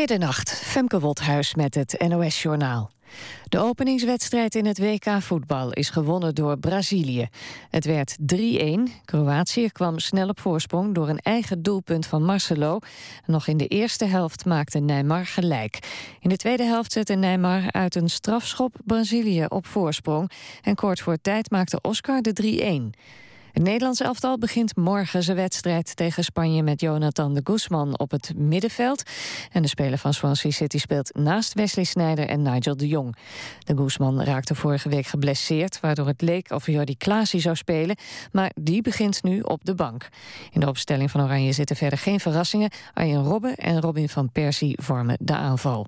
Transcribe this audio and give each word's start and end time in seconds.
Middernacht, 0.00 0.50
Femke 0.52 1.00
Wothuis 1.00 1.54
met 1.54 1.74
het 1.74 2.04
NOS-journaal. 2.08 2.90
De 3.48 3.58
openingswedstrijd 3.58 4.54
in 4.54 4.66
het 4.66 4.78
WK-voetbal 4.78 5.72
is 5.72 5.90
gewonnen 5.90 6.34
door 6.34 6.58
Brazilië. 6.58 7.28
Het 7.70 7.84
werd 7.84 8.16
3-1. 8.34 8.34
Kroatië 9.04 9.70
kwam 9.70 9.98
snel 9.98 10.28
op 10.28 10.40
voorsprong 10.40 10.94
door 10.94 11.08
een 11.08 11.18
eigen 11.18 11.62
doelpunt 11.62 12.06
van 12.06 12.24
Marcelo. 12.24 12.78
Nog 13.26 13.46
in 13.46 13.56
de 13.56 13.66
eerste 13.66 14.04
helft 14.04 14.44
maakte 14.44 14.78
Neymar 14.78 15.26
gelijk. 15.26 15.78
In 16.20 16.28
de 16.28 16.36
tweede 16.36 16.64
helft 16.64 16.92
zette 16.92 17.14
Neymar 17.14 17.72
uit 17.72 17.94
een 17.94 18.10
strafschop 18.10 18.76
Brazilië 18.84 19.44
op 19.48 19.66
voorsprong. 19.66 20.30
En 20.62 20.74
kort 20.74 21.00
voor 21.00 21.16
tijd 21.22 21.50
maakte 21.50 21.80
Oscar 21.80 22.22
de 22.22 22.90
3-1. 22.94 23.00
Het 23.52 23.62
Nederlands 23.62 24.00
elftal 24.00 24.38
begint 24.38 24.76
morgen 24.76 25.22
zijn 25.22 25.36
wedstrijd 25.36 25.96
tegen 25.96 26.24
Spanje 26.24 26.62
met 26.62 26.80
Jonathan 26.80 27.34
de 27.34 27.40
Guzman 27.44 27.98
op 27.98 28.10
het 28.10 28.32
middenveld. 28.36 29.02
En 29.52 29.62
de 29.62 29.68
speler 29.68 29.98
van 29.98 30.14
Swansea 30.14 30.50
City 30.50 30.78
speelt 30.78 31.14
naast 31.14 31.54
Wesley 31.54 31.84
Sneijder 31.84 32.28
en 32.28 32.42
Nigel 32.42 32.76
de 32.76 32.88
Jong. 32.88 33.16
De 33.58 33.76
Guzman 33.76 34.22
raakte 34.22 34.54
vorige 34.54 34.88
week 34.88 35.06
geblesseerd, 35.06 35.80
waardoor 35.80 36.06
het 36.06 36.20
leek 36.20 36.50
of 36.50 36.66
Jordi 36.66 36.96
Klaasie 36.96 37.40
zou 37.40 37.56
spelen, 37.56 37.96
maar 38.32 38.52
die 38.54 38.82
begint 38.82 39.22
nu 39.22 39.40
op 39.40 39.64
de 39.64 39.74
bank. 39.74 40.08
In 40.50 40.60
de 40.60 40.68
opstelling 40.68 41.10
van 41.10 41.22
Oranje 41.22 41.52
zitten 41.52 41.76
verder 41.76 41.98
geen 41.98 42.20
verrassingen. 42.20 42.70
Arjen 42.94 43.24
Robben 43.24 43.54
en 43.54 43.80
Robin 43.80 44.08
van 44.08 44.32
Persie 44.32 44.78
vormen 44.82 45.16
de 45.20 45.34
aanval. 45.34 45.86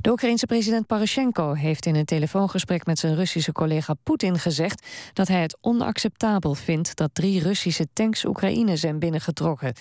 De 0.00 0.10
Oekraïense 0.10 0.46
president 0.46 0.86
Poroshenko 0.86 1.52
heeft 1.52 1.86
in 1.86 1.94
een 1.94 2.04
telefoongesprek 2.04 2.86
met 2.86 2.98
zijn 2.98 3.14
Russische 3.14 3.52
collega 3.52 3.94
Poetin 4.02 4.38
gezegd 4.38 4.86
dat 5.12 5.28
hij 5.28 5.40
het 5.42 5.58
onacceptabel 5.60 6.54
vindt 6.54 6.96
dat 6.96 7.10
drie 7.12 7.40
Russische 7.40 7.86
tanks 7.92 8.24
Oekraïne 8.24 8.76
zijn 8.76 8.98
binnengetrokken. 8.98 9.72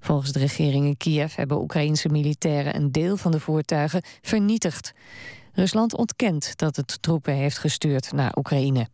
Volgens 0.00 0.32
de 0.32 0.38
regering 0.38 0.86
in 0.86 0.96
Kiev 0.96 1.34
hebben 1.34 1.60
Oekraïense 1.60 2.08
militairen 2.08 2.76
een 2.76 2.92
deel 2.92 3.16
van 3.16 3.30
de 3.30 3.40
voertuigen 3.40 4.02
vernietigd. 4.20 4.92
Rusland 5.52 5.96
ontkent 5.96 6.56
dat 6.56 6.76
het 6.76 7.02
troepen 7.02 7.34
heeft 7.34 7.58
gestuurd 7.58 8.12
naar 8.12 8.36
Oekraïne. 8.36 8.88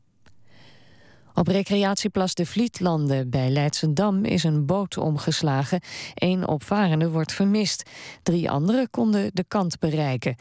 Op 1.39 1.49
recreatieplas 1.49 2.35
de 2.35 2.47
Vlietlanden 2.47 3.31
bij 3.31 3.51
Leidsendam 3.51 4.25
is 4.25 4.45
een 4.45 4.67
boot 4.67 4.97
omgeslagen. 4.99 5.81
Eén 6.15 6.49
opvarende 6.49 7.11
wordt 7.11 7.33
vermist. 7.33 7.91
Drie 8.23 8.51
anderen 8.51 8.91
konden 8.91 9.31
de 9.33 9.45
kant 9.49 9.79
bereiken. 9.79 10.37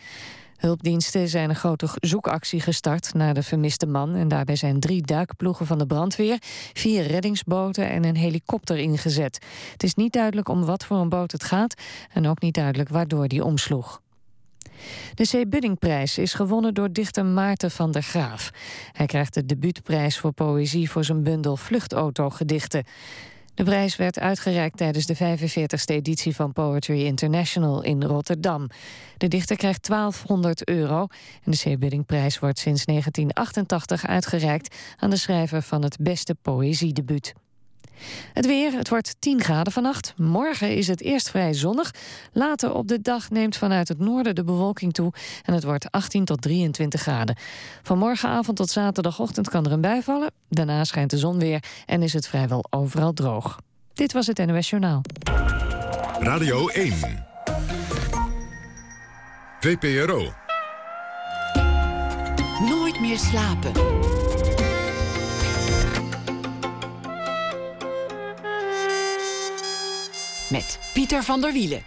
Hulpdiensten 0.57 1.27
zijn 1.27 1.49
een 1.49 1.55
grote 1.55 1.87
zoekactie 1.99 2.61
gestart 2.61 3.13
naar 3.13 3.33
de 3.33 3.43
vermiste 3.43 3.85
man. 3.85 4.15
En 4.15 4.27
daarbij 4.27 4.55
zijn 4.55 4.79
drie 4.79 5.01
duikploegen 5.01 5.65
van 5.65 5.77
de 5.77 5.85
brandweer, 5.85 6.37
vier 6.73 7.07
reddingsboten 7.07 7.89
en 7.89 8.05
een 8.05 8.17
helikopter 8.17 8.77
ingezet. 8.77 9.45
Het 9.71 9.83
is 9.83 9.95
niet 9.95 10.13
duidelijk 10.13 10.49
om 10.49 10.65
wat 10.65 10.85
voor 10.85 10.97
een 10.97 11.09
boot 11.09 11.31
het 11.31 11.43
gaat 11.43 11.81
en 12.13 12.27
ook 12.27 12.41
niet 12.41 12.53
duidelijk 12.53 12.89
waardoor 12.89 13.27
die 13.27 13.43
omsloeg. 13.43 14.01
De 15.13 15.23
C. 15.23 15.49
Buddingprijs 15.49 16.17
is 16.17 16.33
gewonnen 16.33 16.73
door 16.73 16.91
dichter 16.91 17.25
Maarten 17.25 17.71
van 17.71 17.91
der 17.91 18.03
Graaf. 18.03 18.51
Hij 18.91 19.05
krijgt 19.05 19.33
de 19.33 19.45
debuutprijs 19.45 20.17
voor 20.17 20.31
poëzie 20.31 20.89
voor 20.89 21.03
zijn 21.03 21.23
bundel 21.23 21.57
Vluchtautogedichten. 21.57 22.83
De 23.55 23.63
prijs 23.63 23.95
werd 23.95 24.19
uitgereikt 24.19 24.77
tijdens 24.77 25.05
de 25.05 25.15
45e 25.15 25.85
editie 25.85 26.35
van 26.35 26.53
Poetry 26.53 27.05
International 27.05 27.83
in 27.83 28.03
Rotterdam. 28.03 28.67
De 29.17 29.27
dichter 29.27 29.57
krijgt 29.57 29.87
1200 29.87 30.67
euro 30.67 31.07
en 31.43 31.51
de 31.51 31.57
C. 31.57 31.79
Buddingprijs 31.79 32.39
wordt 32.39 32.59
sinds 32.59 32.85
1988 32.85 34.07
uitgereikt 34.07 34.75
aan 34.97 35.09
de 35.09 35.17
schrijver 35.17 35.61
van 35.61 35.83
het 35.83 35.97
beste 35.99 36.35
poëziedebuut. 36.41 37.33
Het 38.33 38.45
weer, 38.45 38.71
het 38.71 38.89
wordt 38.89 39.15
10 39.19 39.41
graden 39.41 39.73
vannacht. 39.73 40.13
Morgen 40.17 40.75
is 40.75 40.87
het 40.87 41.01
eerst 41.01 41.29
vrij 41.29 41.53
zonnig. 41.53 41.93
Later 42.31 42.73
op 42.73 42.87
de 42.87 43.01
dag 43.01 43.29
neemt 43.29 43.57
vanuit 43.57 43.87
het 43.87 43.99
noorden 43.99 44.35
de 44.35 44.43
bewolking 44.43 44.93
toe... 44.93 45.13
en 45.43 45.53
het 45.53 45.63
wordt 45.63 45.91
18 45.91 46.25
tot 46.25 46.41
23 46.41 47.01
graden. 47.01 47.35
Van 47.83 47.97
morgenavond 47.97 48.57
tot 48.57 48.69
zaterdagochtend 48.69 49.49
kan 49.49 49.65
er 49.65 49.71
een 49.71 49.81
bui 49.81 50.01
vallen. 50.01 50.31
Daarna 50.49 50.83
schijnt 50.83 51.09
de 51.09 51.17
zon 51.17 51.39
weer 51.39 51.63
en 51.85 52.01
is 52.01 52.13
het 52.13 52.27
vrijwel 52.27 52.65
overal 52.69 53.13
droog. 53.13 53.59
Dit 53.93 54.13
was 54.13 54.27
het 54.27 54.45
NOS 54.45 54.69
Journaal. 54.69 55.01
Radio 56.19 56.67
1. 56.67 56.93
VPRO. 59.59 60.33
Nooit 62.59 62.99
meer 62.99 63.17
slapen. 63.17 63.71
Met 70.49 70.79
Pieter 70.93 71.23
van 71.23 71.41
der 71.41 71.53
Wielen. 71.53 71.83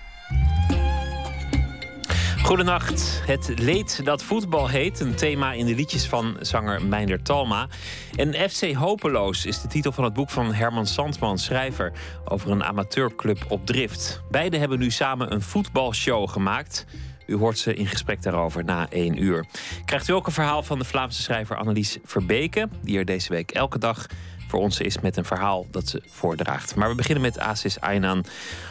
Goedenacht. 2.43 3.23
Het 3.27 3.59
leed 3.59 4.05
dat 4.05 4.23
voetbal 4.23 4.69
heet. 4.69 5.01
Een 5.01 5.15
thema 5.15 5.53
in 5.53 5.67
de 5.67 5.75
liedjes 5.75 6.07
van 6.07 6.37
zanger 6.41 6.85
Meinder 6.85 7.23
Talma. 7.23 7.69
En 8.15 8.51
FC 8.51 8.73
Hopeloos 8.73 9.47
is 9.47 9.61
de 9.61 9.69
titel 9.69 9.93
van 9.93 10.05
het 10.05 10.13
boek 10.13 10.31
van 10.31 10.55
Herman 10.55 10.87
Sandman, 10.87 11.39
schrijver... 11.39 11.93
over 12.25 12.51
een 12.51 12.65
amateurclub 12.65 13.45
op 13.49 13.67
drift. 13.67 14.23
Beiden 14.31 14.61
hebben 14.61 14.79
nu 14.79 14.91
samen 14.91 15.33
een 15.33 15.43
voetbalshow 15.43 16.29
gemaakt... 16.29 16.87
U 17.27 17.37
hoort 17.37 17.59
ze 17.59 17.75
in 17.75 17.87
gesprek 17.87 18.23
daarover 18.23 18.65
na 18.65 18.87
één 18.91 19.23
uur. 19.23 19.47
Krijgt 19.85 20.09
u 20.09 20.13
ook 20.13 20.27
een 20.27 20.33
verhaal 20.33 20.63
van 20.63 20.79
de 20.79 20.85
Vlaamse 20.85 21.23
schrijver 21.23 21.57
Annelies 21.57 21.99
Verbeke... 22.05 22.69
die 22.83 22.99
er 22.99 23.05
deze 23.05 23.33
week 23.33 23.51
elke 23.51 23.79
dag 23.79 24.07
voor 24.48 24.60
ons 24.60 24.81
is 24.81 25.00
met 25.00 25.16
een 25.16 25.25
verhaal 25.25 25.66
dat 25.70 25.88
ze 25.88 26.03
voordraagt. 26.06 26.75
Maar 26.75 26.88
we 26.88 26.94
beginnen 26.94 27.22
met 27.22 27.38
Asis 27.38 27.81
Aynan. 27.81 28.25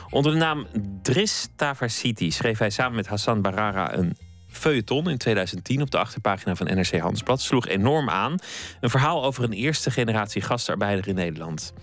Onder 0.10 0.32
de 0.32 0.38
naam 0.38 0.68
Dris 1.02 1.48
Tavarsiti 1.56 2.32
schreef 2.32 2.58
hij 2.58 2.70
samen 2.70 2.96
met 2.96 3.08
Hassan 3.08 3.42
Barara 3.42 3.94
een 3.94 4.18
feuilleton 4.50 5.10
in 5.10 5.18
2010 5.18 5.82
op 5.82 5.92
de 5.92 5.98
achterpagina 5.98 6.56
van 6.56 6.66
NRC 6.66 6.98
Handelsblad. 7.00 7.42
Sloeg 7.42 7.68
enorm 7.68 8.10
aan. 8.10 8.36
Een 8.82 8.90
verhaal 8.90 9.24
over 9.24 9.44
een 9.44 9.54
eerste 9.54 9.92
generatie 9.92 10.42
gastarbeider 10.42 11.08
in 11.08 11.16
Nederland. 11.16 11.74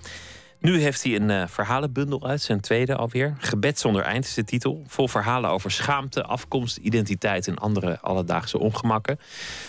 Nu 0.65 0.81
heeft 0.81 1.03
hij 1.03 1.15
een 1.15 1.29
uh, 1.29 1.47
verhalenbundel 1.47 2.27
uit, 2.27 2.43
zijn 2.43 2.61
tweede 2.61 2.97
alweer. 2.97 3.35
Gebed 3.39 3.79
zonder 3.79 4.03
eind 4.03 4.25
is 4.25 4.35
de 4.35 4.45
titel. 4.45 4.83
Vol 4.87 5.09
verhalen 5.09 5.51
over 5.51 5.71
schaamte, 5.71 6.23
afkomst, 6.23 6.77
identiteit 6.77 7.49
en 7.49 7.59
andere 7.59 8.01
alledaagse 8.01 8.59
ongemakken. 8.59 9.19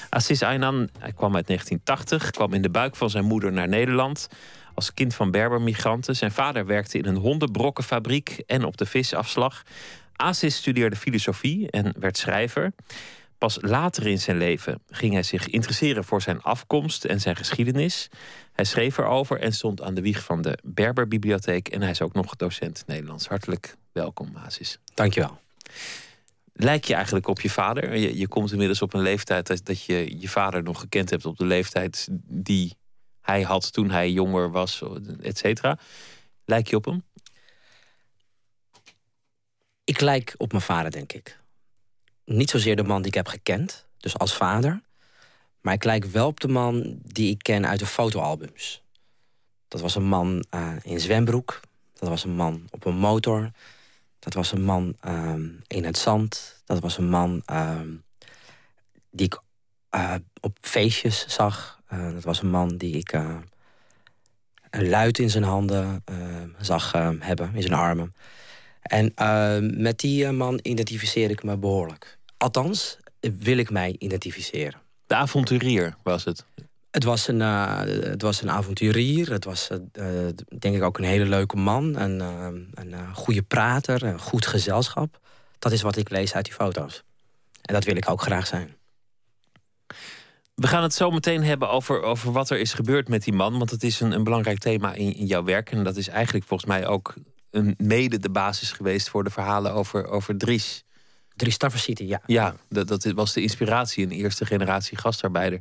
Assis 0.10 0.42
Aynan 0.42 0.90
hij 1.00 1.12
kwam 1.12 1.36
uit 1.36 1.48
1980, 1.48 2.32
kwam 2.32 2.54
in 2.54 2.62
de 2.62 2.70
buik 2.70 2.96
van 2.96 3.10
zijn 3.10 3.26
moeder 3.26 3.52
naar 3.52 3.68
Nederland. 3.68 4.30
Als 4.74 4.94
kind 4.94 5.16
van 5.16 5.32
Berbermigranten. 5.32 6.16
Zijn 6.16 6.32
vader 6.32 6.66
werkte 6.66 6.98
in 6.98 7.06
een 7.06 7.16
hondenbrokkenfabriek 7.16 8.44
en 8.46 8.64
op 8.64 8.78
de 8.78 8.86
visafslag. 8.86 9.64
Asis 10.16 10.56
studeerde 10.56 10.96
filosofie 10.96 11.72
en 11.72 11.94
werd 12.00 12.18
schrijver. 12.18 12.74
Pas 13.38 13.58
later 13.62 14.08
in 14.08 14.20
zijn 14.20 14.38
leven 14.38 14.82
ging 14.90 15.14
hij 15.14 15.24
zich 15.24 15.48
interesseren 15.48 16.04
voor 16.04 16.22
zijn 16.22 16.42
afkomst 16.42 17.06
en 17.06 17.20
zijn 17.20 17.36
geschiedenis. 17.36 18.10
Hij 18.56 18.66
schreef 18.66 18.98
erover 18.98 19.40
en 19.40 19.54
stond 19.54 19.82
aan 19.82 19.94
de 19.94 20.02
wieg 20.02 20.24
van 20.24 20.42
de 20.42 20.58
Berberbibliotheek. 20.64 21.68
En 21.68 21.82
hij 21.82 21.90
is 21.90 22.02
ook 22.02 22.14
nog 22.14 22.36
docent 22.36 22.84
Nederlands. 22.88 23.28
Hartelijk 23.28 23.76
welkom, 23.92 24.32
Mazis. 24.32 24.80
Dankjewel. 24.94 25.40
Lijk 26.54 26.86
je 26.86 26.94
eigenlijk 26.94 27.28
op 27.28 27.42
je 27.42 27.50
vader? 27.50 27.96
Je, 27.96 28.18
je 28.18 28.28
komt 28.28 28.52
inmiddels 28.52 28.82
op 28.82 28.94
een 28.94 29.02
leeftijd 29.02 29.48
dat, 29.48 29.66
dat 29.66 29.84
je 29.84 30.20
je 30.20 30.30
vader 30.30 30.64
nog 30.64 30.80
gekend 30.80 31.10
hebt 31.10 31.26
op 31.26 31.38
de 31.38 31.46
leeftijd 31.46 32.08
die 32.28 32.78
hij 33.22 33.42
had 33.42 33.74
toen 33.74 33.90
hij 33.90 34.12
jonger 34.12 34.52
was, 34.52 34.84
et 35.22 35.38
cetera. 35.38 35.80
Lijk 36.46 36.68
je 36.68 36.76
op 36.76 36.86
hem? 36.86 37.04
Ik 39.84 40.02
lijk 40.02 40.34
op 40.38 40.52
mijn 40.52 40.64
vader, 40.64 40.92
denk 40.92 41.14
ik. 41.14 41.40
Niet 42.26 42.50
zozeer 42.50 42.76
de 42.76 42.84
man 42.84 42.98
die 42.98 43.08
ik 43.08 43.14
heb 43.14 43.28
gekend, 43.28 43.88
dus 43.98 44.18
als 44.18 44.36
vader. 44.36 44.82
Maar 45.66 45.74
ik 45.74 45.84
lijk 45.84 46.06
wel 46.06 46.28
op 46.28 46.40
de 46.40 46.48
man 46.48 47.00
die 47.04 47.30
ik 47.30 47.44
ken 47.44 47.68
uit 47.68 47.80
de 47.80 47.86
fotoalbums. 47.86 48.84
Dat 49.68 49.82
was 49.82 49.96
een 49.96 50.08
man 50.08 50.46
uh, 50.56 50.72
in 50.82 51.00
zwembroek. 51.00 51.60
Dat 52.00 52.10
was 52.10 52.24
een 52.24 52.36
man 52.36 52.68
op 52.72 52.86
een 52.86 52.96
motor. 52.96 53.52
Dat 54.20 54.34
was 54.34 54.52
een 54.52 54.64
man 54.64 54.96
uh, 55.06 55.34
in 55.68 55.84
het 55.84 55.98
zand. 55.98 56.62
Dat 56.66 56.80
was 56.80 56.98
een 56.98 57.10
man 57.10 57.44
uh, 57.52 57.80
die 59.10 59.26
ik 59.26 59.40
uh, 59.96 60.16
op 60.42 60.58
feestjes 60.62 61.28
zag. 61.28 61.82
dat 62.14 62.24
was 62.24 62.42
een 62.42 62.50
man 62.50 62.78
die 62.78 62.96
ik 62.98 63.14
een 64.70 64.90
luid 64.90 65.20
in 65.20 65.30
zijn 65.30 65.44
handen 65.44 66.04
zag 66.60 66.92
hebben, 67.20 67.56
in 67.56 67.62
zijn 67.62 67.74
armen. 67.74 68.14
En 68.82 69.14
met 69.82 70.00
die 70.00 70.32
man 70.32 70.60
identificeer 70.62 71.30
ik 71.30 71.44
me 71.44 71.58
behoorlijk. 71.58 72.18
Althans, 72.38 72.98
wil 73.20 73.58
ik 73.58 73.70
mij 73.70 73.96
identificeren. 74.00 74.84
De 75.08 75.16
avonturier 75.16 75.96
was 76.04 76.24
het. 76.24 76.46
Het 76.92 77.04
was 77.04 77.28
een, 77.28 77.40
uh, 77.40 77.80
het 77.86 78.22
was 78.22 78.42
een 78.42 78.52
avonturier. 78.52 79.32
Het 79.32 79.46
was 79.46 79.70
uh, 79.72 80.08
denk 80.60 80.76
ik 80.76 80.84
ook 80.84 80.98
een 80.98 81.04
hele 81.04 81.26
leuke 81.26 81.58
man. 81.58 81.96
Een, 81.96 82.20
uh, 82.20 82.94
een 82.94 83.16
goede 83.16 83.42
prater, 83.42 84.04
een 84.04 84.20
goed 84.20 84.46
gezelschap. 84.46 85.20
Dat 85.60 85.72
is 85.72 85.82
wat 85.82 85.96
ik 85.96 86.10
lees 86.10 86.34
uit 86.34 86.46
die 86.46 86.54
foto's. 86.54 87.04
En 87.62 87.74
dat 87.74 87.84
wil 87.84 87.96
ik 87.96 88.10
ook 88.10 88.22
graag 88.22 88.48
zijn. 88.48 88.76
We 90.56 90.68
gaan 90.68 90.84
het 90.84 90.94
zo 90.94 91.12
meteen 91.12 91.44
hebben 91.44 91.70
over, 91.70 92.02
over 92.02 92.32
wat 92.32 92.50
er 92.50 92.60
is 92.60 92.74
gebeurd 92.74 93.08
met 93.08 93.24
die 93.24 93.34
man. 93.34 93.58
Want 93.58 93.72
het 93.72 93.84
is 93.84 94.00
een, 94.00 94.12
een 94.12 94.24
belangrijk 94.24 94.60
thema 94.60 94.94
in, 94.94 95.16
in 95.16 95.26
jouw 95.26 95.44
werk. 95.44 95.72
En 95.72 95.84
dat 95.84 95.96
is 95.96 96.08
eigenlijk 96.08 96.46
volgens 96.46 96.70
mij 96.70 96.88
ook 96.88 97.14
een, 97.52 97.76
mede 97.78 98.20
de 98.20 98.30
basis 98.30 98.72
geweest 98.72 99.10
voor 99.10 99.24
de 99.24 99.30
verhalen 99.30 99.74
over, 99.74 100.08
over 100.08 100.38
Dries. 100.38 100.85
Drie 101.36 101.56
City, 101.76 102.04
ja. 102.04 102.22
Ja, 102.26 102.56
dat, 102.70 102.88
dat 102.88 103.04
was 103.04 103.34
de 103.34 103.42
inspiratie, 103.42 104.04
een 104.06 104.12
eerste 104.12 104.46
generatie 104.46 104.98
gastarbeider. 104.98 105.60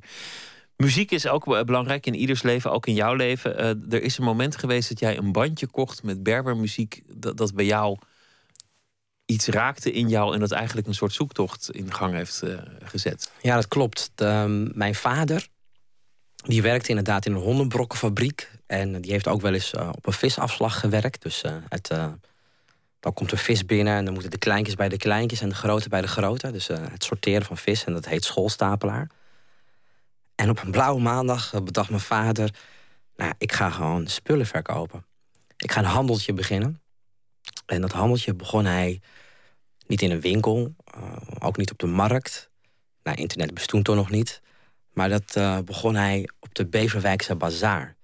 Muziek 0.77 1.11
is 1.11 1.27
ook 1.27 1.65
belangrijk 1.67 2.07
in 2.07 2.15
ieders 2.15 2.43
leven, 2.43 2.73
ook 2.73 2.87
in 2.87 2.95
jouw 2.95 3.15
leven. 3.15 3.61
Uh, 3.61 3.93
er 3.93 4.03
is 4.03 4.19
een 4.19 4.25
moment 4.25 4.57
geweest 4.57 4.89
dat 4.89 4.99
jij 4.99 5.17
een 5.17 5.33
bandje 5.33 5.67
kocht 5.67 6.03
met 6.03 6.23
berbermuziek... 6.23 7.03
dat, 7.07 7.37
dat 7.37 7.55
bij 7.55 7.65
jou 7.65 7.99
iets 9.25 9.47
raakte 9.47 9.93
in 9.93 10.09
jou... 10.09 10.35
en 10.35 10.41
dat 10.41 10.51
eigenlijk 10.51 10.87
een 10.87 10.95
soort 10.95 11.13
zoektocht 11.13 11.71
in 11.71 11.93
gang 11.93 12.15
heeft 12.15 12.41
uh, 12.45 12.59
gezet. 12.83 13.31
Ja, 13.43 13.55
dat 13.55 13.69
klopt. 13.69 14.11
De, 14.15 14.27
um, 14.27 14.71
mijn 14.75 14.95
vader 14.95 15.49
die 16.35 16.63
werkte 16.63 16.89
inderdaad 16.89 17.27
in 17.27 17.33
een 17.33 17.41
hondenbrokkenfabriek. 17.41 18.51
En 18.67 19.01
die 19.01 19.13
heeft 19.13 19.29
ook 19.29 19.41
wel 19.41 19.55
eens 19.55 19.73
uh, 19.73 19.89
op 19.95 20.07
een 20.07 20.13
visafslag 20.13 20.81
gewerkt. 20.81 21.23
Dus 21.23 21.43
het, 21.69 21.91
dan 23.05 23.13
komt 23.13 23.31
er 23.31 23.39
vis 23.39 23.65
binnen 23.65 23.95
en 23.95 24.05
dan 24.05 24.13
moeten 24.13 24.31
de 24.31 24.39
kleintjes 24.39 24.75
bij 24.75 24.89
de 24.89 24.97
kleintjes... 24.97 25.41
en 25.41 25.49
de 25.49 25.55
grote 25.55 25.89
bij 25.89 26.01
de 26.01 26.09
grote. 26.09 26.51
Dus 26.51 26.67
het 26.67 27.05
sorteren 27.05 27.47
van 27.47 27.57
vis 27.57 27.85
en 27.85 27.93
dat 27.93 28.07
heet 28.07 28.25
schoolstapelaar. 28.25 29.11
En 30.35 30.51
op 30.51 30.63
een 30.63 30.71
blauwe 30.71 31.01
maandag 31.01 31.55
eh, 31.55 31.61
bedacht 31.61 31.89
mijn 31.89 32.01
vader... 32.01 32.55
nou, 33.17 33.33
ik 33.39 33.53
ga 33.53 33.71
gewoon 33.71 34.07
spullen 34.07 34.47
verkopen. 34.47 35.07
Ik 35.57 35.73
ga 35.73 35.81
een 35.81 35.87
handeltje 35.87 36.33
beginnen. 36.33 36.81
En 37.67 37.81
dat 37.81 37.93
handeltje 37.93 38.35
begon 38.35 38.65
hij 38.65 39.01
niet 39.87 40.03
in 40.03 40.11
een 40.11 40.21
winkel, 40.21 40.75
uh, 40.97 41.03
ook 41.39 41.57
niet 41.57 41.71
op 41.71 41.79
de 41.79 41.87
markt. 41.87 42.51
Nou, 43.03 43.17
internet 43.17 43.55
bestond 43.55 43.85
toen 43.85 43.97
nog 43.97 44.11
niet. 44.11 44.41
Maar 44.93 45.09
dat 45.09 45.37
uh, 45.37 45.59
begon 45.59 45.95
hij 45.95 46.29
op 46.41 46.55
de 46.55 46.67
Beverwijkse 46.67 47.35
Bazaar. 47.35 47.97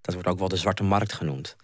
Dat 0.00 0.14
wordt 0.14 0.28
ook 0.28 0.38
wel 0.38 0.48
de 0.48 0.56
Zwarte 0.56 0.82
Markt 0.82 1.12
genoemd. 1.12 1.56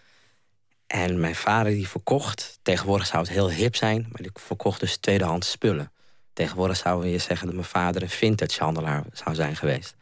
En 0.90 1.20
mijn 1.20 1.34
vader 1.34 1.72
die 1.72 1.88
verkocht, 1.88 2.58
tegenwoordig 2.62 3.06
zou 3.06 3.22
het 3.22 3.32
heel 3.32 3.50
hip 3.50 3.76
zijn... 3.76 4.06
maar 4.12 4.22
die 4.22 4.30
verkocht 4.34 4.80
dus 4.80 4.96
tweedehands 4.96 5.50
spullen. 5.50 5.92
Tegenwoordig 6.32 6.76
zouden 6.76 7.10
we 7.10 7.18
zeggen 7.18 7.46
dat 7.46 7.54
mijn 7.54 7.66
vader 7.66 8.02
een 8.02 8.10
vintage 8.10 8.62
handelaar 8.62 9.04
zou 9.12 9.34
zijn 9.34 9.56
geweest. 9.56 9.94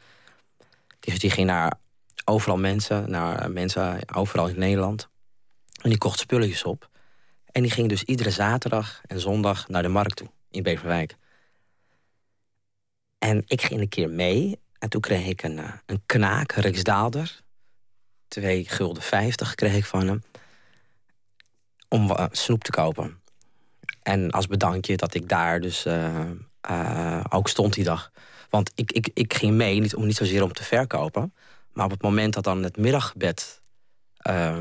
Dus 1.01 1.19
die 1.19 1.31
ging 1.31 1.47
naar 1.47 1.73
overal 2.25 2.59
mensen, 2.59 3.11
naar 3.11 3.51
mensen 3.51 4.15
overal 4.15 4.49
in 4.49 4.59
Nederland. 4.59 5.09
En 5.83 5.89
die 5.89 5.99
kocht 5.99 6.19
spulletjes 6.19 6.65
op. 6.65 6.91
En 7.53 7.63
die 7.63 7.71
ging 7.71 7.89
dus 7.89 8.03
iedere 8.03 8.31
zaterdag 8.31 9.01
en 9.07 9.21
zondag 9.21 9.69
naar 9.69 9.83
de 9.83 9.89
markt 9.89 10.17
toe 10.17 10.31
in 10.51 10.63
Beverwijk. 10.63 11.17
En 13.19 13.43
ik 13.47 13.63
ging 13.63 13.81
een 13.81 13.89
keer 13.89 14.11
mee. 14.11 14.61
En 14.79 14.89
toen 14.89 15.01
kreeg 15.01 15.27
ik 15.27 15.43
een, 15.43 15.59
eh, 15.59 15.73
een 15.87 16.03
knaak, 16.07 16.53
Riksdaalder. 16.53 17.41
Twee 18.29 18.65
gulden 18.65 19.03
vijftig 19.03 19.55
kreeg 19.55 19.75
ik 19.75 19.85
van 19.85 20.07
hem. 20.07 20.23
Om 21.89 22.17
snoep 22.31 22.65
te 22.65 22.71
kopen. 22.71 23.21
En 24.03 24.31
als 24.31 24.47
bedankje 24.47 24.97
dat 24.97 25.15
ik 25.15 25.29
daar 25.29 25.61
dus 25.61 25.87
uh, 25.87 27.25
ook 27.29 27.49
stond 27.49 27.75
die 27.75 27.85
dag. 27.85 28.11
Want 28.51 28.73
ik, 28.75 28.93
ik, 28.93 29.11
ik 29.15 29.35
ging 29.35 29.55
mee, 29.55 29.81
niet, 29.81 29.95
om, 29.95 30.07
niet 30.07 30.17
zozeer 30.17 30.43
om 30.43 30.53
te 30.53 30.65
verkopen. 30.65 31.35
Maar 31.73 31.85
op 31.85 31.91
het 31.91 32.03
moment 32.03 32.35
dat 32.35 32.45
dan 32.45 32.63
het 32.63 32.77
middaggebed 32.77 33.63
uh, 34.31 34.59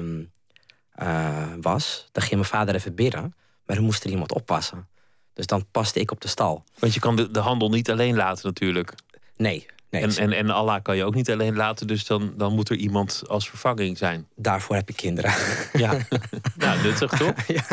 was... 1.62 2.08
dan 2.12 2.24
ging 2.24 2.36
mijn 2.36 2.46
vader 2.46 2.76
even 2.76 2.96
bidden. 2.96 3.36
Maar 3.66 3.76
dan 3.76 3.86
moest 3.86 4.04
er 4.04 4.10
iemand 4.10 4.34
oppassen. 4.34 4.88
Dus 5.34 5.46
dan 5.46 5.66
paste 5.72 6.00
ik 6.00 6.12
op 6.12 6.22
de 6.22 6.28
stal. 6.28 6.64
Want 6.80 6.94
je 6.94 7.00
kan 7.00 7.16
de, 7.16 7.32
de 7.32 7.40
handel 7.40 7.70
niet 7.70 7.90
alleen 7.90 8.16
laten 8.16 8.46
natuurlijk. 8.46 8.94
Nee, 9.36 9.66
en, 9.90 10.16
en, 10.16 10.32
en 10.32 10.50
Allah 10.50 10.82
kan 10.82 10.96
je 10.96 11.04
ook 11.04 11.16
niet 11.16 11.32
alleen 11.32 11.56
laten, 11.56 11.88
dus 11.88 12.06
dan, 12.06 12.34
dan 12.38 12.54
moet 12.54 12.70
er 12.70 12.76
iemand 12.76 13.24
als 13.28 13.50
vervanging 13.50 13.98
zijn. 13.98 14.28
Daarvoor 14.36 14.76
heb 14.76 14.90
ik 14.90 14.96
kinderen. 14.96 15.34
Ja, 15.74 15.98
nou, 16.56 16.82
nuttig 16.82 17.12
toch? 17.12 17.48
ja, 17.58 17.64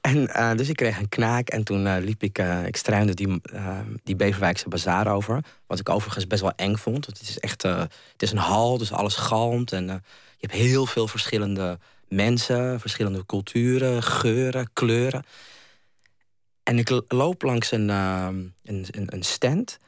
en 0.00 0.16
uh, 0.16 0.54
dus 0.54 0.68
ik 0.68 0.76
kreeg 0.76 0.98
een 0.98 1.08
knaak 1.08 1.48
en 1.48 1.64
toen 1.64 1.86
uh, 1.86 1.96
liep 2.00 2.22
ik, 2.22 2.38
uh, 2.38 2.66
ik 2.66 2.76
struinde 2.76 3.14
die, 3.14 3.40
die 4.04 4.16
Beverwijkse 4.16 4.68
bazaar 4.68 5.06
over. 5.06 5.44
Wat 5.66 5.78
ik 5.78 5.88
overigens 5.88 6.26
best 6.26 6.42
wel 6.42 6.52
eng 6.56 6.76
vond. 6.76 7.06
Het 7.06 7.20
is 7.20 7.38
echt, 7.38 7.62
het 7.62 8.22
is 8.22 8.30
een 8.30 8.38
hal, 8.38 8.78
dus 8.78 8.92
alles 8.92 9.14
galmt. 9.16 9.72
En 9.72 9.86
je 9.86 10.46
hebt 10.46 10.52
heel 10.52 10.86
veel 10.86 11.08
verschillende 11.08 11.78
mensen, 12.08 12.80
verschillende 12.80 13.26
culturen, 13.26 14.02
geuren, 14.02 14.70
kleuren. 14.72 15.24
En 16.62 16.78
ik 16.78 17.02
loop 17.08 17.42
langs 17.42 17.70
een, 17.70 17.88
een, 17.88 18.54
een, 18.62 19.06
een 19.14 19.22
stand. 19.22 19.78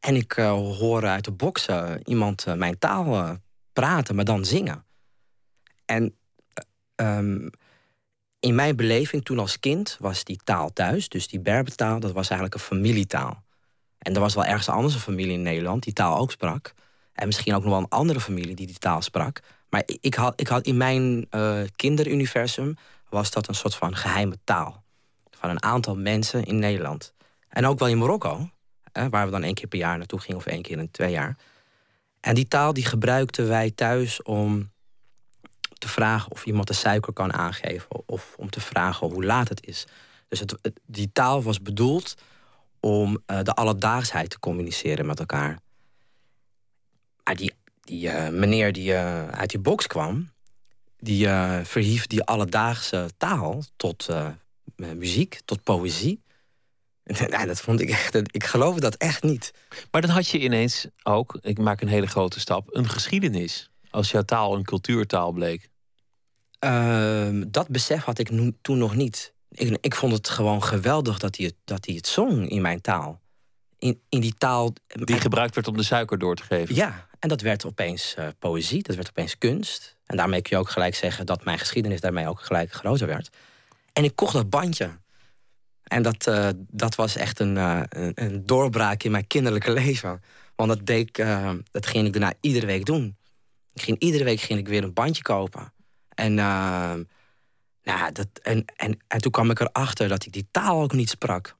En 0.00 0.16
ik 0.16 0.36
uh, 0.36 0.50
hoor 0.50 1.06
uit 1.06 1.24
de 1.24 1.32
boksen 1.32 2.08
iemand 2.08 2.46
uh, 2.48 2.54
mijn 2.54 2.78
taal 2.78 3.06
uh, 3.14 3.30
praten, 3.72 4.14
maar 4.14 4.24
dan 4.24 4.44
zingen. 4.44 4.84
En 5.84 6.16
um, 6.96 7.50
in 8.40 8.54
mijn 8.54 8.76
beleving 8.76 9.24
toen 9.24 9.38
als 9.38 9.60
kind 9.60 9.96
was 10.00 10.24
die 10.24 10.40
taal 10.44 10.72
thuis, 10.72 11.08
dus 11.08 11.28
die 11.28 11.40
Berbertaal, 11.40 12.00
dat 12.00 12.12
was 12.12 12.28
eigenlijk 12.28 12.54
een 12.54 12.66
familietaal. 12.66 13.42
En 13.98 14.14
er 14.14 14.20
was 14.20 14.34
wel 14.34 14.44
ergens 14.44 14.68
anders 14.68 14.94
een 14.94 15.00
familie 15.00 15.32
in 15.32 15.42
Nederland 15.42 15.82
die 15.82 15.92
taal 15.92 16.18
ook 16.18 16.30
sprak. 16.30 16.72
En 17.12 17.26
misschien 17.26 17.54
ook 17.54 17.62
nog 17.62 17.70
wel 17.70 17.80
een 17.80 17.88
andere 17.88 18.20
familie 18.20 18.54
die 18.54 18.66
die 18.66 18.78
taal 18.78 19.02
sprak. 19.02 19.40
Maar 19.68 19.82
ik 20.00 20.14
had, 20.14 20.40
ik 20.40 20.48
had 20.48 20.66
in 20.66 20.76
mijn 20.76 21.28
kinderuniversum 21.76 22.76
was 23.08 23.30
dat 23.30 23.48
een 23.48 23.54
soort 23.54 23.74
van 23.74 23.96
geheime 23.96 24.38
taal. 24.44 24.84
Van 25.30 25.50
een 25.50 25.62
aantal 25.62 25.96
mensen 25.96 26.44
in 26.44 26.58
Nederland. 26.58 27.14
En 27.48 27.66
ook 27.66 27.78
wel 27.78 27.88
in 27.88 27.98
Marokko 27.98 28.50
waar 28.92 29.24
we 29.24 29.30
dan 29.30 29.42
één 29.42 29.54
keer 29.54 29.68
per 29.68 29.78
jaar 29.78 29.98
naartoe 29.98 30.20
gingen 30.20 30.36
of 30.36 30.46
één 30.46 30.62
keer 30.62 30.78
in 30.78 30.90
twee 30.90 31.10
jaar. 31.10 31.36
En 32.20 32.34
die 32.34 32.48
taal 32.48 32.72
die 32.72 32.84
gebruikten 32.84 33.48
wij 33.48 33.70
thuis 33.70 34.22
om 34.22 34.70
te 35.78 35.88
vragen 35.88 36.32
of 36.32 36.44
iemand 36.46 36.66
de 36.66 36.74
suiker 36.74 37.12
kan 37.12 37.32
aangeven 37.32 37.88
of 38.06 38.34
om 38.36 38.50
te 38.50 38.60
vragen 38.60 39.10
hoe 39.10 39.24
laat 39.24 39.48
het 39.48 39.66
is. 39.66 39.86
Dus 40.28 40.40
het, 40.40 40.56
die 40.86 41.10
taal 41.12 41.42
was 41.42 41.62
bedoeld 41.62 42.14
om 42.80 43.18
uh, 43.26 43.42
de 43.42 43.54
alledaagsheid 43.54 44.30
te 44.30 44.38
communiceren 44.38 45.06
met 45.06 45.18
elkaar. 45.18 45.58
Maar 47.24 47.36
die, 47.36 47.52
die 47.80 48.08
uh, 48.08 48.28
meneer 48.28 48.72
die 48.72 48.92
uh, 48.92 49.28
uit 49.28 49.50
die 49.50 49.60
box 49.60 49.86
kwam, 49.86 50.30
die 50.98 51.28
verhief 51.62 52.06
die 52.06 52.22
alledaagse 52.22 53.10
taal 53.16 53.62
tot 53.76 54.08
muziek, 54.76 55.40
tot 55.44 55.62
poëzie. 55.62 56.22
Nou, 57.30 57.46
dat 57.46 57.60
vond 57.60 57.80
ik 57.80 57.90
echt. 57.90 58.14
Ik 58.14 58.44
geloofde 58.44 58.80
dat 58.80 58.94
echt 58.94 59.22
niet. 59.22 59.52
Maar 59.90 60.00
dan 60.00 60.10
had 60.10 60.28
je 60.28 60.38
ineens 60.38 60.86
ook, 61.02 61.38
ik 61.40 61.58
maak 61.58 61.80
een 61.80 61.88
hele 61.88 62.06
grote 62.06 62.40
stap, 62.40 62.74
een 62.74 62.88
geschiedenis. 62.88 63.70
Als 63.90 64.10
jouw 64.10 64.22
taal 64.22 64.54
een 64.54 64.64
cultuurtaal 64.64 65.32
bleek. 65.32 65.68
Uh, 66.64 67.42
dat 67.46 67.68
besef 67.68 68.04
had 68.04 68.18
ik 68.18 68.30
toen 68.62 68.78
nog 68.78 68.94
niet. 68.94 69.32
Ik, 69.50 69.78
ik, 69.80 69.94
vond 69.94 70.12
het 70.12 70.28
gewoon 70.28 70.62
geweldig 70.62 71.18
dat 71.18 71.36
hij 71.36 71.46
het, 71.46 71.54
dat 71.64 71.86
hij 71.86 71.94
het 71.94 72.06
zong 72.06 72.48
in 72.48 72.60
mijn 72.60 72.80
taal. 72.80 73.20
In, 73.78 74.00
in 74.08 74.20
die 74.20 74.34
taal. 74.38 74.72
Die 74.86 75.20
gebruikt 75.20 75.54
werd 75.54 75.68
om 75.68 75.76
de 75.76 75.82
suiker 75.82 76.18
door 76.18 76.36
te 76.36 76.42
geven. 76.42 76.74
Ja, 76.74 77.08
en 77.18 77.28
dat 77.28 77.40
werd 77.40 77.64
opeens 77.64 78.14
uh, 78.18 78.28
poëzie, 78.38 78.82
dat 78.82 78.96
werd 78.96 79.08
opeens 79.08 79.38
kunst. 79.38 79.96
En 80.06 80.16
daarmee 80.16 80.42
kun 80.42 80.56
je 80.56 80.62
ook 80.62 80.70
gelijk 80.70 80.94
zeggen 80.94 81.26
dat 81.26 81.44
mijn 81.44 81.58
geschiedenis 81.58 82.00
daarmee 82.00 82.28
ook 82.28 82.40
gelijk 82.40 82.72
groter 82.72 83.06
werd. 83.06 83.28
En 83.92 84.04
ik 84.04 84.16
kocht 84.16 84.32
dat 84.32 84.50
bandje. 84.50 84.90
En 85.88 86.02
dat, 86.02 86.26
uh, 86.26 86.48
dat 86.56 86.94
was 86.94 87.16
echt 87.16 87.40
een, 87.40 87.56
uh, 87.56 87.82
een, 88.14 88.46
doorbraak 88.46 89.02
in 89.02 89.10
mijn 89.10 89.26
kinderlijke 89.26 89.72
leven. 89.72 90.22
Want 90.56 90.68
dat, 90.68 90.86
deed, 90.86 91.18
uh, 91.18 91.50
dat 91.70 91.86
ging 91.86 92.06
ik 92.06 92.12
daarna 92.12 92.32
iedere 92.40 92.66
week 92.66 92.84
doen. 92.84 93.16
Ik 93.74 93.82
ging, 93.82 93.98
iedere 93.98 94.24
week 94.24 94.40
ging 94.40 94.58
ik 94.58 94.68
weer 94.68 94.82
een 94.82 94.92
bandje 94.92 95.22
kopen. 95.22 95.72
En, 96.14 96.34
nou, 96.34 98.12
dat, 98.12 98.28
en, 98.42 98.64
en, 98.76 98.98
en 99.06 99.20
toen 99.20 99.32
kwam 99.32 99.50
ik 99.50 99.60
erachter 99.60 100.08
dat 100.08 100.26
ik 100.26 100.32
die 100.32 100.48
taal 100.50 100.82
ook 100.82 100.92
niet 100.92 101.08
sprak. 101.08 101.56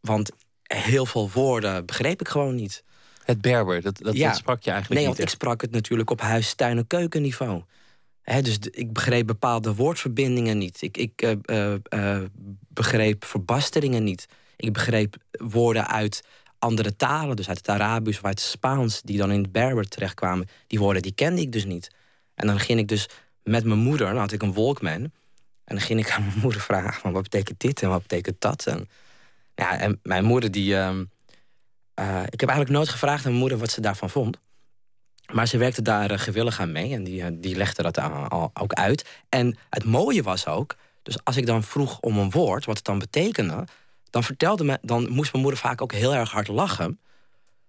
Want 0.00 0.30
heel 0.62 1.06
veel 1.06 1.30
woorden 1.30 1.86
begreep 1.86 2.20
ik 2.20 2.28
gewoon 2.28 2.54
niet. 2.54 2.84
Het 3.24 3.40
Berber, 3.40 3.82
dat, 3.82 3.98
dat, 3.98 4.16
dat 4.16 4.36
sprak 4.36 4.62
je 4.62 4.70
eigenlijk 4.70 4.70
nee, 4.70 4.82
niet? 4.88 4.98
Nee, 4.98 5.06
want 5.06 5.18
ik 5.18 5.28
sprak 5.28 5.60
het 5.60 5.70
natuurlijk 5.70 6.10
op 6.10 6.20
huis, 6.20 6.54
tuin 6.54 6.78
en 6.78 6.86
keukenniveau 6.86 7.62
dus 8.24 8.58
ik 8.70 8.92
begreep 8.92 9.26
bepaalde 9.26 9.74
woordverbindingen 9.74 10.58
niet. 10.58 10.82
Ik, 10.82 10.96
ik 10.96 11.22
uh, 11.22 11.32
uh, 11.44 11.74
uh, 11.94 12.22
begreep 12.68 13.24
verbasteringen 13.24 14.04
niet. 14.04 14.26
Ik 14.56 14.72
begreep 14.72 15.16
woorden 15.30 15.86
uit 15.86 16.24
andere 16.58 16.96
talen, 16.96 17.36
dus 17.36 17.48
uit 17.48 17.58
het 17.58 17.68
Arabisch 17.68 18.18
of 18.18 18.24
uit 18.24 18.40
het 18.40 18.48
Spaans, 18.48 19.02
die 19.02 19.18
dan 19.18 19.32
in 19.32 19.42
het 19.42 19.52
Berber 19.52 19.88
terechtkwamen. 19.88 20.48
Die 20.66 20.78
woorden 20.78 21.02
die 21.02 21.14
kende 21.14 21.40
ik 21.40 21.52
dus 21.52 21.64
niet. 21.64 21.90
En 22.34 22.46
dan 22.46 22.58
ging 22.58 22.78
ik 22.78 22.88
dus 22.88 23.08
met 23.42 23.64
mijn 23.64 23.78
moeder, 23.78 24.06
dan 24.06 24.16
had 24.16 24.32
ik 24.32 24.42
een 24.42 24.54
Walkman. 24.54 25.12
En 25.64 25.76
dan 25.76 25.80
ging 25.80 26.00
ik 26.00 26.10
aan 26.10 26.26
mijn 26.26 26.38
moeder 26.38 26.60
vragen: 26.60 27.00
van, 27.00 27.12
wat 27.12 27.22
betekent 27.22 27.60
dit 27.60 27.82
en 27.82 27.88
wat 27.88 28.02
betekent 28.02 28.40
dat? 28.40 28.66
En, 28.66 28.88
ja, 29.54 29.78
en 29.78 30.00
mijn 30.02 30.24
moeder, 30.24 30.50
die. 30.50 30.76
Ehm, 30.76 31.04
ik 32.28 32.40
heb 32.40 32.48
eigenlijk 32.48 32.70
nooit 32.70 32.88
gevraagd 32.88 33.24
aan 33.24 33.30
mijn 33.30 33.40
moeder 33.40 33.58
wat 33.58 33.70
ze 33.70 33.80
daarvan 33.80 34.10
vond. 34.10 34.38
Maar 35.32 35.48
ze 35.48 35.58
werkte 35.58 35.82
daar 35.82 36.10
uh, 36.10 36.18
gewillig 36.18 36.60
aan 36.60 36.72
mee 36.72 36.92
en 36.92 37.04
die, 37.04 37.22
uh, 37.22 37.26
die 37.32 37.56
legde 37.56 37.82
dat 37.82 37.98
al, 37.98 38.50
ook 38.54 38.72
uit. 38.72 39.22
En 39.28 39.56
het 39.70 39.84
mooie 39.84 40.22
was 40.22 40.46
ook, 40.46 40.76
dus 41.02 41.24
als 41.24 41.36
ik 41.36 41.46
dan 41.46 41.62
vroeg 41.62 42.00
om 42.00 42.18
een 42.18 42.30
woord, 42.30 42.64
wat 42.64 42.76
het 42.76 42.84
dan 42.84 42.98
betekende, 42.98 43.64
dan 44.10 44.24
vertelde 44.24 44.64
me, 44.64 44.78
dan 44.82 45.08
moest 45.08 45.32
mijn 45.32 45.44
moeder 45.44 45.60
vaak 45.60 45.82
ook 45.82 45.92
heel 45.92 46.14
erg 46.14 46.30
hard 46.30 46.48
lachen. 46.48 47.00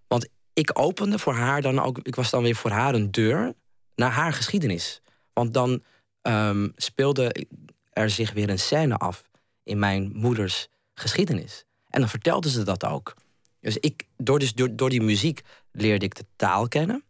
Want 0.07 0.27
ik 0.53 0.79
opende 0.79 1.19
voor 1.19 1.33
haar 1.33 1.62
dan 1.62 1.79
ook, 1.79 2.00
ik 2.01 2.15
was 2.15 2.29
dan 2.29 2.43
weer 2.43 2.55
voor 2.55 2.71
haar 2.71 2.93
een 2.93 3.12
deur 3.12 3.53
naar 3.95 4.12
haar 4.12 4.33
geschiedenis. 4.33 5.01
Want 5.33 5.53
dan 5.53 5.83
um, 6.21 6.74
speelde 6.75 7.45
er 7.89 8.09
zich 8.09 8.33
weer 8.33 8.50
een 8.50 8.59
scène 8.59 8.97
af 8.97 9.29
in 9.63 9.79
mijn 9.79 10.12
moeders 10.13 10.67
geschiedenis. 10.93 11.65
En 11.89 12.00
dan 12.00 12.09
vertelden 12.09 12.51
ze 12.51 12.63
dat 12.63 12.85
ook. 12.85 13.13
Dus 13.59 13.77
ik, 13.77 14.03
door, 14.17 14.39
dus 14.39 14.53
door, 14.53 14.75
door 14.75 14.89
die 14.89 15.01
muziek 15.01 15.41
leerde 15.71 16.05
ik 16.05 16.15
de 16.15 16.25
taal 16.35 16.67
kennen. 16.67 17.03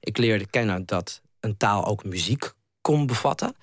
Ik 0.00 0.16
leerde 0.16 0.46
kennen 0.46 0.86
dat 0.86 1.22
een 1.40 1.56
taal 1.56 1.84
ook 1.86 2.04
muziek 2.04 2.52
kon 2.80 3.06
bevatten. 3.06 3.54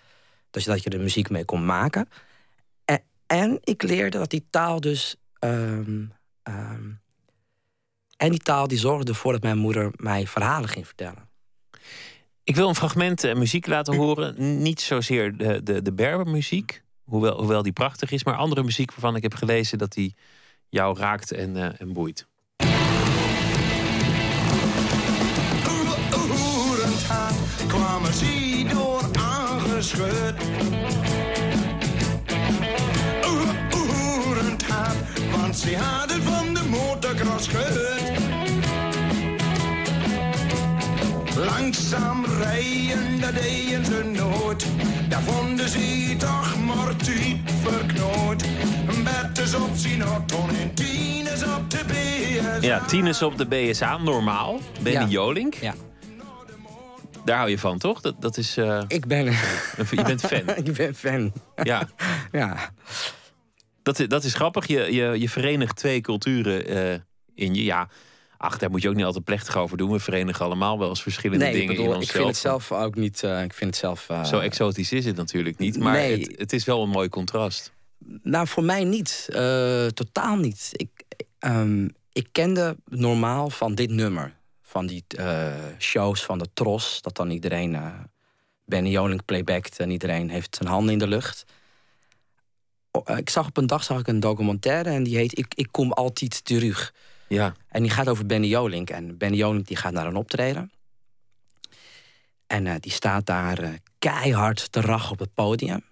Dus 0.49 0.63
dat 0.63 0.83
je 0.83 0.89
er 0.89 0.99
muziek 0.99 1.29
mee 1.29 1.45
kon 1.45 1.65
maken. 1.65 2.09
En, 2.85 3.01
en 3.25 3.57
ik 3.63 3.83
leerde 3.83 4.17
dat 4.17 4.29
die 4.29 4.47
taal 4.49 4.79
dus. 4.79 5.15
Ehm, 5.39 6.05
ehm, 6.43 6.89
en 8.17 8.29
die 8.29 8.39
taal 8.39 8.67
die 8.67 8.77
zorgde 8.77 9.11
ervoor 9.11 9.31
dat 9.31 9.41
mijn 9.41 9.57
moeder 9.57 9.91
mij 9.95 10.27
verhalen 10.27 10.69
ging 10.69 10.85
vertellen. 10.85 11.29
Ik 12.43 12.55
wil 12.55 12.67
een 12.67 12.75
fragment 12.75 13.23
uh, 13.23 13.33
muziek 13.33 13.67
laten 13.67 13.95
horen. 13.95 14.61
Niet 14.61 14.81
zozeer 14.81 15.37
de, 15.37 15.63
de, 15.63 15.81
de 15.81 15.93
Berbermuziek, 15.93 16.83
hoewel, 17.03 17.37
hoewel 17.37 17.61
die 17.61 17.73
prachtig 17.73 18.11
is, 18.11 18.23
maar 18.23 18.35
andere 18.35 18.63
muziek 18.63 18.91
waarvan 18.91 19.15
ik 19.15 19.23
heb 19.23 19.33
gelezen 19.33 19.77
dat 19.77 19.91
die 19.91 20.15
jou 20.69 20.97
raakt 20.97 21.31
en, 21.31 21.55
uh, 21.55 21.81
en 21.81 21.93
boeit. 21.93 22.27
Ze 28.15 28.65
door 28.73 29.01
aangeschud. 29.19 30.33
Oerend 33.73 34.63
haar, 34.67 34.95
want 35.31 35.57
ze 35.57 35.77
hadden 35.77 36.23
van 36.23 36.53
de 36.53 36.63
motocross 36.69 37.47
gehoord. 37.47 38.23
Langzaam 41.35 42.25
rijden, 42.25 43.19
dat 43.21 43.33
deden 43.33 43.85
ze 43.85 44.03
nooit. 44.03 44.65
Daar 45.09 45.21
vonden 45.21 45.69
ze 45.69 46.15
toch 46.17 46.55
maar 46.65 46.97
diep 46.97 47.49
verknoot. 47.63 48.43
Betters 49.03 49.53
op 49.55 49.75
zijn 49.75 50.01
auto 50.01 50.47
en 50.61 50.73
tieners 50.73 51.43
op 51.43 51.69
de 51.69 51.79
BSA. 51.87 52.57
Ja, 52.61 52.79
tieners 52.79 53.21
op 53.21 53.37
de 53.37 53.45
BSA, 53.45 53.97
normaal. 53.97 54.59
Benny 54.81 54.99
ja. 54.99 55.07
Jolink. 55.07 55.53
Ja. 55.53 55.73
Daar 57.25 57.37
hou 57.37 57.49
je 57.49 57.59
van, 57.59 57.77
toch? 57.77 58.01
Dat, 58.01 58.21
dat 58.21 58.37
is... 58.37 58.57
Uh... 58.57 58.83
Ik 58.87 59.05
ben... 59.05 59.25
je 59.91 60.01
bent 60.05 60.21
fan. 60.21 60.49
ik 60.63 60.73
ben 60.73 60.95
fan. 60.95 61.33
Ja. 61.63 61.89
ja. 62.31 62.71
Dat, 63.83 64.05
dat 64.07 64.23
is 64.23 64.33
grappig. 64.33 64.67
Je, 64.67 64.93
je, 64.93 65.19
je 65.19 65.29
verenigt 65.29 65.75
twee 65.75 66.01
culturen 66.01 66.71
uh, 66.71 66.99
in 67.35 67.55
je. 67.55 67.63
Ja, 67.63 67.89
ach, 68.37 68.57
daar 68.57 68.69
moet 68.69 68.81
je 68.81 68.89
ook 68.89 68.95
niet 68.95 69.05
altijd 69.05 69.23
plechtig 69.23 69.57
over 69.57 69.77
doen. 69.77 69.91
We 69.91 69.99
verenigen 69.99 70.45
allemaal 70.45 70.79
wel 70.79 70.89
eens 70.89 71.01
verschillende 71.01 71.45
nee, 71.45 71.53
dingen 71.53 71.75
bedoel, 71.75 71.91
in 71.91 71.95
onszelf. 71.95 72.15
Ik 72.15 72.21
vind 72.21 72.27
het 72.27 72.67
zelf 72.67 72.71
ook 72.71 72.95
niet... 72.95 73.23
Uh, 73.23 73.43
ik 73.43 73.53
vind 73.53 73.69
het 73.69 73.79
zelf... 73.79 74.27
Zo 74.27 74.39
exotisch 74.39 74.91
is 74.91 75.05
het 75.05 75.15
natuurlijk 75.15 75.57
niet. 75.57 75.79
Maar 75.79 75.93
nee. 75.93 76.19
het, 76.19 76.39
het, 76.39 76.53
is 76.53 76.65
wel 76.65 76.83
een 76.83 76.89
mooi 76.89 77.09
contrast. 77.09 77.73
Nou, 78.23 78.47
voor 78.47 78.63
mij 78.63 78.83
niet. 78.83 79.25
totaal 79.93 80.35
niet. 80.35 80.69
Ik, 80.71 80.89
um, 81.39 81.89
ik 82.11 82.27
kende 82.31 82.77
normaal 82.85 83.49
van 83.49 83.75
dit 83.75 83.89
nummer 83.89 84.33
van 84.75 84.85
die 84.85 85.03
uh, 85.19 85.53
shows 85.77 86.23
van 86.23 86.37
de 86.37 86.47
Tros. 86.53 87.01
Dat 87.01 87.15
dan 87.15 87.29
iedereen 87.29 87.73
uh, 87.73 87.93
Benny 88.65 88.89
Jolink 88.89 89.25
playbackt 89.25 89.79
en 89.79 89.91
iedereen 89.91 90.29
heeft 90.29 90.55
zijn 90.55 90.69
handen 90.69 90.93
in 90.93 90.99
de 90.99 91.07
lucht. 91.07 91.45
Oh, 92.91 93.17
ik 93.17 93.29
zag 93.29 93.47
op 93.47 93.57
een 93.57 93.67
dag 93.67 93.83
zag 93.83 93.99
ik 93.99 94.07
een 94.07 94.19
documentaire 94.19 94.89
en 94.89 95.03
die 95.03 95.17
heet 95.17 95.37
Ik, 95.37 95.53
ik 95.55 95.67
kom 95.71 95.91
altijd 95.91 96.45
terug. 96.45 96.93
Ja. 97.27 97.53
En 97.67 97.81
die 97.81 97.91
gaat 97.91 98.09
over 98.09 98.25
Benny 98.25 98.47
Jolink. 98.47 98.89
En 98.89 99.17
Benny 99.17 99.37
Jolink 99.37 99.67
die 99.67 99.77
gaat 99.77 99.93
naar 99.93 100.07
een 100.07 100.15
optreden. 100.15 100.71
En 102.47 102.65
uh, 102.65 102.75
die 102.79 102.91
staat 102.91 103.25
daar 103.25 103.79
keihard 103.99 104.71
te 104.71 104.81
rachen 104.81 105.11
op 105.11 105.19
het 105.19 105.33
podium. 105.33 105.83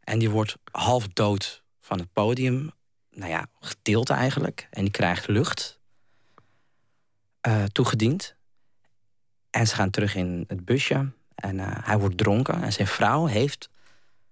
En 0.00 0.18
die 0.18 0.30
wordt 0.30 0.56
half 0.70 1.08
dood 1.08 1.62
van 1.80 1.98
het 1.98 2.12
podium. 2.12 2.70
Nou 3.10 3.30
ja, 3.30 3.46
getild 3.60 4.10
eigenlijk. 4.10 4.68
En 4.70 4.82
die 4.82 4.92
krijgt 4.92 5.28
lucht 5.28 5.77
uh, 7.48 7.64
toegediend. 7.64 8.34
En 9.50 9.66
ze 9.66 9.74
gaan 9.74 9.90
terug 9.90 10.14
in 10.14 10.44
het 10.46 10.64
busje. 10.64 11.12
En 11.34 11.56
uh, 11.58 11.66
hij 11.70 11.98
wordt 11.98 12.18
dronken. 12.18 12.62
En 12.62 12.72
zijn 12.72 12.86
vrouw 12.86 13.26
heeft, 13.26 13.70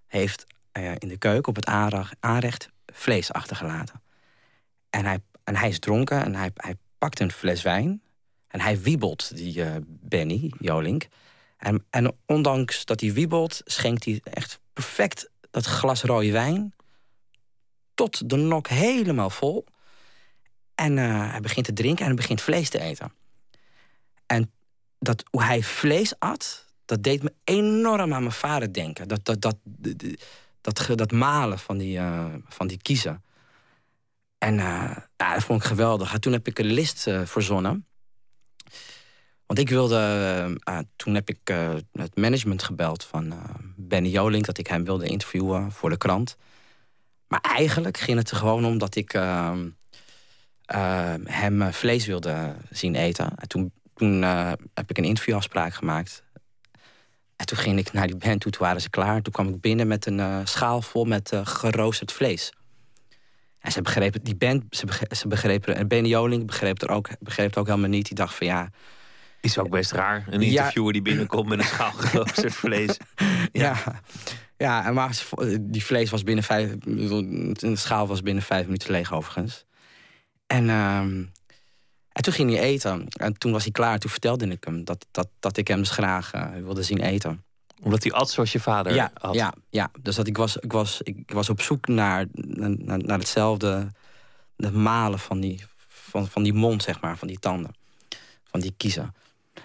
heeft 0.07 0.47
uh, 0.79 0.93
in 0.99 1.09
de 1.09 1.17
keuken 1.17 1.49
op 1.49 1.57
het 1.57 1.67
aanrecht 2.21 2.71
vlees 2.87 3.33
achtergelaten. 3.33 4.03
En 4.91 5.05
hij, 5.05 5.19
en 5.45 5.57
hij 5.57 5.69
is 5.69 5.79
dronken 5.79 6.25
en 6.25 6.35
hij, 6.35 6.51
hij 6.55 6.77
pakt 6.99 7.21
een 7.21 7.33
fles 7.33 7.63
wijn. 7.63 8.03
En 8.49 8.61
hij 8.61 8.81
wiebelt, 8.81 9.37
die 9.37 9.65
Benny 9.87 10.53
Jolink. 10.59 11.09
En, 11.57 11.85
en 11.91 12.17
ondanks 12.27 12.85
dat 12.85 13.01
hij 13.01 13.13
wiebelt, 13.13 13.61
schenkt 13.65 14.05
hij 14.05 14.21
echt 14.25 14.61
perfect 14.73 15.31
dat 15.51 15.67
glas 15.67 16.03
rode 16.03 16.33
wijn... 16.33 16.75
tot 17.95 18.31
de 18.31 18.37
nok 18.37 18.69
helemaal 18.69 19.31
vol. 19.31 19.65
En 20.77 20.97
uh, 20.97 21.31
hij 21.31 21.41
begint 21.41 21.67
te 21.67 21.73
drinken 21.73 22.01
en 22.01 22.07
hij 22.07 22.15
begint 22.15 22.41
vlees 22.41 22.69
te 22.69 22.81
eten. 22.81 23.13
En 24.27 24.53
dat, 24.99 25.25
hoe 25.31 25.43
hij 25.43 25.63
vlees 25.63 26.19
at, 26.19 26.67
dat 26.85 27.03
deed 27.03 27.23
me 27.23 27.33
enorm 27.45 28.13
aan 28.15 28.23
mijn 28.23 28.33
vader 28.33 28.73
denken. 28.73 29.09
Dat, 29.09 29.25
dat, 29.25 29.41
dat, 29.41 29.57
dat, 30.61 30.87
dat, 30.95 31.13
malen 31.13 31.59
van 31.59 31.79
die, 31.79 31.99
uh, 31.99 32.35
van 32.49 32.67
die 32.67 32.83
kiezen. 32.83 33.25
En 34.39 34.55
uh, 34.55 34.97
ja, 35.17 35.35
dat 35.35 35.45
vond 35.45 35.63
ik 35.63 35.69
geweldig. 35.69 36.13
En 36.13 36.21
toen 36.21 36.33
heb 36.33 36.47
ik 36.47 36.59
een 36.59 36.73
list 36.73 37.03
verzonnen. 37.25 37.87
Want 39.47 39.59
ik 39.59 39.69
wilde, 39.69 40.61
toen 40.97 41.15
heb 41.15 41.29
ik 41.29 41.55
het 41.93 42.17
management 42.17 42.63
gebeld 42.63 43.05
van 43.05 43.35
Benny 43.77 44.09
Jolink... 44.09 44.45
dat 44.47 44.59
ik 44.59 44.67
hem 44.67 44.85
wilde 44.85 45.07
interviewen 45.07 45.73
voor 45.73 45.91
de 45.91 45.97
krant. 45.97 46.37
Maar 47.29 47.41
eigenlijk 47.41 47.97
ging 47.97 48.19
het 48.19 48.31
er 48.31 48.37
gewoon 48.37 48.65
om 48.65 48.79
dat 48.79 48.97
ik 48.97 49.13
uh, 50.75 51.15
hem 51.25 51.63
eh, 51.63 51.73
vlees 51.73 52.07
wilde 52.07 52.55
zien 52.71 52.95
eten. 52.95 53.33
En 53.37 53.49
toen, 53.49 53.73
toen 53.95 54.23
uh, 54.23 54.53
heb 54.75 54.91
ik 54.91 54.99
een 54.99 55.05
interviewafspraak 55.05 55.75
gemaakt. 55.75 56.23
En 57.37 57.47
toen 57.47 57.59
ging 57.59 57.79
ik 57.79 57.93
naar 57.93 58.07
die 58.07 58.17
band 58.17 58.41
toe, 58.41 58.53
toen 58.53 58.67
waren 58.67 58.81
ze 58.81 58.91
klaar. 58.91 59.23
Toen 59.23 59.33
kwam 59.33 59.49
ik 59.49 59.61
binnen 59.61 59.87
met 59.87 60.07
een 60.07 60.19
uh, 60.19 60.39
schaal 60.45 60.83
vol 60.83 61.05
met 61.05 61.33
geroosterd 61.43 62.13
vlees. 62.13 62.53
En 63.59 63.73
ze 63.73 63.83
begrepen, 63.83 64.23
die 64.23 64.37
band, 64.37 64.65
ze, 64.71 64.87
begrepen, 64.87 65.17
ze 65.17 65.29
begrepen 65.29 65.89
Benny 65.89 66.09
Joling 66.09 66.47
begreep, 66.47 66.83
er 66.83 66.91
ook, 66.91 67.09
begreep 67.21 67.47
het 67.47 67.59
ook 67.59 67.67
helemaal 67.67 67.89
niet. 67.89 68.07
Die 68.07 68.17
dacht 68.17 68.35
van 68.35 68.47
ja... 68.47 68.71
Is 69.41 69.59
ook 69.59 69.71
best 69.71 69.93
raar, 69.93 70.25
een 70.31 70.43
interviewer 70.43 70.93
die 70.93 71.03
binnenkomt 71.03 71.49
met 71.49 71.59
een 71.59 71.65
schaal 71.65 71.93
geroosterd 72.07 72.55
vlees. 72.55 72.97
Ja. 73.53 73.63
ja. 73.85 74.03
Ja, 74.59 74.93
maar 74.93 75.23
die 75.61 75.85
vlees 75.85 76.11
was 76.11 76.23
binnen 76.23 76.45
vijf... 76.45 76.75
De 76.79 77.77
schaal 77.77 78.07
was 78.07 78.23
binnen 78.23 78.43
vijf 78.43 78.65
minuten 78.65 78.91
leeg 78.91 79.13
overigens. 79.13 79.66
En, 80.47 80.65
uh, 80.65 80.99
en 80.99 82.23
toen 82.23 82.33
ging 82.33 82.51
hij 82.51 82.61
eten. 82.61 83.09
En 83.09 83.39
toen 83.39 83.53
was 83.53 83.63
hij 83.63 83.73
klaar. 83.73 83.99
Toen 83.99 84.11
vertelde 84.11 84.47
ik 84.47 84.65
hem 84.65 84.85
dat, 84.85 85.07
dat, 85.11 85.29
dat 85.41 85.57
ik 85.57 85.69
hem 85.69 85.79
dus 85.79 85.91
graag 85.91 86.35
uh, 86.35 86.49
wilde 86.63 86.83
zien 86.83 87.01
eten. 87.01 87.45
Omdat 87.83 88.03
hij 88.03 88.13
at 88.13 88.31
zoals 88.31 88.53
je 88.53 88.61
vader 88.61 88.95
ja, 88.95 89.11
had? 89.15 89.35
Ja, 89.35 89.55
ja. 89.71 89.91
dus 90.01 90.17
dat 90.17 90.27
ik, 90.27 90.37
was, 90.37 90.57
ik, 90.57 90.73
was, 90.73 91.01
ik 91.03 91.31
was 91.31 91.49
op 91.49 91.61
zoek 91.61 91.89
naar, 91.89 92.27
naar, 92.33 92.99
naar 92.99 93.19
hetzelfde... 93.19 93.93
het 94.57 94.75
malen 94.75 95.19
van 95.19 95.41
die, 95.41 95.65
van, 95.89 96.29
van 96.29 96.43
die 96.43 96.53
mond, 96.53 96.83
zeg 96.83 97.01
maar, 97.01 97.19
van 97.19 97.29
die 97.29 97.39
tanden. 97.39 97.75
Van 98.45 98.61
die 98.61 98.75
kiezen. 98.77 99.15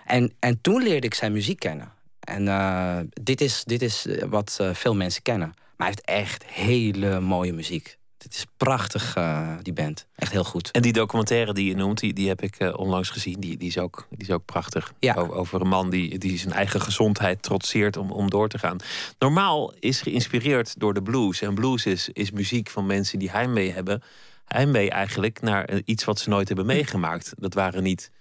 En, 0.05 0.33
en 0.39 0.61
toen 0.61 0.83
leerde 0.83 1.07
ik 1.07 1.13
zijn 1.13 1.31
muziek 1.31 1.59
kennen. 1.59 1.91
En 2.19 2.45
uh, 2.45 2.97
dit, 3.13 3.41
is, 3.41 3.63
dit 3.63 3.81
is 3.81 4.07
wat 4.29 4.57
uh, 4.61 4.73
veel 4.73 4.95
mensen 4.95 5.21
kennen. 5.21 5.47
Maar 5.47 5.88
hij 5.88 5.88
heeft 5.88 6.01
echt 6.01 6.45
hele 6.45 7.19
mooie 7.19 7.53
muziek. 7.53 7.97
Het 8.24 8.34
is 8.34 8.46
prachtig, 8.58 9.16
uh, 9.18 9.54
die 9.62 9.74
band. 9.74 10.06
Echt 10.16 10.32
heel 10.32 10.44
goed. 10.44 10.72
En 10.72 10.82
die 10.82 10.94
documentaire 10.94 11.54
die 11.54 11.68
je 11.68 11.75
noemt, 11.75 12.00
die, 12.00 12.13
die 12.13 12.28
heb 12.28 12.42
ik 12.42 12.60
uh, 12.60 12.78
onlangs 12.78 13.10
gezien. 13.10 13.40
Die, 13.40 13.58
die, 13.58 13.68
is 13.68 13.78
ook, 13.78 14.08
die 14.10 14.28
is 14.28 14.34
ook 14.34 14.46
prachtig. 14.46 14.94
Ja. 15.00 15.13
Over, 15.13 15.62
een 15.62 15.68
man 15.68 15.90
die, 15.90 16.18
die 16.18 16.38
zijn 16.38 16.54
eigen 16.54 16.82
gezondheid 16.82 17.44
trotseert 17.44 17.98
om, 17.98 18.12
om 18.12 18.30
door 18.30 18.50
te 18.50 18.58
gaan. 18.58 18.78
Normaal 19.20 19.74
is 19.80 20.01
geïnspireerd 20.01 20.80
door 20.80 20.94
de 20.94 21.01
blues. 21.01 21.42
En 21.42 21.54
blues 21.54 21.86
is, 21.86 22.10
is 22.10 22.32
muziek 22.32 22.70
van 22.70 22.86
mensen 22.86 23.20
die 23.20 23.32
heimwee 23.32 23.72
hebben. 23.72 24.04
Heimwee 24.46 24.90
eigenlijk 24.90 25.42
naar 25.42 25.66
eh, 25.66 25.80
iets 25.86 26.04
wat 26.04 26.20
ze 26.20 26.30
nooit 26.30 26.48
hebben 26.48 26.66
meegemaakt. 26.66 27.34
Dat 27.38 27.54
waren 27.54 27.84
niet 27.84 28.12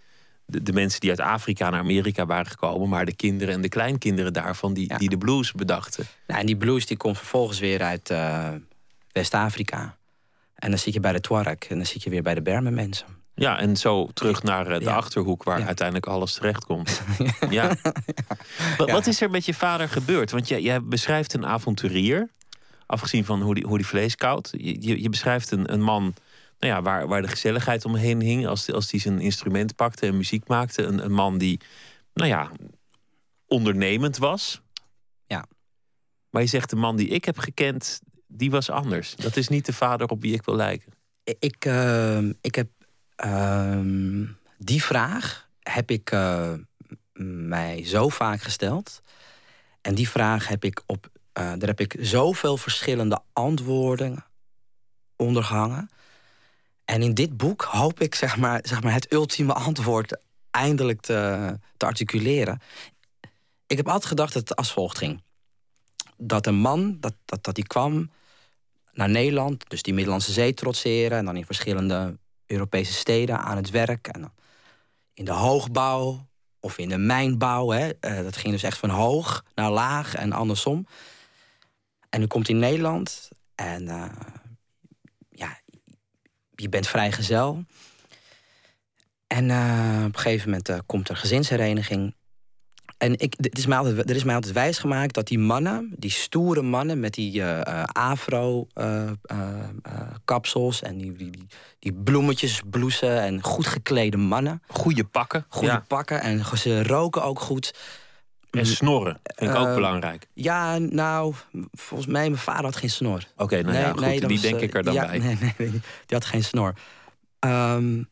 de, 0.46 0.62
de, 0.62 0.72
mensen 0.72 1.00
die 1.00 1.10
uit 1.10 1.20
Afrika 1.20 1.70
naar 1.70 1.80
Amerika 1.80 2.26
waren 2.26 2.50
gekomen... 2.50 2.88
maar 2.88 3.04
de 3.04 3.16
kinderen 3.16 3.54
en 3.54 3.60
de 3.60 3.68
kleinkinderen 3.68 4.32
daarvan 4.32 4.74
die, 4.74 4.98
die 4.98 5.08
de 5.08 5.18
blues 5.18 5.52
bedachten. 5.52 6.06
Nou, 6.26 6.40
en 6.40 6.46
die 6.46 6.56
blues 6.56 6.86
die 6.86 6.96
komt 6.96 7.18
vervolgens 7.18 7.58
weer 7.58 7.82
uit... 7.82 8.10
Uh 8.10 8.48
West-Afrika. 9.12 9.96
En 10.54 10.70
dan 10.70 10.78
zit 10.78 10.94
je 10.94 11.00
bij 11.00 11.12
de 11.12 11.20
Tuareg 11.20 11.58
en 11.68 11.76
dan 11.76 11.86
zit 11.86 12.02
je 12.02 12.10
weer 12.10 12.22
bij 12.22 12.34
de 12.34 12.42
Bermen 12.42 12.74
mensen. 12.74 13.06
Ja, 13.34 13.58
en 13.58 13.76
zo 13.76 14.06
terug 14.06 14.42
naar 14.42 14.66
eh, 14.66 14.80
de 14.80 14.90
achterhoek 14.92 15.42
waar 15.42 15.66
uiteindelijk 15.66 16.06
alles 16.06 16.34
terecht 16.34 16.64
komt. 16.64 17.02
ja. 17.50 17.76
Wat, 18.76 18.90
wat 18.90 19.06
is 19.06 19.20
er 19.20 19.30
met 19.30 19.44
je 19.44 19.54
vader 19.54 19.88
gebeurd? 19.88 20.30
Want 20.30 20.48
jij, 20.48 20.62
jij 20.62 20.82
beschrijft 20.82 21.34
een 21.34 21.46
avonturier, 21.46 22.28
afgezien 22.86 23.24
van 23.24 23.42
hoe 23.42 23.54
die, 23.54 23.66
hoe 23.66 23.76
die 23.76 23.86
vlees 23.86 24.16
koudt. 24.16 24.50
Je, 24.52 25.02
je, 25.02 25.08
beschrijft 25.08 25.50
een, 25.50 25.72
een 25.72 25.82
man 25.82 26.14
nou 26.58 26.72
ja, 26.72 26.82
waar, 26.82 27.08
waar 27.08 27.22
de 27.22 27.28
gezelligheid 27.28 27.84
omheen 27.84 28.20
hing 28.20 28.46
als, 28.46 28.72
als 28.72 28.88
die 28.88 29.00
zijn 29.00 29.20
instrument 29.20 29.76
pakte 29.76 30.06
en 30.06 30.16
muziek 30.16 30.48
maakte. 30.48 30.82
Een, 30.82 31.04
een 31.04 31.12
man 31.12 31.38
die, 31.38 31.60
nou 32.14 32.28
ja, 32.28 32.50
ondernemend 33.46 34.16
was. 34.16 34.60
Ja. 35.26 35.46
Maar 36.30 36.42
je 36.42 36.48
zegt 36.48 36.70
de 36.70 36.76
man 36.76 36.96
die 36.96 37.08
ik 37.08 37.24
heb 37.24 37.38
gekend, 37.38 38.00
die 38.32 38.50
was 38.50 38.70
anders. 38.70 39.16
Dat 39.16 39.36
is 39.36 39.48
niet 39.48 39.66
de 39.66 39.72
vader 39.72 40.08
op 40.08 40.22
wie 40.22 40.34
ik 40.34 40.44
wil 40.44 40.54
lijken. 40.54 40.92
ik, 41.24 41.64
ehm, 41.64 42.32
ik 42.40 42.54
heb 42.54 42.68
ehm, 43.16 44.24
die 44.58 44.82
vraag 44.82 45.48
heb 45.62 45.90
ik 45.90 46.12
uh, 46.12 46.52
mij 47.12 47.84
zo 47.84 48.08
vaak 48.08 48.42
gesteld. 48.42 49.02
En 49.80 49.94
die 49.94 50.08
vraag 50.08 50.48
heb 50.48 50.64
ik 50.64 50.82
op. 50.86 51.08
Uh, 51.12 51.12
daar 51.32 51.68
heb 51.68 51.80
ik 51.80 51.96
zoveel 52.00 52.56
verschillende 52.56 53.20
antwoorden 53.32 54.24
ondergehangen. 55.16 55.90
En 56.84 57.02
in 57.02 57.14
dit 57.14 57.36
boek 57.36 57.62
hoop 57.62 58.00
ik 58.00 58.14
zeg 58.14 58.36
maar, 58.36 58.60
zeg 58.62 58.82
maar, 58.82 58.92
het 58.92 59.12
ultieme 59.12 59.52
antwoord 59.52 60.20
eindelijk 60.50 61.00
te, 61.00 61.58
te 61.76 61.86
articuleren. 61.86 62.60
Ik 63.66 63.76
heb 63.76 63.86
altijd 63.86 64.06
gedacht 64.06 64.32
dat 64.32 64.48
het 64.48 64.58
als 64.58 64.72
volgt 64.72 64.98
ging. 64.98 65.22
Dat 66.16 66.46
een 66.46 66.54
man, 66.54 66.96
dat, 67.00 67.14
dat, 67.24 67.44
dat 67.44 67.54
die 67.54 67.66
kwam 67.66 68.10
naar 68.92 69.08
Nederland, 69.08 69.70
dus 69.70 69.82
die 69.82 69.94
Middellandse 69.94 70.32
Zee 70.32 70.54
trotseren... 70.54 71.18
en 71.18 71.24
dan 71.24 71.36
in 71.36 71.44
verschillende 71.44 72.18
Europese 72.46 72.92
steden 72.92 73.38
aan 73.38 73.56
het 73.56 73.70
werk. 73.70 74.06
En 74.06 74.20
dan 74.20 74.32
in 75.14 75.24
de 75.24 75.32
hoogbouw 75.32 76.28
of 76.60 76.78
in 76.78 76.88
de 76.88 76.98
mijnbouw. 76.98 77.70
Hè. 77.70 77.90
Uh, 78.00 78.22
dat 78.22 78.36
ging 78.36 78.52
dus 78.52 78.62
echt 78.62 78.78
van 78.78 78.90
hoog 78.90 79.44
naar 79.54 79.70
laag 79.70 80.14
en 80.14 80.32
andersom. 80.32 80.86
En 82.08 82.20
nu 82.20 82.26
komt 82.26 82.48
in 82.48 82.58
Nederland 82.58 83.28
en 83.54 83.82
uh, 83.82 84.04
ja, 85.30 85.60
je 86.54 86.68
bent 86.68 86.86
vrijgezel. 86.86 87.64
En 89.26 89.48
uh, 89.48 90.04
op 90.06 90.14
een 90.14 90.20
gegeven 90.20 90.50
moment 90.50 90.86
komt 90.86 91.08
er 91.08 91.16
gezinshereniging. 91.16 92.14
En 93.00 93.18
ik, 93.18 93.34
het 93.36 93.58
is 93.58 93.66
mij 93.66 93.78
altijd, 93.78 94.10
er 94.10 94.16
is 94.16 94.24
mij 94.24 94.34
altijd 94.34 94.54
wijs 94.54 94.78
gemaakt 94.78 95.14
dat 95.14 95.26
die 95.26 95.38
mannen, 95.38 95.92
die 95.96 96.10
stoere 96.10 96.62
mannen 96.62 97.00
met 97.00 97.14
die 97.14 97.40
uh, 97.40 97.82
afro-kapsels 97.92 100.82
en 100.82 100.98
die, 100.98 101.16
die, 101.16 101.46
die 101.78 101.92
en 103.02 103.42
goed 103.42 103.66
geklede 103.66 104.16
mannen. 104.16 104.62
Goede 104.66 105.04
pakken. 105.04 105.44
Goede 105.48 105.82
pakken 105.86 106.20
en 106.20 106.44
ze 106.56 106.82
roken 106.82 107.22
ook 107.22 107.40
goed. 107.40 107.74
En 108.50 108.66
snorren, 108.66 109.20
vind 109.22 109.50
ik 109.50 109.56
ook 109.56 109.74
belangrijk. 109.74 110.26
Ja, 110.34 110.78
nou, 110.78 111.34
volgens 111.72 112.08
mij, 112.08 112.28
mijn 112.28 112.42
vader 112.42 112.64
had 112.64 112.76
geen 112.76 112.90
snor. 112.90 113.26
Oké, 113.36 113.62
nou 113.62 113.72
nee, 113.72 113.82
ja, 113.82 113.90
goed, 113.90 114.00
nee, 114.00 114.26
die 114.26 114.40
denk 114.40 114.60
ik 114.60 114.74
er 114.74 114.82
dan 114.82 114.94
ja, 114.94 115.06
bij. 115.06 115.18
Nee, 115.18 115.36
nee, 115.40 115.54
die 115.70 115.82
had 116.06 116.24
geen 116.24 116.44
snor. 116.44 116.74
Um, 117.40 118.08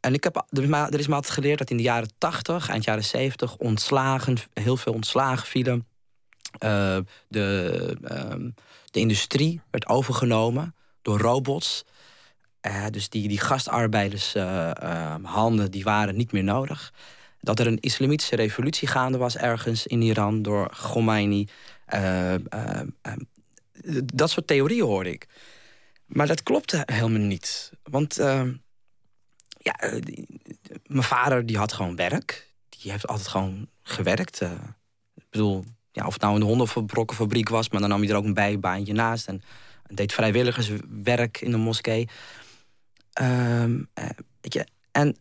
en 0.00 0.14
ik 0.14 0.24
heb, 0.24 0.46
er, 0.50 0.98
is 0.98 1.06
me 1.06 1.14
altijd 1.14 1.34
geleerd 1.34 1.58
dat 1.58 1.70
in 1.70 1.76
de 1.76 1.82
jaren 1.82 2.10
80, 2.18 2.68
eind 2.68 2.84
jaren 2.84 3.04
70, 3.04 3.56
ontslagen, 3.56 4.36
heel 4.52 4.76
veel 4.76 4.92
ontslagen 4.92 5.46
vielen. 5.46 5.86
Uh, 6.64 6.98
de, 7.28 7.96
uh, 8.02 8.50
de 8.84 9.00
industrie 9.00 9.60
werd 9.70 9.88
overgenomen 9.88 10.74
door 11.02 11.18
robots. 11.18 11.84
Uh, 12.62 12.86
dus 12.90 13.08
die, 13.08 13.28
die 13.28 13.40
gastarbeiders 13.40 14.34
ehm, 14.34 15.24
handen 15.24 15.70
die 15.70 15.84
waren 15.84 16.16
niet 16.16 16.32
meer 16.32 16.44
nodig. 16.44 16.92
Dat 17.40 17.58
er 17.58 17.66
een 17.66 17.80
islamitische 17.80 18.36
revolutie 18.36 18.88
gaande 18.88 19.18
was 19.18 19.36
ergens 19.36 19.86
in 19.86 20.02
Iran 20.02 20.42
door 20.42 20.68
Khomeini. 20.70 21.48
Ehm, 21.86 22.40
dat 24.04 24.30
soort 24.30 24.46
theorieën 24.46 24.84
hoorde 24.84 25.10
ik. 25.10 25.26
Maar 26.06 26.26
dat 26.26 26.42
klopte 26.42 26.82
helemaal 26.86 27.20
niet. 27.20 27.72
Want 27.82 28.18
ja, 29.58 29.72
eh, 29.72 30.02
mijn 30.86 31.02
vader 31.02 31.46
die 31.46 31.58
had 31.58 31.72
gewoon 31.72 31.96
werk. 31.96 32.52
Die 32.68 32.90
heeft 32.90 33.06
altijd 33.06 33.28
gewoon 33.28 33.68
gewerkt. 33.82 34.40
Uh, 34.40 34.52
ik 35.14 35.26
bedoel, 35.30 35.64
ja, 35.92 36.06
of 36.06 36.12
het 36.12 36.22
nou 36.22 36.36
een 36.36 36.42
hondenbrokkenfabriek 36.42 37.48
was... 37.48 37.68
maar 37.68 37.80
dan 37.80 37.88
nam 37.88 38.02
je 38.02 38.08
er 38.08 38.16
ook 38.16 38.24
een 38.24 38.34
bijbaantje 38.34 38.92
naast... 38.92 39.26
en 39.26 39.42
deed 39.86 40.12
vrijwilligerswerk 40.12 41.40
in 41.40 41.50
de 41.50 41.56
moskee. 41.56 42.08
Um, 43.20 43.88
weet 44.40 44.54
je, 44.54 44.66
en... 44.92 45.16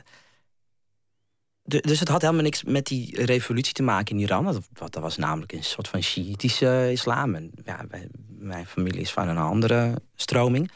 dus 1.64 2.00
het 2.00 2.08
had 2.08 2.22
helemaal 2.22 2.44
niks 2.44 2.64
met 2.64 2.86
die 2.86 3.26
revolutie 3.26 3.74
te 3.74 3.84
maken 3.84 4.16
in 4.16 4.22
Iran. 4.22 4.62
Dat, 4.74 4.94
was 4.94 5.18
namelijk 5.18 5.52
een 5.52 5.64
soort 5.64 5.88
van 5.88 6.04
Shiïtische 6.04 6.90
islam. 6.92 7.36
En 7.36 7.52
ja, 7.64 7.86
mijn 8.28 8.66
familie 8.66 9.02
is 9.02 9.12
van 9.12 9.28
een 9.28 9.38
andere 9.38 10.02
stroming. 10.16 10.72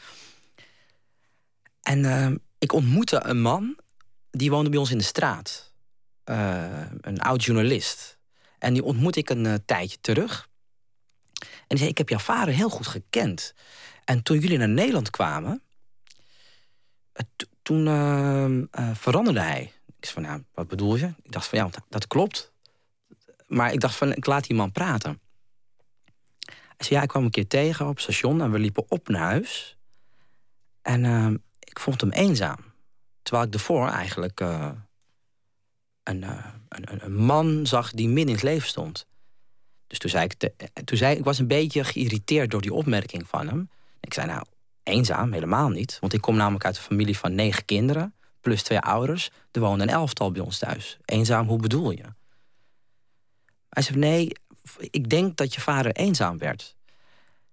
En 1.82 1.98
uh, 1.98 2.30
ik 2.62 2.72
ontmoette 2.72 3.24
een 3.24 3.40
man, 3.40 3.76
die 4.30 4.50
woonde 4.50 4.70
bij 4.70 4.78
ons 4.78 4.90
in 4.90 4.98
de 4.98 5.04
straat. 5.04 5.72
Uh, 6.24 6.90
een 7.00 7.20
oud 7.20 7.44
journalist. 7.44 8.18
En 8.58 8.72
die 8.72 8.84
ontmoette 8.84 9.18
ik 9.18 9.30
een 9.30 9.44
uh, 9.44 9.54
tijdje 9.64 10.00
terug. 10.00 10.48
En 11.40 11.66
die 11.68 11.78
zei, 11.78 11.90
ik 11.90 11.98
heb 11.98 12.08
jouw 12.08 12.18
vader 12.18 12.54
heel 12.54 12.68
goed 12.68 12.86
gekend. 12.86 13.54
En 14.04 14.22
toen 14.22 14.38
jullie 14.38 14.58
naar 14.58 14.68
Nederland 14.68 15.10
kwamen... 15.10 15.62
Uh, 17.14 17.46
toen 17.62 17.84
veranderde 18.94 19.40
hij. 19.40 19.72
Ik 19.86 20.06
zei 20.06 20.12
van, 20.14 20.22
ja, 20.22 20.42
wat 20.54 20.68
bedoel 20.68 20.96
je? 20.96 21.14
Ik 21.22 21.32
dacht 21.32 21.46
van, 21.46 21.58
ja, 21.58 21.70
dat 21.88 22.06
klopt. 22.06 22.52
Maar 23.46 23.72
ik 23.72 23.80
dacht 23.80 23.94
van, 23.94 24.12
ik 24.12 24.26
laat 24.26 24.46
die 24.46 24.56
man 24.56 24.72
praten. 24.72 25.20
Hij 26.46 26.76
zei, 26.86 26.94
ja, 26.94 27.02
ik 27.02 27.08
kwam 27.08 27.24
een 27.24 27.30
keer 27.30 27.46
tegen 27.46 27.86
op 27.86 27.94
het 27.94 28.02
station... 28.02 28.40
en 28.40 28.50
we 28.50 28.58
liepen 28.58 28.84
op 28.88 29.08
naar 29.08 29.22
huis. 29.22 29.76
En 30.82 31.04
ik 31.72 31.80
vond 31.80 32.00
hem 32.00 32.10
eenzaam. 32.10 32.58
Terwijl 33.22 33.46
ik 33.46 33.54
ervoor 33.54 33.88
eigenlijk 33.88 34.40
een, 36.02 36.22
uh, 36.22 36.46
een, 36.68 37.04
een, 37.04 37.14
man 37.14 37.66
zag 37.66 37.92
die 37.92 38.08
min 38.08 38.26
in 38.26 38.32
het 38.34 38.42
leven 38.42 38.68
stond. 38.68 39.06
Dus 39.86 39.98
toen 39.98 40.10
zei 40.10 40.24
ik, 40.24 40.34
te, 40.34 40.52
toen 40.84 40.96
zei, 40.96 41.16
ik 41.16 41.24
was 41.24 41.38
een 41.38 41.46
beetje 41.46 41.84
geïrriteerd 41.84 42.50
door 42.50 42.60
die 42.60 42.72
opmerking 42.72 43.28
van 43.28 43.48
hem. 43.48 43.70
Ik 44.00 44.14
zei, 44.14 44.26
nou, 44.26 44.44
eenzaam, 44.82 45.32
helemaal 45.32 45.68
niet. 45.68 45.98
Want 46.00 46.12
ik 46.12 46.20
kom 46.20 46.36
namelijk 46.36 46.64
uit 46.64 46.76
een 46.76 46.82
familie 46.82 47.18
van 47.18 47.34
negen 47.34 47.64
kinderen, 47.64 48.14
plus 48.40 48.62
twee 48.62 48.78
ouders. 48.78 49.30
Er 49.50 49.60
woonde 49.60 49.82
een 49.82 49.90
elftal 49.90 50.32
bij 50.32 50.42
ons 50.42 50.58
thuis. 50.58 50.98
Eenzaam, 51.04 51.46
hoe 51.46 51.60
bedoel 51.60 51.90
je? 51.90 52.04
Hij 53.68 53.82
zei, 53.82 53.98
nee, 53.98 54.32
ik 54.78 55.10
denk 55.10 55.36
dat 55.36 55.54
je 55.54 55.60
vader 55.60 55.92
eenzaam 55.92 56.38
werd. 56.38 56.76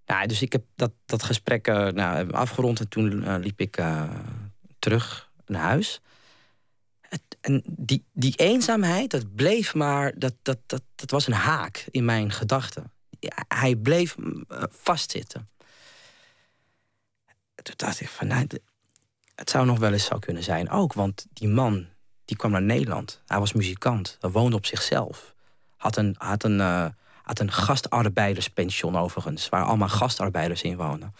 Nou, 0.10 0.28
dus 0.28 0.42
ik 0.42 0.52
heb 0.52 0.64
dat, 0.76 0.92
dat 1.06 1.24
gesprek 1.24 1.68
uh, 1.68 1.88
nou, 1.88 2.32
afgerond 2.32 2.80
en 2.80 2.88
toen 2.88 3.24
uh, 3.24 3.36
liep 3.40 3.62
ik 3.62 3.80
uh, 3.80 4.10
terug 4.80 5.32
naar 5.46 5.62
huis. 5.62 6.02
En 7.42 7.64
die, 7.66 8.06
die 8.14 8.36
eenzaamheid, 8.36 9.12
dat 9.12 9.36
bleef 9.36 9.74
maar, 9.74 10.14
dat, 10.20 10.34
dat, 10.42 10.58
dat, 10.66 10.82
dat 10.96 11.12
was 11.12 11.28
een 11.28 11.34
haak 11.34 11.86
in 11.92 12.06
mijn 12.06 12.32
gedachten. 12.32 12.92
hij 13.48 13.76
bleef 13.76 14.16
vastzitten. 14.70 15.50
Toen 17.56 17.74
dacht 17.76 18.02
ik 18.02 18.10
van, 18.10 18.28
nou, 18.28 18.48
het 19.36 19.50
zou 19.50 19.66
nog 19.66 19.80
wel 19.80 19.94
eens 19.94 20.06
zo 20.06 20.20
kunnen 20.20 20.44
zijn 20.44 20.70
ook. 20.70 20.94
Want 20.94 21.26
die 21.34 21.48
man, 21.48 21.88
die 22.26 22.38
kwam 22.38 22.52
naar 22.52 22.62
Nederland. 22.62 23.22
Hij 23.26 23.40
was 23.40 23.54
muzikant, 23.54 24.18
hij 24.20 24.30
woonde 24.30 24.56
op 24.56 24.66
zichzelf. 24.66 25.36
Had 25.76 25.98
een, 25.98 26.16
had 26.18 26.44
een 26.44 26.94
had 27.30 27.40
een 27.40 27.52
gastarbeiderspension 27.52 28.98
overigens, 28.98 29.50
waar 29.50 29.64
allemaal 29.64 29.90
gastarbeiders 29.90 30.62
in 30.62 30.78
wonen. 30.78 31.16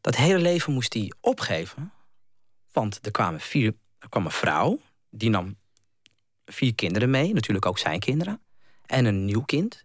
Dat 0.00 0.16
hele 0.16 0.38
leven 0.38 0.72
moest 0.72 0.92
hij 0.94 1.12
opgeven, 1.20 1.92
want 2.72 2.98
er, 3.02 3.10
kwamen 3.10 3.40
vier, 3.40 3.74
er 3.98 4.08
kwam 4.08 4.24
een 4.24 4.30
vrouw, 4.30 4.80
die 5.10 5.30
nam 5.30 5.56
vier 6.44 6.74
kinderen 6.74 7.10
mee, 7.10 7.34
natuurlijk 7.34 7.66
ook 7.66 7.78
zijn 7.78 7.98
kinderen, 8.00 8.40
en 8.86 9.04
een 9.04 9.24
nieuw 9.24 9.42
kind, 9.42 9.84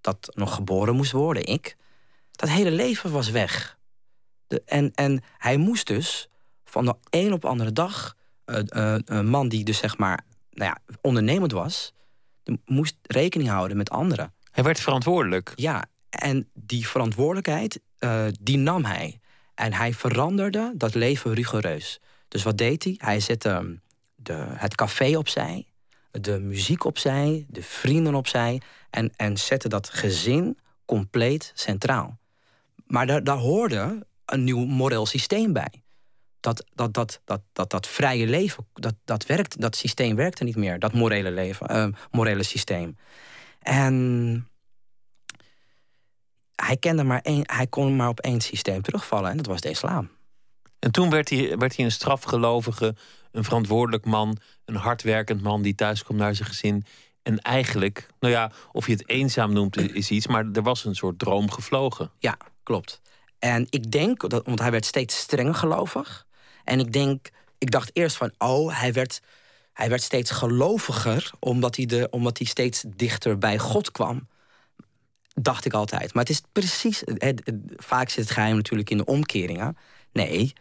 dat 0.00 0.30
nog 0.34 0.54
geboren 0.54 0.96
moest 0.96 1.12
worden, 1.12 1.46
ik. 1.46 1.76
Dat 2.32 2.48
hele 2.48 2.70
leven 2.70 3.12
was 3.12 3.30
weg. 3.30 3.78
De, 4.46 4.62
en, 4.66 4.92
en 4.94 5.22
hij 5.38 5.56
moest 5.56 5.86
dus 5.86 6.28
van 6.64 6.84
de 6.84 6.94
een 7.10 7.32
op 7.32 7.40
de 7.40 7.48
andere 7.48 7.72
dag, 7.72 8.16
uh, 8.46 8.58
uh, 8.68 8.96
een 9.04 9.28
man 9.28 9.48
die 9.48 9.64
dus 9.64 9.78
zeg 9.78 9.98
maar 9.98 10.24
nou 10.50 10.70
ja, 10.70 10.94
ondernemend 11.00 11.52
was, 11.52 11.92
moest 12.64 12.96
rekening 13.02 13.48
houden 13.48 13.76
met 13.76 13.90
anderen. 13.90 14.34
Hij 14.50 14.64
werd 14.64 14.80
verantwoordelijk. 14.80 15.52
Ja, 15.54 15.84
en 16.08 16.48
die 16.54 16.88
verantwoordelijkheid, 16.88 17.80
uh, 17.98 18.24
die 18.40 18.58
nam 18.58 18.84
hij. 18.84 19.20
En 19.54 19.72
hij 19.72 19.94
veranderde 19.94 20.72
dat 20.76 20.94
leven 20.94 21.34
rigoureus. 21.34 22.00
Dus 22.28 22.42
wat 22.42 22.58
deed 22.58 22.84
hij? 22.84 22.94
Hij 22.98 23.20
zette 23.20 23.48
ehm, 23.48 23.74
de, 24.14 24.44
het 24.48 24.74
café 24.74 25.16
opzij, 25.16 25.66
de 26.10 26.38
muziek 26.38 26.84
opzij, 26.84 27.46
de 27.48 27.62
vrienden 27.62 28.14
opzij... 28.14 28.60
en, 28.90 29.12
en 29.16 29.36
zette 29.36 29.68
dat 29.68 29.88
gezin 29.90 30.58
compleet 30.84 31.52
centraal. 31.54 32.18
Maar 32.86 33.06
daar, 33.06 33.24
daar 33.24 33.36
hoorde 33.36 34.06
een 34.24 34.44
nieuw 34.44 34.64
moreel 34.64 35.06
systeem 35.06 35.52
bij 35.52 35.81
dat, 36.42 36.64
dat, 36.74 36.94
dat, 36.94 37.20
dat, 37.24 37.40
dat, 37.52 37.70
dat 37.70 37.86
vrije 37.86 38.26
leven, 38.26 38.66
dat, 38.74 38.94
dat, 39.04 39.26
werkt, 39.26 39.60
dat 39.60 39.76
systeem 39.76 40.16
werkte 40.16 40.44
niet 40.44 40.56
meer. 40.56 40.78
Dat 40.78 40.92
morele, 40.92 41.30
leven, 41.30 41.76
uh, 41.76 41.86
morele 42.10 42.42
systeem. 42.42 42.96
En 43.58 44.48
hij, 46.54 46.76
kende 46.76 47.04
maar 47.04 47.20
één, 47.20 47.42
hij 47.46 47.66
kon 47.66 47.96
maar 47.96 48.08
op 48.08 48.20
één 48.20 48.40
systeem 48.40 48.82
terugvallen 48.82 49.30
en 49.30 49.36
dat 49.36 49.46
was 49.46 49.60
de 49.60 49.70
islam. 49.70 50.10
En 50.78 50.90
toen 50.90 51.10
werd 51.10 51.28
hij, 51.28 51.58
werd 51.58 51.76
hij 51.76 51.84
een 51.84 51.92
strafgelovige, 51.92 52.94
een 53.32 53.44
verantwoordelijk 53.44 54.04
man, 54.04 54.38
een 54.64 54.76
hardwerkend 54.76 55.42
man 55.42 55.62
die 55.62 55.74
thuis 55.74 56.04
komt 56.04 56.18
naar 56.18 56.34
zijn 56.34 56.48
gezin. 56.48 56.84
En 57.22 57.38
eigenlijk, 57.38 58.06
nou 58.20 58.32
ja, 58.32 58.52
of 58.72 58.86
je 58.86 58.92
het 58.92 59.08
eenzaam 59.08 59.52
noemt 59.52 59.76
is 59.76 60.10
iets, 60.10 60.26
maar 60.26 60.46
er 60.52 60.62
was 60.62 60.84
een 60.84 60.94
soort 60.94 61.18
droom 61.18 61.50
gevlogen. 61.50 62.10
Ja, 62.18 62.36
klopt. 62.62 63.00
En 63.38 63.66
ik 63.70 63.90
denk, 63.90 64.30
dat, 64.30 64.46
want 64.46 64.58
hij 64.58 64.70
werd 64.70 64.84
steeds 64.84 65.18
strenger 65.18 65.54
gelovig. 65.54 66.26
En 66.64 66.80
ik 66.80 66.92
denk, 66.92 67.30
ik 67.58 67.70
dacht 67.70 67.90
eerst 67.92 68.16
van, 68.16 68.32
oh, 68.38 68.78
hij 68.80 68.92
werd, 68.92 69.20
hij 69.72 69.88
werd 69.88 70.02
steeds 70.02 70.30
geloviger 70.30 71.30
omdat 71.38 71.76
hij, 71.76 71.86
de, 71.86 72.08
omdat 72.10 72.38
hij 72.38 72.46
steeds 72.46 72.84
dichter 72.96 73.38
bij 73.38 73.58
God 73.58 73.90
kwam. 73.90 74.28
Dacht 75.34 75.64
ik 75.64 75.72
altijd. 75.72 76.14
Maar 76.14 76.22
het 76.22 76.32
is 76.32 76.42
precies, 76.52 77.02
vaak 77.76 78.08
zit 78.08 78.24
het 78.24 78.32
geheim 78.32 78.56
natuurlijk 78.56 78.90
in 78.90 78.96
de 78.96 79.04
omkeringen. 79.04 79.76
Nee, 80.12 80.52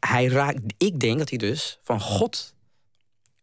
hij 0.00 0.26
raakt, 0.26 0.60
ik 0.76 1.00
denk 1.00 1.18
dat 1.18 1.28
hij 1.28 1.38
dus 1.38 1.78
van 1.82 2.00
God 2.00 2.54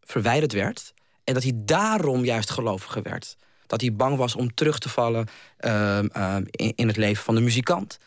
verwijderd 0.02 0.54
werd. 0.54 0.94
En 1.24 1.34
dat 1.34 1.44
hij 1.44 1.52
daarom 1.56 2.26
juist 2.26 2.50
geloviger 2.50 3.02
werd. 3.02 3.38
Dat 3.68 3.82
hij 3.82 3.94
bang 3.94 4.18
was 4.18 4.36
om 4.36 4.54
terug 4.54 4.80
te 4.80 4.90
vallen 4.90 5.28
ehm, 5.58 6.06
ehm, 6.06 6.44
in, 6.52 6.88
het 6.88 6.98
leven 6.98 7.24
van 7.24 7.36
de 7.36 7.42
muzikant. 7.42 7.98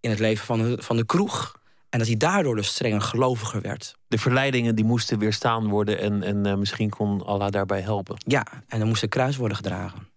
In 0.00 0.10
het 0.10 0.18
leven 0.18 0.46
van 0.46 0.78
van 0.82 0.96
de 0.96 1.06
kroeg. 1.06 1.59
En 1.90 1.98
dat 1.98 2.08
hij 2.08 2.16
daardoor 2.16 2.56
dus 2.56 2.68
strenger 2.68 3.00
geloviger 3.00 3.60
werd. 3.60 3.94
De 4.08 4.18
verleidingen 4.18 4.74
die 4.74 4.84
moesten 4.84 5.18
weerstaan 5.18 5.68
worden 5.68 5.98
en, 5.98 6.22
en 6.22 6.46
uh, 6.46 6.54
misschien 6.54 6.90
kon 6.90 7.26
Allah 7.26 7.50
daarbij 7.50 7.80
helpen. 7.80 8.16
Ja, 8.26 8.46
en 8.66 8.80
er 8.80 8.86
moest 8.86 9.02
een 9.02 9.08
kruis 9.08 9.36
worden 9.36 9.56
gedragen. 9.56 10.08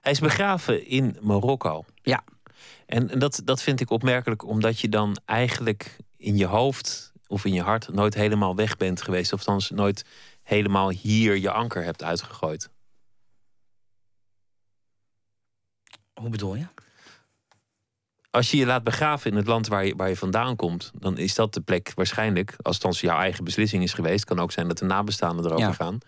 Hij 0.00 0.12
is 0.12 0.20
begraven 0.20 0.86
in 0.86 1.16
Marokko. 1.20 1.84
Ja. 2.02 2.24
En, 2.86 3.10
en 3.10 3.18
dat, 3.18 3.40
dat 3.44 3.62
vind 3.62 3.80
ik 3.80 3.90
opmerkelijk, 3.90 4.44
omdat 4.44 4.80
je 4.80 4.88
dan 4.88 5.16
eigenlijk 5.24 5.96
in 6.16 6.36
je 6.36 6.46
hoofd 6.46 7.12
of 7.26 7.44
in 7.44 7.52
je 7.52 7.62
hart 7.62 7.88
nooit 7.88 8.14
helemaal 8.14 8.56
weg 8.56 8.76
bent 8.76 9.02
geweest. 9.02 9.32
Of 9.32 9.44
dan 9.44 9.62
nooit 9.68 10.04
helemaal 10.42 10.90
hier 10.90 11.36
je 11.36 11.50
anker 11.50 11.84
hebt 11.84 12.02
uitgegooid. 12.02 12.70
Hoe 16.14 16.30
bedoel 16.30 16.54
je? 16.54 16.66
Als 18.32 18.50
je 18.50 18.56
je 18.56 18.66
laat 18.66 18.84
begraven 18.84 19.30
in 19.30 19.36
het 19.36 19.46
land 19.46 19.66
waar 19.66 19.86
je, 19.86 19.96
waar 19.96 20.08
je 20.08 20.16
vandaan 20.16 20.56
komt, 20.56 20.90
dan 20.98 21.18
is 21.18 21.34
dat 21.34 21.54
de 21.54 21.60
plek 21.60 21.92
waarschijnlijk, 21.94 22.56
als 22.62 22.82
het 22.82 22.98
jouw 22.98 23.18
eigen 23.18 23.44
beslissing 23.44 23.82
is 23.82 23.92
geweest, 23.92 24.24
kan 24.24 24.40
ook 24.40 24.52
zijn 24.52 24.68
dat 24.68 24.78
de 24.78 24.84
nabestaanden 24.84 25.44
erover 25.44 25.74
gaan, 25.74 25.98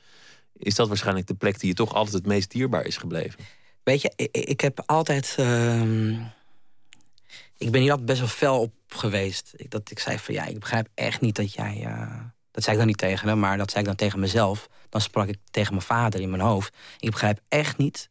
is 0.56 0.74
dat 0.74 0.88
waarschijnlijk 0.88 1.26
de 1.26 1.34
plek 1.34 1.60
die 1.60 1.68
je 1.68 1.74
toch 1.74 1.94
altijd 1.94 2.14
het 2.14 2.26
meest 2.26 2.50
dierbaar 2.50 2.84
is 2.84 2.96
gebleven. 2.96 3.44
Weet 3.82 4.02
je, 4.02 4.12
ik, 4.16 4.36
ik 4.36 4.60
heb 4.60 4.82
altijd. 4.86 5.36
Uh, 5.40 6.10
ik 7.56 7.70
ben 7.70 7.80
hier 7.80 7.90
altijd 7.90 8.08
best 8.08 8.18
wel 8.18 8.28
fel 8.28 8.60
op 8.60 8.72
geweest. 8.88 9.52
Ik, 9.56 9.70
dat 9.70 9.90
ik 9.90 9.98
zei 9.98 10.18
van 10.18 10.34
ja, 10.34 10.44
ik 10.44 10.58
begrijp 10.58 10.88
echt 10.94 11.20
niet 11.20 11.36
dat 11.36 11.52
jij. 11.52 11.84
Uh, 11.86 12.20
dat 12.50 12.62
zei 12.62 12.72
ik 12.72 12.78
dan 12.78 12.86
niet 12.86 12.98
tegen 12.98 13.28
hem, 13.28 13.38
maar 13.38 13.56
dat 13.56 13.70
zei 13.70 13.80
ik 13.80 13.88
dan 13.88 13.96
tegen 13.96 14.20
mezelf. 14.20 14.68
Dan 14.88 15.00
sprak 15.00 15.28
ik 15.28 15.38
tegen 15.50 15.72
mijn 15.72 15.86
vader 15.86 16.20
in 16.20 16.30
mijn 16.30 16.42
hoofd. 16.42 16.76
Ik 16.98 17.10
begrijp 17.10 17.40
echt 17.48 17.76
niet 17.76 18.10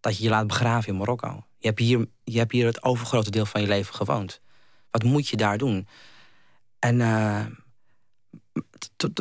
dat 0.00 0.16
je 0.16 0.24
je 0.24 0.30
laat 0.30 0.46
begraven 0.46 0.92
in 0.92 0.98
Marokko. 0.98 1.44
Je 1.60 1.66
hebt 1.66 1.78
hier, 1.78 2.06
je 2.24 2.38
hebt 2.38 2.52
hier 2.52 2.66
het 2.66 2.82
overgrote 2.82 3.30
deel 3.30 3.46
van 3.46 3.60
je 3.60 3.66
leven 3.66 3.94
gewoond. 3.94 4.40
Wat 4.90 5.02
moet 5.02 5.28
je 5.28 5.36
daar 5.36 5.58
doen? 5.58 5.88
En, 6.78 6.94
uh, 6.94 7.46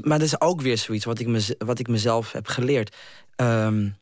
maar 0.03 0.19
dat 0.19 0.21
is 0.21 0.41
ook 0.41 0.61
weer 0.61 0.77
zoiets 0.77 1.05
wat 1.05 1.19
ik, 1.19 1.27
me, 1.27 1.55
wat 1.57 1.79
ik 1.79 1.87
mezelf 1.87 2.31
heb 2.31 2.47
geleerd. 2.47 2.95
Um, 3.35 3.97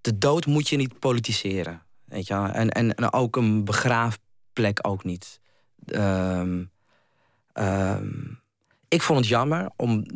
de 0.00 0.18
dood 0.18 0.46
moet 0.46 0.68
je 0.68 0.76
niet 0.76 0.98
politiseren. 0.98 1.82
Weet 2.04 2.26
je? 2.26 2.34
En, 2.34 2.70
en, 2.70 2.94
en 2.94 3.12
ook 3.12 3.36
een 3.36 3.64
begraafplek 3.64 4.78
ook 4.82 5.04
niet. 5.04 5.40
Um, 5.86 6.70
um, 7.54 8.40
ik 8.88 9.02
vond 9.02 9.18
het 9.18 9.28
jammer 9.28 9.70
om, 9.76 10.06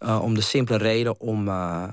uh, 0.00 0.22
om 0.22 0.34
de 0.34 0.40
simpele 0.40 0.78
reden 0.78 1.20
om 1.20 1.48
uh, 1.48 1.88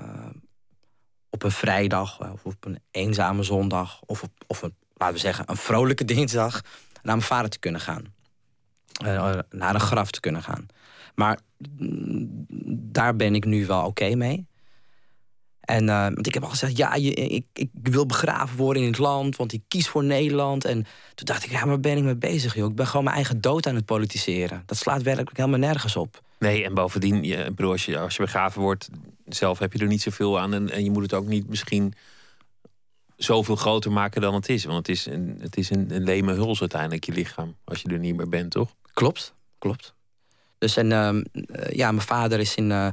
op 1.30 1.42
een 1.42 1.50
vrijdag 1.50 2.32
of 2.32 2.44
op 2.44 2.64
een 2.64 2.80
eenzame 2.90 3.42
zondag 3.42 4.00
of 4.00 4.22
op, 4.22 4.30
of 4.46 4.62
een 4.62 4.74
laten 4.96 5.14
we 5.14 5.20
zeggen, 5.20 5.44
een 5.48 5.56
vrolijke 5.56 6.04
dinsdag 6.04 6.60
naar 7.02 7.16
mijn 7.16 7.22
vader 7.22 7.50
te 7.50 7.58
kunnen 7.58 7.80
gaan. 7.80 8.14
Uh, 9.04 9.38
naar 9.50 9.74
een 9.74 9.80
graf 9.80 10.10
te 10.10 10.20
kunnen 10.20 10.42
gaan. 10.42 10.66
Maar 11.14 11.38
mm, 11.78 12.46
daar 12.68 13.16
ben 13.16 13.34
ik 13.34 13.44
nu 13.44 13.66
wel 13.66 13.84
oké 13.84 14.14
mee. 14.14 14.46
En 15.60 15.88
uh, 15.88 16.02
want 16.02 16.26
ik 16.26 16.34
heb 16.34 16.42
al 16.42 16.48
gezegd, 16.48 16.76
ja, 16.76 16.94
ik, 16.94 17.44
ik 17.52 17.70
wil 17.82 18.06
begraven 18.06 18.56
worden 18.56 18.82
in 18.82 18.88
het 18.88 18.98
land, 18.98 19.36
want 19.36 19.52
ik 19.52 19.62
kies 19.68 19.88
voor 19.88 20.04
Nederland. 20.04 20.64
En 20.64 20.86
toen 21.14 21.26
dacht 21.26 21.44
ik, 21.44 21.50
ja, 21.50 21.66
waar 21.66 21.80
ben 21.80 21.96
ik 21.96 22.02
mee 22.02 22.16
bezig, 22.16 22.54
joh? 22.54 22.68
Ik 22.68 22.74
ben 22.74 22.86
gewoon 22.86 23.04
mijn 23.04 23.16
eigen 23.16 23.40
dood 23.40 23.66
aan 23.66 23.74
het 23.74 23.84
politiseren. 23.84 24.62
Dat 24.66 24.76
slaat 24.76 25.02
werkelijk 25.02 25.36
helemaal 25.36 25.58
nergens 25.58 25.96
op. 25.96 26.22
Nee, 26.38 26.64
en 26.64 26.74
bovendien, 26.74 27.24
je, 27.24 27.54
als, 27.56 27.84
je, 27.84 28.22
begraven 28.22 28.60
wordt, 28.60 28.88
zelf 29.26 29.58
heb 29.58 29.72
je 29.72 29.78
er 29.78 29.86
niet 29.86 30.02
zoveel 30.02 30.40
aan. 30.40 30.70
En 30.70 30.84
je 30.84 30.90
moet 30.90 31.02
het 31.02 31.14
ook 31.14 31.26
niet 31.26 31.48
misschien 31.48 31.94
zoveel 33.16 33.56
groter 33.56 33.92
maken 33.92 34.20
dan 34.20 34.34
het 34.34 34.48
is. 34.48 34.64
Want 34.64 34.86
het 34.86 34.88
is 34.88 35.06
een, 35.06 35.38
het 35.40 35.56
is 35.56 35.70
een, 35.70 35.94
een 35.94 36.02
leme 36.02 36.32
huls 36.32 36.60
uiteindelijk, 36.60 37.04
je 37.04 37.12
lichaam. 37.12 37.56
Als 37.64 37.82
je 37.82 37.88
er 37.88 37.98
niet 37.98 38.16
meer 38.16 38.28
bent, 38.28 38.50
toch? 38.50 38.74
Klopt, 38.92 39.34
klopt. 39.58 39.94
Dus 40.58 40.76
en 40.76 40.90
uh, 40.90 41.20
ja, 41.70 41.92
mijn 41.92 42.06
vader 42.06 42.40
is 42.40 42.54
in. 42.54 42.70
Uh, 42.70 42.88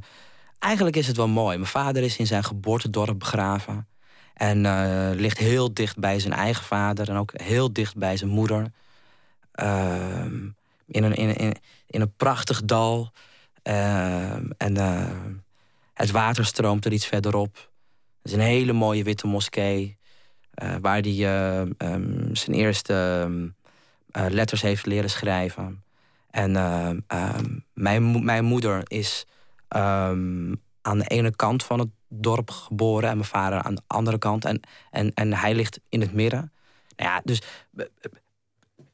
eigenlijk 0.60 0.96
is 0.96 1.08
het 1.08 1.18
wel 1.18 1.28
mooi. 1.28 1.58
Mijn 1.58 1.70
vader 1.70 2.04
is 2.04 2.18
in 2.18 2.28
zijn 2.28 2.44
geboortedorp 2.44 3.20
begraven. 3.20 3.88
En 4.34 4.64
uh, 4.64 5.10
ligt 5.14 5.38
heel 5.38 5.74
dicht 5.74 5.98
bij 5.98 6.20
zijn 6.20 6.34
eigen 6.34 6.66
vader. 6.66 7.10
En 7.10 7.16
ook 7.16 7.32
heel 7.34 7.74
dicht 7.74 7.96
bij 7.96 8.18
zijn 8.18 8.30
moeder. 8.30 8.72
Ehm, 9.52 10.36
in, 10.86 11.04
een, 11.04 11.14
in, 11.14 11.36
in, 11.36 11.56
in 11.88 12.02
een 12.02 12.16
prachtig 12.16 12.64
dal. 12.64 13.12
Ehm, 13.62 14.50
en 14.58 14.78
het 15.94 16.12
water 16.12 16.46
stroomt 16.46 16.86
er 16.86 16.94
iets 16.94 17.06
verderop. 17.06 17.56
Het 18.22 18.32
is 18.32 18.34
een 18.34 18.40
hele 18.40 18.74
mooie 18.74 19.04
witte 19.04 19.28
moskee. 19.28 19.98
Uh, 20.62 20.76
waar 20.82 21.00
hij 21.02 21.12
uh, 21.12 21.60
um, 21.78 22.36
zijn 22.36 22.56
eerste 22.56 23.22
um, 23.26 23.56
uh, 24.18 24.26
letters 24.30 24.62
heeft 24.62 24.86
leren 24.86 25.10
schrijven. 25.10 25.84
En 26.30 26.56
um, 26.56 27.06
mijn, 27.74 28.26
mijn 28.26 28.46
moeder 28.46 28.82
is 28.88 29.26
aan 29.68 30.98
de 30.98 31.08
ene 31.08 31.36
kant 31.36 31.64
van 31.64 31.80
het 31.80 31.90
dorp 32.08 32.50
geboren 32.50 33.10
en 33.10 33.18
mijn 33.18 33.30
vader 33.30 33.62
aan 33.62 33.76
de 33.76 33.82
andere 33.88 34.18
kant. 34.18 34.46
En, 34.46 34.60
en, 34.92 35.14
en 35.14 35.34
hij 35.34 35.56
ligt 35.56 35.80
in 35.90 36.02
het 36.02 36.14
midden. 36.14 36.52
Nou 36.96 37.10
ja, 37.10 37.22
dus 37.24 37.42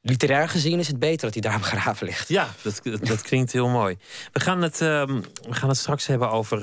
literair 0.02 0.50
gezien 0.50 0.80
is 0.80 0.88
het 0.88 1.00
beter 1.00 1.32
dat 1.32 1.34
hij 1.34 1.52
daar 1.52 1.60
begraven 1.70 2.08
ligt. 2.08 2.28
Ja, 2.28 2.48
dat, 2.62 2.82
dat 3.02 3.22
klinkt 3.22 3.52
heel 3.52 3.70
mooi. 3.70 3.98
We 4.32 4.40
gaan 4.40 4.62
het, 4.62 4.78
we 4.78 5.24
gaan 5.50 5.70
het 5.70 5.78
straks 5.78 6.08
hebben 6.08 6.32
over 6.32 6.62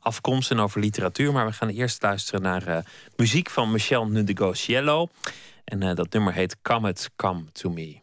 afkomst 0.00 0.50
en 0.50 0.60
over 0.60 0.80
literatuur. 0.80 1.32
Maar 1.32 1.46
we 1.46 1.52
gaan 1.52 1.68
eerst 1.68 2.02
luisteren 2.02 2.42
naar 2.42 2.68
uh, 2.68 2.78
muziek 3.16 3.50
van 3.50 3.70
Michel 3.70 4.06
Nudegociello. 4.06 5.08
En 5.64 5.82
uh, 5.82 5.94
dat 5.94 6.12
nummer 6.12 6.32
heet 6.32 6.56
Come 6.62 6.88
It 6.88 7.10
Come 7.16 7.44
To 7.52 7.70
Me. 7.70 7.99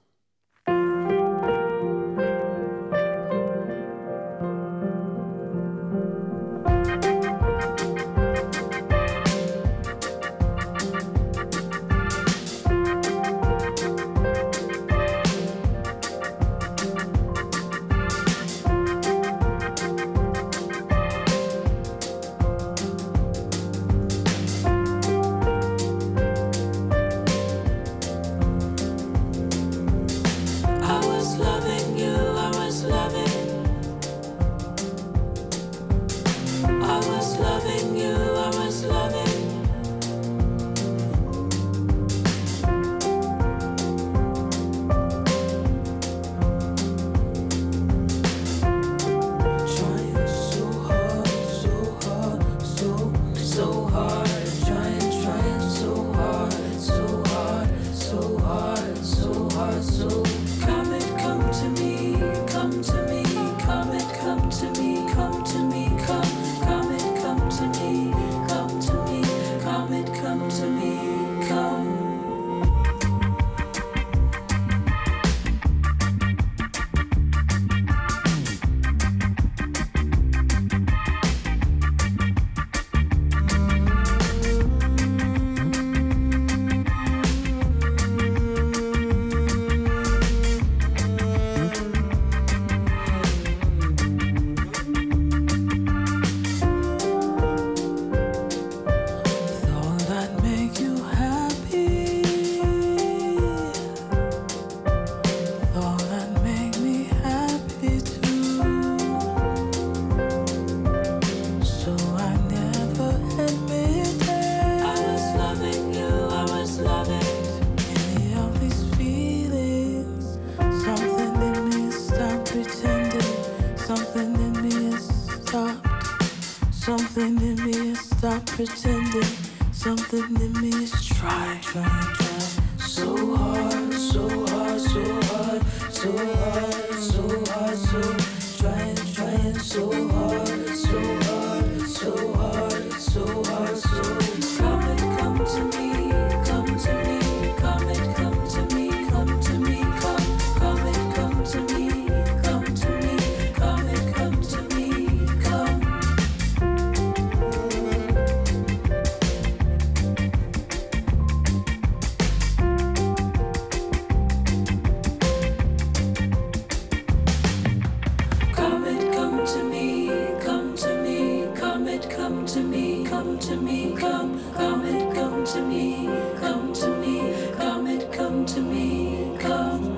Come 173.17 173.39
to 173.39 173.55
me, 173.55 173.95
come, 173.95 174.39
come 174.53 174.85
and 174.85 175.15
come 175.15 175.43
to 175.43 175.61
me, 175.61 176.07
come 176.39 176.71
to 176.71 176.87
me, 176.97 177.33
come 177.57 177.87
and 177.87 178.13
come 178.13 178.45
to 178.45 178.61
me, 178.61 179.35
come. 179.39 179.97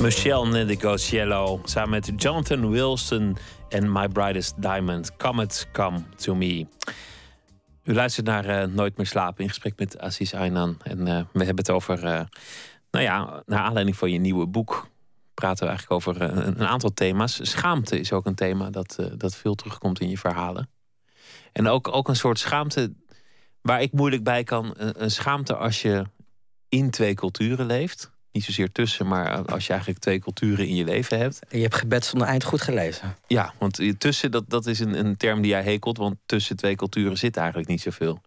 Michelle 0.00 0.46
Negociello 0.46 1.60
samen 1.64 1.90
met 1.90 2.12
Jonathan 2.16 2.70
Wilson 2.70 3.36
en 3.68 3.92
My 3.92 4.08
Brightest 4.08 4.54
Diamond. 4.60 5.16
Come 5.16 5.42
It, 5.42 5.66
Come 5.72 6.04
To 6.16 6.34
Me. 6.34 6.66
U 7.84 7.94
luistert 7.94 8.26
naar 8.26 8.44
eh, 8.44 8.68
Nooit 8.68 8.96
meer 8.96 9.06
slapen 9.06 9.42
in 9.42 9.48
gesprek 9.48 9.78
met 9.78 9.98
Aziz 9.98 10.34
Aynan. 10.34 10.76
En 10.82 10.98
eh, 10.98 11.24
we 11.32 11.44
hebben 11.44 11.64
het 11.64 11.70
over, 11.70 12.04
eh, 12.04 12.24
nou 12.90 13.04
ja, 13.04 13.42
naar 13.46 13.60
aanleiding 13.60 13.96
van 13.96 14.10
je 14.10 14.18
nieuwe 14.18 14.46
boek... 14.46 14.88
praten 15.34 15.62
we 15.62 15.70
eigenlijk 15.70 15.92
over 15.92 16.22
een, 16.22 16.66
aantal 16.66 16.94
thema's. 16.94 17.50
Schaamte 17.50 17.98
is 17.98 18.12
ook 18.12 18.26
een 18.26 18.34
thema 18.34 18.70
dat, 18.70 18.98
dat 19.16 19.34
veel 19.34 19.54
terugkomt 19.54 20.00
in 20.00 20.08
je 20.08 20.18
verhalen. 20.18 20.68
En 21.52 21.68
ook, 21.68 21.94
ook 21.94 22.08
een 22.08 22.16
soort 22.16 22.38
schaamte 22.38 22.92
waar 23.60 23.82
ik 23.82 23.92
moeilijk 23.92 24.24
bij 24.24 24.44
kan. 24.44 24.74
Een 24.76 25.10
schaamte 25.10 25.56
als 25.56 25.82
je 25.82 26.04
in 26.68 26.90
twee 26.90 27.14
culturen 27.14 27.66
leeft. 27.66 28.10
Niet 28.32 28.44
zozeer 28.44 28.72
tussen, 28.72 29.06
maar 29.06 29.44
als 29.44 29.64
je 29.66 29.70
eigenlijk 29.70 30.00
twee 30.00 30.18
culturen 30.18 30.66
in 30.66 30.74
je 30.74 30.84
leven 30.84 31.18
hebt. 31.18 31.38
Je 31.50 31.60
hebt 31.60 31.74
gebed 31.74 32.04
zonder 32.04 32.28
eind 32.28 32.44
goed 32.44 32.60
gelezen. 32.60 33.16
Ja, 33.26 33.54
want 33.58 33.80
tussen, 33.98 34.30
dat, 34.30 34.44
dat 34.48 34.66
is 34.66 34.80
een, 34.80 34.98
een 34.98 35.16
term 35.16 35.40
die 35.40 35.50
jij 35.50 35.62
hekelt. 35.62 35.96
Want 35.96 36.16
tussen 36.26 36.56
twee 36.56 36.76
culturen 36.76 37.18
zit 37.18 37.36
eigenlijk 37.36 37.68
niet 37.68 37.80
zoveel. 37.80 38.20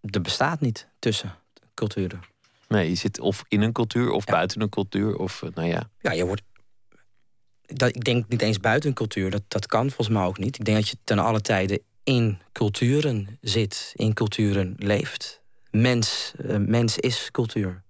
Er 0.00 0.20
bestaat 0.20 0.60
niet 0.60 0.88
tussen 0.98 1.34
culturen. 1.74 2.20
Nee, 2.68 2.88
je 2.88 2.94
zit 2.94 3.20
of 3.20 3.44
in 3.48 3.60
een 3.60 3.72
cultuur 3.72 4.10
of 4.10 4.24
buiten 4.24 4.60
een 4.60 4.68
cultuur. 4.68 5.16
Of, 5.16 5.42
eh, 5.42 5.50
nou 5.54 5.68
ja. 5.68 5.90
Ja, 6.00 6.12
je 6.12 6.26
wordt. 6.26 6.42
Dat, 7.62 7.96
ik 7.96 8.04
denk 8.04 8.28
niet 8.28 8.42
eens 8.42 8.60
buiten 8.60 8.88
een 8.88 8.94
cultuur. 8.94 9.30
Dat, 9.30 9.42
dat 9.48 9.66
kan 9.66 9.86
volgens 9.86 10.16
mij 10.16 10.26
ook 10.26 10.38
niet. 10.38 10.58
Ik 10.58 10.64
denk 10.64 10.76
dat 10.76 10.88
je 10.88 10.96
ten 11.04 11.18
alle 11.18 11.40
tijden 11.40 11.80
in 12.04 12.38
culturen 12.52 13.38
zit, 13.40 13.92
in 13.94 14.14
culturen 14.14 14.74
leeft. 14.78 15.42
Mens, 15.70 16.32
eh, 16.48 16.56
mens 16.56 16.98
is 16.98 17.28
cultuur. 17.30 17.82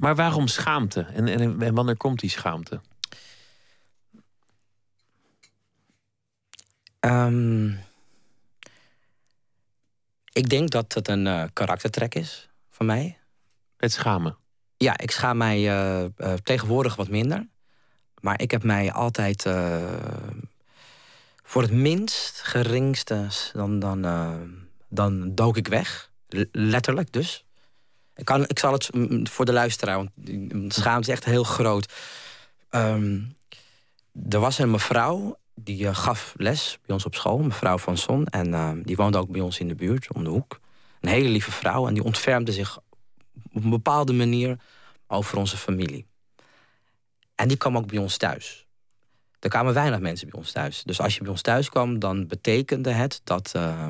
Maar 0.00 0.14
waarom 0.14 0.46
schaamte? 0.48 1.00
En, 1.00 1.28
en, 1.28 1.62
en 1.62 1.74
wanneer 1.74 1.96
komt 1.96 2.20
die 2.20 2.30
schaamte? 2.30 2.80
Ehm, 7.00 7.68
ik 10.32 10.48
denk 10.48 10.70
dat 10.70 10.94
het 10.94 11.08
een 11.08 11.26
eh, 11.26 11.44
karaktertrek 11.52 12.14
is 12.14 12.48
van 12.70 12.86
mij. 12.86 13.18
Het 13.76 13.92
schamen. 13.92 14.36
Ja, 14.76 14.98
ik 14.98 15.10
schaam 15.10 15.36
mij 15.36 15.56
eh, 15.56 16.04
eh, 16.04 16.32
tegenwoordig 16.42 16.96
wat 16.96 17.08
minder. 17.08 17.48
Maar 18.20 18.40
ik 18.40 18.50
heb 18.50 18.62
mij 18.62 18.92
altijd 18.92 19.42
voor 21.42 21.62
het 21.62 21.70
minst 21.70 22.42
geringste... 22.42 23.26
dan, 23.52 23.78
dan, 23.78 24.02
dan 24.88 25.34
dook 25.34 25.56
ik 25.56 25.68
weg. 25.68 26.10
L- 26.28 26.42
letterlijk 26.52 27.12
dus. 27.12 27.44
Ik, 28.20 28.26
kan, 28.26 28.44
ik 28.46 28.58
zal 28.58 28.72
het 28.72 28.90
voor 29.22 29.44
de 29.44 29.52
luisteraar, 29.52 29.96
want 29.96 30.10
schaamte 30.74 31.10
is 31.10 31.14
echt 31.14 31.24
heel 31.24 31.44
groot. 31.44 31.92
Ehm, 32.70 33.20
er 34.28 34.40
was 34.40 34.58
een 34.58 34.70
mevrouw 34.70 35.38
die 35.54 35.86
eh, 35.86 35.94
gaf 35.94 36.34
les 36.36 36.78
bij 36.86 36.94
ons 36.94 37.04
op 37.04 37.14
school, 37.14 37.38
mevrouw 37.38 37.78
Van 37.78 37.96
Son. 37.96 38.26
En 38.26 38.54
eh, 38.54 38.70
die 38.82 38.96
woonde 38.96 39.18
ook 39.18 39.30
bij 39.30 39.40
ons 39.40 39.58
in 39.58 39.68
de 39.68 39.74
buurt, 39.74 40.12
om 40.12 40.24
de 40.24 40.30
hoek. 40.30 40.60
Een 41.00 41.08
hele 41.08 41.28
lieve 41.28 41.50
vrouw 41.50 41.86
en 41.88 41.94
die 41.94 42.02
ontfermde 42.02 42.52
zich 42.52 42.78
op 43.52 43.64
een 43.64 43.70
bepaalde 43.70 44.12
manier 44.12 44.58
over 45.06 45.38
onze 45.38 45.56
familie. 45.56 46.06
En 47.34 47.48
die 47.48 47.56
kwam 47.56 47.76
ook 47.76 47.86
bij 47.86 47.98
ons 47.98 48.16
thuis. 48.16 48.66
Er 49.38 49.48
kwamen 49.48 49.74
weinig 49.74 50.00
mensen 50.00 50.28
bij 50.28 50.38
ons 50.38 50.52
thuis. 50.52 50.82
Dus 50.82 51.00
als 51.00 51.14
je 51.14 51.20
bij 51.20 51.30
ons 51.30 51.42
thuis 51.42 51.68
kwam, 51.68 51.98
dan 51.98 52.26
betekende 52.26 52.90
het 52.90 53.20
dat, 53.24 53.52
eh, 53.54 53.88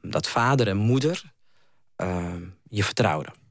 dat 0.00 0.28
vader 0.28 0.68
en 0.68 0.76
moeder 0.76 1.30
je 2.68 2.84
vertrouwden. 2.84 3.41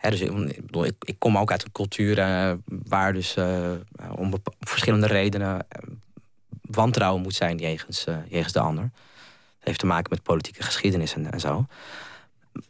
Dus 0.00 0.20
ik, 0.20 0.66
bedoel, 0.66 0.84
ik, 0.84 0.94
ik 0.98 1.18
kom 1.18 1.38
ook 1.38 1.50
uit 1.50 1.64
een 1.64 1.72
cultuur 1.72 2.18
eh, 2.18 2.52
waar 2.66 3.12
dus 3.12 3.36
eh, 3.36 3.70
om 4.14 4.34
verschillende 4.60 5.06
redenen 5.06 5.66
eh, 5.68 5.82
wantrouwen 6.60 7.22
moet 7.22 7.34
zijn 7.34 7.56
jegens, 7.58 8.04
jegens 8.28 8.52
de 8.52 8.60
ander. 8.60 8.90
Dat 9.58 9.64
heeft 9.74 9.78
te 9.78 9.86
maken 9.86 10.06
met 10.10 10.22
politieke 10.22 10.62
geschiedenis 10.62 11.14
en, 11.14 11.40
zo. 11.40 11.66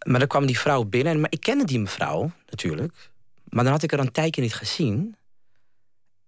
Maar 0.07 0.19
dan 0.19 0.29
kwam 0.29 0.47
die 0.47 0.59
vrouw 0.59 0.85
binnen. 0.85 1.13
en- 1.13 1.21
Maar 1.21 1.33
ik 1.33 1.41
kende 1.41 1.65
die 1.65 1.81
mevrouw 1.81 2.31
natuurlijk. 2.51 3.11
Maar 3.49 3.65
dan 3.65 3.73
had 3.73 3.83
ik 3.83 3.93
er 3.93 3.99
een 3.99 4.13
tijdje 4.13 4.43
niet 4.43 4.55
gezien. 4.55 5.17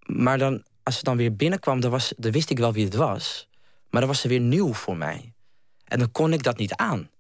Maar 0.07 0.39
dan, 0.39 0.63
als 0.83 0.97
ze 0.99 1.03
dan 1.05 1.17
weer 1.17 1.37
binnenkwam, 1.37 1.81
dan, 1.81 1.91
was, 1.91 2.13
dan 2.17 2.33
wist 2.33 2.51
ik 2.51 2.59
wel 2.59 2.73
wie 2.73 2.85
het 2.85 2.95
was. 2.95 3.49
Maar 3.91 4.01
dan 4.01 4.11
was 4.11 4.21
ze 4.21 4.29
weer 4.29 4.41
nieuw 4.41 4.73
voor 4.75 4.97
mij. 4.97 5.33
En 5.85 5.99
dan 5.99 6.13
kon 6.13 6.33
ik 6.33 6.43
dat 6.43 6.57
niet 6.59 6.75
aan. 6.75 7.11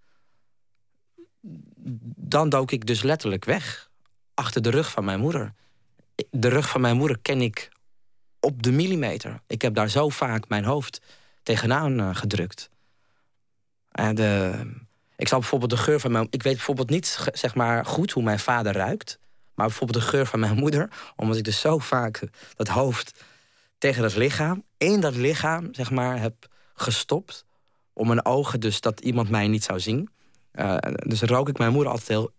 Dan 2.16 2.48
dook 2.48 2.70
ik 2.70 2.86
dus 2.86 3.02
letterlijk 3.02 3.44
weg. 3.44 3.90
Achter 4.34 4.62
de 4.62 4.70
rug 4.70 4.90
van 4.90 5.04
mijn 5.04 5.20
moeder. 5.20 5.54
De 6.30 6.48
rug 6.48 6.68
van 6.68 6.80
mijn 6.80 6.96
moeder 6.96 7.18
ken 7.18 7.40
ik 7.40 7.68
op 8.40 8.62
de 8.62 8.72
millimeter. 8.72 9.40
Ik 9.46 9.62
heb 9.62 9.74
daar 9.74 9.90
zo 9.90 10.08
vaak 10.08 10.48
mijn 10.48 10.64
hoofd 10.64 11.00
tegenaan 11.42 12.00
eh, 12.00 12.10
gedrukt. 12.12 12.70
En 13.90 14.14
de, 14.14 14.60
ik 15.16 15.28
zal 15.28 15.38
bijvoorbeeld 15.38 15.70
de 15.70 15.76
geur 15.76 16.00
van 16.00 16.12
mijn... 16.12 16.26
Ik 16.30 16.42
weet 16.42 16.54
bijvoorbeeld 16.54 16.90
niet 16.90 17.18
zeg 17.32 17.54
maar, 17.54 17.84
goed 17.84 18.10
hoe 18.10 18.22
mijn 18.22 18.38
vader 18.38 18.72
ruikt. 18.72 19.18
Maar 19.54 19.66
bijvoorbeeld 19.66 20.04
de 20.04 20.10
geur 20.10 20.26
van 20.26 20.40
mijn 20.40 20.56
moeder. 20.56 20.90
Omdat 21.16 21.36
ik 21.36 21.44
dus 21.44 21.60
zo 21.60 21.78
vaak 21.78 22.22
dat 22.54 22.68
hoofd 22.68 23.24
tegen 23.78 24.02
dat 24.02 24.16
lichaam... 24.16 24.64
in 24.76 25.00
dat 25.00 25.14
lichaam, 25.14 25.74
zeg 25.74 25.90
maar, 25.90 26.20
heb 26.20 26.46
gestopt. 26.74 27.44
Om 27.92 28.06
mijn 28.06 28.24
ogen 28.24 28.60
dus 28.60 28.80
dat 28.80 29.00
iemand 29.00 29.28
mij 29.28 29.48
niet 29.48 29.64
zou 29.64 29.80
zien. 29.80 30.10
Eh, 30.58 30.76
dus 30.92 31.20
rook 31.22 31.48
ik 31.48 31.58
mijn 31.58 31.72
moeder 31.72 31.90
altijd 31.90 32.08
heel... 32.08 32.30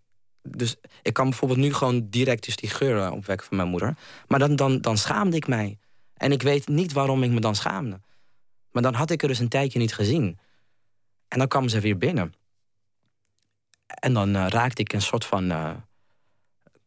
Dus 0.42 0.76
ik 1.02 1.12
kan 1.12 1.28
bijvoorbeeld 1.28 1.60
nu 1.60 1.72
gewoon 1.72 2.08
direct 2.08 2.44
dus 2.44 2.56
die 2.56 2.70
geur 2.70 3.04
eh, 3.04 3.12
opwekken 3.12 3.46
van 3.46 3.56
mijn 3.56 3.68
moeder. 3.68 3.96
Maar 4.26 4.38
dan, 4.38 4.56
dan, 4.56 4.80
dan 4.80 4.98
schaamde 4.98 5.36
ik 5.36 5.46
mij. 5.46 5.78
En 6.14 6.32
ik 6.32 6.42
weet 6.42 6.68
niet 6.68 6.92
waarom 6.92 7.22
ik 7.22 7.30
me 7.30 7.40
dan 7.40 7.54
schaamde. 7.54 8.00
Maar 8.70 8.82
dan 8.82 8.94
had 8.94 9.10
ik 9.10 9.22
er 9.22 9.28
dus 9.28 9.38
een 9.38 9.48
tijdje 9.48 9.78
niet 9.78 9.94
gezien. 9.94 10.38
En 11.28 11.38
dan 11.38 11.48
kwam 11.48 11.68
ze 11.68 11.80
weer 11.80 11.98
binnen. 11.98 12.34
En 13.86 14.12
dan 14.12 14.36
eh, 14.36 14.46
raakte 14.48 14.82
ik 14.82 14.92
een 14.92 15.02
soort 15.02 15.24
van 15.24 15.50
eh, 15.50 15.70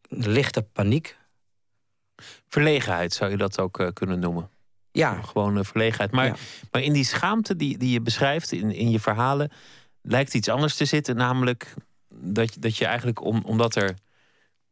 lichte 0.08 0.62
paniek. 0.62 1.16
Verlegenheid 2.48 3.12
zou 3.12 3.30
je 3.30 3.36
dat 3.36 3.60
ook 3.60 3.90
kunnen 3.92 4.18
noemen. 4.18 4.50
Ja, 4.92 5.22
Gewoon 5.22 5.64
verlegenheid. 5.64 6.10
Maar, 6.10 6.26
Ja. 6.26 6.34
maar 6.70 6.82
in 6.82 6.92
die 6.92 7.04
schaamte 7.04 7.56
die, 7.56 7.78
die 7.78 7.90
je 7.90 8.00
beschrijft 8.00 8.52
in, 8.52 8.70
in 8.70 8.90
je 8.90 9.00
verhalen... 9.00 9.50
lijkt 10.06 10.34
iets 10.34 10.48
anders 10.48 10.76
te 10.76 10.84
zitten. 10.84 11.16
Namelijk 11.16 11.74
dat, 12.14 12.54
je- 12.54 12.60
dat 12.60 12.76
je 12.76 12.86
eigenlijk, 12.86 13.24
om, 13.24 13.42
omdat 13.44 13.74
er 13.76 13.94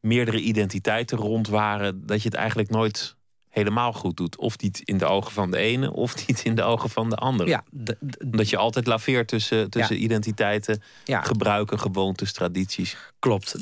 meerdere 0.01 0.41
identiteiten 0.41 1.19
rond 1.19 1.49
waren... 1.49 2.07
dat 2.07 2.23
je 2.23 2.29
het 2.29 2.39
eigenlijk 2.39 2.71
nooit 2.71 3.17
helemaal 3.49 3.93
goed 3.93 4.17
doet. 4.17 4.37
Of 4.37 4.59
niet 4.61 4.81
in 4.85 4.99
de 4.99 5.05
ogen 5.05 5.33
van 5.33 5.51
de 5.51 5.57
ene, 5.57 5.93
of 5.93 6.27
niet 6.27 6.45
in 6.45 6.55
de 6.55 6.63
ogen 6.63 6.91
van 6.91 7.11
de 7.11 7.17
andere. 7.17 7.49
ja, 7.49 7.65
d- 7.85 7.95
d- 8.11 8.23
Omdat 8.25 8.51
je 8.51 8.57
altijd 8.57 8.87
laveert 8.87 9.29
tussen, 9.29 9.71
tussen 9.71 10.03
identiteiten, 10.03 10.83
ja 11.05 11.21
gebruiken, 11.23 11.79
gewoontes, 11.81 12.33
tradities. 12.33 12.97
klopt. 13.19 13.55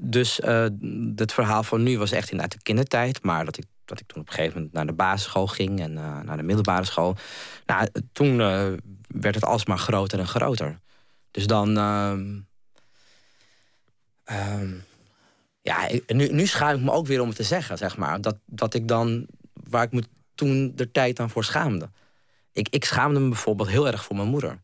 Dus 0.00 0.40
eh, 0.40 0.66
het 1.16 1.32
verhaal 1.32 1.62
van 1.62 1.82
nu 1.82 1.98
was 1.98 2.10
echt 2.12 2.30
in 2.30 2.40
uit 2.40 2.50
de 2.52 2.62
kindertijd. 2.62 3.22
Maar 3.22 3.44
dat 3.44 3.56
ik, 3.58 3.64
dat 3.84 4.00
ik 4.00 4.06
toen 4.06 4.20
op 4.20 4.26
een 4.28 4.34
gegeven 4.34 4.54
moment 4.56 4.72
naar 4.74 4.86
de 4.86 4.92
basisschool 4.92 5.46
ging... 5.46 5.80
en 5.80 5.96
eh, 5.98 6.20
naar 6.20 6.36
de 6.36 6.42
middelbare 6.42 6.84
school. 6.84 7.16
Nou, 7.66 7.88
toen 8.12 8.40
eh, 8.40 8.66
werd 9.06 9.34
het 9.34 9.44
alsmaar 9.44 9.78
groter 9.78 10.18
en 10.18 10.26
groter. 10.26 10.78
Dus 11.36 11.46
dan. 11.46 11.76
ehm, 11.76 12.40
ehm, 14.24 14.74
ja, 15.62 15.88
nu, 16.06 16.28
nu 16.28 16.46
schaam 16.46 16.76
ik 16.76 16.82
me 16.82 16.90
ook 16.90 17.06
weer 17.06 17.20
om 17.20 17.28
het 17.28 17.36
te 17.36 17.42
zeggen, 17.42 17.78
zeg 17.78 17.96
maar. 17.96 18.20
Dat, 18.20 18.36
dat 18.46 18.74
ik 18.74 18.88
dan. 18.88 19.26
Waar 19.52 19.82
ik 19.82 19.92
me 19.92 20.02
toen 20.34 20.72
de 20.74 20.90
tijd 20.90 21.20
aan 21.20 21.30
voor 21.30 21.44
schaamde. 21.44 21.90
Ik, 22.52 22.68
ik 22.68 22.84
schaamde 22.84 23.20
me 23.20 23.28
bijvoorbeeld 23.28 23.68
heel 23.68 23.86
erg 23.86 24.04
voor 24.04 24.16
mijn 24.16 24.28
moeder. 24.28 24.62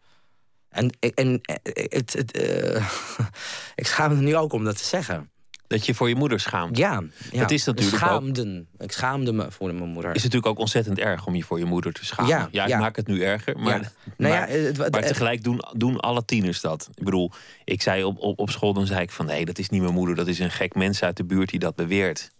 En, 0.68 0.90
en 1.14 1.40
eh, 1.40 1.56
het, 1.72 2.12
het, 2.12 2.32
eh, 2.32 2.92
ik 3.82 3.86
schaam 3.86 4.14
me 4.16 4.20
nu 4.20 4.36
ook 4.36 4.52
om 4.52 4.64
dat 4.64 4.76
te 4.76 4.84
zeggen. 4.84 5.30
Dat 5.72 5.86
je 5.86 5.94
voor 5.94 6.08
je 6.08 6.14
moeder 6.14 6.40
schaamt. 6.40 6.76
Ja, 6.76 7.02
ja. 7.32 7.40
Het 7.40 7.50
is 7.50 7.64
natuurlijk 7.64 7.94
ook- 8.02 8.08
Schaamden. 8.08 8.68
Ik 8.78 8.92
schaamde 8.92 9.32
me 9.32 9.50
voor 9.50 9.74
mijn 9.74 9.88
moeder. 9.90 10.14
is 10.14 10.22
natuurlijk 10.22 10.50
ook 10.52 10.58
ontzettend 10.58 10.98
erg 10.98 11.26
om 11.26 11.34
je 11.34 11.42
voor 11.42 11.58
je 11.58 11.64
moeder 11.64 11.92
te 11.92 12.04
schamen. 12.04 12.30
Ja, 12.30 12.48
Ja, 12.50 12.62
ik 12.62 12.68
ja. 12.68 12.78
maak 12.78 12.96
het 12.96 13.06
nu 13.06 13.22
erger, 13.22 13.58
maar, 13.58 13.80
Ja. 13.80 13.90
Nou 14.16 14.34
maar, 14.34 14.48
ja, 14.50 14.56
het- 14.56 14.76
het- 14.76 14.90
maar 14.92 15.02
tegelijk 15.02 15.42
doen, 15.42 15.60
doen 15.76 16.00
alle 16.00 16.24
tieners 16.24 16.60
dat. 16.60 16.88
Ik 16.94 17.04
bedoel, 17.04 17.30
ik 17.64 17.82
zei 17.82 18.04
op, 18.04 18.18
op, 18.18 18.38
op 18.38 18.50
school, 18.50 18.72
dan 18.72 18.86
zei 18.86 19.00
ik 19.00 19.10
van... 19.10 19.26
nee, 19.26 19.44
dat 19.44 19.58
is 19.58 19.68
niet 19.68 19.80
mijn 19.82 19.94
moeder, 19.94 20.14
dat 20.16 20.26
is 20.26 20.38
een 20.38 20.50
gek 20.50 20.74
mens 20.74 21.02
uit 21.02 21.16
de 21.16 21.24
buurt 21.24 21.48
die 21.50 21.58
dat 21.58 21.74
beweert. 21.74 22.30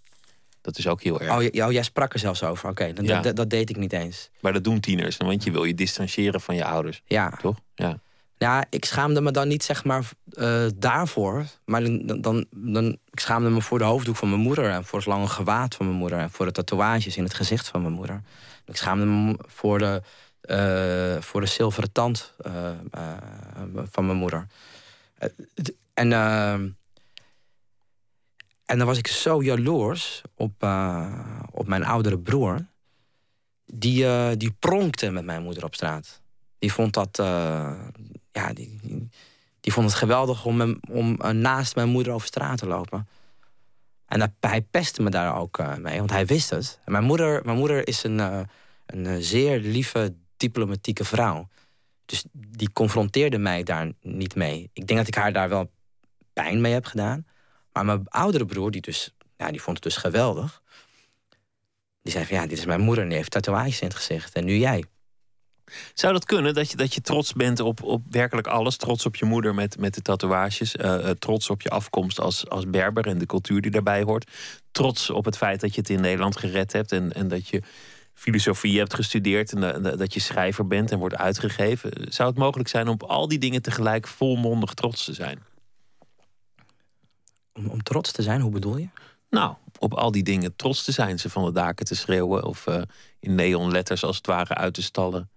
Dat 0.60 0.78
is 0.78 0.86
ook 0.86 1.02
heel 1.02 1.20
erg. 1.20 1.30
Oh, 1.30 1.64
oh, 1.66 1.72
jij 1.72 1.82
sprak 1.82 2.12
er 2.12 2.18
zelfs 2.18 2.42
over. 2.42 2.68
Oké, 2.68 2.92
dat, 2.92 3.22
dat, 3.22 3.36
dat 3.36 3.50
deed 3.50 3.70
ik 3.70 3.76
niet 3.76 3.92
eens. 3.92 4.30
Maar 4.40 4.52
dat 4.52 4.64
doen 4.64 4.80
tieners, 4.80 5.16
want 5.16 5.44
je 5.44 5.50
wil 5.50 5.64
je 5.64 5.74
distancieren 5.74 6.40
van 6.40 6.54
je 6.54 6.64
ouders. 6.64 7.02
Ja. 7.04 7.38
Toch? 7.40 7.56
Ja. 7.74 7.98
Ja, 8.42 8.64
ik 8.70 8.84
schaamde 8.84 9.20
me 9.20 9.30
dan 9.30 9.48
niet 9.48 9.62
zeg 9.62 9.84
maar 9.84 10.10
eh, 10.30 10.66
daarvoor. 10.74 11.44
Maar 11.64 11.82
dan, 11.84 12.20
dan, 12.20 12.46
dan, 12.50 12.98
ik 13.10 13.20
schaamde 13.20 13.50
me 13.50 13.60
voor 13.60 13.78
de 13.78 13.84
hoofddoek 13.84 14.16
van 14.16 14.28
mijn 14.28 14.40
moeder. 14.40 14.70
En 14.70 14.84
voor 14.84 14.98
het 14.98 15.08
lange 15.08 15.26
gewaad 15.26 15.74
van 15.74 15.86
mijn 15.86 15.98
moeder. 15.98 16.18
En 16.18 16.30
voor 16.30 16.46
de 16.46 16.52
tatoeages 16.52 17.16
in 17.16 17.22
het 17.22 17.34
gezicht 17.34 17.68
van 17.68 17.82
mijn 17.82 17.92
moeder. 17.92 18.22
Ik 18.64 18.76
schaamde 18.76 19.04
me 19.04 19.38
voor 19.46 19.78
de, 19.78 20.02
eh, 20.40 21.22
voor 21.22 21.40
de 21.40 21.46
zilveren 21.46 21.92
tand 21.92 22.34
eh, 22.38 22.70
van 23.90 24.06
mijn 24.06 24.18
moeder. 24.18 24.46
En, 25.94 26.12
en 28.64 28.78
dan 28.78 28.86
was 28.86 28.98
ik 28.98 29.06
zo 29.06 29.42
jaloers 29.42 30.22
op, 30.34 30.52
op 31.50 31.66
mijn 31.66 31.84
oudere 31.84 32.18
broer. 32.18 32.66
Die, 33.66 34.36
die 34.36 34.56
pronkte 34.58 35.10
met 35.10 35.24
mijn 35.24 35.42
moeder 35.42 35.64
op 35.64 35.74
straat. 35.74 36.20
Die 36.58 36.72
vond 36.72 36.94
dat. 36.94 37.22
Ja, 38.32 38.52
die, 38.52 38.80
die, 39.60 39.72
vond 39.72 39.86
het 39.86 39.94
geweldig 39.94 40.44
om, 40.44 40.80
om 40.90 41.20
eh, 41.20 41.30
naast 41.30 41.74
mijn 41.74 41.88
moeder 41.88 42.12
over 42.12 42.26
straat 42.26 42.58
te 42.58 42.66
lopen. 42.66 43.08
En 44.06 44.34
hij 44.40 44.62
pestte 44.62 45.02
me 45.02 45.10
daar 45.10 45.36
ook 45.36 45.58
eh, 45.58 45.76
mee, 45.76 45.98
want 45.98 46.10
hij 46.10 46.26
wist 46.26 46.50
het. 46.50 46.80
Mijn 46.84 47.04
moeder, 47.04 47.44
mijn 47.44 47.58
moeder 47.58 47.88
is 47.88 48.04
een, 48.04 48.20
eh, 48.20 48.40
een 48.86 49.22
zeer 49.22 49.60
lieve, 49.60 50.14
diplomatieke 50.36 51.04
vrouw. 51.04 51.48
Dus 52.04 52.24
die 52.32 52.72
confronteerde 52.72 53.38
mij 53.38 53.62
daar 53.62 53.92
niet 54.00 54.34
mee. 54.34 54.70
Ik 54.72 54.86
denk 54.86 54.98
dat 54.98 55.08
ik 55.08 55.14
haar 55.14 55.32
daar 55.32 55.48
wel 55.48 55.70
pijn 56.32 56.60
mee 56.60 56.72
heb 56.72 56.84
gedaan. 56.84 57.26
Maar 57.72 57.84
mijn 57.84 58.08
oudere 58.08 58.44
broer, 58.44 58.70
die, 58.70 58.80
dus, 58.80 59.14
ja, 59.36 59.50
die 59.50 59.62
vond 59.62 59.76
het 59.76 59.84
dus 59.84 59.96
geweldig. 59.96 60.62
Die 62.02 62.12
zei 62.12 62.24
van 62.24 62.36
ja, 62.36 62.46
dit 62.46 62.58
is 62.58 62.64
mijn 62.64 62.80
moeder 62.80 63.02
en 63.02 63.08
die 63.08 63.18
heeft 63.18 63.30
tatoeages 63.30 63.80
in 63.80 63.86
het 63.86 63.96
gezicht. 63.96 64.34
En 64.34 64.44
nu 64.44 64.56
jij. 64.56 64.84
Zou 65.94 66.12
dat 66.12 66.24
kunnen, 66.24 66.54
dat 66.54 66.70
je, 66.70 66.76
dat 66.76 66.94
je 66.94 67.00
trots 67.00 67.32
bent 67.32 67.60
op, 67.60 67.82
op 67.82 68.02
werkelijk 68.10 68.46
alles? 68.46 68.76
Trots 68.76 69.06
op 69.06 69.16
je 69.16 69.24
moeder 69.24 69.54
met, 69.54 69.78
met 69.78 69.94
de 69.94 70.02
tatoeages. 70.02 70.76
eh, 70.76 71.08
eh, 71.10 71.16
trots 71.18 71.50
op 71.50 71.62
je 71.62 71.68
afkomst 71.70 72.20
als, 72.20 72.48
als 72.48 72.70
Berber 72.70 73.06
en 73.06 73.18
de 73.18 73.26
cultuur 73.26 73.60
die 73.60 73.70
daarbij 73.70 74.02
hoort. 74.02 74.30
Trots 74.70 75.10
op 75.10 75.24
het 75.24 75.36
feit 75.36 75.60
dat 75.60 75.74
je 75.74 75.80
het 75.80 75.90
in 75.90 76.00
Nederland 76.00 76.36
gered 76.36 76.72
hebt. 76.72 76.92
En, 76.92 77.12
en 77.12 77.28
dat 77.28 77.48
je 77.48 77.62
filosofie 78.14 78.78
hebt 78.78 78.94
gestudeerd. 78.94 79.52
En 79.52 79.60
da- 79.60 79.96
dat 79.96 80.14
je 80.14 80.20
schrijver 80.20 80.66
bent 80.66 80.90
en 80.90 80.98
wordt 80.98 81.16
uitgegeven. 81.16 82.12
Zou 82.12 82.28
het 82.28 82.38
mogelijk 82.38 82.68
zijn 82.68 82.86
om 82.88 82.92
op 82.92 83.02
al 83.02 83.28
die 83.28 83.38
dingen 83.38 83.62
tegelijk 83.62 84.06
volmondig 84.08 84.74
trots 84.74 85.04
te 85.04 85.12
zijn? 85.12 85.42
Om, 87.52 87.66
om 87.68 87.82
trots 87.82 88.12
te 88.12 88.22
zijn, 88.22 88.40
hoe 88.40 88.50
bedoel 88.50 88.76
je? 88.76 88.88
Nou, 89.30 89.54
op 89.78 89.94
al 89.94 90.10
die 90.10 90.22
dingen 90.22 90.56
trots 90.56 90.84
te 90.84 90.92
zijn. 90.92 91.18
Ze 91.18 91.30
van 91.30 91.44
de 91.44 91.52
daken 91.52 91.84
te 91.86 91.94
schreeuwen. 91.94 92.44
Of 92.44 92.66
eh, 92.66 92.82
in 93.20 93.34
neonletters 93.34 94.04
als 94.04 94.16
het 94.16 94.26
ware 94.26 94.54
uit 94.54 94.74
te 94.74 94.82
stallen. 94.82 95.30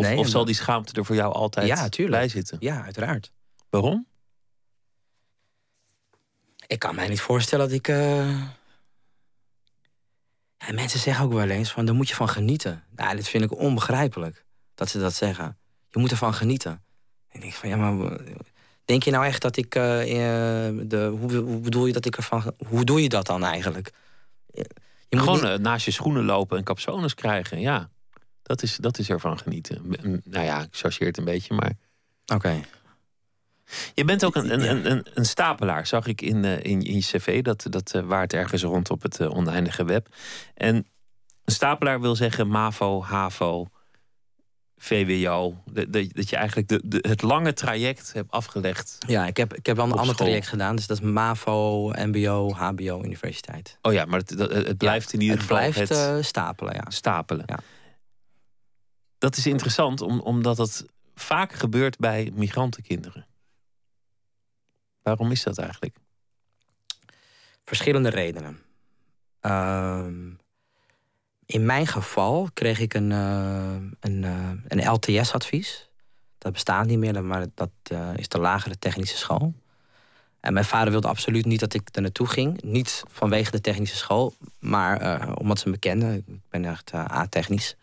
Of, 0.00 0.06
Nee, 0.06 0.18
of 0.18 0.28
zal 0.28 0.44
die 0.44 0.54
schaamte 0.54 0.92
er 0.92 1.04
voor 1.04 1.14
jou 1.16 1.32
altijd 1.32 1.66
Ja, 1.66 1.88
tuurlijk. 1.88 2.16
bij 2.16 2.28
zitten? 2.28 2.56
Ja, 2.60 2.82
uiteraard. 2.84 3.32
Waarom? 3.70 4.06
Ik 6.66 6.78
kan 6.78 6.94
mij 6.94 7.08
niet 7.08 7.20
voorstellen 7.20 7.68
dat 7.68 7.76
ik. 7.76 7.88
eh, 7.88 8.40
Ja, 10.58 10.72
mensen 10.72 11.00
zeggen 11.00 11.24
ook 11.24 11.32
wel 11.32 11.48
eens 11.48 11.70
van, 11.72 11.84
daar 11.84 11.94
moet 11.94 12.08
je 12.08 12.14
van 12.14 12.28
genieten. 12.28 12.84
Nou, 12.96 13.16
dit 13.16 13.28
vind 13.28 13.44
ik 13.44 13.58
onbegrijpelijk 13.58 14.44
dat 14.74 14.88
ze 14.88 14.98
dat 14.98 15.14
zeggen. 15.14 15.58
Je 15.90 15.98
moet 15.98 16.10
ervan 16.10 16.34
genieten. 16.34 16.70
En 17.28 17.36
ik 17.36 17.40
denk 17.40 17.52
van, 17.52 17.68
ja, 17.68 17.76
maar 17.76 18.18
denk 18.84 19.02
je 19.02 19.10
nou 19.10 19.24
echt 19.24 19.42
dat 19.42 19.56
ik, 19.56 19.74
eh, 19.74 20.66
eh, 20.68 20.74
de, 20.88 21.06
hoe, 21.20 21.34
hoe 21.36 21.60
bedoel 21.60 21.86
je 21.86 21.92
dat 21.92 22.04
ik 22.06 22.16
ervan, 22.16 22.54
hoe 22.68 22.84
doe 22.84 23.02
je 23.02 23.08
dat 23.08 23.26
dan 23.26 23.44
eigenlijk? 23.44 23.90
Je 24.52 25.16
moet 25.16 25.20
Gewoon 25.20 25.50
niet- 25.52 25.60
naast 25.60 25.84
je 25.84 25.90
schoenen 25.90 26.24
lopen 26.24 26.58
en 26.58 26.64
capsones 26.64 27.14
krijgen. 27.14 27.60
Ja, 27.60 27.90
dat 28.50 28.62
is, 28.62 28.76
dat 28.76 28.98
is 28.98 29.10
ervan 29.10 29.38
genieten. 29.38 29.82
Nou 30.24 30.44
ja, 30.44 30.60
ik 30.60 30.68
chargeer 30.70 31.06
het 31.06 31.18
een 31.18 31.24
beetje, 31.24 31.54
maar... 31.54 31.72
Oké. 32.34 32.60
Je 33.94 34.04
bent 34.04 34.24
ook 34.24 34.36
een, 34.36 34.52
een, 34.52 34.90
een, 34.90 35.06
een, 35.14 35.24
stapelaar, 35.24 35.86
zag 35.86 36.06
ik 36.06 36.20
in, 36.20 36.44
eh, 36.44 36.52
in, 36.52 36.82
in 36.82 36.94
je 36.94 37.00
cv. 37.00 37.42
Dat, 37.42 37.66
dat 37.68 37.94
eh, 37.94 38.02
waart 38.02 38.32
ergens 38.32 38.62
rond 38.62 38.90
op 38.90 39.02
het 39.02 39.20
eh, 39.20 39.36
oneindige 39.36 39.84
web. 39.84 40.08
En 40.54 40.74
een 41.44 41.52
stapelaar 41.52 42.00
wil 42.00 42.16
zeggen 42.16 42.48
MAVO, 42.48 43.02
HAVO, 43.02 43.68
VWO. 44.76 45.62
Dat, 45.72 45.92
dat, 45.92 46.14
dat 46.14 46.30
je 46.30 46.36
eigenlijk 46.36 46.68
de, 46.68 46.80
de, 46.84 47.04
het 47.08 47.22
lange 47.22 47.52
traject 47.52 48.12
hebt 48.12 48.30
afgelegd. 48.30 48.98
Ja, 49.06 49.26
ik 49.26 49.36
heb, 49.36 49.54
ik 49.54 49.66
heb 49.66 49.76
wel 49.76 49.84
een 49.84 49.92
ander 49.92 50.14
school. 50.14 50.26
traject 50.26 50.48
gedaan. 50.48 50.76
Dus 50.76 50.86
dat 50.86 51.00
is 51.00 51.10
MAVO, 51.10 51.88
MBO, 51.88 52.52
HBO, 52.52 53.02
universiteit. 53.04 53.78
Oh 53.82 53.92
ja, 53.92 54.04
maar 54.04 54.18
het, 54.18 54.30
het 54.38 54.78
blijft 54.78 55.12
in 55.12 55.20
ieder 55.20 55.36
Het 55.36 55.46
geval 55.46 55.56
blijft 55.56 55.78
het 55.78 55.90
eh, 55.90 56.16
stapelen, 56.20 56.74
ja. 56.74 56.84
stapelen. 56.88 57.44
Ja. 57.46 57.58
Dat 59.20 59.36
is 59.36 59.46
interessant, 59.46 60.00
om, 60.00 60.20
omdat 60.20 60.58
het 60.58 60.86
vaak 61.14 61.52
gebeurt 61.52 61.98
bij 61.98 62.30
migrantenkinderen. 62.34 63.26
Waarom 65.02 65.30
is 65.30 65.42
dat 65.42 65.58
eigenlijk? 65.58 65.96
Verschillende 67.64 68.08
redenen. 68.08 68.58
Ehm, 69.40 70.30
in 71.46 71.66
mijn 71.66 71.86
geval 71.86 72.48
kreeg 72.54 72.78
ik 72.78 72.94
een, 72.94 73.12
eh, 73.12 73.74
een, 74.00 74.24
eh, 74.24 74.50
een 74.68 74.92
LTS-advies. 74.92 75.90
Dat 76.38 76.52
bestaat 76.52 76.86
niet 76.86 76.98
meer, 76.98 77.24
maar 77.24 77.46
dat 77.54 77.70
eh, 77.82 78.16
is 78.16 78.28
de 78.28 78.38
lagere 78.38 78.78
technische 78.78 79.16
school. 79.16 79.54
En 80.40 80.52
mijn 80.52 80.64
vader 80.64 80.90
wilde 80.90 81.08
absoluut 81.08 81.44
niet 81.44 81.60
dat 81.60 81.74
ik 81.74 81.88
er 81.92 82.02
naartoe 82.02 82.26
ging. 82.26 82.62
Niet 82.62 83.02
vanwege 83.08 83.50
de 83.50 83.60
technische 83.60 83.96
school, 83.96 84.34
maar 84.58 85.28
omdat 85.34 85.58
ze 85.58 85.68
me 85.68 85.78
kenden. 85.78 86.14
Ik 86.14 86.24
ben 86.48 86.64
echt 86.64 86.94
A-technisch. 86.94 87.76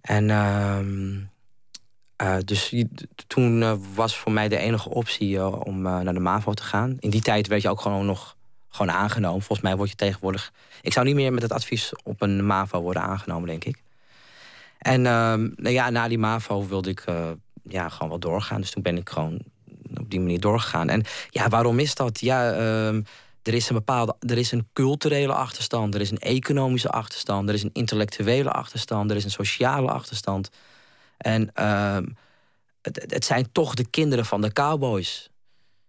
En 0.00 0.30
ehm, 0.30 1.18
eh, 2.16 2.36
dus 2.44 2.74
toen 3.26 3.62
eh, 3.62 3.74
was 3.94 4.16
voor 4.16 4.32
mij 4.32 4.48
de 4.48 4.56
enige 4.56 4.88
optie 4.88 5.36
eh, 5.36 5.60
om 5.60 5.80
naar 5.80 6.14
de 6.14 6.20
MAVO 6.20 6.54
te 6.54 6.62
gaan. 6.62 6.96
In 6.98 7.10
die 7.10 7.22
tijd 7.22 7.46
werd 7.46 7.62
je 7.62 7.68
ook 7.68 7.80
gewoon 7.80 8.06
nog 8.06 8.36
gewoon 8.68 8.94
aangenomen. 8.94 9.42
Volgens 9.42 9.68
mij 9.68 9.76
word 9.76 9.90
je 9.90 9.96
tegenwoordig... 9.96 10.52
Ik 10.82 10.92
zou 10.92 11.06
niet 11.06 11.14
meer 11.14 11.32
met 11.32 11.42
het 11.42 11.52
advies 11.52 11.92
op 12.04 12.22
een 12.22 12.46
MAVO 12.46 12.80
worden 12.80 13.02
aangenomen, 13.02 13.48
denk 13.48 13.64
ik. 13.64 13.82
En 14.78 15.06
ehm, 15.06 15.48
nou 15.56 15.74
ja, 15.74 15.90
na 15.90 16.08
die 16.08 16.18
MAVO 16.18 16.66
wilde 16.66 16.90
ik 16.90 17.04
ja, 17.62 17.88
gewoon 17.88 18.08
wel 18.08 18.18
doorgaan. 18.18 18.60
Dus 18.60 18.70
toen 18.70 18.82
ben 18.82 18.96
ik 18.96 19.08
gewoon 19.08 19.40
op 20.00 20.10
die 20.10 20.20
manier 20.20 20.40
doorgegaan. 20.40 20.88
En 20.88 21.04
ja, 21.30 21.48
waarom 21.48 21.78
is 21.78 21.94
dat? 21.94 22.20
Ja, 22.20 22.52
ehm, 22.52 23.02
er 23.42 23.54
is 23.54 23.68
een 23.68 23.74
bepaalde... 23.74 24.16
Er 24.18 24.38
is 24.38 24.52
een 24.52 24.68
culturele 24.72 25.32
achterstand. 25.32 25.94
Er 25.94 26.00
is 26.00 26.10
een 26.10 26.18
economische 26.18 26.88
achterstand. 26.88 27.48
Er 27.48 27.54
is 27.54 27.62
een 27.62 27.70
intellectuele 27.72 28.50
achterstand. 28.50 29.10
Er 29.10 29.16
is 29.16 29.24
een 29.24 29.30
sociale 29.30 29.90
achterstand. 29.90 30.50
En 31.16 31.52
ehm, 31.54 32.06
het, 32.82 33.04
het 33.08 33.24
zijn 33.24 33.52
toch 33.52 33.74
de 33.74 33.88
kinderen 33.90 34.24
van 34.24 34.40
de 34.40 34.52
cowboys. 34.52 35.30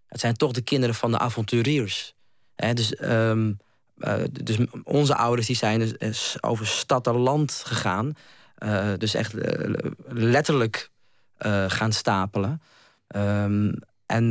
Het 0.06 0.20
zijn 0.20 0.34
toch 0.34 0.52
de 0.52 0.62
kinderen 0.62 0.94
van 0.94 1.10
de 1.10 1.18
avonturiers. 1.18 2.14
Dus, 2.56 2.94
ehm, 2.94 3.52
eh, 3.98 4.22
dus 4.30 4.56
onze 4.84 5.16
ouders 5.16 5.46
die 5.46 5.56
zijn 5.56 5.78
dus 5.78 5.96
eh, 5.98 6.50
over 6.50 6.66
stad 6.66 7.06
en 7.06 7.16
land 7.16 7.62
gegaan. 7.66 8.12
Eh, 8.54 8.92
dus 8.98 9.14
echt 9.14 9.34
letterlijk 10.06 10.90
gaan 11.66 11.92
stapelen. 11.92 12.62
Ehm, 13.06 13.72
en 14.06 14.28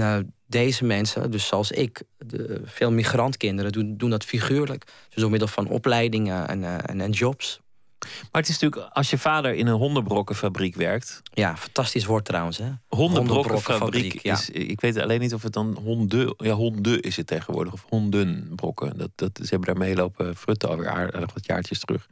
deze 0.52 0.86
mensen, 0.86 1.32
dus 1.32 1.48
zoals 1.48 1.72
ik, 1.72 2.04
de, 2.18 2.62
veel 2.66 2.92
migrantkinderen, 2.92 3.72
doen, 3.72 3.98
doen 3.98 4.10
dat 4.10 4.24
figuurlijk. 4.24 4.86
Dus 5.10 5.22
door 5.22 5.30
middel 5.30 5.48
van 5.48 5.68
opleidingen 5.68 6.48
en, 6.48 6.64
eh, 6.64 6.76
en, 6.86 7.02
en 7.02 7.12
jobs. 7.12 7.62
Maar 8.02 8.42
het 8.42 8.50
is 8.50 8.60
natuurlijk, 8.60 8.94
als 8.94 9.10
je 9.10 9.18
vader 9.18 9.54
in 9.54 9.68
een 9.68 9.76
hondenbrokkenfabriek 9.76 10.76
werkt. 10.76 11.22
Ja, 11.34 11.58
fantastisch 11.58 12.06
woord 12.06 12.26
trouwens. 12.26 12.58
Hè? 12.58 12.72
Hondenbrokkenfabriek 12.88 14.24
ja. 14.24 14.34
is. 14.34 14.50
Ik 14.50 14.82
weet 14.82 14.98
alleen 14.98 15.20
niet 15.20 15.34
of 15.34 15.44
het 15.44 15.54
dan 15.54 15.78
honden. 15.84 16.34
Ja, 16.38 16.54
honden 16.54 17.02
is 17.02 17.18
het 17.18 17.28
tegenwoordig. 17.28 17.74
Of 17.74 17.86
hondenbrokken. 17.90 18.98
Dat, 18.98 19.10
dat, 19.16 19.32
ze 19.34 19.48
hebben 19.50 19.68
daarmee 19.68 19.96
lopen 19.96 20.36
frutten 20.36 20.70
alweer 20.70 20.90
aardig 20.90 21.34
wat 21.34 21.46
jaartjes 21.46 21.80
terug. 21.80 22.08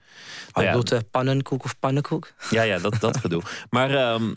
Oh, 0.53 0.63
Nou 0.63 0.83
ja, 0.85 0.97
eh, 0.97 1.03
pannenkoek 1.11 1.63
of 1.63 1.79
pannenkoek? 1.79 2.33
Ja, 2.49 2.61
ja, 2.61 2.79
dat, 2.79 2.95
dat 2.99 3.17
gedoe. 3.17 3.41
Maar 3.69 3.95
ehm, 3.95 4.33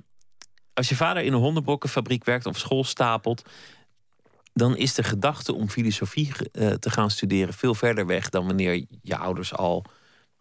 Als 0.74 0.88
je 0.88 0.96
vader 0.96 1.22
in 1.22 1.32
een 1.32 1.40
hondenbokkenfabriek 1.40 2.24
werkt 2.24 2.46
of 2.46 2.58
school 2.58 2.84
stapelt, 2.84 3.42
dan 4.52 4.76
is 4.76 4.94
de 4.94 5.02
gedachte 5.02 5.54
om 5.54 5.68
filosofie 5.68 6.32
eh, 6.52 6.70
te 6.70 6.90
gaan 6.90 7.10
studeren 7.10 7.54
veel 7.54 7.74
verder 7.74 8.06
weg 8.06 8.28
dan 8.28 8.46
wanneer 8.46 8.84
je 9.02 9.16
ouders 9.16 9.54
al 9.54 9.84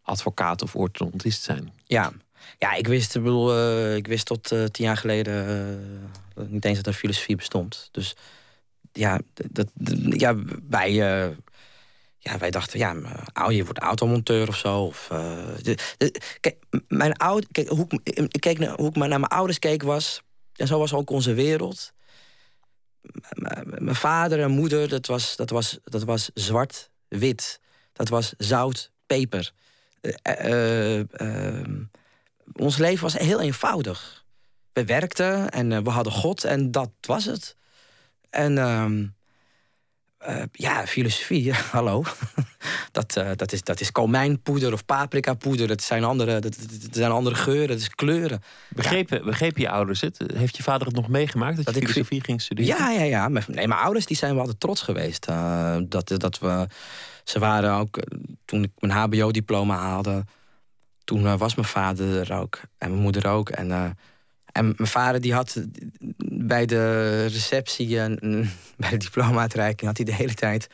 advocaat 0.02 0.62
of 0.62 0.76
orthodontist 0.76 1.44
zijn. 1.44 1.74
Ja, 1.86 2.12
ja 2.58 2.74
ik, 2.74 2.88
wist, 2.88 3.16
ik, 3.16 3.24
bedoel, 3.24 3.56
eh, 3.56 3.96
ik 3.96 4.08
wist 4.08 4.26
tot 4.26 4.52
uh, 4.52 4.66
tien 4.66 4.86
jaar 4.86 4.98
geleden 4.98 5.36
uh, 6.38 6.46
niet 6.48 6.66
eens 6.66 6.78
dat 6.78 6.86
er 6.86 6.94
filosofie 6.94 7.36
bestond. 7.36 7.90
Dus 7.92 8.16
ja, 8.92 9.20
dat, 9.34 9.68
ja 10.10 10.36
wij, 10.70 10.92
ja, 12.18 12.38
wij 12.40 12.52
dachten, 12.52 12.80
ja, 12.80 12.96
je 13.50 13.64
wordt 13.64 13.80
automonteur 13.80 14.48
of 14.48 14.58
zo. 14.58 14.84
Of, 14.84 15.08
kijk, 16.40 16.56
mijn 16.88 17.14
oude, 17.18 17.48
kijk, 17.52 17.68
hoe, 17.68 17.88
ik, 18.04 18.42
keek 18.42 18.60
naar, 18.60 18.76
hoe 18.76 18.90
ik 18.90 18.96
naar 18.96 19.10
mijn 19.10 19.24
ouders 19.24 19.60
keek 19.60 19.84
was, 19.84 20.22
en 20.56 20.68
zo 20.68 20.80
was 20.80 20.94
ook 20.94 21.10
onze 21.10 21.34
wereld. 21.34 21.94
Mijn 23.64 23.96
vader 23.96 24.42
en 24.42 24.52
moeder, 24.52 24.90
dat 24.90 25.06
was, 25.06 25.36
dat 25.36 25.50
was, 25.50 25.80
dat 25.84 26.04
was 26.04 26.30
zwart-wit. 26.34 27.60
Dat 27.94 28.10
was 28.10 28.34
zout, 28.38 28.92
peper. 29.06 29.52
Uh, 30.02 30.98
uh, 30.98 31.64
ons 32.54 32.78
leven 32.78 33.04
was 33.04 33.18
heel 33.18 33.42
eenvoudig. 33.42 34.26
We 34.74 34.86
werkten 34.86 35.50
en 35.50 35.84
we 35.84 35.90
hadden 35.90 36.14
God 36.14 36.44
en 36.44 36.72
dat 36.72 36.90
was 37.02 37.26
het. 37.26 37.56
En 38.30 38.54
ehm, 40.22 40.46
ja, 40.52 40.88
filosofie, 40.88 41.54
hallo. 41.72 42.04
dat, 42.92 43.14
dat, 43.36 43.52
is, 43.52 43.64
dat 43.64 43.80
is 43.80 43.92
komijnpoeder 43.92 44.74
of 44.74 44.86
paprikapoeder. 44.86 45.68
Dat 45.68 45.82
zijn 45.82 46.04
andere, 46.04 46.40
dat, 46.40 46.58
dat 46.82 46.96
zijn 46.96 47.12
andere 47.12 47.36
geuren, 47.36 47.68
dat 47.68 47.78
is 47.78 47.90
kleuren. 47.90 48.42
Begrepen, 48.70 49.18
ja. 49.18 49.24
begrepen 49.24 49.62
je 49.62 49.70
ouders 49.70 50.02
het? 50.02 50.24
Heeft 50.34 50.58
je 50.58 50.64
vader 50.64 50.88
het 50.88 50.96
nog 50.96 51.08
meegemaakt 51.08 51.56
dat, 51.56 51.66
dat 51.66 51.76
je 51.76 51.82
filosofie 51.82 52.18
ik, 52.18 52.26
ging 52.26 52.42
studeren? 52.42 52.78
Ja, 52.78 52.90
ja, 52.90 53.04
ja. 53.04 53.28
Nee, 53.28 53.68
mijn 53.68 53.72
ouders 53.72 54.06
die 54.06 54.18
zijn 54.18 54.32
wel 54.32 54.42
altijd 54.42 54.60
trots 54.60 54.82
geweest. 54.82 55.26
dat, 55.90 56.14
dat 56.18 56.40
we 56.40 56.68
ze 57.24 57.40
waren 57.40 57.74
ook, 57.74 57.98
eh, 57.98 58.18
toen 58.46 58.64
ik 58.64 58.72
mijn 58.80 58.94
HBO-diploma 58.94 59.78
haalde, 59.78 60.26
toen 61.04 61.38
was 61.38 61.56
mijn 61.56 61.68
vader 61.68 62.32
er 62.32 62.38
ook. 62.38 62.60
En 62.78 62.90
mijn 62.90 63.02
moeder 63.02 63.28
ook. 63.28 63.50
En, 63.50 63.98
en 64.52 64.74
mijn 64.78 64.90
vader 64.90 65.22
die 65.22 65.34
had 65.34 65.64
bij 66.34 66.66
de 66.66 67.26
receptie, 67.26 68.00
en 68.00 68.20
bij 68.78 68.90
de 68.90 68.98
diploma-uitreiking, 68.98 69.88
had 69.88 69.98
hij 69.98 70.06
de 70.06 70.14
hele 70.14 70.34
tijd, 70.34 70.68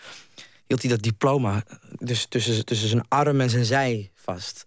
hield 0.67 0.81
hij 0.81 0.91
dat 0.91 1.01
diploma 1.01 1.63
dus 1.99 2.25
tussen, 2.25 2.65
tussen 2.65 2.89
zijn 2.89 3.05
arm 3.07 3.41
en 3.41 3.49
zijn 3.49 3.65
zij 3.65 4.11
vast. 4.13 4.65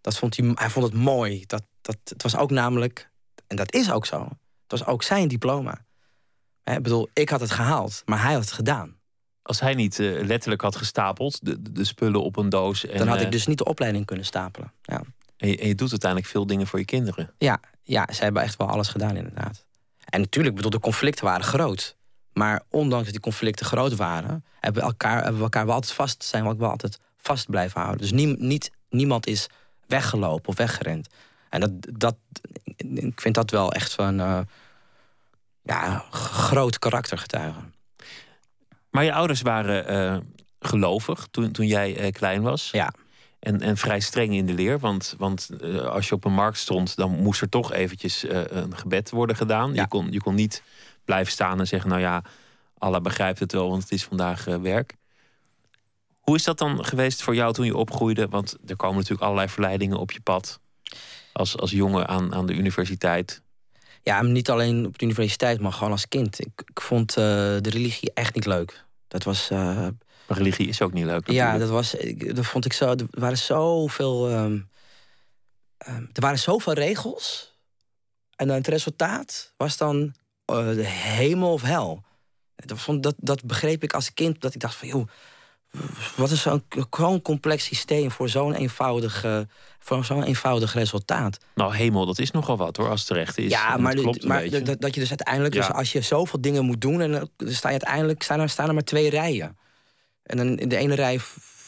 Dat 0.00 0.18
vond 0.18 0.36
hij, 0.36 0.52
hij 0.54 0.70
vond 0.70 0.84
het 0.84 0.94
mooi. 0.94 1.44
Dat, 1.46 1.62
dat, 1.80 1.96
het 2.04 2.22
was 2.22 2.36
ook 2.36 2.50
namelijk, 2.50 3.10
en 3.46 3.56
dat 3.56 3.74
is 3.74 3.90
ook 3.90 4.06
zo, 4.06 4.22
het 4.62 4.80
was 4.80 4.86
ook 4.86 5.02
zijn 5.02 5.28
diploma. 5.28 5.84
Ik 6.64 6.82
bedoel, 6.82 7.08
ik 7.12 7.28
had 7.28 7.40
het 7.40 7.50
gehaald, 7.50 8.02
maar 8.04 8.22
hij 8.22 8.32
had 8.32 8.42
het 8.42 8.52
gedaan. 8.52 8.96
Als 9.42 9.60
hij 9.60 9.74
niet 9.74 9.98
uh, 9.98 10.24
letterlijk 10.24 10.62
had 10.62 10.76
gestapeld, 10.76 11.44
de, 11.44 11.72
de 11.72 11.84
spullen 11.84 12.22
op 12.22 12.36
een 12.36 12.48
doos. 12.48 12.86
En, 12.86 12.98
dan 12.98 13.08
had 13.08 13.20
ik 13.20 13.32
dus 13.32 13.46
niet 13.46 13.58
de 13.58 13.64
opleiding 13.64 14.06
kunnen 14.06 14.24
stapelen. 14.24 14.72
Ja. 14.82 15.02
En 15.36 15.48
je, 15.48 15.58
en, 15.58 15.68
je, 15.68 15.74
doet 15.74 15.90
uiteindelijk 15.90 16.30
veel 16.30 16.46
dingen 16.46 16.66
voor 16.66 16.78
je 16.78 16.84
kinderen. 16.84 17.34
Ja, 17.38 17.60
ja, 17.82 18.08
ze 18.12 18.22
hebben 18.22 18.42
echt 18.42 18.56
wel 18.56 18.68
alles 18.68 18.88
gedaan, 18.88 19.16
inderdaad. 19.16 19.64
En 20.04 20.20
natuurlijk, 20.20 20.54
bedoel, 20.54 20.70
de 20.70 20.80
conflicten 20.80 21.24
waren 21.24 21.44
groot. 21.44 21.96
Maar 22.32 22.62
ondanks 22.68 23.04
dat 23.04 23.12
die 23.12 23.22
conflicten 23.22 23.66
groot 23.66 23.96
waren, 23.96 24.44
hebben 24.60 24.82
we 24.82 24.88
elkaar, 24.88 25.16
hebben 25.16 25.36
we 25.36 25.42
elkaar 25.42 25.66
wel 25.66 25.74
altijd 25.74 25.92
vast, 25.92 26.24
zijn 26.24 26.48
we 26.48 26.56
wel 26.56 26.70
altijd 26.70 26.98
vast 27.16 27.50
blijven 27.50 27.80
houden. 27.80 28.00
Dus 28.00 28.12
nie, 28.12 28.26
niet, 28.26 28.70
niemand 28.88 29.26
is 29.26 29.46
weggelopen 29.86 30.48
of 30.48 30.56
weggerend. 30.56 31.08
En 31.48 31.60
dat, 31.60 31.70
dat, 31.98 32.16
ik 32.94 33.20
vind 33.20 33.34
dat 33.34 33.50
wel 33.50 33.72
echt 33.72 33.92
van 33.92 34.20
uh, 34.20 34.40
ja, 35.62 36.04
groot 36.10 36.78
karaktergetuige. 36.78 37.60
Maar 38.90 39.04
je 39.04 39.12
ouders 39.12 39.42
waren 39.42 39.92
uh, 39.92 40.20
gelovig 40.60 41.26
toen, 41.30 41.52
toen 41.52 41.66
jij 41.66 42.04
uh, 42.04 42.12
klein 42.12 42.42
was. 42.42 42.70
Ja. 42.70 42.92
En, 43.44 43.60
en 43.60 43.76
vrij 43.76 44.00
streng 44.00 44.34
in 44.34 44.46
de 44.46 44.54
leer. 44.54 44.78
Want, 44.78 45.14
want 45.18 45.50
uh, 45.60 45.80
als 45.80 46.08
je 46.08 46.14
op 46.14 46.24
een 46.24 46.32
markt 46.32 46.58
stond, 46.58 46.96
dan 46.96 47.10
moest 47.10 47.40
er 47.40 47.48
toch 47.48 47.72
eventjes 47.72 48.24
een 48.28 48.76
gebed 48.76 49.10
worden 49.10 49.36
gedaan. 49.36 49.74
Ja. 49.74 49.82
Je, 49.82 49.88
kon, 49.88 50.12
je 50.12 50.20
kon 50.20 50.34
niet 50.34 50.62
blijven 51.04 51.32
staan 51.32 51.58
en 51.58 51.66
zeggen: 51.66 51.88
Nou 51.88 52.00
ja, 52.00 52.22
Allah 52.78 53.02
begrijpt 53.02 53.38
het 53.38 53.52
wel, 53.52 53.68
want 53.68 53.82
het 53.82 53.92
is 53.92 54.04
vandaag 54.04 54.44
werk. 54.44 54.94
Hoe 56.20 56.36
is 56.36 56.44
dat 56.44 56.58
dan 56.58 56.84
geweest 56.84 57.22
voor 57.22 57.34
jou 57.34 57.52
toen 57.52 57.66
je 57.66 57.76
opgroeide? 57.76 58.28
Want 58.28 58.56
er 58.66 58.76
komen 58.76 58.96
natuurlijk 58.96 59.22
allerlei 59.22 59.48
verleidingen 59.48 59.98
op 59.98 60.12
je 60.12 60.20
pad. 60.20 60.60
Als, 61.32 61.58
als 61.58 61.70
jongen 61.70 62.08
aan, 62.08 62.34
aan 62.34 62.46
de 62.46 62.54
universiteit. 62.54 63.42
Ja, 64.02 64.22
niet 64.22 64.50
alleen 64.50 64.86
op 64.86 64.98
de 64.98 65.04
universiteit, 65.04 65.60
maar 65.60 65.72
gewoon 65.72 65.92
als 65.92 66.08
kind. 66.08 66.40
Ik, 66.40 66.62
ik 66.66 66.80
vond 66.80 67.14
de 67.14 67.70
religie 67.70 68.10
echt 68.14 68.34
niet 68.34 68.46
leuk. 68.46 68.84
Dat 69.08 69.24
was. 69.24 69.50
Maar 70.26 70.38
religie 70.38 70.68
is 70.68 70.82
ook 70.82 70.92
niet 70.92 71.04
leuk. 71.04 71.26
Natuurlijk. 71.26 71.52
Ja, 71.52 71.58
dat 71.58 71.68
was. 71.68 71.96
Dat 72.16 72.46
vond 72.46 72.64
ik 72.64 72.72
zo. 72.72 72.90
Er 72.90 73.06
waren 73.10 73.38
zoveel. 73.38 74.30
Um, 74.30 74.70
um, 75.88 76.10
er 76.12 76.20
waren 76.20 76.38
zoveel 76.38 76.72
regels. 76.72 77.52
En 78.36 78.46
dan 78.46 78.56
het 78.56 78.66
resultaat 78.66 79.52
was 79.56 79.76
dan 79.76 80.14
uh, 80.50 80.66
de 80.66 80.86
hemel 80.86 81.52
of 81.52 81.62
hel. 81.62 82.02
Dat, 82.56 82.80
vond, 82.80 83.02
dat, 83.02 83.14
dat 83.16 83.44
begreep 83.44 83.82
ik 83.82 83.92
als 83.92 84.14
kind. 84.14 84.40
Dat 84.40 84.54
ik 84.54 84.60
dacht 84.60 84.74
van 84.74 84.88
joh. 84.88 85.08
Wat 86.16 86.30
is 86.30 86.42
zo'n 86.42 86.64
zo'n 86.90 87.22
complex 87.22 87.64
systeem 87.64 88.10
voor 88.10 88.28
zo'n 88.28 88.54
eenvoudig, 88.54 89.24
uh, 89.24 89.38
voor 89.78 90.04
zo'n 90.04 90.22
eenvoudig 90.22 90.72
resultaat? 90.74 91.38
Nou, 91.54 91.74
hemel, 91.74 92.06
dat 92.06 92.18
is 92.18 92.30
nogal 92.30 92.56
wat 92.56 92.76
hoor, 92.76 92.88
als 92.88 92.98
het 92.98 93.08
terecht 93.08 93.38
is. 93.38 93.50
Ja, 93.50 93.76
maar, 93.76 93.96
maar 94.20 94.50
dat, 94.50 94.80
dat 94.80 94.94
je 94.94 95.00
dus 95.00 95.08
uiteindelijk, 95.08 95.54
ja. 95.54 95.60
dus 95.66 95.76
als 95.76 95.92
je 95.92 96.00
zoveel 96.00 96.40
dingen 96.40 96.64
moet 96.64 96.80
doen, 96.80 97.00
en 97.00 97.12
dan 97.12 97.28
sta 97.36 97.68
je 97.68 97.78
uiteindelijk 97.78 98.22
staan 98.22 98.40
er, 98.40 98.48
staan 98.48 98.68
er 98.68 98.74
maar 98.74 98.84
twee 98.84 99.10
rijen. 99.10 99.56
En 100.24 100.36
dan 100.36 100.58
in 100.58 100.68
de 100.68 100.76
ene 100.76 100.94
rij 100.94 101.18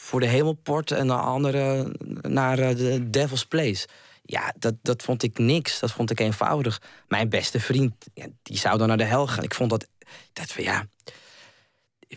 voor 0.07 0.19
de 0.19 0.25
hemelpoort 0.25 0.91
en 0.91 1.07
de 1.07 1.13
andere 1.13 1.95
naar 2.21 2.55
de 2.55 3.09
Devil's 3.09 3.45
Place. 3.45 3.87
Ja, 4.23 4.53
dat, 4.59 4.73
dat 4.81 5.03
vond 5.03 5.23
ik 5.23 5.37
niks. 5.37 5.79
Dat 5.79 5.91
vond 5.91 6.11
ik 6.11 6.19
eenvoudig. 6.19 6.81
Mijn 7.07 7.29
beste 7.29 7.59
vriend, 7.59 7.93
ja, 8.13 8.27
die 8.43 8.57
zou 8.57 8.77
dan 8.77 8.87
naar 8.87 8.97
de 8.97 9.03
hel 9.03 9.27
gaan. 9.27 9.43
Ik 9.43 9.53
vond 9.53 9.69
dat, 9.69 9.87
dat 10.33 10.51
ja, 10.51 10.87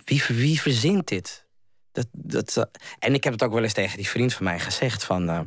wie, 0.04 0.22
wie 0.28 0.60
verzint 0.60 1.08
dit? 1.08 1.46
Dat, 1.92 2.06
dat, 2.12 2.68
en 2.98 3.14
ik 3.14 3.24
heb 3.24 3.32
het 3.32 3.42
ook 3.42 3.52
wel 3.52 3.62
eens 3.62 3.72
tegen 3.72 3.96
die 3.96 4.08
vriend 4.08 4.34
van 4.34 4.44
mij 4.44 4.60
gezegd: 4.60 5.04
van, 5.04 5.30
uh, 5.30 5.40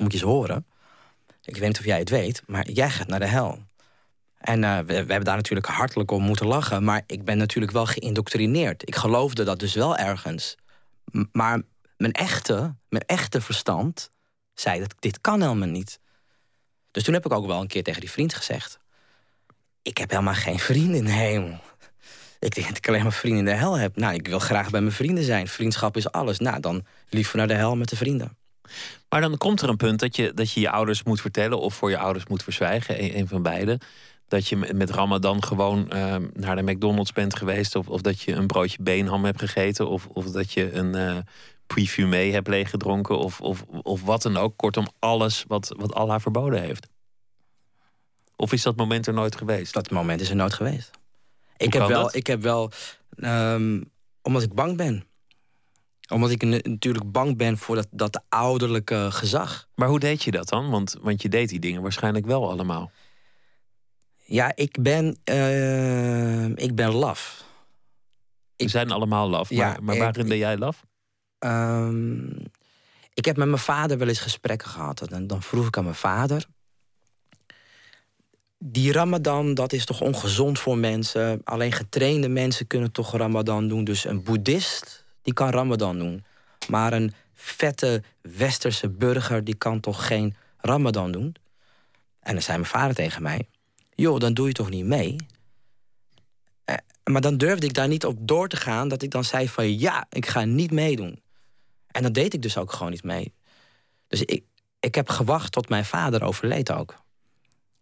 moet 0.00 0.12
je 0.12 0.18
eens 0.18 0.20
horen. 0.26 0.66
Ik 1.42 1.56
weet 1.56 1.68
niet 1.68 1.78
of 1.78 1.84
jij 1.84 1.98
het 1.98 2.10
weet, 2.10 2.42
maar 2.46 2.70
jij 2.70 2.90
gaat 2.90 3.06
naar 3.06 3.18
de 3.18 3.26
hel. 3.26 3.58
En 4.40 4.62
uh, 4.62 4.78
we, 4.78 4.94
hebben 4.94 5.24
daar 5.24 5.36
natuurlijk 5.36 5.66
hartelijk 5.66 6.10
om 6.10 6.22
moeten 6.22 6.46
lachen, 6.46 6.84
maar 6.84 7.02
ik 7.06 7.24
ben 7.24 7.38
natuurlijk 7.38 7.72
wel 7.72 7.86
geïndoctrineerd. 7.86 8.88
Ik 8.88 8.96
geloofde 8.96 9.44
dat 9.44 9.58
dus 9.58 9.74
wel 9.74 9.96
ergens. 9.96 10.54
Maar 11.32 11.62
mijn 11.96 12.12
echte, 12.12 12.74
mijn 12.88 13.04
echte 13.06 13.40
verstand 13.40 14.10
zei 14.54 14.80
dat 14.80 14.94
dit 14.98 15.20
kan 15.20 15.42
helemaal 15.42 15.68
niet. 15.68 16.00
Dus 16.90 17.02
toen 17.02 17.14
heb 17.14 17.24
ik 17.24 17.32
ook 17.32 17.46
wel 17.46 17.60
een 17.60 17.66
keer 17.66 17.82
tegen 17.82 18.00
die 18.00 18.10
vriend 18.10 18.34
gezegd: 18.34 18.78
Ik 19.82 19.98
heb 19.98 20.10
helemaal 20.10 20.34
geen 20.34 20.58
vrienden 20.58 20.96
in 20.96 21.04
de 21.04 21.10
hemel. 21.10 21.60
Ik 22.38 22.54
denk 22.54 22.66
dat 22.66 22.76
ik 22.76 22.88
alleen 22.88 23.02
maar 23.02 23.12
vrienden 23.12 23.38
in 23.38 23.44
de 23.44 23.60
hel 23.60 23.78
heb. 23.78 23.96
Nou, 23.96 24.14
ik 24.14 24.28
wil 24.28 24.38
graag 24.38 24.70
bij 24.70 24.80
mijn 24.80 24.92
vrienden 24.92 25.24
zijn. 25.24 25.48
Vriendschap 25.48 25.96
is 25.96 26.12
alles. 26.12 26.38
Nou, 26.38 26.60
dan 26.60 26.86
liever 27.08 27.36
naar 27.36 27.48
de 27.48 27.54
hel 27.54 27.76
met 27.76 27.88
de 27.88 27.96
vrienden. 27.96 28.36
Maar 29.08 29.20
dan 29.20 29.36
komt 29.36 29.60
er 29.60 29.68
een 29.68 29.76
punt 29.76 29.98
dat 29.98 30.16
je 30.16 30.34
dat 30.34 30.52
je, 30.52 30.60
je 30.60 30.70
ouders 30.70 31.02
moet 31.02 31.20
vertellen... 31.20 31.60
of 31.60 31.74
voor 31.74 31.90
je 31.90 31.98
ouders 31.98 32.26
moet 32.26 32.42
verzwijgen, 32.42 33.02
een, 33.02 33.18
een 33.18 33.28
van 33.28 33.42
beide. 33.42 33.80
Dat 34.30 34.48
je 34.48 34.56
met 34.56 34.90
Ramadan 34.90 35.44
gewoon 35.44 35.90
uh, 35.94 36.16
naar 36.32 36.56
de 36.56 36.62
McDonald's 36.62 37.12
bent 37.12 37.36
geweest... 37.36 37.76
Of, 37.76 37.88
of 37.88 38.00
dat 38.00 38.20
je 38.20 38.32
een 38.32 38.46
broodje 38.46 38.82
beenham 38.82 39.24
hebt 39.24 39.38
gegeten... 39.38 39.88
of, 39.88 40.06
of 40.06 40.24
dat 40.24 40.52
je 40.52 40.72
een 40.72 40.96
uh, 40.96 41.16
prefumé 41.66 42.30
hebt 42.30 42.48
leeggedronken... 42.48 43.18
Of, 43.18 43.40
of, 43.40 43.62
of 43.82 44.02
wat 44.02 44.22
dan 44.22 44.36
ook. 44.36 44.56
Kortom, 44.56 44.86
alles 44.98 45.44
wat, 45.48 45.74
wat 45.76 45.94
Allah 45.94 46.20
verboden 46.20 46.62
heeft. 46.62 46.88
Of 48.36 48.52
is 48.52 48.62
dat 48.62 48.76
moment 48.76 49.06
er 49.06 49.14
nooit 49.14 49.36
geweest? 49.36 49.72
Dat 49.72 49.90
moment 49.90 50.20
is 50.20 50.30
er 50.30 50.36
nooit 50.36 50.54
geweest. 50.54 50.90
Ik 51.56 51.72
heb, 51.72 51.86
wel, 51.86 52.16
ik 52.16 52.26
heb 52.26 52.42
wel, 52.42 52.70
um, 53.16 53.90
omdat 54.22 54.42
ik 54.42 54.54
bang 54.54 54.76
ben. 54.76 55.04
Omdat 56.12 56.30
ik 56.30 56.42
natuurlijk 56.42 57.12
bang 57.12 57.36
ben 57.36 57.58
voor 57.58 57.76
dat, 57.76 57.88
dat 57.90 58.22
ouderlijke 58.28 59.08
gezag. 59.10 59.68
Maar 59.74 59.88
hoe 59.88 59.98
deed 59.98 60.22
je 60.22 60.30
dat 60.30 60.48
dan? 60.48 60.70
Want, 60.70 60.96
want 61.00 61.22
je 61.22 61.28
deed 61.28 61.48
die 61.48 61.60
dingen 61.60 61.82
waarschijnlijk 61.82 62.26
wel 62.26 62.50
allemaal. 62.50 62.90
Ja, 64.30 64.52
ik 64.54 64.76
ben, 64.80 65.16
uh, 65.24 66.44
ik 66.48 66.74
ben 66.74 66.92
laf. 66.92 67.44
We 68.56 68.68
zijn 68.68 68.90
allemaal 68.90 69.28
laf, 69.28 69.50
ja, 69.50 69.68
maar, 69.68 69.82
maar 69.82 69.96
waarin 69.96 70.22
ik, 70.22 70.28
ben 70.28 70.38
jij 70.38 70.56
laf? 70.56 70.84
Um, 71.38 72.42
ik 73.14 73.24
heb 73.24 73.36
met 73.36 73.48
mijn 73.48 73.60
vader 73.60 73.98
wel 73.98 74.08
eens 74.08 74.20
gesprekken 74.20 74.68
gehad. 74.68 75.10
En 75.10 75.26
dan 75.26 75.42
vroeg 75.42 75.66
ik 75.66 75.76
aan 75.76 75.84
mijn 75.84 75.96
vader 75.96 76.46
die 78.64 78.92
Ramadan, 78.92 79.54
dat 79.54 79.72
is 79.72 79.84
toch 79.84 80.00
ongezond 80.00 80.58
voor 80.58 80.78
mensen? 80.78 81.40
Alleen 81.44 81.72
getrainde 81.72 82.28
mensen 82.28 82.66
kunnen 82.66 82.92
toch 82.92 83.16
Ramadan 83.16 83.68
doen. 83.68 83.84
Dus 83.84 84.04
een 84.04 84.22
boeddhist, 84.22 85.04
die 85.22 85.32
kan 85.32 85.50
Ramadan 85.50 85.98
doen. 85.98 86.24
Maar 86.68 86.92
een 86.92 87.12
vette 87.34 88.02
westerse 88.20 88.88
burger, 88.88 89.44
die 89.44 89.54
kan 89.54 89.80
toch 89.80 90.06
geen 90.06 90.36
Ramadan 90.58 91.12
doen? 91.12 91.34
En 92.20 92.32
dan 92.32 92.42
zei 92.42 92.58
mijn 92.58 92.70
vader 92.70 92.94
tegen 92.94 93.22
mij... 93.22 93.48
joh, 94.00 94.18
dan 94.18 94.34
doe 94.34 94.46
je 94.46 94.52
toch 94.52 94.70
niet 94.70 94.84
mee? 94.84 95.16
Eh, 96.64 96.76
maar 97.04 97.20
dan 97.20 97.36
durfde 97.36 97.66
ik 97.66 97.74
daar 97.74 97.88
niet 97.88 98.04
op 98.04 98.16
door 98.20 98.48
te 98.48 98.56
gaan, 98.56 98.88
dat 98.88 99.02
ik 99.02 99.10
dan 99.10 99.24
zei 99.24 99.48
van 99.48 99.78
ja, 99.78 100.06
ik 100.10 100.26
ga 100.26 100.44
niet 100.44 100.70
meedoen. 100.70 101.22
En 101.86 102.02
dan 102.02 102.12
deed 102.12 102.34
ik 102.34 102.42
dus 102.42 102.56
ook 102.56 102.72
gewoon 102.72 102.92
niet 102.92 103.04
mee. 103.04 103.34
Dus 104.06 104.22
ik, 104.22 104.44
ik 104.80 104.94
heb 104.94 105.08
gewacht 105.08 105.52
tot 105.52 105.68
mijn 105.68 105.84
vader 105.84 106.22
overleed 106.22 106.72
ook. 106.72 107.02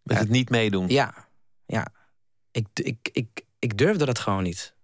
Met 0.02 0.18
het 0.18 0.28
niet 0.28 0.50
meedoen. 0.50 0.88
Ja, 0.88 1.28
ja. 1.66 1.86
Ik, 2.50 2.66
ik, 2.74 3.08
ik, 3.12 3.44
ik 3.58 3.78
durfde 3.78 4.04
dat 4.04 4.18
gewoon 4.18 4.42
niet. 4.42 4.74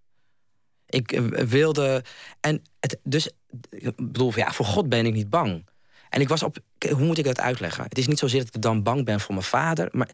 Ik 0.87 1.12
eh, 1.12 1.22
wilde. 1.47 2.05
En 2.41 2.62
het, 2.80 2.99
dus, 3.03 3.30
ik 3.68 3.97
bedoel, 3.97 4.32
ja, 4.37 4.53
voor 4.53 4.66
God 4.66 4.89
ben 4.89 5.07
ik 5.07 5.12
niet 5.12 5.30
bang. 5.30 5.66
En 6.09 6.20
ik 6.20 6.28
was 6.28 6.43
op. 6.43 6.57
Hoe 6.89 7.05
moet 7.05 7.18
ik 7.18 7.24
dat 7.24 7.41
uitleggen? 7.41 7.85
Het 7.85 7.99
is 7.99 8.07
niet 8.07 8.18
zozeer 8.18 8.45
dat 8.45 8.55
ik 8.55 8.62
dan 8.62 8.82
bang 8.82 9.05
ben 9.05 9.20
voor 9.20 9.35
mijn 9.35 9.47
vader, 9.47 9.89
maar 9.93 10.11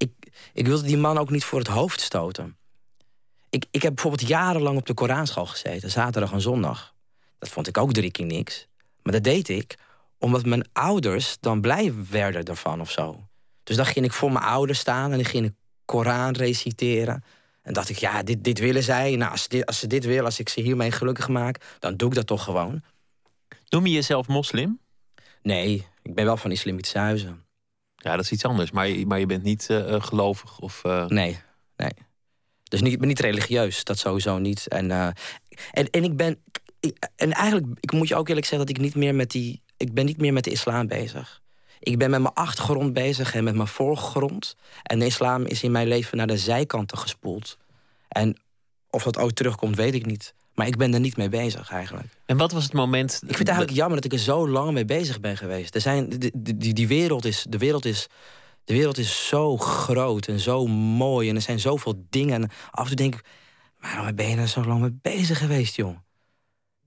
ik, 0.00 0.12
ik 0.52 0.66
wilde 0.66 0.86
die 0.86 0.96
man 0.96 1.18
ook 1.18 1.30
niet 1.30 1.44
voor 1.44 1.58
het 1.58 1.68
hoofd 1.68 2.00
stoten. 2.00 2.56
Ik, 3.50 3.66
ik 3.70 3.82
heb 3.82 3.94
bijvoorbeeld 3.94 4.28
jarenlang 4.28 4.78
op 4.78 4.86
de 4.86 4.94
Koranschool 4.94 5.46
gezeten, 5.46 5.90
zaterdag 5.90 6.32
en 6.32 6.40
zondag. 6.40 6.94
Dat 7.38 7.48
vond 7.48 7.68
ik 7.68 7.78
ook 7.78 7.92
drie 7.92 8.10
keer 8.10 8.26
niks. 8.26 8.66
Maar 9.02 9.12
dat 9.12 9.24
deed 9.24 9.48
ik 9.48 9.78
omdat 10.18 10.44
mijn 10.44 10.68
ouders 10.72 11.36
dan 11.40 11.60
blij 11.60 11.94
werden 12.10 12.44
ervan 12.44 12.80
of 12.80 12.90
zo. 12.90 13.28
Dus 13.62 13.76
dan 13.76 13.86
ging 13.86 14.04
ik 14.04 14.12
voor 14.12 14.32
mijn 14.32 14.44
ouders 14.44 14.78
staan 14.78 15.10
en 15.10 15.16
dan 15.16 15.26
ging 15.26 15.46
ik 15.46 15.54
Koran 15.84 16.34
reciteren. 16.34 17.24
En 17.62 17.72
dacht 17.72 17.88
ik, 17.88 17.96
ja, 17.96 18.22
dit, 18.22 18.44
dit 18.44 18.58
willen 18.58 18.82
zij. 18.82 19.16
Nou, 19.16 19.30
als, 19.30 19.48
dit, 19.48 19.66
als 19.66 19.78
ze 19.78 19.86
dit 19.86 20.04
willen, 20.04 20.24
als 20.24 20.38
ik 20.38 20.48
ze 20.48 20.60
hiermee 20.60 20.90
gelukkig 20.90 21.28
maak, 21.28 21.76
dan 21.78 21.96
doe 21.96 22.08
ik 22.08 22.14
dat 22.14 22.26
toch 22.26 22.44
gewoon. 22.44 22.82
Noem 23.68 23.86
je 23.86 23.92
jezelf 23.92 24.28
moslim? 24.28 24.80
Nee, 25.42 25.86
ik 26.02 26.14
ben 26.14 26.24
wel 26.24 26.36
van 26.36 26.50
islamitische 26.50 26.98
huizen. 26.98 27.44
Ja, 28.02 28.16
dat 28.16 28.24
is 28.24 28.30
iets 28.30 28.44
anders. 28.44 28.70
Maar 28.70 28.88
je, 28.88 29.06
maar 29.06 29.18
je 29.18 29.26
bent 29.26 29.42
niet 29.42 29.68
uh, 29.70 30.02
gelovig? 30.02 30.58
Of, 30.58 30.82
uh... 30.86 31.06
Nee, 31.06 31.38
nee. 31.76 31.92
Dus 32.62 32.80
niet, 32.80 32.92
ik 32.92 32.98
ben 32.98 33.08
niet 33.08 33.20
religieus, 33.20 33.84
dat 33.84 33.98
sowieso 33.98 34.38
niet. 34.38 34.68
En, 34.68 34.90
en, 34.90 35.90
en 35.90 36.04
ik 36.04 36.16
ben. 36.16 36.42
En 37.16 37.32
eigenlijk, 37.32 37.66
ik 37.80 37.92
moet 37.92 38.08
je 38.08 38.16
ook 38.16 38.28
eerlijk 38.28 38.46
zeggen 38.46 38.68
dat 38.68 38.76
ik 38.76 38.82
niet 38.82 38.94
meer 38.94 39.14
met 39.14 39.30
die. 39.30 39.62
Ik 39.76 39.94
ben 39.94 40.04
niet 40.04 40.18
meer 40.18 40.32
met 40.32 40.44
de 40.44 40.50
islam 40.50 40.86
bezig. 40.86 41.40
Ik 41.80 41.98
ben 41.98 42.10
met 42.10 42.20
mijn 42.20 42.34
achtergrond 42.34 42.92
bezig 42.92 43.34
en 43.34 43.44
met 43.44 43.54
mijn 43.54 43.68
voorgrond. 43.68 44.56
En 44.82 44.98
de 44.98 45.06
islam 45.06 45.44
is 45.44 45.62
in 45.62 45.70
mijn 45.70 45.88
leven 45.88 46.16
naar 46.16 46.26
de 46.26 46.38
zijkanten 46.38 46.98
gespoeld. 46.98 47.58
En 48.08 48.40
of 48.90 49.02
dat 49.02 49.18
ooit 49.18 49.36
terugkomt, 49.36 49.76
weet 49.76 49.94
ik 49.94 50.06
niet. 50.06 50.34
Maar 50.60 50.68
ik 50.68 50.76
ben 50.76 50.94
er 50.94 51.00
niet 51.00 51.16
mee 51.16 51.28
bezig 51.28 51.70
eigenlijk. 51.70 52.06
En 52.26 52.36
wat 52.36 52.52
was 52.52 52.64
het 52.64 52.72
moment. 52.72 53.12
Ik 53.12 53.26
vind 53.26 53.38
het 53.38 53.48
eigenlijk 53.48 53.78
jammer 53.78 53.96
dat 53.96 54.04
ik 54.04 54.18
er 54.18 54.24
zo 54.24 54.48
lang 54.48 54.72
mee 54.72 54.84
bezig 54.84 55.20
ben 55.20 55.36
geweest. 55.36 55.74
Er 55.74 55.80
zijn, 55.80 56.08
die, 56.08 56.56
die, 56.56 56.74
die 56.74 56.88
wereld 56.88 57.24
is. 57.24 57.46
De 57.48 57.58
wereld 57.58 57.84
is. 57.84 58.06
De 58.64 58.72
wereld 58.72 58.98
is 58.98 59.28
zo 59.28 59.56
groot 59.56 60.26
en 60.26 60.40
zo 60.40 60.66
mooi. 60.66 61.28
En 61.28 61.34
er 61.34 61.42
zijn 61.42 61.60
zoveel 61.60 62.06
dingen. 62.10 62.42
En 62.42 62.50
af 62.70 62.82
en 62.82 62.86
toe 62.86 62.96
denk 62.96 63.14
ik. 63.14 63.24
Waarom 63.80 64.14
ben 64.14 64.28
je 64.28 64.36
er 64.36 64.48
zo 64.48 64.64
lang 64.64 64.80
mee 64.80 64.98
bezig 65.02 65.38
geweest, 65.38 65.76
jong? 65.76 66.02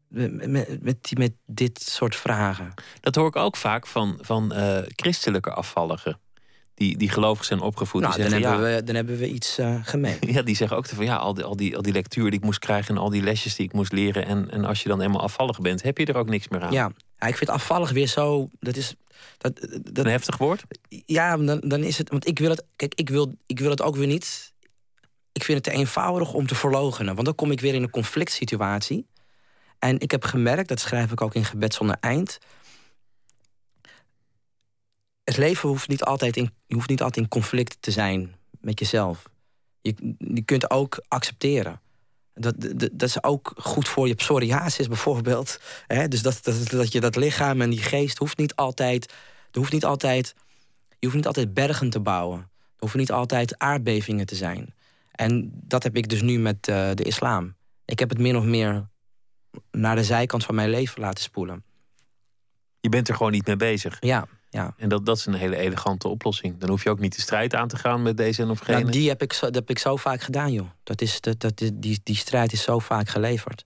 Met, 0.08 0.48
met, 0.48 0.84
met, 0.84 1.12
met 1.18 1.34
dit 1.46 1.82
soort 1.82 2.16
vragen. 2.16 2.74
Dat 3.00 3.16
hoor 3.16 3.28
ik 3.28 3.36
ook 3.36 3.56
vaak 3.56 3.88
van, 3.88 4.18
van 4.22 4.54
uh, 4.54 4.78
christelijke 4.96 5.52
afvalligen 5.52 6.20
die, 6.74 6.98
die 6.98 7.10
gelovig 7.10 7.46
zijn 7.46 7.60
opgevoed. 7.60 8.02
Nou, 8.02 8.14
die 8.14 8.24
zeggen, 8.24 8.42
dan, 8.42 8.52
hebben 8.52 8.70
ja, 8.70 8.78
we, 8.78 8.84
dan 8.84 8.96
hebben 8.96 9.18
we 9.18 9.30
iets 9.30 9.60
uh, 9.60 9.80
gemeen. 9.84 10.18
Ja, 10.34 10.42
die 10.42 10.56
zeggen 10.56 10.78
ook 10.78 10.86
van 10.86 11.06
ja, 11.06 11.16
al 11.16 11.34
die, 11.34 11.44
al, 11.44 11.56
die, 11.56 11.76
al 11.76 11.82
die 11.82 11.94
lectuur 11.94 12.30
die 12.30 12.40
ik 12.40 12.46
moest 12.46 12.60
krijgen 12.60 12.96
en 12.96 13.02
al 13.02 13.10
die 13.10 13.22
lesjes 13.22 13.56
die 13.56 13.66
ik 13.66 13.74
moest 13.74 13.92
leren. 13.92 14.26
En, 14.26 14.52
en 14.52 14.66
als 14.66 14.84
je 14.84 14.90
dan 14.90 15.02
eenmaal 15.02 15.22
afvallig 15.22 15.60
bent, 15.60 15.84
heb 15.84 15.98
je 15.98 16.06
er 16.06 16.18
ook 16.18 16.30
niks 16.30 16.48
meer 16.48 16.62
aan. 16.62 16.72
Ja, 16.72 16.92
ja 17.18 17.28
ik 17.28 17.38
vind 17.38 17.50
afvallig 17.50 17.92
weer 17.92 18.08
zo. 18.08 18.48
Dat 18.60 18.76
is. 18.76 18.96
Dat, 19.38 19.68
dat, 19.84 20.06
Een 20.06 20.12
heftig 20.12 20.38
woord? 20.38 20.64
Ja, 21.06 21.38
dan, 21.38 21.60
dan 21.60 21.84
is 21.84 21.98
het. 21.98 22.10
Want 22.10 22.28
ik 22.28 22.40
wil 22.40 22.50
het. 22.50 22.64
Kijk, 22.76 22.94
ik 22.96 23.10
wil, 23.10 23.34
ik 23.46 23.60
wil 23.60 23.70
het 23.70 23.82
ook 23.82 23.96
weer 23.96 24.08
niet. 24.08 24.54
Ik 25.32 25.44
vind 25.44 25.66
het 25.66 25.74
te 25.74 25.80
eenvoudig 25.80 26.34
om 26.34 26.48
te 26.48 26.56
verlogenen. 26.56 27.14
Want 27.14 27.26
dan 27.26 27.36
kom 27.36 27.52
ik 27.52 27.60
weer 27.60 27.74
in 27.74 27.84
een 27.84 27.90
conflict 27.90 28.32
situatie. 28.32 29.08
En 29.80 30.00
ik 30.00 30.12
heb 30.12 30.24
gemerkt, 30.24 30.68
dat 30.68 30.80
schrijf 30.80 31.12
ik 31.12 31.22
ook 31.22 31.36
in 31.36 31.46
Gebed 31.46 31.74
zonder 31.74 31.98
eind 32.00 32.40
het 35.24 35.38
leven 35.38 35.70
hoeft 35.70 35.88
niet 35.88 36.04
altijd 36.04 36.38
in, 36.38 36.54
je 36.66 36.76
hoeft 36.76 36.90
niet 36.90 37.02
altijd 37.02 37.24
in 37.24 37.32
conflict 37.32 37.78
te 37.80 37.92
zijn 37.92 38.36
met 38.62 38.80
jezelf. 38.80 39.24
Je, 39.82 40.16
je 40.18 40.42
kunt 40.42 40.70
ook 40.70 41.04
accepteren. 41.08 41.82
Dat, 42.34 42.56
dat, 42.58 42.90
dat 42.92 43.10
is 43.10 43.24
ook 43.24 43.54
goed 43.56 43.88
voor 43.88 44.08
je 44.08 44.16
psoriasis 44.16 44.88
bijvoorbeeld. 44.88 45.60
Dus 46.08 46.22
dat, 46.22 46.40
dat, 46.44 46.70
dat 46.70 46.92
je 46.92 47.00
dat 47.00 47.16
lichaam 47.16 47.62
en 47.62 47.70
die 47.70 47.82
geest 47.82 48.18
hoeft 48.18 48.38
niet 48.38 48.56
altijd. 48.56 49.12
Er 49.52 49.60
hoeft 49.60 49.72
niet 49.72 49.86
altijd 49.86 50.36
je 51.04 51.10
hoeft 51.10 51.16
niet 51.16 51.28
altijd 51.28 51.54
bergen 51.54 51.90
te 51.90 52.00
bouwen. 52.00 52.40
Er 52.40 52.80
hoeven 52.80 53.00
niet 53.00 53.12
altijd 53.12 53.60
aardbevingen 53.60 54.26
te 54.26 54.36
zijn. 54.36 54.74
En 55.12 55.52
dat 55.54 55.84
heb 55.84 55.96
ik 55.96 56.10
dus 56.10 56.22
nu 56.22 56.40
met 56.40 56.68
uh, 56.68 56.92
de 56.94 57.04
islam. 57.04 57.56
Ik 57.86 58.00
heb 58.00 58.10
het 58.10 58.20
min 58.20 58.38
of 58.38 58.44
meer 58.44 58.88
naar 59.72 59.96
de 59.96 60.04
zijkant 60.04 60.44
van 60.44 60.56
mijn 60.56 60.70
leven 60.70 61.02
laten 61.02 61.24
spoelen. 61.24 61.64
Je 62.80 62.90
bent 62.90 63.08
er 63.08 63.16
gewoon 63.16 63.32
niet 63.32 63.46
mee 63.46 63.56
bezig. 63.56 63.98
Ja, 64.00 64.28
ja. 64.54 64.74
En 64.78 64.90
dat, 64.90 65.06
dat 65.06 65.18
is 65.18 65.26
een 65.26 65.34
hele 65.34 65.56
elegante 65.56 66.08
oplossing. 66.08 66.58
Dan 66.58 66.70
hoef 66.70 66.84
je 66.84 66.90
ook 66.90 67.00
niet 67.00 67.16
de 67.16 67.22
strijd 67.22 67.56
aan 67.56 67.68
te 67.68 67.78
gaan 67.78 68.02
met 68.02 68.18
deze 68.18 68.42
en 68.42 68.50
of 68.50 68.60
gene. 68.60 68.80
Nou, 68.80 68.92
die 68.92 69.10
heb 69.10 69.22
ik, 69.22 69.34
zo, 69.34 69.46
dat 69.46 69.56
heb 69.56 69.70
ik 69.70 69.80
zo 69.80 69.96
vaak 69.96 70.22
gedaan, 70.22 70.52
joh. 70.52 70.70
Dat 70.84 71.02
is, 71.02 71.22
dat, 71.22 71.40
dat, 71.40 71.58
die, 71.74 72.00
die 72.04 72.16
strijd 72.16 72.54
is 72.54 72.62
zo 72.62 72.80
vaak 72.80 73.10
geleverd. 73.10 73.66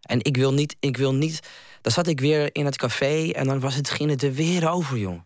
En 0.00 0.18
ik 0.24 0.36
wil 0.36 0.52
niet, 0.52 0.76
ik 0.80 0.96
wil 0.96 1.14
niet. 1.14 1.40
Dan 1.80 1.92
zat 1.92 2.06
ik 2.06 2.20
weer 2.20 2.48
in 2.52 2.64
het 2.64 2.76
café 2.76 3.30
en 3.30 3.46
dan 3.46 3.60
was 3.60 3.74
het, 3.74 3.90
ging 3.90 4.10
het 4.10 4.22
er 4.22 4.32
weer 4.32 4.70
over, 4.70 4.98
joh. 4.98 5.20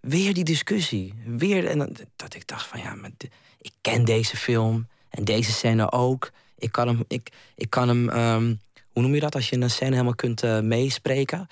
Weer 0.00 0.34
die 0.34 0.44
discussie. 0.44 1.14
Weer. 1.26 1.66
En 1.66 1.78
dan, 1.78 1.96
dat 2.16 2.34
ik 2.34 2.46
dacht 2.46 2.66
van 2.66 2.80
ja, 2.80 2.94
maar 2.94 3.10
ik 3.60 3.72
ken 3.80 4.04
deze 4.04 4.36
film 4.36 4.88
en 5.10 5.24
deze 5.24 5.52
scène 5.52 5.92
ook. 5.92 6.30
Ik 6.58 6.72
kan 6.72 6.88
hem. 6.88 7.04
Ik, 7.08 7.32
ik 7.54 7.70
kan 7.70 7.88
hem 7.88 8.08
um, 8.08 8.60
hoe 8.92 9.02
noem 9.02 9.14
je 9.14 9.20
dat 9.20 9.34
als 9.34 9.48
je 9.48 9.60
een 9.60 9.70
scène 9.70 9.90
helemaal 9.90 10.14
kunt 10.14 10.44
uh, 10.44 10.60
meespreken? 10.60 11.48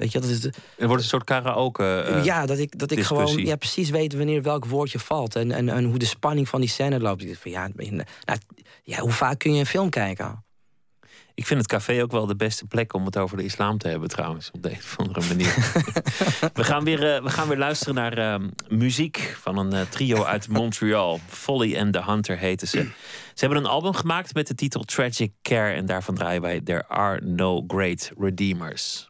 Weet 0.00 0.12
je, 0.12 0.20
dat 0.20 0.30
is. 0.30 0.44
Er 0.78 0.86
wordt 0.86 1.02
een 1.02 1.08
soort 1.08 1.24
karaoke. 1.24 2.06
Uh, 2.08 2.24
ja, 2.24 2.46
dat 2.46 2.58
ik, 2.58 2.78
dat 2.78 2.90
ik 2.90 3.02
gewoon 3.02 3.36
ja, 3.36 3.56
precies 3.56 3.90
weet 3.90 4.14
wanneer 4.14 4.42
welk 4.42 4.64
woordje 4.64 4.98
valt. 4.98 5.36
En, 5.36 5.52
en, 5.52 5.68
en 5.68 5.84
hoe 5.84 5.98
de 5.98 6.04
spanning 6.04 6.48
van 6.48 6.60
die 6.60 6.68
scène 6.68 7.00
loopt. 7.00 7.22
Ik 7.22 7.38
van, 7.38 7.50
ja, 7.50 7.68
nou, 7.74 8.38
ja, 8.82 8.98
hoe 9.00 9.12
vaak 9.12 9.38
kun 9.38 9.54
je 9.54 9.60
een 9.60 9.66
film 9.66 9.90
kijken? 9.90 10.44
Ik 11.34 11.46
vind 11.46 11.60
het 11.60 11.68
café 11.68 12.02
ook 12.02 12.10
wel 12.10 12.26
de 12.26 12.36
beste 12.36 12.66
plek 12.66 12.94
om 12.94 13.04
het 13.04 13.16
over 13.16 13.36
de 13.36 13.44
islam 13.44 13.78
te 13.78 13.88
hebben, 13.88 14.08
trouwens, 14.08 14.50
op 14.52 14.62
de 14.62 14.70
een 14.70 14.76
of 14.76 14.96
andere 14.98 15.28
manier. 15.28 15.54
we, 16.54 16.64
gaan 16.64 16.84
weer, 16.84 17.16
uh, 17.16 17.22
we 17.22 17.30
gaan 17.30 17.48
weer 17.48 17.58
luisteren 17.58 17.94
naar 17.94 18.18
uh, 18.18 18.48
muziek 18.68 19.36
van 19.40 19.58
een 19.58 19.74
uh, 19.74 19.80
trio 19.80 20.24
uit 20.24 20.48
Montreal. 20.48 21.20
Folly 21.28 21.78
and 21.78 21.92
the 21.92 22.02
Hunter 22.04 22.38
heten 22.38 22.68
ze. 22.68 22.78
Ze 23.34 23.46
hebben 23.46 23.58
een 23.58 23.70
album 23.70 23.94
gemaakt 23.94 24.34
met 24.34 24.46
de 24.46 24.54
titel 24.54 24.82
Tragic 24.82 25.32
Care. 25.42 25.72
En 25.72 25.86
daarvan 25.86 26.14
draaien 26.14 26.42
wij 26.42 26.60
There 26.60 26.88
Are 26.88 27.20
No 27.20 27.64
Great 27.66 28.12
Redeemers. 28.18 29.09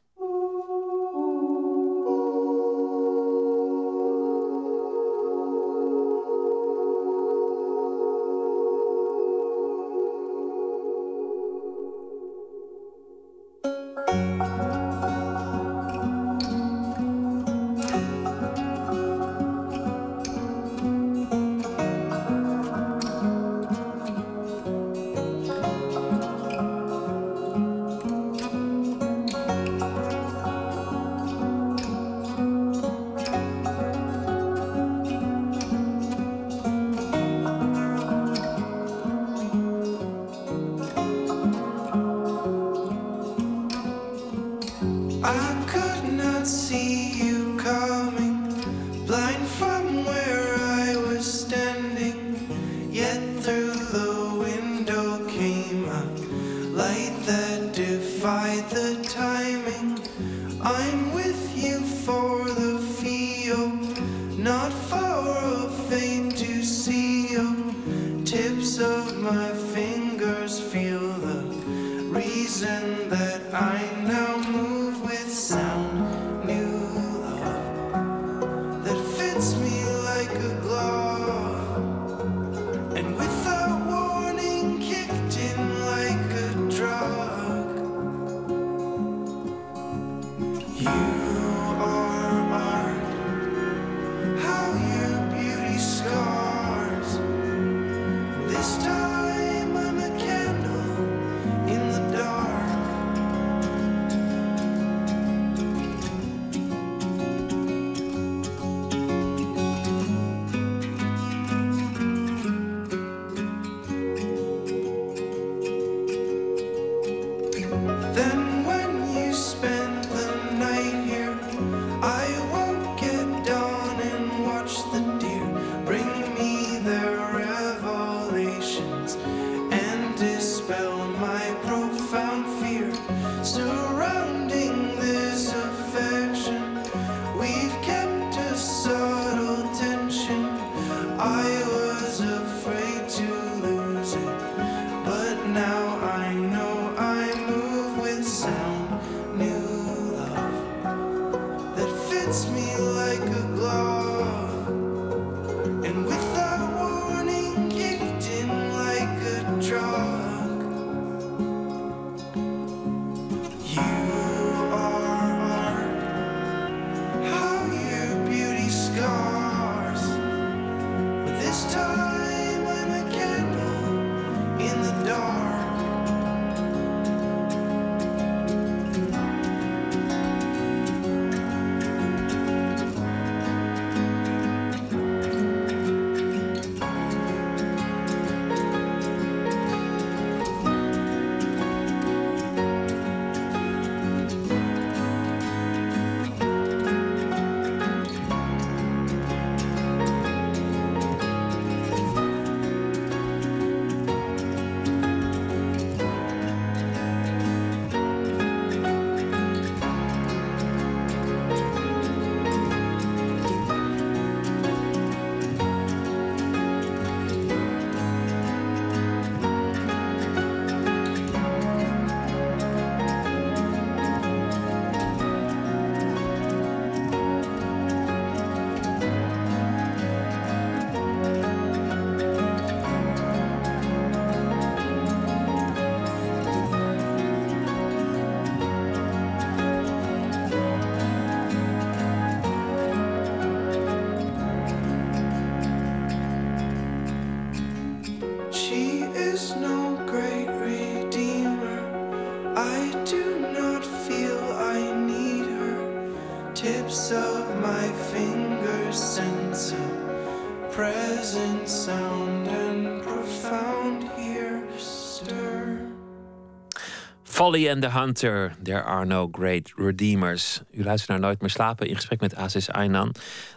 Folly 267.50 267.70
and 267.70 267.82
the 267.82 267.88
Hunter, 267.88 268.56
There 268.62 268.82
Are 268.82 269.04
No 269.04 269.28
Great 269.32 269.72
Redeemers. 269.76 270.62
U 270.70 270.84
luistert 270.84 271.08
naar 271.10 271.20
Nooit 271.20 271.40
meer 271.40 271.50
slapen 271.50 271.88
in 271.88 271.94
gesprek 271.94 272.20
met 272.20 272.34
Aziz 272.34 272.68
Aynan. 272.68 273.14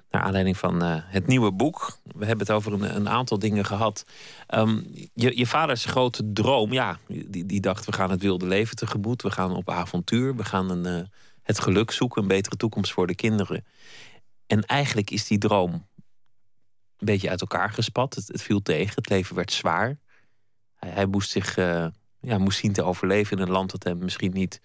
Naar 0.09 0.21
aanleiding 0.21 0.57
van 0.57 0.83
eh, 0.83 0.95
het 0.97 1.27
nieuwe 1.27 1.51
boek. 1.51 1.97
We 2.03 2.25
hebben 2.25 2.45
het 2.47 2.55
over 2.55 2.73
een, 2.73 2.95
een 2.95 3.09
aantal 3.09 3.39
dingen 3.39 3.65
gehad. 3.65 4.05
Ehm, 4.47 4.81
je, 5.13 5.37
je 5.37 5.47
vaders 5.47 5.85
grote 5.85 6.31
droom, 6.31 6.73
ja, 6.73 6.97
die, 7.07 7.45
die 7.45 7.61
dacht 7.61 7.85
we 7.85 7.91
gaan 7.91 8.09
het 8.09 8.21
wilde 8.21 8.45
leven 8.45 8.75
tegemoet. 8.75 9.21
We 9.21 9.31
gaan 9.31 9.55
op 9.55 9.69
avontuur. 9.69 10.35
We 10.35 10.45
gaan 10.45 10.69
een, 10.69 10.85
eh, 10.85 11.07
het 11.41 11.59
geluk 11.59 11.91
zoeken, 11.91 12.21
een 12.21 12.27
betere 12.27 12.55
toekomst 12.55 12.91
voor 12.91 13.07
de 13.07 13.15
kinderen. 13.15 13.65
En 14.47 14.61
eigenlijk 14.61 15.09
is 15.09 15.27
die 15.27 15.37
droom 15.37 15.71
een 16.97 17.05
beetje 17.05 17.29
uit 17.29 17.41
elkaar 17.41 17.69
gespat. 17.69 18.15
Het, 18.15 18.27
het 18.27 18.41
viel 18.41 18.61
tegen, 18.61 18.95
het 18.95 19.09
leven 19.09 19.35
werd 19.35 19.51
zwaar. 19.51 19.99
Hij, 20.75 20.89
hij 20.89 21.05
moest 21.05 21.29
zich 21.29 21.57
eh, 21.57 21.85
ja, 22.24 22.38
moest 22.38 22.59
zien 22.59 22.74
te 22.74 22.84
overleven 22.84 23.38
in 23.38 23.43
een 23.43 23.51
land 23.51 23.71
dat 23.71 23.84
hem 23.84 23.97
misschien 23.97 24.34
niet 24.34 24.61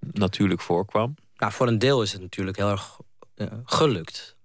natuurlijk 0.00 0.60
voorkwam. 0.60 1.14
Nou, 1.36 1.52
voor 1.52 1.68
een 1.68 1.78
deel 1.78 2.02
is 2.02 2.12
het 2.12 2.20
natuurlijk 2.20 2.56
heel 2.56 2.70
erg 2.70 2.98
eh, 3.34 3.46
gelukt. 3.64 4.36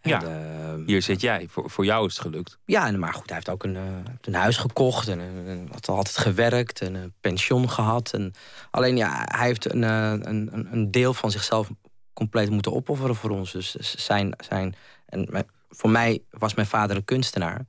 Ja, 0.00 0.22
En, 0.22 0.80
eh, 0.80 0.86
hier 0.86 1.02
zit 1.02 1.20
jij. 1.20 1.46
Voor, 1.50 1.70
voor 1.70 1.84
jou 1.84 2.06
is 2.06 2.12
het 2.16 2.22
gelukt. 2.22 2.58
Ja, 2.64 2.86
en- 2.86 2.98
maar 2.98 3.12
goed, 3.14 3.26
hij 3.26 3.34
heeft 3.34 3.48
ook 3.48 3.64
een, 3.64 3.76
eh, 3.76 3.82
een 4.20 4.34
huis 4.34 4.56
gekocht 4.56 5.08
en, 5.08 5.20
en, 5.20 5.68
had 5.72 5.88
altijd 5.88 6.16
gewerkt 6.16 6.80
en 6.80 6.94
een 6.94 7.14
pensioen 7.20 7.70
gehad. 7.70 8.12
En, 8.12 8.32
alleen 8.70 8.96
ja, 8.96 9.22
hij 9.24 9.46
heeft 9.46 9.72
een, 9.72 9.82
een, 9.82 10.72
een- 10.72 10.90
deel 10.90 11.14
van 11.14 11.30
zichzelf 11.30 11.70
compleet 12.12 12.50
moeten 12.50 12.72
opofferen 12.72 13.14
voor 13.14 13.30
ons. 13.30 13.52
Dus 13.52 13.74
zijn, 13.74 14.34
zijn, 14.48 14.74
en 15.06 15.46
voor 15.70 15.90
mij 15.90 16.22
was 16.30 16.54
mijn 16.54 16.66
vader 16.66 16.96
een 16.96 17.04
kunstenaar. 17.04 17.66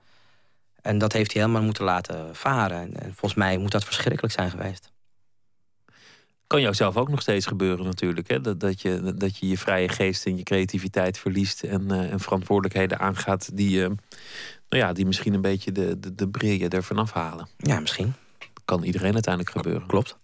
En 0.82 0.98
dat 0.98 1.14
heeft 1.14 1.34
hij 1.34 1.42
helemaal 1.42 1.64
moeten 1.64 1.84
laten 1.84 2.36
varen. 2.36 2.78
En, 2.78 2.94
en 3.00 3.14
volgens 3.16 3.34
mij 3.34 3.58
moet 3.58 3.72
dat 3.72 3.84
verschrikkelijk 3.84 4.34
zijn 4.34 4.50
geweest. 4.50 4.92
Kan 6.48 6.62
jou 6.62 6.74
zelf 6.74 6.98
ook 6.98 7.10
nog 7.10 7.22
steeds 7.22 7.46
gebeuren 7.46 7.86
natuurlijk. 7.86 8.28
Hè? 8.28 8.42
Dat, 8.42 8.60
dat, 8.60 8.82
je, 8.82 9.14
dat 9.16 9.38
je 9.38 9.48
je 9.48 9.58
vrije 9.58 9.90
geest 9.90 10.26
en 10.26 10.38
je 10.38 10.44
creativiteit 10.44 11.18
verliest. 11.18 11.64
En, 11.64 11.92
eh, 11.92 12.12
en 12.12 12.20
verantwoordelijkheden 12.20 13.00
aangaat 13.00 13.58
die, 13.58 13.84
eh, 13.84 13.90
nou 14.70 14.84
ja, 14.84 14.94
die 14.94 15.06
misschien 15.06 15.34
een 15.34 15.42
beetje 15.42 15.72
de, 15.72 16.00
de, 16.00 16.16
de 16.16 16.30
bril 16.30 16.70
er 16.70 16.84
vanaf 16.84 17.12
halen. 17.12 17.48
Ja, 17.58 17.80
misschien. 17.80 18.14
Kan 18.66 18.84
iedereen 18.84 19.14
uiteindelijk 19.14 19.56
gebeuren. 19.56 19.88
Klopt. 19.88 20.18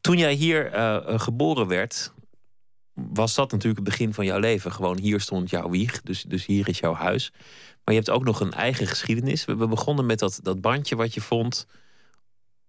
Toen 0.00 0.18
jij 0.18 0.32
hier 0.32 0.72
eh, 0.72 1.18
geboren 1.18 1.66
werd, 1.66 2.12
was 2.92 3.34
dat 3.34 3.50
natuurlijk 3.50 3.80
het 3.80 3.88
begin 3.88 4.14
van 4.14 4.24
jouw 4.24 4.38
leven. 4.38 4.72
Gewoon 4.72 4.98
hier 4.98 5.20
stond 5.20 5.50
jouw 5.50 5.70
wieg, 5.70 6.02
dus, 6.02 6.22
dus 6.22 6.46
hier 6.46 6.68
is 6.68 6.78
jouw 6.78 6.94
huis. 6.94 7.32
Maar 7.86 7.94
je 7.94 8.00
hebt 8.00 8.10
ook 8.10 8.24
nog 8.24 8.40
een 8.40 8.52
eigen 8.52 8.86
geschiedenis. 8.86 9.44
We, 9.44 9.56
we 9.56 9.66
begonnen 9.68 10.06
met 10.06 10.18
dat, 10.18 10.38
dat 10.42 10.60
bandje 10.60 10.96
wat 10.96 11.14
je 11.14 11.20
vond 11.20 11.66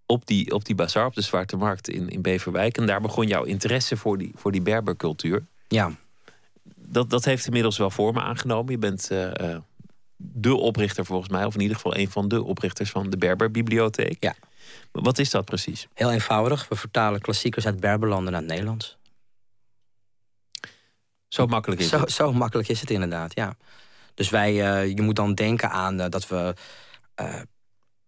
op 0.06 0.26
die, 0.26 0.52
op 0.54 0.64
die 0.64 0.74
bazaar, 0.74 1.06
op 1.06 1.14
de 1.14 1.20
Zwarte 1.20 1.56
Markt 1.56 1.88
in, 1.88 2.08
in 2.08 2.22
Beverwijk. 2.22 2.76
En 2.76 2.86
daar 2.86 3.00
begon 3.00 3.26
jouw 3.26 3.42
interesse 3.44 3.96
voor 3.96 4.18
die, 4.18 4.32
voor 4.34 4.52
die 4.52 4.62
Berbercultuur. 4.62 5.46
Ja, 5.68 5.92
Dat, 6.76 7.10
dat 7.10 7.24
heeft 7.24 7.46
inmiddels 7.46 7.78
wel 7.78 7.90
vormen 7.90 8.22
aangenomen. 8.22 8.72
Je 8.72 8.78
bent 8.78 9.10
eh, 9.10 9.56
de 10.16 10.54
oprichter 10.54 11.04
volgens 11.04 11.28
mij, 11.30 11.44
of 11.44 11.54
in 11.54 11.60
ieder 11.60 11.76
geval 11.76 11.96
een 11.96 12.10
van 12.10 12.28
de 12.28 12.42
oprichters 12.42 12.90
van 12.90 13.10
de 13.10 13.16
Berberbibliotheek. 13.16 14.16
Ja. 14.20 14.34
Wat 14.92 15.18
is 15.18 15.30
dat 15.30 15.44
precies? 15.44 15.88
heel 15.94 16.12
eenvoudig. 16.12 16.68
We 16.68 16.76
vertalen 16.76 17.20
klassiekers 17.20 17.66
uit 17.66 17.80
Berberlanden 17.80 18.32
naar 18.32 18.40
het 18.40 18.50
Nederlands. 18.50 18.96
Zo 21.28 21.46
makkelijk 21.46 21.80
is 21.80 21.88
Zo, 21.88 22.00
het. 22.00 22.10
zo 22.10 22.32
makkelijk 22.32 22.68
is 22.68 22.80
het 22.80 22.90
inderdaad, 22.90 23.34
ja. 23.34 23.56
Dus 24.18 24.30
wij, 24.30 24.50
eh, 24.50 24.88
je 24.96 25.02
moet 25.02 25.16
dan 25.16 25.34
denken 25.34 25.70
aan 25.70 26.00
eh, 26.00 26.08
dat 26.08 26.28
we 26.28 26.54
eh, 27.14 27.40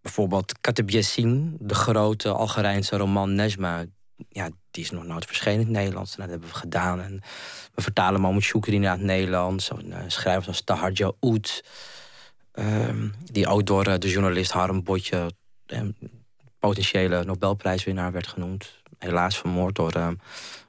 bijvoorbeeld 0.01 0.61
Kateb 0.61 0.91
Yassin, 0.91 1.57
de 1.61 1.75
grote 1.75 2.33
Algerijnse 2.33 2.97
roman 2.97 3.35
Nejma, 3.35 3.85
ja, 4.29 4.49
die 4.71 4.85
is 4.85 4.91
nog 4.91 5.05
nooit 5.05 5.25
verschenen 5.25 5.61
in 5.61 5.67
het 5.67 5.77
Nederlands. 5.77 6.17
Dat 6.17 6.29
hebben 6.29 6.49
we 6.49 6.55
gedaan. 6.55 7.01
En 7.01 7.21
we 7.75 7.83
vertalen 7.83 8.21
Mahmoud 8.21 8.43
Shukri 8.43 8.79
naar 8.79 8.93
het 8.93 9.03
Nederlands. 9.03 9.71
Schrijvers 10.07 10.47
als 10.47 10.63
Tahar 10.63 10.93
Jaoud, 10.93 11.65
ehm, 12.53 13.09
die 13.25 13.47
ook 13.47 13.67
door 13.67 13.99
de 13.99 14.09
journalist 14.09 14.51
Harm 14.51 14.83
Botje, 14.83 15.31
eh, 15.67 15.81
potentiële 16.59 17.25
Nobelprijswinnaar, 17.25 18.13
werd 18.13 18.27
genoemd. 18.27 18.83
Helaas 18.99 19.39
vermoord 19.39 19.75
door 19.75 19.93
eh, 19.93 20.09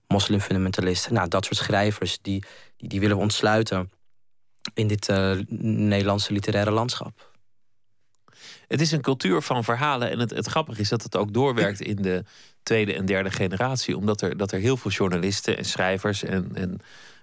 moslimfundamentalisten. 0.07 1.13
Nou, 1.13 1.27
dat 1.27 1.45
soort 1.45 1.57
schrijvers, 1.57 2.19
die, 2.21 2.43
die, 2.77 2.89
die 2.89 2.99
willen 2.99 3.15
we 3.15 3.21
ontsluiten 3.21 3.91
in 4.73 4.87
dit 4.87 5.09
eh, 5.09 5.37
Nederlandse 5.57 6.33
literaire 6.33 6.71
landschap. 6.71 7.29
Het 8.67 8.81
is 8.81 8.91
een 8.91 9.01
cultuur 9.01 9.41
van 9.41 9.63
verhalen. 9.63 10.09
En 10.11 10.19
het, 10.19 10.29
het 10.29 10.47
grappige 10.47 10.81
is 10.81 10.89
dat 10.89 11.03
het 11.03 11.15
ook 11.17 11.33
doorwerkt 11.33 11.81
in 11.81 11.95
de 11.95 12.23
tweede 12.63 12.93
en 12.93 13.05
derde 13.05 13.31
generatie. 13.31 13.97
Omdat 13.97 14.21
er, 14.21 14.37
dat 14.37 14.51
er 14.51 14.59
heel 14.59 14.77
veel 14.77 14.91
journalisten 14.91 15.57
en 15.57 15.65
schrijvers 15.65 16.23
en, 16.23 16.49
en 16.53 16.79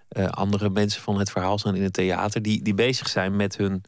eh, 0.09 0.27
andere 0.27 0.71
mensen 0.71 1.03
van 1.03 1.19
het 1.19 1.31
verhaal 1.31 1.59
zijn 1.59 1.75
in 1.75 1.83
het 1.83 1.93
theater. 1.93 2.43
Die, 2.43 2.63
die 2.63 2.75
bezig 2.75 3.09
zijn 3.09 3.37
met 3.37 3.57
hun 3.57 3.83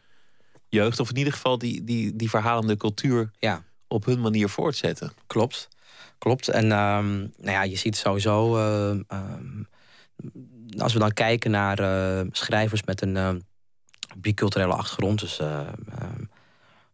jeugd. 0.68 1.00
Of 1.00 1.10
in 1.10 1.16
ieder 1.16 1.32
geval 1.32 1.58
die, 1.58 1.84
die, 1.84 2.16
die 2.16 2.30
verhalende 2.30 2.76
cultuur 2.76 3.30
Ja, 3.38 3.62
op 3.88 4.04
hun 4.04 4.20
manier 4.20 4.48
voortzetten. 4.48 5.12
klopt. 5.26 5.68
Klopt. 6.18 6.48
En 6.48 6.72
ehm, 6.72 7.18
nou 7.18 7.30
ja, 7.50 7.62
je 7.62 7.76
ziet 7.76 7.96
sowieso. 7.96 8.56
eh, 8.56 8.90
ehm, 9.08 9.62
als 10.78 10.92
we 10.92 10.98
dan 10.98 11.12
kijken 11.12 11.50
naar 11.50 11.78
eh, 11.78 12.26
schrijvers 12.30 12.82
met 12.82 13.02
een 13.02 13.16
eh, 13.16 13.34
biculturele 14.16 14.72
achtergrond. 14.72 15.20
Dus 15.20 15.38
eh, 15.38 15.60
ehm, 15.60 16.24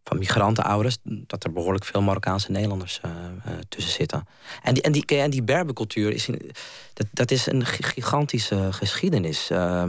van 0.04 0.18
migrantenouders, 0.18 0.96
dat 1.02 1.44
er 1.44 1.52
behoorlijk 1.52 1.84
veel 1.84 2.02
Marokkaanse 2.02 2.50
Nederlanders 2.50 3.00
tussen 3.68 3.92
zitten. 3.92 4.26
En 4.62 4.74
die, 4.74 4.82
en 4.82 4.92
die, 4.92 5.04
en 5.06 5.30
die 5.30 5.42
berbercultuur 5.42 6.12
is, 6.12 6.26
dat, 6.92 7.06
dat 7.12 7.30
is 7.30 7.46
een 7.46 7.66
gigantische 7.66 8.68
geschiedenis. 8.72 9.50
Uh, 9.50 9.88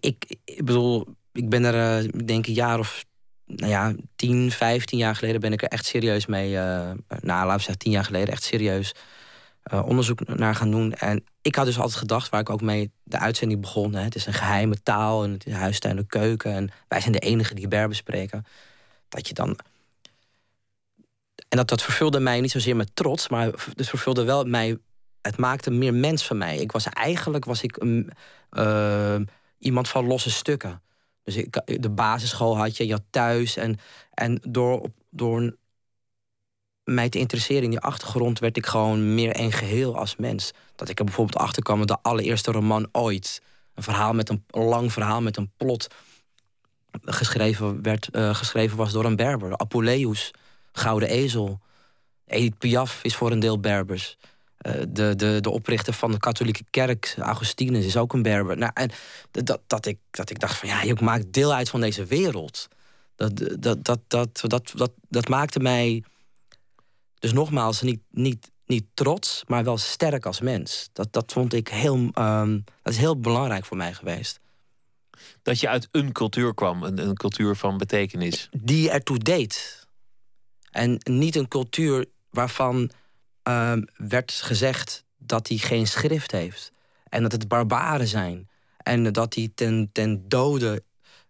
ik, 0.00 0.36
ik 0.44 0.64
bedoel, 0.64 1.06
ik 1.32 1.48
ben 1.48 1.64
er, 1.64 2.04
ik 2.04 2.26
denk 2.26 2.46
een 2.46 2.52
jaar 2.52 2.78
of 2.78 3.04
nou 3.46 3.70
ja, 3.70 3.94
10, 4.16 4.50
15 4.50 4.98
jaar 4.98 5.16
geleden 5.16 5.40
ben 5.40 5.52
ik 5.52 5.62
er 5.62 5.68
echt 5.68 5.86
serieus 5.86 6.26
mee. 6.26 6.50
Uh, 6.50 6.90
nou, 7.08 7.46
laten 7.46 7.56
we 7.56 7.62
zeggen, 7.62 7.78
10 7.78 7.92
jaar 7.92 8.04
geleden 8.04 8.32
echt 8.32 8.42
serieus 8.42 8.94
uh, 9.72 9.86
onderzoek 9.86 10.36
naar 10.36 10.54
gaan 10.54 10.70
doen. 10.70 10.92
En 10.92 11.24
ik 11.42 11.54
had 11.54 11.66
dus 11.66 11.78
altijd 11.78 11.98
gedacht, 11.98 12.28
waar 12.28 12.40
ik 12.40 12.50
ook 12.50 12.60
mee 12.60 12.90
de 13.02 13.18
uitzending 13.18 13.60
begon... 13.60 13.94
Hè, 13.94 14.02
het 14.02 14.14
is 14.14 14.26
een 14.26 14.32
geheime 14.32 14.82
taal 14.82 15.24
en 15.24 15.32
het 15.32 15.46
is 15.46 15.52
huistuin 15.52 15.96
en 15.96 16.06
keuken... 16.06 16.52
en 16.52 16.70
wij 16.88 17.00
zijn 17.00 17.12
de 17.12 17.18
enigen 17.18 17.56
die 17.56 17.68
Berber 17.68 17.96
spreken. 17.96 18.44
Dat 19.08 19.28
je 19.28 19.34
dan... 19.34 19.58
En 21.48 21.56
dat, 21.56 21.68
dat 21.68 21.82
vervulde 21.82 22.20
mij 22.20 22.40
niet 22.40 22.50
zozeer 22.50 22.76
met 22.76 22.90
trots... 22.94 23.28
maar 23.28 23.46
het 23.76 23.88
vervulde 23.88 24.24
wel 24.24 24.44
mij... 24.44 24.78
Het 25.20 25.36
maakte 25.36 25.70
meer 25.70 25.94
mens 25.94 26.26
van 26.26 26.38
mij. 26.38 26.56
Ik 26.56 26.72
was 26.72 26.88
eigenlijk 26.88 27.44
was 27.44 27.62
ik, 27.62 27.84
uh, 28.50 29.16
iemand 29.58 29.88
van 29.88 30.06
losse 30.06 30.30
stukken. 30.30 30.82
Dus 31.22 31.36
ik, 31.36 31.80
de 31.80 31.90
basisschool 31.90 32.56
had 32.56 32.76
je, 32.76 32.86
je 32.86 32.92
had 32.92 33.02
thuis. 33.10 33.56
En, 33.56 33.78
en 34.10 34.40
door, 34.48 34.90
door 35.10 35.56
mij 36.84 37.08
te 37.08 37.18
interesseren 37.18 37.62
in 37.62 37.70
die 37.70 37.78
achtergrond 37.78 38.38
werd 38.38 38.56
ik 38.56 38.66
gewoon 38.66 39.14
meer 39.14 39.40
een 39.40 39.52
geheel 39.52 39.96
als 39.98 40.16
mens. 40.16 40.50
Dat 40.76 40.88
ik 40.88 40.98
er 40.98 41.04
bijvoorbeeld 41.04 41.42
achter 41.42 41.62
kwam 41.62 41.78
met 41.78 41.88
de 41.88 41.98
allereerste 42.02 42.50
roman 42.50 42.88
ooit. 42.92 43.42
Een 43.74 43.82
verhaal 43.82 44.12
met 44.12 44.28
een, 44.28 44.44
lang 44.50 44.92
verhaal 44.92 45.22
met 45.22 45.36
een 45.36 45.50
plot. 45.56 45.86
Geschreven, 47.02 47.82
werd, 47.82 48.08
uh, 48.12 48.34
geschreven 48.34 48.76
was 48.76 48.92
door 48.92 49.04
een 49.04 49.16
Berber. 49.16 49.56
Apuleius, 49.56 50.30
Gouden 50.72 51.08
Ezel. 51.08 51.60
Edith 52.26 52.58
Piaf 52.58 53.00
is 53.02 53.16
voor 53.16 53.30
een 53.30 53.38
deel 53.38 53.60
Berbers. 53.60 54.16
Uh, 54.66 54.72
de, 54.88 55.16
de, 55.16 55.38
de 55.40 55.50
oprichter 55.50 55.92
van 55.92 56.10
de 56.10 56.18
katholieke 56.18 56.64
kerk, 56.70 57.14
Augustinus, 57.18 57.84
is 57.84 57.96
ook 57.96 58.12
een 58.12 58.22
Berber. 58.22 58.56
Nou, 58.56 58.70
en 58.74 58.90
dat, 59.30 59.60
dat, 59.66 59.86
ik, 59.86 59.98
dat 60.10 60.30
ik 60.30 60.40
dacht 60.40 60.56
van 60.56 60.68
ja, 60.68 60.82
je 60.82 60.96
maakt 61.00 61.32
deel 61.32 61.54
uit 61.54 61.68
van 61.68 61.80
deze 61.80 62.04
wereld. 62.04 62.68
Dat, 63.16 63.36
dat, 63.36 63.84
dat, 63.84 64.00
dat, 64.08 64.40
dat, 64.42 64.72
dat, 64.74 64.92
dat 65.08 65.28
maakte 65.28 65.60
mij 65.60 66.02
dus 67.24 67.32
nogmaals, 67.32 67.80
niet, 67.80 68.02
niet, 68.10 68.50
niet 68.66 68.84
trots, 68.94 69.42
maar 69.46 69.64
wel 69.64 69.78
sterk 69.78 70.26
als 70.26 70.40
mens. 70.40 70.88
Dat, 70.92 71.12
dat 71.12 71.32
vond 71.32 71.52
ik 71.52 71.68
heel, 71.68 71.96
um, 72.18 72.64
dat 72.82 72.92
is 72.92 72.96
heel 72.96 73.20
belangrijk 73.20 73.64
voor 73.64 73.76
mij 73.76 73.94
geweest. 73.94 74.40
Dat 75.42 75.60
je 75.60 75.68
uit 75.68 75.88
een 75.90 76.12
cultuur 76.12 76.54
kwam, 76.54 76.82
een, 76.82 76.98
een 76.98 77.14
cultuur 77.14 77.56
van 77.56 77.78
betekenis. 77.78 78.48
Die 78.50 78.90
ertoe 78.90 79.18
deed. 79.18 79.86
En 80.70 81.00
niet 81.02 81.36
een 81.36 81.48
cultuur 81.48 82.06
waarvan 82.30 82.90
um, 83.42 83.84
werd 83.96 84.32
gezegd 84.32 85.04
dat 85.18 85.48
hij 85.48 85.56
geen 85.56 85.86
schrift 85.86 86.30
heeft. 86.30 86.72
En 87.08 87.22
dat 87.22 87.32
het 87.32 87.48
barbaren 87.48 88.08
zijn. 88.08 88.48
En 88.76 89.12
dat 89.12 89.34
hij 89.34 89.50
ten, 89.54 89.88
ten 89.92 90.28
dode 90.28 90.82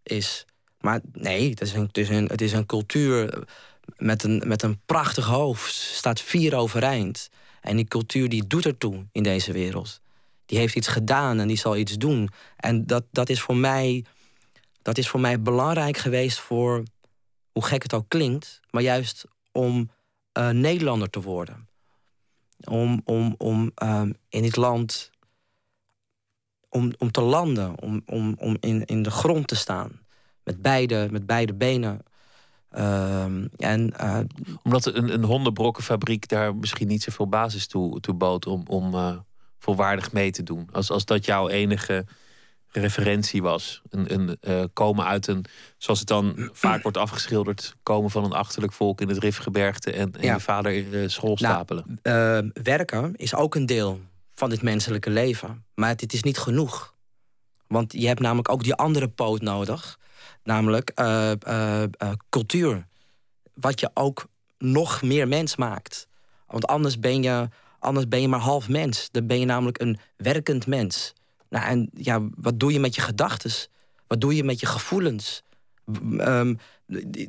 is. 0.03 0.47
Maar 0.81 1.01
nee, 1.13 1.51
het 1.51 1.61
is 1.61 1.73
een, 1.73 1.87
het 1.87 1.99
is 1.99 2.09
een, 2.09 2.27
het 2.27 2.41
is 2.41 2.53
een 2.53 2.67
cultuur 2.67 3.45
met 3.97 4.23
een, 4.23 4.43
met 4.47 4.63
een 4.63 4.81
prachtig 4.87 5.27
hoofd, 5.27 5.75
staat 5.75 6.21
vier 6.21 6.57
overeind. 6.57 7.31
En 7.61 7.77
die 7.77 7.89
cultuur 7.89 8.29
die 8.29 8.47
doet 8.47 8.67
ertoe 8.67 9.07
in 9.13 9.23
deze 9.23 9.53
wereld. 9.53 10.01
Die 10.47 10.59
heeft 10.59 10.75
iets 10.75 10.89
gedaan 10.89 11.41
en 11.41 11.49
die 11.49 11.57
zal 11.57 11.77
iets 11.77 11.97
doen. 11.97 12.29
En 12.57 12.87
dat, 12.87 13.05
dat, 13.11 13.29
is, 13.29 13.41
voor 13.41 13.57
mij, 13.57 14.05
dat 14.83 14.99
is 14.99 15.09
voor 15.09 15.21
mij 15.21 15.43
belangrijk 15.43 15.97
geweest 15.97 16.39
voor, 16.39 16.83
hoe 17.53 17.65
gek 17.65 17.83
het 17.83 17.95
ook 17.95 18.09
klinkt, 18.09 18.61
maar 18.71 18.83
juist 18.83 19.25
om 19.53 19.91
uh, 20.39 20.49
Nederlander 20.49 21.11
te 21.11 21.21
worden. 21.21 21.69
Om, 22.65 23.01
om, 23.05 23.35
om 23.39 23.71
um, 23.83 24.15
in 24.29 24.43
dit 24.43 24.57
land 24.57 25.13
om, 26.75 26.93
om 26.99 27.11
te 27.11 27.21
landen, 27.21 27.81
om, 27.81 28.03
om, 28.07 28.37
om 28.39 28.57
in, 28.61 28.85
in 28.85 29.03
de 29.03 29.11
grond 29.11 29.49
te 29.49 29.57
staan. 29.57 30.01
Met 30.45 30.63
beide, 30.63 31.09
met 31.11 31.27
beide 31.27 31.55
benen 31.55 32.01
Ehm, 32.75 33.47
en, 33.57 33.95
uh, 34.01 34.19
Omdat 34.63 34.87
een, 34.87 35.13
een 35.13 35.25
hondenbrokkenfabriek 35.25 36.29
daar 36.29 36.57
misschien 36.57 36.89
niet 36.89 37.03
zoveel 37.03 37.29
basis 37.29 37.67
toe, 37.67 38.01
toe 38.01 38.15
bood 38.15 38.47
om, 38.47 38.63
om 38.67 38.95
uh, 38.95 39.17
volwaardig 39.59 40.13
mee 40.13 40.31
te 40.31 40.43
doen. 40.43 40.69
Als, 40.73 40.91
als 40.91 41.05
dat 41.05 41.25
jouw 41.25 41.49
enige 41.49 42.05
referentie 42.71 43.43
was. 43.43 43.83
Een, 43.91 44.15
een, 44.15 44.39
uh, 44.41 44.65
komen 44.73 45.05
uit 45.05 45.27
een, 45.27 45.45
zoals 45.79 45.99
het 45.99 46.09
dan 46.09 46.35
vaak 46.53 46.83
wordt 46.83 46.97
afgeschilderd, 46.97 47.75
komen 47.83 48.11
van 48.11 48.25
een 48.25 48.33
achterlijk 48.33 48.73
volk 48.73 49.01
in 49.01 49.09
het 49.09 49.19
Rifgebergte 49.19 49.93
en, 49.93 50.13
en 50.13 50.23
ja. 50.23 50.35
je 50.35 50.41
vader 50.41 51.11
school 51.11 51.37
nou, 51.41 51.55
stapelen. 51.55 51.99
Nou, 52.03 52.51
werken 52.63 53.17
is 53.17 53.35
ook 53.35 53.55
een 53.55 53.67
deel 53.67 54.01
van 54.35 54.51
dit 54.51 54.63
menselijke 54.63 55.11
leven. 55.11 55.65
Maar 55.75 55.89
het 55.89 56.13
is 56.13 56.23
niet 56.23 56.39
genoeg. 56.39 56.95
Want 57.67 57.93
je 57.93 58.07
hebt 58.07 58.21
namelijk 58.21 58.49
ook 58.49 58.63
die 58.63 58.75
andere 58.75 59.09
poot 59.09 59.41
nodig. 59.41 59.99
Namelijk 60.43 60.93
uh, 61.01 61.33
uh, 61.49 61.83
cultuur. 62.31 62.87
Wat 63.55 63.81
je 63.81 63.91
ook 63.95 64.27
nog 64.59 65.03
meer 65.03 65.29
mens 65.29 65.57
maakt. 65.57 66.07
Want 66.47 66.67
anders 66.67 66.99
ben 66.99 67.23
je, 67.23 67.49
anders 67.79 68.09
ben 68.09 68.21
je 68.21 68.29
maar 68.29 68.41
half 68.41 68.69
mens. 68.69 69.09
Dan 69.11 69.27
ben 69.27 69.41
je 69.41 69.47
namelijk 69.47 69.81
een 69.81 69.99
werkend 70.17 70.67
mens. 70.67 71.13
Nou, 71.49 71.67
en 71.67 71.91
ja, 71.95 72.21
wat 72.37 72.61
doe 72.61 72.73
je 72.73 72.81
met 72.81 72.95
je 72.95 73.01
gedachten? 73.01 73.51
Wat 74.07 74.21
doe 74.21 74.37
je 74.37 74.45
met 74.45 74.61
je 74.61 74.67
gevoelens? 74.67 75.43
Um, 76.03 76.59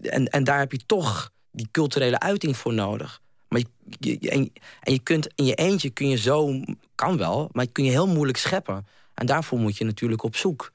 en, 0.02 0.28
en 0.28 0.44
daar 0.44 0.60
heb 0.60 0.72
je 0.72 0.86
toch 0.86 1.32
die 1.52 1.68
culturele 1.72 2.20
uiting 2.20 2.58
voor 2.58 2.74
nodig. 2.74 3.22
Maar 3.48 3.62
je, 4.00 4.20
en, 4.20 4.52
en, 4.80 4.94
je 4.94 5.00
kunt 5.00 5.28
in 5.36 5.46
je 5.46 5.56
eentje 5.56 5.90
kun 5.90 6.10
je 6.10 6.18
zo, 6.18 6.62
kan 6.96 7.18
wel, 7.18 7.50
maar 7.52 7.68
kun 7.68 7.84
je 7.84 7.90
heel 7.90 8.08
moeilijk 8.08 8.38
scheppen. 8.38 8.88
En 9.14 9.26
daarvoor 9.26 9.60
moet 9.60 9.78
je 9.78 9.86
natuurlijk 9.86 10.24
op 10.24 10.36
zoek. 10.36 10.72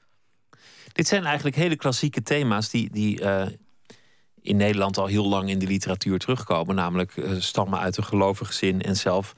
Dit 0.93 1.07
zijn 1.07 1.25
eigenlijk 1.25 1.55
hele 1.55 1.75
klassieke 1.75 2.23
thema's 2.23 2.69
die, 2.69 2.89
die 2.91 3.21
uh, 3.21 3.45
in 4.41 4.57
Nederland 4.57 4.97
al 4.97 5.05
heel 5.05 5.27
lang 5.27 5.49
in 5.49 5.59
de 5.59 5.67
literatuur 5.67 6.19
terugkomen. 6.19 6.75
Namelijk 6.75 7.15
uh, 7.15 7.39
stammen 7.39 7.79
uit 7.79 7.97
een 7.97 8.03
gelovig 8.03 8.47
gezin 8.47 8.81
en 8.81 8.95
zelf 8.95 9.35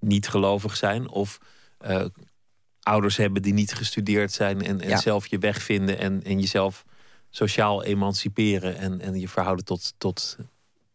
niet 0.00 0.28
gelovig 0.28 0.76
zijn. 0.76 1.08
Of 1.08 1.38
uh, 1.86 2.04
ouders 2.82 3.16
hebben 3.16 3.42
die 3.42 3.52
niet 3.52 3.74
gestudeerd 3.74 4.32
zijn 4.32 4.62
en, 4.62 4.80
en 4.80 4.88
ja. 4.88 4.96
zelf 4.96 5.26
je 5.26 5.38
weg 5.38 5.62
vinden 5.62 5.98
en, 5.98 6.24
en 6.24 6.40
jezelf 6.40 6.84
sociaal 7.30 7.84
emanciperen 7.84 8.76
en, 8.76 9.00
en 9.00 9.20
je 9.20 9.28
verhouden 9.28 9.64
tot, 9.64 9.94
tot 9.98 10.36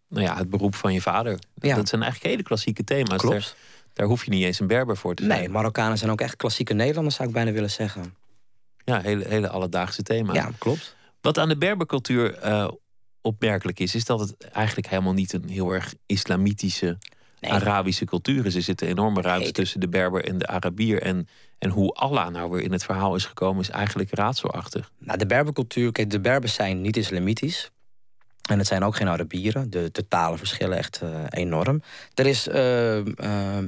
nou 0.08 0.26
ja, 0.26 0.38
het 0.38 0.50
beroep 0.50 0.76
van 0.76 0.94
je 0.94 1.02
vader. 1.02 1.40
Ja. 1.56 1.76
Dat 1.76 1.90
zijn 1.90 2.02
eigenlijk 2.02 2.32
hele 2.32 2.44
klassieke 2.44 2.84
thema's. 2.84 3.22
Daar, 3.22 3.54
daar, 3.94 4.08
hoef 4.08 4.26
je 4.26 4.32
niet 4.32 4.44
eens 4.44 4.60
een 4.60 4.68
Berber 4.68 4.98
voor 4.98 5.16
te 5.16 5.24
zijn. 5.24 5.40
Nee, 5.40 5.50
Marokkanen 5.50 5.98
zijn 5.98 6.12
ook 6.12 6.22
echt 6.22 6.36
klassieke 6.36 6.74
Nederlanders, 6.74 7.16
zou 7.16 7.28
ik 7.28 7.34
bijna 7.34 7.52
willen 7.52 7.72
zeggen. 7.72 8.16
Ja, 8.90 9.02
hele, 9.02 9.28
hele 9.28 9.50
alledaagse 9.50 10.04
thema's. 10.04 10.36
Ja, 10.36 10.52
klopt. 10.58 10.96
Wat 11.22 11.38
aan 11.38 11.50
de 11.50 11.58
Berbercultuur 11.58 12.46
uh, 12.46 12.68
opmerkelijk 13.22 13.80
is, 13.80 13.96
is 13.96 14.06
dat 14.06 14.20
het 14.20 14.38
eigenlijk 14.38 14.88
helemaal 14.88 15.14
niet 15.14 15.34
een 15.34 15.50
heel 15.50 15.72
erg 15.72 15.94
islamitische 16.06 16.98
Arabische 17.42 18.06
cultuur 18.06 18.46
is. 18.46 18.56
Er 18.56 18.62
zit 18.62 18.82
een 18.82 18.88
enorme 18.88 19.22
ruimte 19.22 19.52
tussen 19.52 19.80
de 19.80 19.90
Berber 19.90 20.26
en 20.26 20.38
de 20.38 20.48
Arabier. 20.48 21.02
En, 21.02 21.28
en 21.58 21.70
hoe 21.70 21.94
Allah 21.94 22.28
nou 22.28 22.50
weer 22.52 22.62
in 22.62 22.72
het 22.72 22.84
verhaal 22.84 23.16
is 23.16 23.26
gekomen, 23.26 23.62
is 23.62 23.70
eigenlijk 23.70 24.16
raadselachtig. 24.16 24.92
Nou, 24.98 25.18
de 25.18 25.26
Berbercultuur, 25.26 25.92
kijk, 25.92 26.10
de 26.10 26.20
Berbers 26.20 26.54
zijn 26.54 26.82
niet 26.82 26.98
islamitisch. 26.98 27.72
En 28.50 28.58
het 28.58 28.68
zijn 28.68 28.84
ook 28.84 28.96
geen 28.96 29.08
Arabieren. 29.08 29.70
De, 29.70 29.90
de 29.92 30.08
talen 30.08 30.38
verschillen 30.38 30.78
echt 30.78 31.02
uh, 31.04 31.24
enorm. 31.30 31.82
Er 32.14 32.26
is 32.26 32.48
uh, 32.48 32.98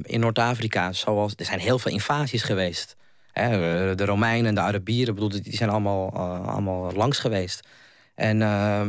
in 0.02 0.20
Noord-Afrika, 0.20 0.92
zoals 0.92 1.32
er 1.36 1.44
zijn 1.44 1.60
heel 1.60 1.78
veel 1.78 1.92
invasies 1.92 2.42
geweest 2.42 2.96
de 3.32 4.04
Romeinen 4.04 4.46
en 4.46 4.54
de 4.54 4.60
Arabieren, 4.60 5.14
bedoel, 5.14 5.28
die 5.28 5.56
zijn 5.56 5.70
allemaal, 5.70 6.10
uh, 6.14 6.48
allemaal 6.48 6.92
langs 6.92 7.18
geweest. 7.18 7.68
En 8.14 8.40
uh, 8.40 8.82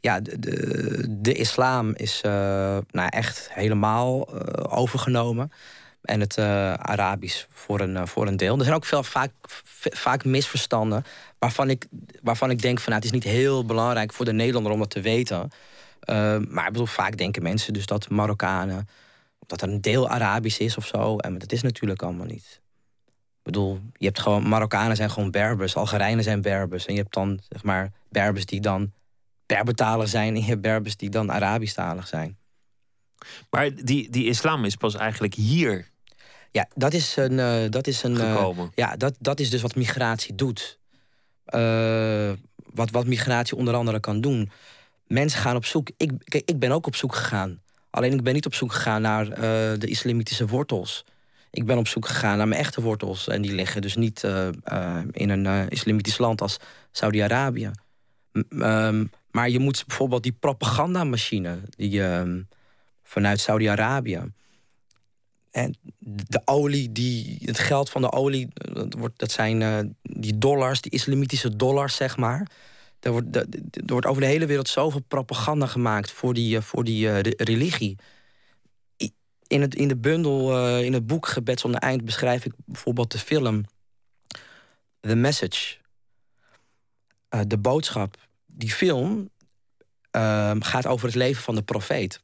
ja, 0.00 0.20
de, 0.20 0.38
de, 0.38 1.06
de, 1.20 1.32
islam 1.32 1.94
is 1.94 2.22
uh, 2.26 2.32
nou 2.90 3.08
echt 3.08 3.48
helemaal 3.52 4.34
uh, 4.34 4.78
overgenomen. 4.78 5.52
En 6.02 6.20
het 6.20 6.38
Arabisch 6.38 7.44
voor 7.50 7.80
een, 7.80 8.08
voor 8.08 8.26
een 8.26 8.36
deel. 8.36 8.58
Er 8.58 8.64
zijn 8.64 8.76
ook 8.76 8.84
veel, 8.84 9.02
vaak, 9.02 9.30
vaak 9.92 10.24
misverstanden. 10.24 11.04
Waarvan 11.38 11.70
ik, 11.70 11.86
waarvan 12.22 12.50
ik 12.50 12.62
denk 12.62 12.80
van 12.80 12.92
nou, 12.92 13.04
het 13.04 13.04
is 13.04 13.20
niet 13.20 13.32
heel 13.32 13.64
belangrijk 13.64 14.12
voor 14.12 14.24
de 14.24 14.32
Nederlander 14.32 14.72
om 14.72 14.78
dat 14.78 14.90
te 14.90 15.00
weten. 15.00 15.50
maar 16.48 16.66
ik 16.66 16.72
bedoel, 16.72 16.86
vaak 16.86 17.16
denken 17.16 17.42
mensen 17.42 17.72
dus 17.72 17.86
dat 17.86 18.08
Marokkanen. 18.08 18.88
dat 19.46 19.62
er 19.62 19.68
een 19.68 19.80
deel 19.80 20.08
Arabisch 20.08 20.58
is 20.58 20.76
of 20.76 20.86
zo. 20.86 21.16
En 21.16 21.38
dat 21.38 21.52
is 21.52 21.62
natuurlijk 21.62 22.02
allemaal 22.02 22.26
niet. 22.26 22.60
Ik 23.48 23.54
bedoel, 23.54 23.80
je 23.96 24.06
hebt 24.06 24.20
gewoon, 24.20 24.48
Marokkanen 24.48 24.96
zijn 24.96 25.10
gewoon 25.10 25.30
Berbers, 25.30 25.76
Algerijnen 25.76 26.24
zijn 26.24 26.42
Berbers. 26.42 26.86
En 26.86 26.94
je 26.94 27.00
hebt 27.00 27.14
dan, 27.14 27.40
zeg 27.48 27.62
maar, 27.62 27.92
Berbers 28.08 28.46
die 28.46 28.60
dan 28.60 28.92
Berbertalig 29.46 30.08
zijn 30.08 30.34
en 30.34 30.40
je 30.40 30.46
hebt 30.46 30.60
Berbers 30.60 30.96
die 30.96 31.10
dan 31.10 31.32
Arabischtalig 31.32 32.06
zijn. 32.06 32.38
Maar 33.50 33.74
die, 33.74 34.10
die 34.10 34.26
islam 34.26 34.64
is 34.64 34.76
pas 34.76 34.94
eigenlijk 34.94 35.34
hier. 35.34 35.88
Ja, 36.50 36.68
dat 36.74 36.92
is 36.92 37.16
een. 37.16 37.32
Uh, 37.32 37.70
dat 37.70 37.86
is 37.86 38.02
een 38.02 38.16
gekomen. 38.16 38.64
Uh, 38.64 38.70
ja, 38.74 38.96
dat, 38.96 39.14
dat 39.18 39.40
is 39.40 39.50
dus 39.50 39.62
wat 39.62 39.74
migratie 39.74 40.34
doet. 40.34 40.78
Uh, 41.54 42.32
wat, 42.74 42.90
wat 42.90 43.06
migratie 43.06 43.56
onder 43.56 43.74
andere 43.74 44.00
kan 44.00 44.20
doen. 44.20 44.50
mensen 45.06 45.40
gaan 45.40 45.56
op 45.56 45.64
zoek. 45.64 45.90
Ik, 45.96 46.12
kijk, 46.24 46.50
ik 46.50 46.58
ben 46.58 46.70
ook 46.70 46.86
op 46.86 46.96
zoek 46.96 47.14
gegaan. 47.14 47.62
Alleen 47.90 48.12
ik 48.12 48.22
ben 48.22 48.34
niet 48.34 48.46
op 48.46 48.54
zoek 48.54 48.72
gegaan 48.72 49.02
naar 49.02 49.28
eh, 49.30 49.78
de 49.78 49.86
islamitische 49.86 50.46
wortels. 50.46 51.04
Ik 51.58 51.66
ben 51.66 51.78
op 51.78 51.88
zoek 51.88 52.06
gegaan 52.06 52.36
naar 52.36 52.48
mijn 52.48 52.60
echte 52.60 52.80
wortels. 52.80 53.28
En 53.28 53.42
die 53.42 53.52
liggen 53.52 53.82
dus 53.82 53.96
niet 53.96 54.24
eh, 54.24 54.48
eh, 54.64 55.02
in 55.12 55.28
een 55.28 55.68
islamitisch 55.68 56.18
land 56.18 56.40
als 56.40 56.56
Saudi-Arabië. 56.92 57.70
Ehm, 58.48 59.04
maar 59.30 59.50
je 59.50 59.58
moet 59.58 59.84
bijvoorbeeld 59.86 60.22
die 60.22 60.36
propagandamachine... 60.40 61.58
die 61.76 62.02
ehm, 62.04 62.42
vanuit 63.02 63.40
Saudi-Arabië... 63.40 64.20
En 65.50 65.74
de 66.28 66.40
olie, 66.44 66.92
die, 66.92 67.38
het 67.44 67.58
geld 67.58 67.90
van 67.90 68.02
de 68.02 68.12
olie, 68.12 68.48
dat, 68.54 68.94
wordt, 68.94 69.18
dat 69.18 69.30
zijn 69.30 69.96
die 70.02 70.38
dollars, 70.38 70.80
die 70.80 70.92
islamitische 70.92 71.56
dollars, 71.56 71.96
zeg 71.96 72.16
maar. 72.16 72.50
Er 73.00 73.10
wordt, 73.10 73.36
er 73.86 74.06
over 74.08 74.22
de 74.22 74.28
hele 74.28 74.46
wereld 74.46 74.68
zoveel 74.68 75.02
propaganda 75.08 75.66
gemaakt 75.66 76.10
voor 76.10 76.34
die, 76.34 76.56
eh, 76.56 76.62
voor 76.62 76.84
die 76.84 77.10
religie. 77.44 77.96
In, 79.48 79.60
het, 79.60 79.74
in 79.74 79.88
de 79.88 79.96
bundel, 79.96 80.52
uh, 80.58 80.84
in 80.84 80.92
het 80.92 81.06
boek 81.06 81.26
Gebed 81.26 81.60
zonder 81.60 81.80
eind 81.80 82.04
beschrijf 82.04 82.44
ik 82.44 82.52
bijvoorbeeld 82.64 83.12
de 83.12 83.18
film 83.18 83.64
The 85.00 85.14
Message. 85.14 85.76
Uh, 87.30 87.40
de 87.46 87.58
boodschap. 87.58 88.16
Die 88.46 88.70
film 88.72 89.30
ehm, 90.10 90.60
gaat 90.60 90.86
over 90.86 91.06
het 91.06 91.14
leven 91.14 91.42
van 91.42 91.54
de 91.54 91.62
profeet. 91.62 92.22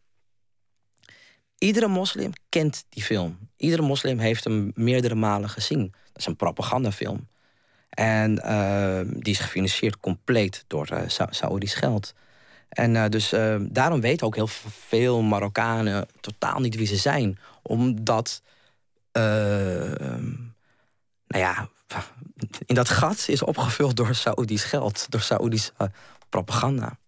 Iedere 1.59 1.89
moslim 1.89 2.33
kent 2.49 2.85
die 2.89 3.03
film. 3.03 3.39
Iedere 3.57 3.83
moslim 3.83 4.19
heeft 4.19 4.45
hem 4.45 4.73
meerdere 4.75 5.15
malen 5.15 5.49
gezien. 5.49 5.91
Dat 5.91 6.19
is 6.19 6.27
een 6.27 6.37
propagandafilm. 6.37 7.29
En 7.91 8.43
ehm, 8.43 9.07
die 9.19 9.33
is 9.33 9.39
gefinancierd 9.39 10.01
compleet 10.01 10.65
door 10.67 10.89
uh, 10.93 11.01
Saoedisch 11.31 11.75
geld. 11.75 12.15
En 12.75 12.95
uh, 12.95 13.05
dus 13.09 13.33
ehm, 13.33 13.67
daarom 13.71 14.01
weten 14.01 14.27
ook 14.27 14.35
heel 14.35 14.49
veel 14.89 15.23
Marokkanen 15.23 16.07
totaal 16.21 16.61
niet 16.61 16.75
wie 16.75 16.87
ze 16.87 16.97
zijn. 16.97 17.39
Omdat, 17.63 18.43
ehm, 19.13 20.33
nou 21.27 21.43
ja, 21.43 21.69
in 22.67 22.75
dat 22.75 22.89
gat 22.89 23.25
is 23.29 23.43
opgevuld 23.43 23.97
door 23.97 24.15
Saoedisch 24.15 24.65
geld, 24.65 25.07
door 25.09 25.21
Saoedisch 25.21 25.73
uh, 25.81 25.89
propaganda. 26.29 26.99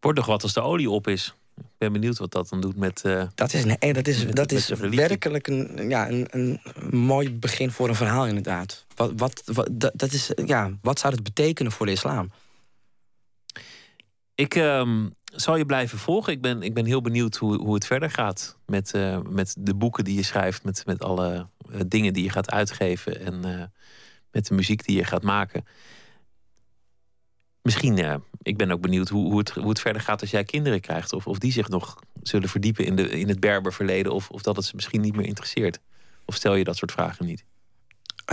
Wordt 0.00 0.18
nog 0.18 0.26
wat 0.26 0.42
als 0.42 0.52
de 0.52 0.60
olie 0.60 0.90
op 0.90 1.08
is? 1.08 1.34
Ik 1.56 1.64
ben 1.78 1.92
benieuwd 1.92 2.18
wat 2.18 2.30
dat 2.30 2.48
dan 2.48 2.60
doet 2.60 2.76
met. 2.76 3.02
Uh, 3.06 3.22
dat 3.34 3.52
is, 3.52 3.64
nee, 3.64 3.92
dat 3.92 4.06
is, 4.06 4.26
dat 4.26 4.52
is 4.52 4.68
werkelijk 4.68 5.46
een, 5.46 5.88
ja, 5.88 6.08
een, 6.08 6.26
een 6.30 6.60
mooi 6.90 7.32
begin 7.32 7.70
voor 7.70 7.88
een 7.88 7.94
verhaal, 7.94 8.26
inderdaad. 8.26 8.84
Wat, 8.94 9.12
wat, 9.16 9.42
wat, 9.44 9.68
dat 9.94 10.12
is, 10.12 10.30
ja, 10.44 10.70
wat 10.82 10.98
zou 10.98 11.14
het 11.14 11.22
betekenen 11.22 11.72
voor 11.72 11.86
de 11.86 11.92
islam? 11.92 12.30
Ik 14.42 14.54
um, 14.54 15.14
zal 15.24 15.56
je 15.56 15.66
blijven 15.66 15.98
volgen. 15.98 16.32
Ik 16.32 16.40
ben, 16.40 16.62
ik 16.62 16.74
ben 16.74 16.84
heel 16.84 17.00
benieuwd 17.00 17.36
hoe, 17.36 17.56
hoe 17.56 17.74
het 17.74 17.86
verder 17.86 18.10
gaat 18.10 18.58
met, 18.66 18.92
uh, 18.94 19.18
met 19.28 19.54
de 19.58 19.74
boeken 19.74 20.04
die 20.04 20.16
je 20.16 20.22
schrijft, 20.22 20.64
met, 20.64 20.86
met 20.86 21.02
alle 21.02 21.46
uh, 21.70 21.80
dingen 21.86 22.12
die 22.12 22.22
je 22.22 22.30
gaat 22.30 22.50
uitgeven 22.50 23.20
en 23.20 23.70
met 24.30 24.46
de 24.46 24.54
muziek 24.54 24.84
die 24.84 24.96
je 24.96 25.04
gaat 25.04 25.22
maken. 25.22 25.64
Misschien, 27.62 28.22
ik 28.42 28.56
ben 28.56 28.70
ook 28.70 28.80
benieuwd 28.80 29.08
hoe, 29.08 29.30
hoe, 29.30 29.38
het, 29.38 29.50
hoe 29.50 29.68
het 29.68 29.80
verder 29.80 30.02
gaat 30.02 30.20
als 30.20 30.30
jij 30.30 30.44
kinderen 30.44 30.80
krijgt. 30.80 31.12
Of, 31.12 31.26
of 31.26 31.38
die 31.38 31.52
zich 31.52 31.68
nog 31.68 31.98
zullen 32.22 32.48
verdiepen 32.48 32.84
in, 32.84 32.96
de, 32.96 33.08
in 33.08 33.28
het 33.28 33.40
Berberverleden. 33.40 34.12
Of, 34.12 34.30
of 34.30 34.42
dat 34.42 34.56
het 34.56 34.64
ze 34.64 34.74
misschien 34.74 35.00
niet 35.00 35.16
meer 35.16 35.26
interesseert. 35.26 35.80
Of 36.24 36.34
stel 36.34 36.54
je 36.54 36.64
dat 36.64 36.76
soort 36.76 36.92
vragen 36.92 37.26
niet? 37.26 37.44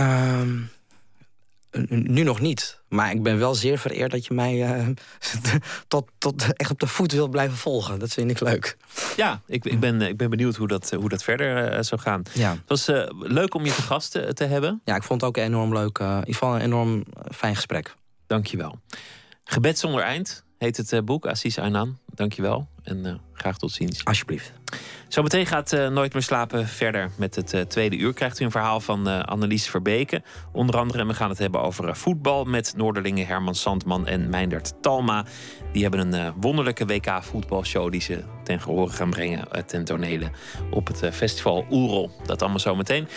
Um, 0.00 0.70
nu 1.88 2.22
nog 2.22 2.40
niet. 2.40 2.80
Maar 2.88 3.10
ik 3.10 3.22
ben 3.22 3.38
wel 3.38 3.54
zeer 3.54 3.78
vereerd 3.78 4.10
dat 4.10 4.26
je 4.26 4.34
mij 4.34 4.80
uh, 4.80 4.88
tot, 5.88 6.10
tot 6.18 6.56
echt 6.56 6.70
op 6.70 6.80
de 6.80 6.86
voet 6.86 7.12
wil 7.12 7.28
blijven 7.28 7.56
volgen. 7.56 7.98
Dat 7.98 8.12
vind 8.12 8.30
ik 8.30 8.40
leuk. 8.40 8.76
Ja, 9.16 9.40
ik, 9.46 9.64
ik, 9.64 9.80
ben, 9.80 10.02
ik 10.02 10.16
ben 10.16 10.30
benieuwd 10.30 10.56
hoe 10.56 10.68
dat, 10.68 10.90
hoe 10.90 11.08
dat 11.08 11.22
verder 11.22 11.72
uh, 11.72 11.82
zou 11.82 12.00
gaan. 12.00 12.22
Ja. 12.32 12.50
Het 12.50 12.60
was 12.66 12.88
uh, 12.88 13.06
leuk 13.18 13.54
om 13.54 13.64
je 13.64 13.74
te 13.74 13.82
gast 13.82 14.10
te 14.10 14.44
hebben. 14.44 14.80
Ja, 14.84 14.96
ik 14.96 15.02
vond 15.02 15.20
het 15.20 15.30
ook 15.30 15.36
enorm 15.36 15.72
leuk. 15.72 15.98
in 15.98 16.06
ieder 16.06 16.24
geval 16.24 16.54
een 16.54 16.60
enorm 16.60 17.04
fijn 17.34 17.54
gesprek. 17.54 17.94
Dank 18.26 18.46
je 18.46 18.56
wel. 18.56 18.78
Gebed 19.44 19.78
zonder 19.78 20.02
eind 20.02 20.44
heet 20.60 20.76
het 20.76 20.92
uh, 20.92 21.00
boek. 21.00 21.26
Assis 21.26 21.58
Aynan, 21.58 21.98
dankjewel. 22.20 22.68
En 22.82 23.06
uh, 23.06 23.12
graag 23.32 23.58
tot 23.58 23.72
ziens. 23.72 24.04
Alsjeblieft. 24.04 24.52
Zometeen 25.08 25.46
gaat 25.46 25.72
uh, 25.72 25.88
Nooit 25.88 26.12
meer 26.12 26.22
slapen 26.22 26.66
verder 26.66 27.10
met 27.16 27.34
het 27.34 27.70
tweede 27.70 27.96
uur. 27.96 28.12
Krijgt 28.12 28.40
u 28.40 28.44
een 28.44 28.50
verhaal 28.50 28.80
van 28.80 29.26
Annelies 29.26 29.68
Verbeke. 29.68 30.22
Onder 30.52 30.76
andere, 30.76 30.98
en 30.98 31.06
we 31.06 31.14
gaan 31.14 31.28
het 31.28 31.38
hebben 31.38 31.60
over 31.60 31.96
voetbal... 31.96 32.44
met 32.44 32.72
Noorderlingen 32.76 33.26
Herman 33.26 33.54
Sandman 33.54 34.06
en 34.06 34.28
Meindert 34.28 34.82
Talma. 34.82 35.24
Die 35.72 35.82
hebben 35.82 36.12
een 36.12 36.32
wonderlijke 36.40 36.86
WK-voetbalshow... 36.86 37.90
die 37.90 38.00
ze 38.00 38.24
ten 38.44 38.60
gehore 38.60 38.90
gaan 38.90 39.10
brengen 39.10 39.66
ten 39.66 39.84
tonele 39.84 40.30
op 40.70 40.86
het 40.86 41.08
festival 41.12 41.66
Oerol. 41.70 42.10
Dat 42.26 42.40
allemaal 42.40 42.60
zometeen. 42.60 43.08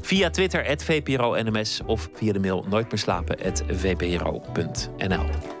Via 0.00 0.30
Twitter, 0.30 0.78
@vpro_nms 0.78 1.80
of 1.86 2.08
via 2.14 2.32
de 2.32 2.40
mail 2.40 2.64
nooitmeerslapen.vpro.nl. 2.68 5.60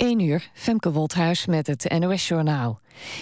1 0.00 0.20
uur, 0.20 0.50
Femke 0.52 0.92
Wolthuis 0.92 1.46
met 1.46 1.66
het 1.66 1.98
NOS-journaal. 1.98 2.80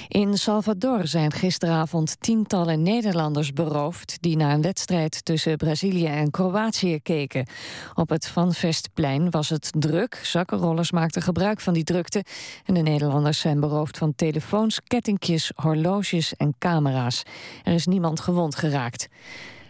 In 0.08 0.36
Salvador 0.36 1.06
zijn 1.06 1.32
gisteravond 1.32 2.16
tientallen 2.20 2.82
Nederlanders 2.82 3.52
beroofd... 3.52 4.16
die 4.20 4.36
naar 4.36 4.52
een 4.52 4.62
wedstrijd 4.62 5.24
tussen 5.24 5.56
Brazilië 5.56 6.06
en 6.06 6.30
Kroatië 6.30 7.00
keken. 7.02 7.46
Op 7.94 8.08
het 8.08 8.26
Van 8.26 8.52
Vestplein 8.52 9.30
was 9.30 9.48
het 9.48 9.70
druk. 9.78 10.20
Zakkenrollers 10.22 10.90
maakten 10.90 11.22
gebruik 11.22 11.60
van 11.60 11.74
die 11.74 11.84
drukte. 11.84 12.24
En 12.64 12.74
de 12.74 12.82
Nederlanders 12.82 13.40
zijn 13.40 13.60
beroofd 13.60 13.98
van 13.98 14.14
telefoons, 14.14 14.80
kettingjes, 14.86 15.52
horloges 15.54 16.34
en 16.36 16.54
camera's. 16.58 17.22
Er 17.64 17.72
is 17.72 17.86
niemand 17.86 18.20
gewond 18.20 18.54
geraakt. 18.54 19.08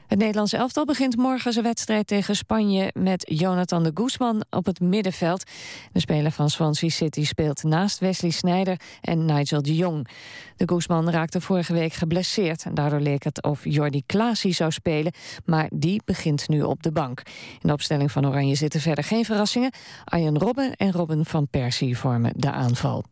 Het 0.09 0.19
Nederlands 0.19 0.53
elftal 0.53 0.85
begint 0.85 1.17
morgen 1.17 1.53
zijn 1.53 1.65
wedstrijd 1.65 2.07
tegen 2.07 2.37
Spanje 2.37 2.91
met 2.95 3.25
Jonathan 3.35 3.83
de 3.83 3.91
Guzman 3.95 4.45
op 4.51 4.67
het 4.67 4.81
middenveld. 4.81 5.45
De 5.93 6.01
speler 6.01 6.31
van 6.31 6.51
Swansea 6.51 6.89
City 6.89 7.25
speelt 7.25 7.63
naast 7.63 7.99
Wesley 7.99 8.31
Sneijder 8.31 8.81
en 9.01 9.25
Nigel 9.25 9.63
de 9.63 9.75
Jong. 9.75 10.09
De 10.57 10.69
Guzman 10.69 11.11
raakte 11.11 11.41
vorige 11.41 11.73
week 11.73 11.93
geblesseerd 11.93 12.65
en 12.65 12.75
daardoor 12.75 13.01
leek 13.01 13.25
het 13.25 13.43
of 13.43 13.65
Jordi 13.65 14.03
Klaasie 14.07 14.53
zou 14.53 14.71
spelen, 14.71 15.13
maar 15.45 15.69
die 15.75 16.03
begint 16.05 16.49
nu 16.49 16.63
op 16.63 16.83
de 16.83 16.93
bank. 16.93 17.23
In 17.53 17.69
de 17.69 17.73
opstelling 17.73 18.13
van 18.13 18.27
Oranje 18.27 18.55
zitten 18.55 18.81
verder 18.81 19.05
geen 19.05 19.25
verrassingen. 19.25 19.73
Arjen 20.05 20.39
Robben 20.39 20.77
en 20.77 20.93
Robin 20.93 21.25
van 21.25 21.49
Persie 21.49 21.99
vormen 21.99 22.33
de 22.37 22.51
aanval. 22.51 23.05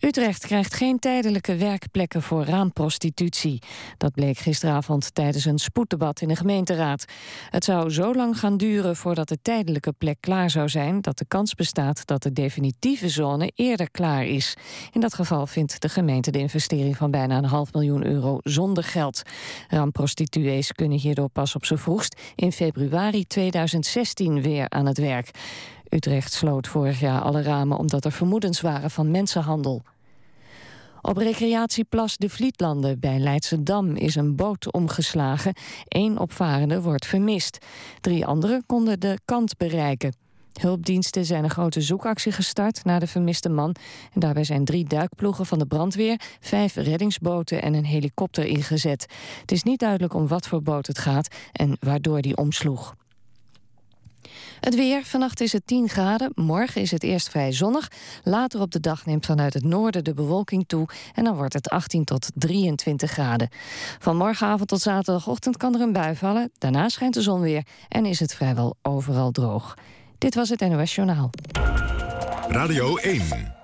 Utrecht 0.00 0.46
krijgt 0.46 0.74
geen 0.74 0.98
tijdelijke 0.98 1.56
werkplekken 1.56 2.22
voor 2.22 2.44
raamprostitutie. 2.44 3.62
Dat 3.96 4.12
bleek 4.12 4.38
gisteravond 4.38 5.14
tijdens 5.14 5.44
een 5.44 5.58
spoeddebat 5.58 6.20
in 6.20 6.28
de 6.28 6.36
gemeenteraad. 6.36 7.04
Het 7.50 7.64
zou 7.64 7.90
zo 7.90 8.14
lang 8.14 8.38
gaan 8.38 8.56
duren 8.56 8.96
voordat 8.96 9.28
de 9.28 9.38
tijdelijke 9.42 9.92
plek 9.92 10.16
klaar 10.20 10.50
zou 10.50 10.68
zijn... 10.68 11.00
dat 11.00 11.18
de 11.18 11.24
kans 11.28 11.54
bestaat 11.54 12.06
dat 12.06 12.22
de 12.22 12.32
definitieve 12.32 13.08
zone 13.08 13.52
eerder 13.54 13.90
klaar 13.90 14.24
is. 14.24 14.54
In 14.92 15.00
dat 15.00 15.14
geval 15.14 15.46
vindt 15.46 15.80
de 15.80 15.88
gemeente 15.88 16.30
de 16.30 16.38
investering 16.38 16.96
van 16.96 17.10
bijna 17.10 17.36
een 17.36 17.44
half 17.44 17.72
miljoen 17.72 18.06
euro 18.06 18.38
zonder 18.42 18.84
geld. 18.84 19.22
Raamprostituees 19.68 20.72
kunnen 20.72 20.98
hierdoor 20.98 21.28
pas 21.28 21.54
op 21.54 21.64
z'n 21.64 21.76
vroegst 21.76 22.20
in 22.34 22.52
februari 22.52 23.26
2016 23.26 24.42
weer 24.42 24.68
aan 24.68 24.86
het 24.86 24.98
werk. 24.98 25.30
Utrecht 25.90 26.32
sloot 26.32 26.68
vorig 26.68 27.00
jaar 27.00 27.20
alle 27.20 27.42
ramen 27.42 27.78
omdat 27.78 28.04
er 28.04 28.12
vermoedens 28.12 28.60
waren 28.60 28.90
van 28.90 29.10
mensenhandel. 29.10 29.82
Op 31.02 31.16
recreatieplas 31.16 32.16
De 32.16 32.28
Vlietlanden 32.28 33.00
bij 33.00 33.18
Leidschendam 33.18 33.96
is 33.96 34.14
een 34.14 34.36
boot 34.36 34.72
omgeslagen. 34.72 35.54
Eén 35.88 36.18
opvarende 36.18 36.82
wordt 36.82 37.06
vermist. 37.06 37.58
Drie 38.00 38.26
anderen 38.26 38.62
konden 38.66 39.00
de 39.00 39.18
kant 39.24 39.56
bereiken. 39.56 40.16
Hulpdiensten 40.60 41.24
zijn 41.24 41.44
een 41.44 41.50
grote 41.50 41.80
zoekactie 41.80 42.32
gestart 42.32 42.84
naar 42.84 43.00
de 43.00 43.06
vermiste 43.06 43.48
man. 43.48 43.74
En 44.12 44.20
daarbij 44.20 44.44
zijn 44.44 44.64
drie 44.64 44.84
duikploegen 44.84 45.46
van 45.46 45.58
de 45.58 45.66
brandweer, 45.66 46.20
vijf 46.40 46.74
reddingsboten 46.74 47.62
en 47.62 47.74
een 47.74 47.84
helikopter 47.84 48.44
ingezet. 48.44 49.06
Het 49.40 49.52
is 49.52 49.62
niet 49.62 49.80
duidelijk 49.80 50.14
om 50.14 50.28
wat 50.28 50.46
voor 50.46 50.62
boot 50.62 50.86
het 50.86 50.98
gaat 50.98 51.34
en 51.52 51.76
waardoor 51.80 52.20
die 52.20 52.36
omsloeg. 52.36 52.94
Het 54.60 54.74
weer. 54.74 55.04
Vannacht 55.04 55.40
is 55.40 55.52
het 55.52 55.66
10 55.66 55.88
graden. 55.88 56.32
Morgen 56.34 56.80
is 56.80 56.90
het 56.90 57.02
eerst 57.02 57.28
vrij 57.28 57.52
zonnig. 57.52 57.90
Later 58.22 58.60
op 58.60 58.70
de 58.70 58.80
dag 58.80 59.06
neemt 59.06 59.26
vanuit 59.26 59.54
het 59.54 59.64
noorden 59.64 60.04
de 60.04 60.14
bewolking 60.14 60.64
toe. 60.66 60.88
En 61.14 61.24
dan 61.24 61.36
wordt 61.36 61.52
het 61.52 61.68
18 61.68 62.04
tot 62.04 62.28
23 62.34 63.10
graden. 63.10 63.48
Van 63.98 64.16
morgenavond 64.16 64.68
tot 64.68 64.80
zaterdagochtend 64.80 65.56
kan 65.56 65.74
er 65.74 65.80
een 65.80 65.92
bui 65.92 66.16
vallen. 66.16 66.50
Daarna 66.58 66.88
schijnt 66.88 67.14
de 67.14 67.22
zon 67.22 67.40
weer 67.40 67.62
en 67.88 68.06
is 68.06 68.20
het 68.20 68.34
vrijwel 68.34 68.76
overal 68.82 69.30
droog. 69.30 69.74
Dit 70.18 70.34
was 70.34 70.48
het 70.48 70.60
NOS 70.60 70.94
Journaal. 70.94 71.30
Radio 72.48 72.96
1. 72.96 73.54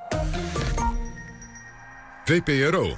VPRO. 2.25 2.97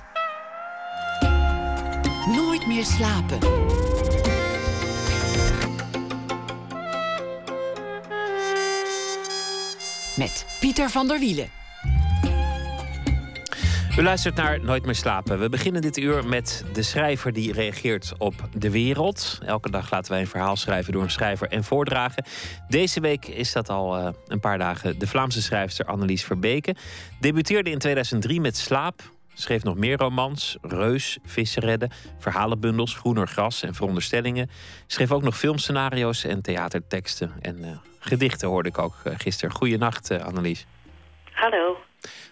Nooit 2.26 2.66
meer 2.66 2.84
slapen. 2.84 3.38
Met 10.16 10.56
Pieter 10.60 10.90
van 10.90 11.08
der 11.08 11.18
Wielen. 11.18 11.48
U 13.98 14.02
luistert 14.02 14.34
naar 14.34 14.60
Nooit 14.60 14.84
meer 14.84 14.94
slapen. 14.94 15.40
We 15.40 15.48
beginnen 15.48 15.82
dit 15.82 15.96
uur 15.96 16.26
met 16.26 16.64
de 16.72 16.82
schrijver 16.82 17.32
die 17.32 17.52
reageert 17.52 18.12
op 18.18 18.34
de 18.56 18.70
wereld. 18.70 19.38
Elke 19.44 19.70
dag 19.70 19.90
laten 19.90 20.12
wij 20.12 20.20
een 20.20 20.26
verhaal 20.26 20.56
schrijven 20.56 20.92
door 20.92 21.02
een 21.02 21.10
schrijver 21.10 21.48
en 21.48 21.64
voordragen. 21.64 22.24
Deze 22.68 23.00
week 23.00 23.26
is 23.26 23.52
dat 23.52 23.68
al 23.68 23.98
uh, 23.98 24.08
een 24.26 24.40
paar 24.40 24.58
dagen 24.58 24.98
de 24.98 25.06
Vlaamse 25.06 25.42
schrijfster 25.42 25.86
Annelies 25.86 26.24
Verbeke. 26.24 26.74
Debuteerde 27.20 27.70
in 27.70 27.78
2003 27.78 28.40
met 28.40 28.56
Slaap. 28.56 29.13
Schreef 29.34 29.62
nog 29.62 29.76
meer 29.76 29.96
romans, 29.96 30.56
Reus, 30.62 31.18
Vissen 31.24 31.62
redden, 31.62 31.90
verhalenbundels, 32.18 32.94
Groener 32.94 33.26
gras 33.26 33.62
en 33.62 33.74
veronderstellingen. 33.74 34.50
Schreef 34.86 35.12
ook 35.12 35.22
nog 35.22 35.36
filmscenario's 35.36 36.24
en 36.24 36.42
theaterteksten 36.42 37.32
en 37.42 37.58
uh, 37.58 37.68
gedichten 37.98 38.48
hoorde 38.48 38.68
ik 38.68 38.78
ook 38.78 38.94
uh, 39.06 39.12
gisteren. 39.16 39.54
Goeienacht, 39.54 40.10
uh, 40.10 40.24
Annelies. 40.24 40.66
Hallo. 41.32 41.76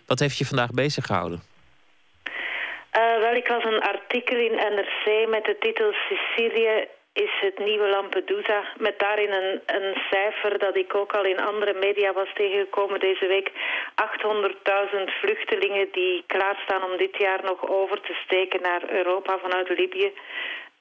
Wat 0.07 0.18
heeft 0.18 0.38
je 0.38 0.46
vandaag 0.46 0.70
bezig 0.70 1.07
gehouden? 1.07 1.42
Wel, 3.32 3.34
ik 3.34 3.48
las 3.48 3.64
een 3.64 3.80
artikel 3.80 4.36
in 4.36 4.55
NRC 4.55 5.28
met 5.28 5.44
de 5.44 5.57
titel 5.61 5.92
Sicilië 5.92 6.86
is 7.12 7.30
het 7.40 7.58
nieuwe 7.58 7.88
Lampedusa. 7.88 8.64
Met 8.78 8.98
daarin 8.98 9.32
een, 9.32 9.60
een 9.66 10.02
cijfer 10.10 10.58
dat 10.58 10.76
ik 10.76 10.94
ook 10.94 11.12
al 11.12 11.24
in 11.24 11.40
andere 11.40 11.74
media 11.74 12.12
was 12.12 12.28
tegengekomen 12.34 13.00
deze 13.00 13.26
week. 13.26 13.50
800.000 13.50 13.54
vluchtelingen 15.20 15.88
die 15.92 16.24
klaarstaan 16.26 16.82
om 16.82 16.96
dit 16.96 17.16
jaar 17.16 17.40
nog 17.44 17.68
over 17.68 18.00
te 18.00 18.14
steken 18.24 18.62
naar 18.62 18.82
Europa 18.90 19.38
vanuit 19.38 19.68
Libië. 19.68 20.12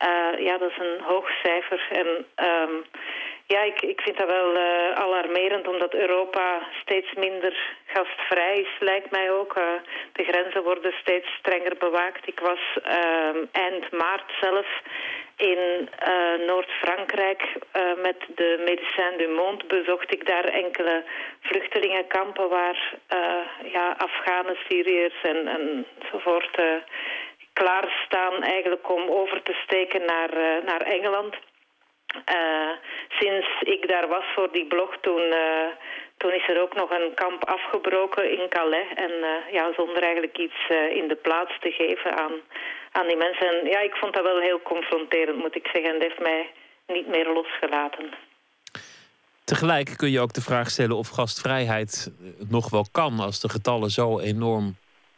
Uh, 0.05 0.45
ja, 0.45 0.57
dat 0.57 0.69
is 0.69 0.77
een 0.77 1.01
hoog 1.01 1.29
cijfer. 1.43 1.87
En 1.91 2.07
um, 2.47 2.83
ja, 3.51 3.61
ik, 3.61 3.81
ik 3.81 4.01
vind 4.01 4.17
dat 4.17 4.27
wel 4.27 4.55
uh, 4.55 4.91
alarmerend, 4.91 5.67
omdat 5.67 5.93
Europa 5.93 6.67
steeds 6.81 7.13
minder 7.13 7.53
gastvrij 7.85 8.55
is, 8.59 8.73
lijkt 8.79 9.11
mij 9.11 9.31
ook. 9.31 9.57
Uh, 9.57 9.63
de 10.13 10.23
grenzen 10.23 10.63
worden 10.63 10.93
steeds 11.01 11.27
strenger 11.39 11.75
bewaakt. 11.77 12.27
Ik 12.27 12.39
was 12.39 12.59
uh, 12.77 13.43
eind 13.51 13.91
maart 13.91 14.31
zelf 14.41 14.67
in 15.35 15.89
Noord-Frankrijk 16.45 17.41
met 18.01 18.19
de 18.35 18.63
Médecins 18.65 19.17
du 19.17 19.27
Monde. 19.27 19.65
Bezocht 19.65 20.13
ik 20.13 20.25
daar 20.27 20.43
enkele 20.43 21.03
vluchtelingenkampen 21.41 22.49
waar 22.49 22.93
ja, 23.63 23.95
Afghanen, 23.97 24.57
Syriërs 24.67 25.21
en, 25.21 25.47
enzovoort 25.47 26.61
klaarstaan 27.53 28.43
eigenlijk 28.43 28.89
om 28.89 29.09
over 29.09 29.43
te 29.43 29.53
steken 29.63 30.05
naar, 30.05 30.61
naar 30.65 30.81
Engeland. 30.81 31.35
Uh, 32.15 32.71
sinds 33.19 33.47
ik 33.59 33.87
daar 33.87 34.07
was 34.07 34.23
voor 34.35 34.51
die 34.51 34.65
blog, 34.65 34.97
toen, 35.01 35.21
uh, 35.21 35.67
toen 36.17 36.33
is 36.33 36.47
er 36.47 36.61
ook 36.61 36.75
nog 36.75 36.89
een 36.89 37.13
kamp 37.13 37.45
afgebroken 37.45 38.31
in 38.39 38.49
Calais. 38.49 38.87
En 38.95 39.11
uh, 39.11 39.53
ja, 39.53 39.73
zonder 39.75 40.03
eigenlijk 40.03 40.37
iets 40.37 40.69
in 40.93 41.07
de 41.07 41.15
plaats 41.21 41.59
te 41.59 41.71
geven 41.71 42.17
aan, 42.17 42.33
aan 42.91 43.07
die 43.07 43.17
mensen. 43.17 43.47
En 43.47 43.65
ja, 43.65 43.79
ik 43.79 43.95
vond 43.95 44.13
dat 44.13 44.23
wel 44.23 44.39
heel 44.39 44.61
confronterend, 44.61 45.37
moet 45.37 45.55
ik 45.55 45.67
zeggen. 45.73 45.91
En 45.91 45.99
dat 45.99 46.07
heeft 46.07 46.21
mij 46.21 46.49
niet 46.87 47.07
meer 47.07 47.27
losgelaten. 47.27 48.13
Tegelijk 49.43 49.93
kun 49.97 50.11
je 50.11 50.19
ook 50.19 50.33
de 50.33 50.41
vraag 50.41 50.69
stellen 50.69 50.97
of 50.97 51.09
gastvrijheid 51.09 52.11
nog 52.49 52.69
wel 52.69 52.85
kan 52.91 53.19
als 53.19 53.41
de 53.41 53.49
getallen 53.49 53.89
zo 53.89 54.19
enorm 54.19 54.75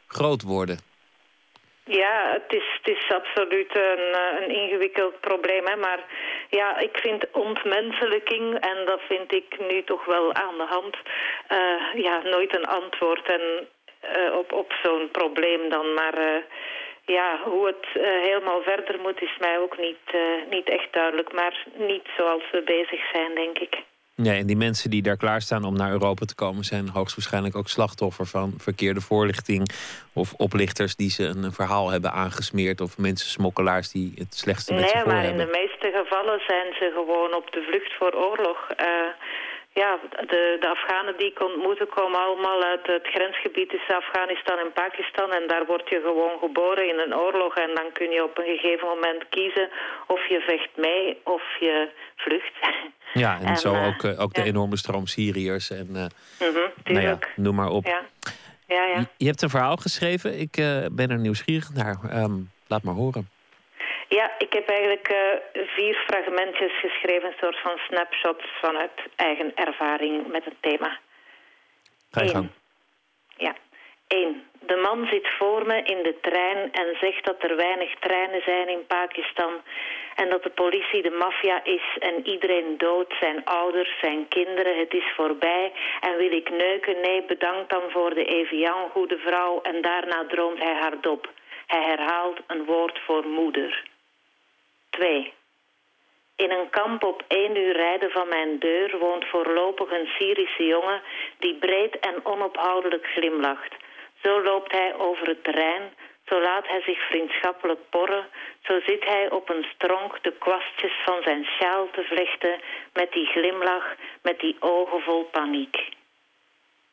groot 0.08 0.42
worden. 0.42 0.78
Ja, 1.86 2.32
het 2.34 2.54
is, 2.54 2.80
het 2.82 2.96
is 2.96 3.12
absoluut 3.16 3.76
een, 3.76 4.18
een 4.42 4.50
ingewikkeld 4.50 5.20
probleem. 5.20 5.66
Hè? 5.66 5.76
Maar 5.76 6.00
ja, 6.60 6.78
ik 6.78 6.98
vind 6.98 7.32
ontmenselijking, 7.32 8.60
en 8.60 8.86
dat 8.86 9.02
vind 9.08 9.34
ik 9.34 9.60
nu 9.70 9.84
toch 9.84 10.06
wel 10.06 10.34
aan 10.34 10.58
de 10.58 10.70
hand, 10.76 10.96
uh, 11.52 12.04
ja, 12.04 12.22
nooit 12.24 12.56
een 12.56 12.66
antwoord 12.66 13.26
en, 13.32 13.68
uh, 14.18 14.38
op, 14.38 14.52
op 14.52 14.74
zo'n 14.84 15.10
probleem 15.12 15.70
dan. 15.70 15.94
Maar 15.94 16.18
uh, 16.18 16.44
ja, 17.06 17.40
hoe 17.44 17.66
het 17.66 17.86
helemaal 18.30 18.62
verder 18.62 19.00
moet 19.00 19.22
is 19.22 19.38
mij 19.40 19.60
ook 19.60 19.78
niet, 19.78 20.06
niet 20.50 20.70
echt 20.70 20.94
duidelijk. 20.94 21.34
Maar 21.34 21.66
niet 21.74 22.08
zoals 22.18 22.44
we 22.52 22.62
bezig 22.62 23.10
zijn, 23.12 23.36
denk 23.36 23.58
ik. 23.58 23.84
Ja, 24.16 24.34
en 24.34 24.46
die 24.46 24.58
mensen 24.58 24.90
die 24.90 25.02
daar 25.02 25.18
klaarstaan 25.18 25.64
om 25.64 25.76
naar 25.76 25.92
Europa 25.92 26.26
te 26.26 26.36
komen... 26.36 26.64
zijn 26.64 26.90
hoogstwaarschijnlijk 26.90 27.56
ook 27.56 27.68
slachtoffer 27.70 28.26
van 28.26 28.54
verkeerde 28.58 29.02
voorlichting... 29.02 29.70
of 30.14 30.34
oplichters 30.34 30.96
die 30.96 31.10
ze 31.10 31.24
een, 31.24 31.52
verhaal 31.52 31.90
hebben 31.90 32.12
aangesmeerd... 32.12 32.82
of 32.82 32.98
mensen 32.98 33.30
smokkelaars 33.30 33.92
die 33.92 34.14
het 34.16 34.36
slechtste 34.36 34.74
met 34.74 34.90
ze 34.90 34.90
voor 34.90 34.98
hebben. 34.98 35.14
Nee, 35.14 35.32
maar 35.32 35.46
in 35.46 35.52
de 35.52 35.58
gevallen 36.14 36.42
zijn 36.48 36.74
ze 36.80 36.92
gewoon 36.94 37.34
op 37.34 37.52
de 37.52 37.62
vlucht 37.68 37.94
voor 38.00 38.14
oorlog... 38.14 38.58
Uh, 38.82 39.12
ja, 39.84 40.00
de, 40.34 40.58
de 40.60 40.70
Afghanen 40.70 41.18
die 41.18 41.32
ik 41.32 41.42
ontmoette 41.42 41.86
komen 41.86 42.20
allemaal 42.20 42.64
uit 42.64 42.88
het 42.88 43.08
grensgebied 43.14 43.70
tussen 43.70 43.96
Afghanistan 43.96 44.58
en 44.58 44.72
Pakistan. 44.74 45.32
En 45.32 45.48
daar 45.48 45.66
word 45.66 45.90
je 45.90 46.00
gewoon 46.04 46.40
geboren 46.40 46.90
in 46.90 47.00
een 47.00 47.16
oorlog. 47.16 47.56
En 47.56 47.72
dan 47.76 47.92
kun 47.94 48.10
je 48.10 48.24
op 48.24 48.38
een 48.38 48.58
gegeven 48.58 48.88
moment 48.88 49.22
kiezen 49.30 49.70
of 50.08 50.28
je 50.28 50.40
vecht 50.40 50.74
mee 50.76 51.18
of 51.24 51.44
je 51.60 51.90
vlucht. 52.16 52.56
Ja, 53.14 53.40
en, 53.40 53.46
en 53.46 53.58
zo 53.58 53.74
uh, 53.74 53.88
ook, 53.88 54.04
uh, 54.04 54.22
ook 54.22 54.36
ja. 54.36 54.42
de 54.42 54.50
enorme 54.50 54.78
stroom 54.78 55.08
Syriërs 55.08 55.70
en 55.70 55.90
uh, 55.92 56.06
mm 56.48 56.56
-hmm, 56.56 56.72
nou 56.84 57.06
ja, 57.06 57.20
noem 57.36 57.56
maar 57.56 57.70
op. 57.70 57.86
Ja. 57.86 58.02
Ja, 58.68 58.84
ja. 58.86 59.00
Je, 59.00 59.06
je, 59.18 59.26
hebt 59.26 59.42
een 59.42 59.50
verhaal 59.50 59.76
geschreven. 59.76 60.40
Ik 60.40 60.52
ben 60.92 61.10
er 61.10 61.20
nieuwsgierig 61.20 61.70
naar. 61.74 62.24
Um, 62.24 62.52
laat 62.68 62.84
maar 62.84 62.94
horen. 62.94 63.33
Ja, 64.20 64.32
ik 64.38 64.54
heb 64.54 64.70
eigenlijk 64.70 65.10
uh, 65.10 65.66
vier 65.68 65.96
fragmentjes 65.96 66.80
geschreven, 66.80 67.28
een 67.28 67.38
soort 67.40 67.60
van 67.60 67.78
snapshots 67.78 68.46
vanuit 68.62 68.92
eigen 69.16 69.56
ervaring 69.56 70.28
met 70.28 70.46
het 70.46 70.56
thema. 70.60 71.00
Ga 72.12 72.24
je 72.24 72.30
gang. 72.30 72.50
Ja. 73.38 73.56
1. 74.08 74.44
De 74.60 74.76
man 74.76 75.08
zit 75.08 75.28
voor 75.38 75.66
me 75.66 75.84
in 75.84 76.04
de 76.04 76.18
trein 76.22 76.72
en 76.72 76.98
zegt 77.00 77.26
dat 77.26 77.44
er 77.44 77.56
weinig 77.56 78.00
treinen 78.00 78.42
zijn 78.42 78.68
in 78.68 78.86
Pakistan 78.86 79.54
en 80.16 80.30
dat 80.30 80.44
de 80.44 80.50
politie 80.50 81.02
de 81.02 81.16
maffia 81.26 81.64
is 81.64 81.98
en 82.00 82.28
iedereen 82.28 82.78
dood, 82.78 83.14
zijn 83.20 83.46
ouders, 83.46 84.00
zijn 84.02 84.28
kinderen, 84.28 84.80
het 84.80 84.94
is 84.94 85.12
voorbij 85.16 85.72
en 86.02 86.18
wil 86.18 86.32
ik 86.32 86.50
neuken? 86.50 87.02
Nee, 87.02 87.24
bedankt 87.24 87.70
dan 87.70 87.84
voor 87.90 88.14
de 88.14 88.26
Evian, 88.26 88.90
goede 88.90 89.18
vrouw 89.18 89.62
en 89.62 89.82
daarna 89.82 90.26
droomt 90.28 90.64
hij 90.64 90.76
hardop. 90.80 91.32
Hij 91.68 91.84
herhaalt 91.84 92.40
een 92.48 92.66
woord 92.66 93.00
voor 93.06 93.26
moeder. 93.28 93.92
2. 94.98 95.34
In 96.36 96.52
een 96.52 96.70
kamp 96.70 97.04
op 97.04 97.24
één 97.28 97.56
uur 97.58 97.76
rijden 97.76 98.12
van 98.12 98.28
mijn 98.28 98.60
deur 98.60 98.98
woont 98.98 99.26
voorlopig 99.26 99.92
een 99.92 100.10
Syrische 100.18 100.66
jongen 100.66 101.02
die 101.40 101.56
breed 101.56 102.00
en 102.00 102.26
onophoudelijk 102.26 103.06
glimlacht. 103.06 103.76
Zo 104.24 104.42
loopt 104.44 104.72
hij 104.72 104.96
over 104.98 105.28
het 105.28 105.44
terrein, 105.44 105.94
zo 106.26 106.42
laat 106.42 106.68
hij 106.68 106.82
zich 106.82 107.08
vriendschappelijk 107.08 107.90
porren, 107.90 108.28
zo 108.64 108.80
zit 108.86 109.04
hij 109.06 109.30
op 109.32 109.50
een 109.50 109.66
stronk 109.74 110.24
de 110.24 110.32
kwastjes 110.32 110.94
van 111.06 111.22
zijn 111.24 111.46
sjaal 111.46 111.90
te 111.92 112.04
vlechten 112.04 112.60
met 112.94 113.12
die 113.12 113.26
glimlach, 113.26 113.96
met 114.22 114.40
die 114.40 114.56
ogen 114.60 115.02
vol 115.02 115.24
paniek. 115.24 115.90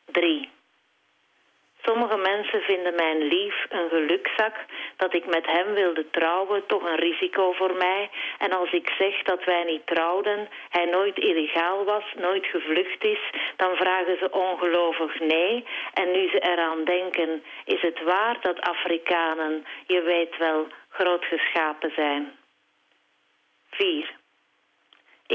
3. 0.05 0.49
Sommige 1.85 2.17
mensen 2.17 2.61
vinden 2.61 2.95
mijn 2.95 3.17
lief 3.17 3.65
een 3.69 3.89
gelukzak, 3.89 4.55
dat 4.95 5.13
ik 5.13 5.25
met 5.25 5.45
hem 5.45 5.73
wilde 5.73 6.09
trouwen, 6.09 6.65
toch 6.65 6.83
een 6.83 6.99
risico 6.99 7.51
voor 7.51 7.73
mij. 7.73 8.09
En 8.37 8.51
als 8.51 8.71
ik 8.71 8.89
zeg 8.97 9.21
dat 9.23 9.43
wij 9.43 9.63
niet 9.63 9.87
trouwden, 9.87 10.49
hij 10.69 10.85
nooit 10.85 11.17
illegaal 11.17 11.83
was, 11.83 12.03
nooit 12.15 12.45
gevlucht 12.45 13.03
is, 13.03 13.19
dan 13.55 13.75
vragen 13.75 14.17
ze 14.17 14.31
ongelovig 14.31 15.19
nee. 15.19 15.65
En 15.93 16.11
nu 16.11 16.29
ze 16.29 16.39
eraan 16.39 16.83
denken, 16.83 17.43
is 17.65 17.81
het 17.81 18.03
waar 18.03 18.37
dat 18.41 18.59
Afrikanen, 18.59 19.65
je 19.87 20.01
weet 20.01 20.37
wel, 20.37 20.67
groot 20.89 21.25
geschapen 21.25 21.91
zijn? 21.95 22.31
4. 23.69 24.20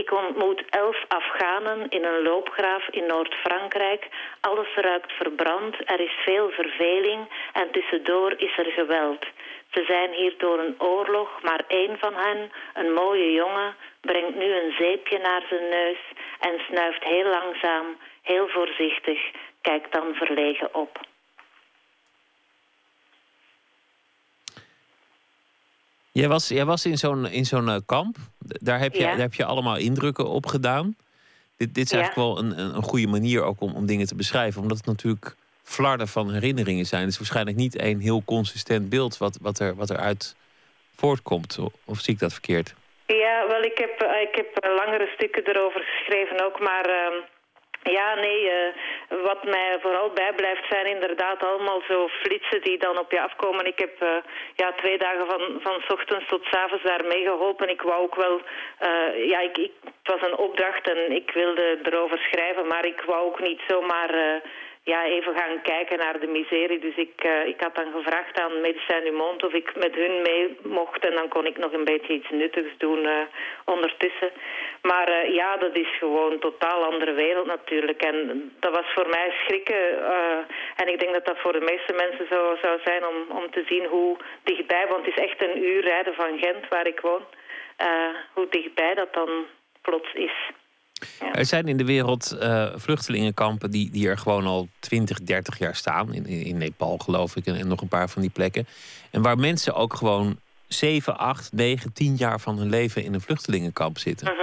Ik 0.03 0.12
ontmoet 0.12 0.62
elf 0.70 1.05
Afghanen 1.09 1.88
in 1.88 2.05
een 2.05 2.22
loopgraaf 2.22 2.88
in 2.88 3.07
Noord-Frankrijk. 3.07 4.09
Alles 4.40 4.74
ruikt 4.74 5.12
verbrand, 5.12 5.74
er 5.90 6.01
is 6.01 6.12
veel 6.24 6.51
verveling 6.51 7.28
en 7.53 7.70
tussendoor 7.70 8.34
is 8.36 8.59
er 8.59 8.64
geweld. 8.64 9.24
Ze 9.70 9.84
zijn 9.86 10.12
hier 10.12 10.34
door 10.38 10.59
een 10.59 10.74
oorlog, 10.78 11.42
maar 11.42 11.64
één 11.68 11.99
van 11.99 12.14
hen, 12.14 12.53
een 12.74 12.92
mooie 12.92 13.32
jongen, 13.32 13.74
brengt 14.01 14.34
nu 14.34 14.55
een 14.55 14.74
zeepje 14.78 15.18
naar 15.18 15.42
zijn 15.49 15.68
neus 15.68 15.99
en 16.40 16.61
snuift 16.68 17.05
heel 17.05 17.28
langzaam, 17.30 17.86
heel 18.22 18.49
voorzichtig, 18.49 19.20
kijkt 19.61 19.92
dan 19.92 20.14
verlegen 20.14 20.74
op. 20.74 21.01
Jij 26.17 26.29
was, 26.29 26.49
jij 26.49 26.64
was 26.64 26.87
in 26.87 26.99
zo'n 26.99 27.27
in 27.27 27.45
zo'n 27.45 27.69
eh, 27.69 27.77
kamp. 27.87 28.17
Daar 28.39 28.79
heb, 28.79 28.93
je, 28.93 28.99
Ja. 29.01 29.07
daar 29.11 29.19
heb 29.19 29.35
je 29.35 29.45
allemaal 29.45 29.77
indrukken 29.77 30.29
op 30.29 30.47
gedaan. 30.47 30.97
Dit, 31.57 31.75
dit 31.75 31.85
is 31.85 31.91
Ja. 31.91 31.99
eigenlijk 31.99 32.29
wel 32.29 32.39
een, 32.45 32.59
een, 32.61 32.75
een 32.77 32.83
goede 32.83 33.07
manier 33.07 33.43
ook 33.43 33.61
om, 33.61 33.75
om 33.75 33.87
dingen 33.87 34.07
te 34.07 34.14
beschrijven. 34.14 34.62
Omdat 34.62 34.77
het 34.77 34.87
natuurlijk 34.87 35.35
flarden 35.62 36.09
van 36.09 36.33
herinneringen 36.33 36.87
zijn. 36.87 37.03
Het 37.03 37.11
is 37.11 37.19
waarschijnlijk 37.19 37.57
niet 37.57 37.81
een 37.83 38.01
heel 38.01 38.23
consistent 38.25 38.89
beeld 38.89 39.19
wat, 39.19 39.39
wat, 39.43 39.59
er, 39.59 39.75
wat 39.75 39.91
eruit 39.91 40.37
voortkomt. 40.97 41.59
Of 41.85 42.01
zie 42.01 42.14
ik 42.14 42.21
dat 42.21 42.33
verkeerd? 42.33 42.75
Ja, 43.07 43.47
wel, 43.49 43.62
ik 43.62 43.79
heb, 43.79 44.01
eh, 44.01 44.21
ik 44.29 44.35
heb 44.35 44.57
eh, 44.57 44.71
langere 44.77 45.11
stukken 45.14 45.45
erover 45.47 45.81
geschreven 45.81 46.45
ook, 46.45 46.61
maar 46.61 46.85
ehm, 46.85 47.14
ja, 47.91 48.14
nee, 48.14 48.51
eh, 48.51 48.72
wat 49.09 49.45
mij 49.45 49.78
vooral 49.80 50.11
bijblijft 50.11 50.66
zijn 50.68 50.87
inderdaad 50.87 51.43
allemaal 51.45 51.82
zo 51.89 52.09
flitsen 52.09 52.62
die 52.62 52.78
dan 52.78 52.99
op 52.99 53.11
je 53.11 53.20
afkomen. 53.20 53.66
Ik 53.66 53.78
heb 53.78 54.03
eh, 54.03 54.09
ja, 54.55 54.72
twee 54.72 54.99
dagen 54.99 55.26
van, 55.26 55.61
van 55.61 55.82
ochtends 55.89 56.28
tot 56.28 56.47
avonds 56.51 56.84
daar 56.84 57.05
meegeholpen. 57.05 57.68
Ik 57.68 57.82
wou 57.82 58.03
ook 58.03 58.14
wel, 58.14 58.41
eh, 58.78 59.28
ja, 59.28 59.41
ik, 59.41 59.59
ik, 59.59 59.72
het 59.84 60.20
was 60.20 60.28
een 60.30 60.37
opdracht 60.37 60.91
en 60.91 61.12
ik 61.12 61.30
wilde 61.30 61.78
erover 61.82 62.18
schrijven, 62.18 62.66
maar 62.66 62.84
ik 62.87 63.01
wou 63.01 63.26
ook 63.26 63.41
niet 63.41 63.61
zomaar... 63.66 64.43
ja, 64.93 65.05
even 65.05 65.34
gaan 65.34 65.62
kijken 65.62 65.99
naar 65.99 66.20
de 66.20 66.26
miserie. 66.26 66.78
Dus 66.78 66.97
ik, 66.97 67.14
eh, 67.16 67.47
ik 67.47 67.61
had 67.61 67.74
dan 67.74 67.93
gevraagd 67.93 68.41
aan 68.41 68.61
Medicijn 68.61 69.05
du 69.05 69.12
Monde 69.12 69.47
of 69.47 69.53
ik 69.53 69.76
met 69.76 69.95
hun 69.95 70.22
mee 70.22 70.57
mocht. 70.62 71.07
En 71.07 71.14
dan 71.14 71.28
kon 71.28 71.47
ik 71.47 71.59
nog 71.59 71.72
een 71.72 71.84
beetje 71.84 72.12
iets 72.12 72.30
nuttigs 72.30 72.72
doen 72.78 73.07
eh, 73.07 73.20
ondertussen. 73.64 74.30
Maar 74.82 75.09
eh, 75.09 75.34
ja, 75.34 75.57
dat 75.57 75.76
is 75.76 75.99
gewoon 75.99 76.32
een 76.32 76.47
totaal 76.49 76.84
andere 76.84 77.12
wereld 77.12 77.47
natuurlijk. 77.47 78.03
En 78.03 78.16
dat 78.61 78.74
was 78.74 78.93
voor 78.95 79.09
mij 79.09 79.34
schrikken. 79.45 79.84
en 80.76 80.89
ik 80.89 81.01
denk 81.01 81.12
dat 81.12 81.26
dat 81.26 81.39
voor 81.39 81.53
de 81.53 81.66
meeste 81.70 81.93
mensen 81.93 82.26
zo 82.30 82.57
zou 82.62 82.80
zijn 82.84 83.07
om, 83.07 83.37
om 83.39 83.51
te 83.51 83.64
zien 83.66 83.84
hoe 83.84 84.16
dichtbij... 84.43 84.87
Want 84.89 85.07
het 85.07 85.16
is 85.16 85.22
echt 85.24 85.43
een 85.43 85.64
uur 85.64 85.80
rijden 85.80 86.14
van 86.14 86.39
Gent, 86.39 86.68
waar 86.68 86.87
ik 86.87 87.01
woon. 87.01 87.24
hoe 88.34 88.49
dichtbij 88.49 88.95
dat 88.95 89.12
dan 89.14 89.47
plots 89.82 90.12
is. 90.12 90.37
Er 91.32 91.44
zijn 91.44 91.68
in 91.68 91.76
de 91.76 91.84
wereld 91.84 92.32
eh, 92.32 92.66
vluchtelingenkampen 92.74 93.70
die, 93.70 93.90
die 93.90 94.09
er 94.09 94.18
gewoon 94.18 94.47
al 94.47 94.68
20, 94.78 95.20
30 95.20 95.59
jaar 95.59 95.74
staan. 95.74 96.14
In, 96.14 96.26
in, 96.26 96.59
Nepal 96.59 96.99
geloof 96.99 97.36
ik 97.36 97.47
en, 97.47 97.57
en 97.57 97.68
nog 97.68 97.80
een 97.80 97.88
paar 97.88 98.09
van 98.09 98.22
die 98.22 98.30
plekken. 98.30 98.66
En 99.11 99.22
waar 99.22 99.38
mensen 99.38 99.74
ook 99.74 99.94
gewoon 99.94 100.38
7, 100.68 101.18
8, 101.18 101.53
9, 101.53 101.92
10 101.92 102.16
jaar 102.16 102.40
van 102.40 102.59
hun 102.59 102.68
leven 102.68 103.05
in 103.05 103.14
een 103.14 103.20
vluchtelingenkamp 103.20 103.99
zitten. 103.99 104.26
Mhm. 104.26 104.42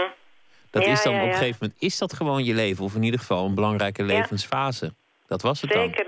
Dat 0.70 0.86
Ja, 0.86 0.92
is 0.92 1.04
dan 1.04 1.14
ja, 1.14 1.22
op 1.22 1.28
een 1.28 1.34
gegeven 1.34 1.58
moment 1.60 1.82
is 1.82 1.98
dat 1.98 2.14
gewoon 2.14 2.44
je 2.44 2.54
leven. 2.54 2.84
Of 2.84 2.96
in 2.96 3.04
ieder 3.04 3.20
geval 3.20 3.46
een 3.46 3.56
belangrijke 3.56 4.04
levensfase. 4.04 4.94
Dat 5.28 5.42
was 5.42 5.62
het 5.62 5.72
dan. 5.72 5.82
Zeker. 5.82 6.06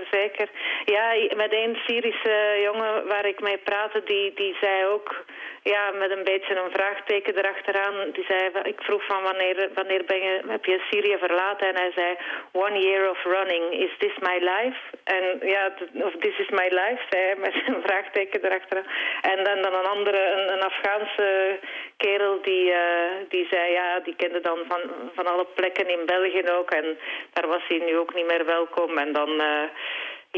Ja, 0.94 1.14
met 1.36 1.52
een 1.52 1.76
Syrische 1.86 2.60
jongen 2.62 3.06
waar 3.06 3.26
ik 3.26 3.40
mee 3.40 3.58
praatte, 3.58 4.02
die, 4.04 4.34
die 4.34 4.56
zei 4.60 4.84
ook, 4.84 5.24
ja, 5.62 5.90
met 5.90 6.10
een 6.10 6.24
beetje 6.24 6.54
een 6.56 6.70
vraagteken 6.70 7.36
erachteraan. 7.38 8.10
Die 8.12 8.24
zei, 8.28 8.50
ik 8.62 8.80
vroeg 8.82 9.04
van 9.04 9.22
wanneer, 9.22 9.68
wanneer 9.74 10.04
ben 10.04 10.22
je, 10.22 10.42
heb 10.46 10.64
je 10.64 10.86
Syrië 10.90 11.16
verlaten? 11.18 11.68
En 11.68 11.76
hij 11.76 11.92
zei, 11.94 12.16
one 12.52 12.78
year 12.78 13.10
of 13.10 13.24
running, 13.24 13.72
is 13.72 13.90
this 13.98 14.16
my 14.20 14.38
life? 14.38 14.78
En 15.04 15.48
ja, 15.48 15.74
of 15.92 16.12
this 16.20 16.38
is 16.38 16.48
my 16.48 16.68
life, 16.68 17.02
zei 17.10 17.24
hij 17.24 17.36
met 17.36 17.54
een 17.66 17.82
vraagteken 17.86 18.44
erachteraan. 18.44 18.86
En 19.20 19.44
dan, 19.44 19.62
dan 19.62 19.74
een 19.74 19.90
andere, 19.96 20.22
een, 20.36 20.52
een 20.52 20.62
Afghaanse 20.62 21.58
kerel 21.96 22.42
die, 22.42 22.72
eh, 22.72 23.10
die 23.28 23.46
zei, 23.50 23.72
ja, 23.72 24.00
die 24.00 24.16
kende 24.16 24.40
dan 24.40 24.58
van, 24.68 24.80
van 25.14 25.26
alle 25.26 25.46
plekken 25.54 25.88
in 25.88 26.06
België 26.06 26.42
ook. 26.50 26.70
En 26.70 26.98
daar 27.32 27.48
was 27.48 27.62
hij 27.68 27.78
nu 27.78 27.98
ook 27.98 28.14
niet 28.14 28.26
meer 28.26 28.44
welkom. 28.44 28.98
En 28.98 29.12
dan... 29.12 29.40
eh, 29.40 29.68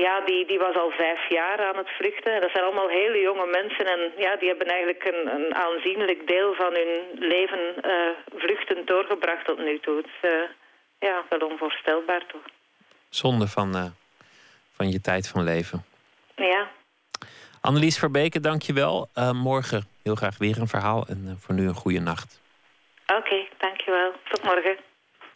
ja, 0.07 0.20
die, 0.20 0.47
die 0.47 0.59
was 0.59 0.77
al 0.77 0.91
vijf 0.91 1.29
jaar 1.29 1.59
aan 1.69 1.77
het 1.77 1.91
vluchten. 1.99 2.41
Dat 2.41 2.51
zijn 2.51 2.65
allemaal 2.65 2.89
hele 2.89 3.20
jonge 3.20 3.47
mensen. 3.47 3.87
En 3.87 4.01
ja, 4.16 4.37
die 4.37 4.49
hebben 4.49 4.66
eigenlijk 4.66 5.05
een, 5.05 5.35
een 5.35 5.55
aanzienlijk 5.55 6.27
deel 6.27 6.55
van 6.55 6.73
hun 6.73 7.29
leven 7.29 7.75
vluchtend 8.37 8.87
doorgebracht 8.87 9.45
tot 9.45 9.59
nu 9.59 9.81
toe. 9.81 9.97
Het 9.97 10.07
is 10.07 10.31
eh, 10.31 10.49
ja, 10.99 11.25
wel 11.29 11.49
onvoorstelbaar 11.49 12.27
toch. 12.27 12.47
Zonde 13.09 13.47
van, 13.47 13.75
eh, 13.75 13.91
van 14.73 14.91
je 14.91 15.01
tijd 15.01 15.29
van 15.29 15.45
leven. 15.45 15.85
Ja, 16.37 16.69
Annelies 17.61 17.99
Verbeke, 17.99 18.41
dank 18.41 18.62
je 18.62 18.73
wel. 18.73 19.09
Morgen 19.33 19.89
heel 20.03 20.15
graag 20.15 20.39
weer 20.39 20.59
een 20.59 20.69
verhaal. 20.69 21.07
En 21.07 21.37
voor 21.41 21.55
nu 21.55 21.66
een 21.66 21.75
goede 21.75 22.01
nacht. 22.01 22.41
oké, 23.07 23.47
dankjewel. 23.59 24.12
Tot 24.29 24.43
morgen. 24.43 24.77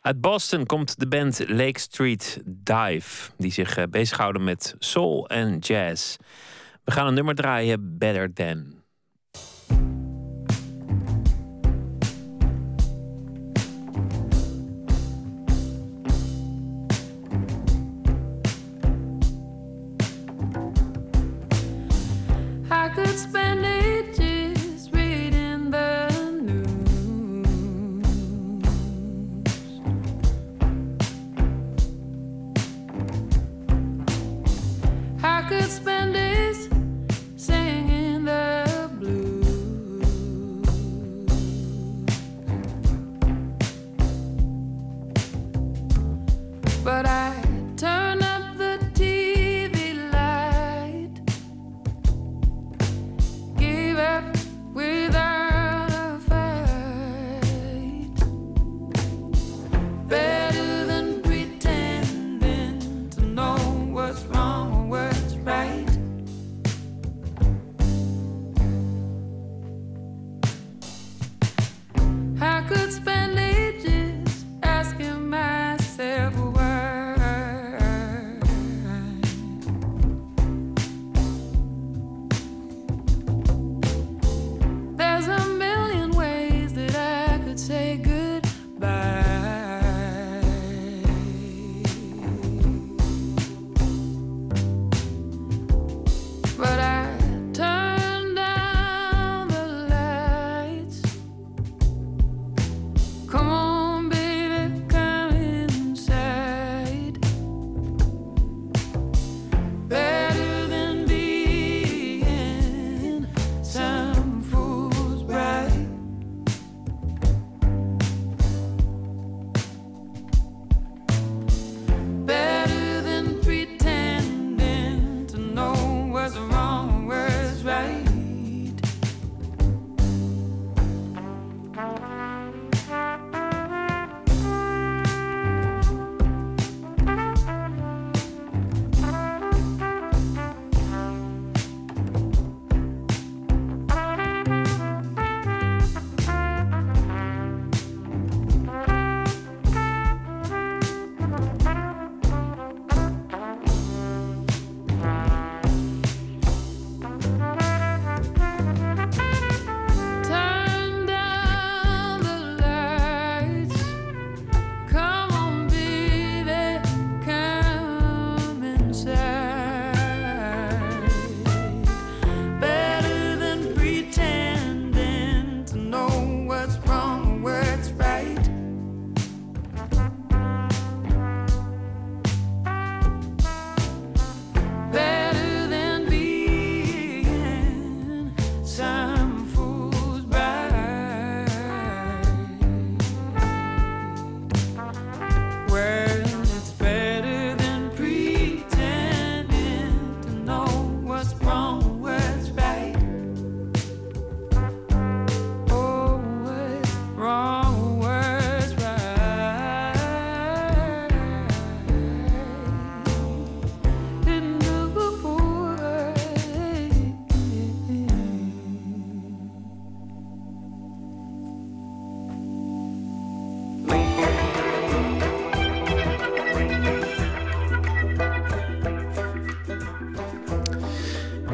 Uit 0.03 0.21
Boston 0.21 0.67
komt 0.67 0.99
de 0.99 1.07
band 1.07 1.49
Lake 1.49 1.79
Street 1.79 2.43
Dive, 2.45 3.31
die 3.37 3.53
zich 3.53 3.77
eh, 3.77 3.85
bezighouden 3.91 4.45
met 4.45 4.75
soul 4.79 5.29
en 5.29 5.59
jazz. 5.59 6.17
We 6.85 6.93
gaan 6.93 7.07
een 7.07 7.15
nummer 7.15 7.35
draaien, 7.35 7.99
Better 7.99 8.33
Than. 8.33 8.82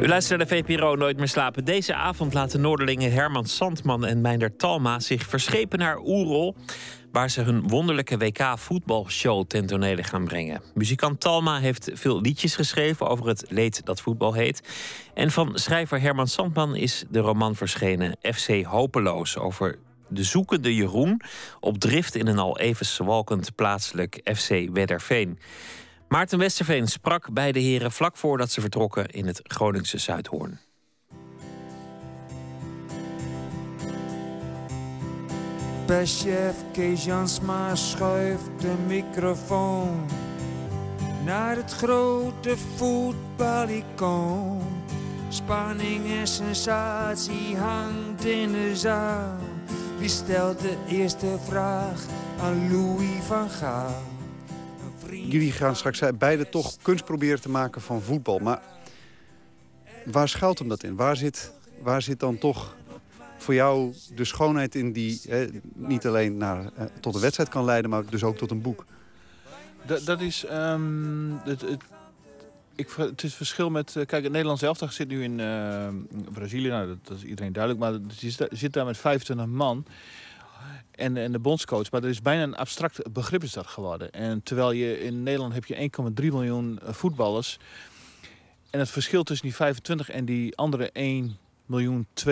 Luistert 0.09 0.39
naar 0.39 0.47
de 0.47 0.55
VPRO 0.55 0.95
Nooit 0.95 1.17
meer 1.17 1.27
slapen. 1.27 1.65
Deze 1.65 1.95
avond 1.95 2.33
laten 2.33 2.61
Noorderlingen 2.61 3.11
Herman 3.11 3.45
Sandman 3.45 4.05
en 4.05 4.21
Meinder 4.21 4.55
Talma 4.55 4.99
zich 4.99 5.25
verschepen 5.25 5.79
naar 5.79 5.99
Oerol, 5.99 6.55
waar 7.11 7.29
ze 7.29 7.41
hun 7.41 7.67
wonderlijke 7.67 8.17
WK-voetbalshow 8.17 9.45
ten 9.47 9.65
tonele 9.65 10.03
gaan 10.03 10.25
brengen. 10.25 10.61
Muzikant 10.73 11.19
Talma 11.19 11.59
heeft 11.59 11.89
veel 11.93 12.21
liedjes 12.21 12.55
geschreven 12.55 13.07
over 13.07 13.27
het 13.27 13.45
leed 13.47 13.85
dat 13.85 14.01
voetbal 14.01 14.33
heet. 14.33 14.63
En 15.13 15.31
van 15.31 15.51
schrijver 15.53 16.01
Herman 16.01 16.27
Sandman 16.27 16.75
is 16.75 17.05
de 17.09 17.19
roman 17.19 17.55
verschenen 17.55 18.17
FC 18.21 18.63
Hopeloos 18.63 19.37
over 19.37 19.77
de 20.07 20.23
zoekende 20.23 20.75
Jeroen 20.75 21.21
op 21.59 21.77
drift 21.77 22.15
in 22.15 22.27
een 22.27 22.39
al 22.39 22.59
even 22.59 22.85
zwalkend 22.85 23.55
plaatselijk 23.55 24.21
FC 24.35 24.69
Wedderveen. 24.73 25.39
Maarten 26.09 26.39
Westerveen 26.39 26.87
sprak 26.87 27.33
bij 27.33 27.51
de 27.51 27.59
heren 27.59 27.91
vlak 27.91 28.17
voordat 28.17 28.51
ze 28.51 28.61
vertrokken 28.61 29.05
in 29.05 29.27
het 29.27 29.39
Groningse 29.43 29.97
Zuidhoorn. 29.97 30.59
Perschef 35.85 36.55
Kees 36.71 37.05
Jansma 37.05 37.75
schuift 37.75 38.49
de 38.59 38.73
microfoon 38.87 40.05
naar 41.25 41.55
het 41.55 41.71
grote 41.71 42.57
voetbalicoon. 42.75 44.61
Spanning 45.29 46.11
en 46.11 46.27
sensatie 46.27 47.57
hangt 47.57 48.25
in 48.25 48.51
de 48.51 48.75
zaal. 48.75 49.37
Wie 49.99 50.09
stelt 50.09 50.59
de 50.59 50.77
eerste 50.87 51.37
vraag 51.47 52.05
aan 52.41 52.71
Louis 52.71 53.23
van 53.27 53.49
Gaal? 53.49 54.08
Jullie 55.11 55.51
gaan 55.51 55.75
straks 55.75 56.01
beide 56.17 56.49
toch 56.49 56.77
kunst 56.81 57.05
proberen 57.05 57.41
te 57.41 57.49
maken 57.49 57.81
van 57.81 58.01
voetbal. 58.01 58.39
Maar 58.39 58.61
waar 60.05 60.29
schuilt 60.29 60.59
hem 60.59 60.67
dat 60.67 60.83
in? 60.83 60.95
Waar 60.95 61.15
zit, 61.15 61.53
waar 61.81 62.01
zit 62.01 62.19
dan 62.19 62.37
toch 62.37 62.75
voor 63.37 63.53
jou 63.53 63.93
de 64.15 64.25
schoonheid 64.25 64.75
in 64.75 64.91
die 64.91 65.21
hè, 65.27 65.47
niet 65.73 66.07
alleen 66.07 66.37
naar, 66.37 66.71
eh, 66.75 66.85
tot 66.99 67.15
een 67.15 67.21
wedstrijd 67.21 67.49
kan 67.49 67.65
leiden... 67.65 67.89
maar 67.89 68.03
dus 68.09 68.23
ook 68.23 68.37
tot 68.37 68.51
een 68.51 68.61
boek? 68.61 68.85
Dat, 70.05 70.21
is... 70.21 70.45
ehm, 70.45 71.31
het, 71.43 71.61
het, 71.61 71.83
ik, 72.75 72.89
het 72.97 73.23
is 73.23 73.33
verschil 73.33 73.69
met... 73.69 73.95
eh, 73.95 74.05
Kijk, 74.05 74.23
het 74.23 74.31
Nederlands 74.31 74.95
zit 74.95 75.07
nu 75.07 75.23
in 75.23 75.39
eh, 75.39 75.87
Brazilië. 76.33 76.67
Nou, 76.67 76.97
dat, 77.03 77.17
is 77.17 77.23
iedereen 77.23 77.53
duidelijk. 77.53 77.83
Maar 77.83 77.93
het 77.93 78.49
zit 78.51 78.73
daar 78.73 78.85
met 78.85 78.97
25 78.97 79.45
man. 79.45 79.85
En, 80.99 81.17
en 81.17 81.31
de 81.31 81.39
bondscoach. 81.39 81.91
Maar 81.91 82.03
er 82.03 82.09
is 82.09 82.21
bijna 82.21 82.43
een 82.43 82.55
abstract 82.55 83.11
begrip 83.11 83.43
is 83.43 83.53
dat 83.53 83.67
geworden. 83.67 84.11
En 84.11 84.43
terwijl 84.43 84.71
je 84.71 85.01
in 85.03 85.23
Nederland 85.23 85.53
heb 85.53 85.65
je 85.65 85.89
1,3 86.21 86.25
miljoen 86.25 86.79
eh, 86.79 86.93
voetballers. 86.93 87.57
En 88.69 88.79
het 88.79 88.89
verschil 88.89 89.23
tussen 89.23 89.47
die 89.47 89.55
25 89.55 90.09
en 90.09 90.25
die 90.25 90.57
andere 90.57 90.91
1 90.91 91.37
miljoen 91.65 92.07
299.975... 92.13 92.25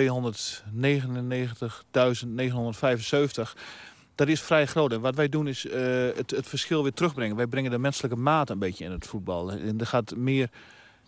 Dat 4.16 4.28
is 4.28 4.42
vrij 4.42 4.66
groot. 4.66 4.92
En 4.92 5.02
wat 5.02 5.16
wij 5.16 5.30
doen 5.30 5.48
is 5.48 5.66
eh, 5.66 5.82
het, 6.16 6.32
het 6.32 6.48
verschil 6.48 6.84
weer 6.84 6.94
terugbrengen. 6.94 7.36
Wij 7.36 7.48
brengen 7.48 7.72
de 7.72 7.78
menselijke 7.78 8.18
maat 8.18 8.50
een 8.50 8.60
beetje 8.60 8.86
in 8.86 8.92
het 8.92 9.08
voetbal. 9.08 9.52
En 9.52 9.80
er 9.80 9.86
gaat 9.86 10.16
meer 10.16 10.50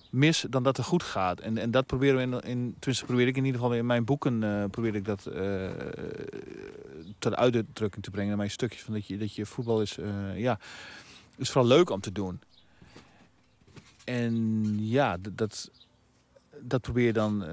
mis 0.10 0.46
dan 0.50 0.64
dat 0.64 0.78
er 0.78 0.84
goed 0.84 1.04
gaat. 1.04 1.40
En, 1.40 1.58
en 1.58 1.72
dat 1.72 1.86
proberen 1.86 2.16
we 2.16 2.22
in, 2.22 2.50
in 2.50 2.76
tenminste 2.80 3.06
probeer 3.06 3.28
ik 3.28 3.38
in 3.38 3.46
ieder 3.46 3.62
geval 3.62 3.76
in 3.76 3.86
mijn 3.86 4.06
boeken 4.06 4.44
eh, 4.44 4.70
probeer 4.70 4.96
ik 4.96 5.06
dat 5.06 5.26
eh 5.26 5.70
ter 7.20 7.36
uitdrukking 7.36 8.04
te 8.04 8.12
brengen 8.12 8.32
in 8.32 8.38
mijn 8.38 8.52
stukjes 8.52 8.82
van 8.82 8.94
dat 8.94 9.08
je 9.08 9.18
dat 9.18 9.36
je 9.36 9.46
voetbal 9.46 9.82
is 9.82 9.98
eh, 9.98 10.40
ja 10.40 10.60
is 11.38 11.50
vooral 11.50 11.70
leuk 11.70 11.90
om 11.90 12.00
te 12.00 12.12
doen. 12.12 12.42
En 14.04 14.76
ja, 14.88 15.18
dat 15.32 15.72
dat 16.60 16.82
probeer 16.82 17.06
je 17.06 17.14
dan 17.14 17.46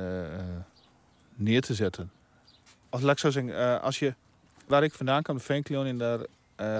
neer 1.34 1.60
te 1.60 1.74
zetten. 1.74 2.10
Als 2.88 3.02
ik 3.02 3.18
zo 3.18 3.30
zeggen, 3.30 3.82
als 3.82 3.98
je 3.98 4.14
waar 4.66 4.82
ik 4.82 4.94
vandaan 4.94 5.22
kom, 5.22 5.36
de 5.36 5.42
Veenkleon, 5.42 5.86
en 5.86 5.98
daar 5.98 6.20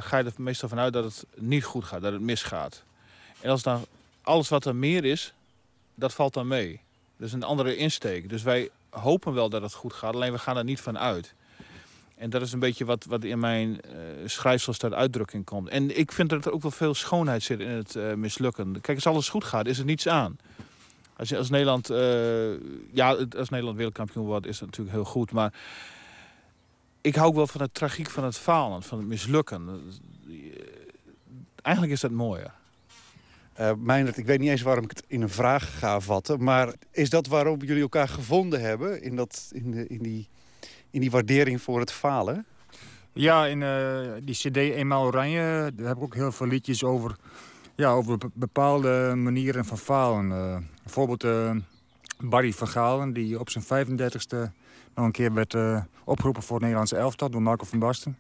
ga 0.03 0.19
je 0.19 0.25
er 0.25 0.33
meestal 0.37 0.69
vanuit 0.69 0.93
dat 0.93 1.05
het 1.05 1.25
niet 1.37 1.65
goed 1.65 1.85
gaat, 1.85 2.03
dat 2.03 2.13
het 2.13 2.23
misgaat. 2.23 2.83
En 3.41 3.51
als 3.51 3.63
dan 3.63 3.85
alles 4.23 4.49
wat 4.49 4.65
er 4.65 4.77
meer 4.77 5.05
is, 5.05 5.35
dat 5.97 6.15
valt 6.15 6.35
dan 6.35 6.47
mee. 6.47 6.81
Dat 7.17 7.27
is 7.27 7.33
een 7.33 7.43
andere 7.43 7.77
insteek. 7.77 8.29
Dus 8.29 8.43
wij 8.43 8.71
hopen 8.91 9.35
wel 9.35 9.49
dat 9.49 9.63
het 9.63 9.75
goed 9.75 9.93
gaat, 9.93 10.15
alleen 10.15 10.33
we 10.33 10.39
gaan 10.39 10.57
er 10.57 10.65
niet 10.65 10.81
van 10.81 10.99
uit. 10.99 11.35
En 12.17 12.31
dat 12.31 12.43
is 12.43 12.53
een 12.53 12.59
beetje 12.59 12.85
wat, 12.85 13.05
wat 13.05 13.25
in 13.25 13.39
mijn 13.39 13.81
eh 13.81 13.91
schrijfsels 14.25 14.79
ter 14.79 14.95
uitdrukking 14.95 15.45
komt. 15.45 15.69
En 15.69 15.99
ik 15.99 16.13
vind 16.13 16.31
dat 16.31 16.45
er 16.45 16.53
ook 16.53 16.63
wel 16.63 16.71
veel 16.71 16.95
schoonheid 16.95 17.43
zit 17.43 17.61
in 17.61 17.69
het 17.69 17.97
eh, 17.97 18.15
mislukken. 18.15 18.81
Kijk, 18.81 18.97
als 18.97 19.07
alles 19.07 19.29
goed 19.29 19.45
gaat, 19.45 19.67
is 19.67 19.79
er 19.79 19.85
niets 19.85 20.09
aan. 20.09 20.39
Als, 21.17 21.35
als 21.35 21.51
Nederland, 21.51 21.91
eh, 21.91 22.61
ja, 22.93 23.13
als 23.37 23.49
Nederland 23.49 23.77
wereldkampioen 23.77 24.27
wordt, 24.27 24.47
is 24.47 24.59
dat 24.59 24.69
natuurlijk 24.69 24.97
heel 24.97 25.05
goed. 25.05 25.33
Maar 25.33 25.53
ik 27.01 27.15
hou 27.15 27.29
ook 27.29 27.35
wel 27.35 27.47
van 27.47 27.61
de 27.61 27.73
tragiek 27.73 28.11
van 28.11 28.25
het 28.25 28.39
falen, 28.39 28.83
van 28.83 28.99
het 28.99 29.07
mislukken. 29.07 29.83
Eigenlijk 31.63 31.95
is 31.95 32.01
dat 32.01 32.11
mooier. 32.11 32.53
Meindert, 33.79 34.17
ik 34.17 34.27
weet 34.27 34.39
niet 34.39 34.51
eens 34.51 34.63
waarom 34.63 34.85
ik 34.85 34.91
het 34.91 35.05
in 35.07 35.23
een 35.23 35.29
vraag 35.29 35.79
ga 35.79 36.01
vatten... 36.01 36.43
maar 36.43 36.73
is 36.91 37.11
dat 37.11 37.27
waarom 37.27 37.61
jullie 37.63 37.83
elkaar 37.83 38.09
gevonden 38.09 38.61
hebben 38.61 39.03
in, 39.03 39.17
dat, 39.17 39.51
in, 39.53 39.71
de, 39.71 39.87
in, 39.87 40.03
die, 40.03 40.29
in 40.91 41.01
die 41.01 41.11
waardering 41.11 41.63
voor 41.63 41.81
het 41.81 41.93
falen? 41.93 42.47
Ja, 43.13 43.47
in 43.47 43.63
eh, 43.63 44.01
die 44.23 44.35
cd 44.35 44.57
Eenmaal 44.57 45.05
Oranje, 45.05 45.73
daar 45.75 45.87
heb 45.87 45.97
ik 45.97 46.03
ook 46.03 46.15
heel 46.15 46.33
veel 46.33 46.47
liedjes 46.47 46.85
over, 46.85 47.17
ja, 47.75 47.91
over 47.91 48.19
be- 48.19 48.31
bepaalde 48.35 49.13
manieren 49.17 49.65
van 49.65 49.79
falen. 49.79 50.33
Eh, 50.33 50.57
bijvoorbeeld 50.83 51.25
Barry 52.19 52.53
van 52.53 52.69
Galen, 52.69 53.13
die 53.13 53.41
op 53.41 53.51
zijn 53.51 53.65
35ste 53.65 54.53
nog 54.95 55.05
een 55.05 55.13
keer 55.13 55.35
werd 55.35 55.57
opgeroepen 56.05 56.43
voor 56.43 56.55
het 56.55 56.63
Nederlandse 56.63 56.97
elftal 56.97 57.31
door 57.31 57.43
Marco 57.43 57.65
van 57.65 57.79
Basten. 57.79 58.19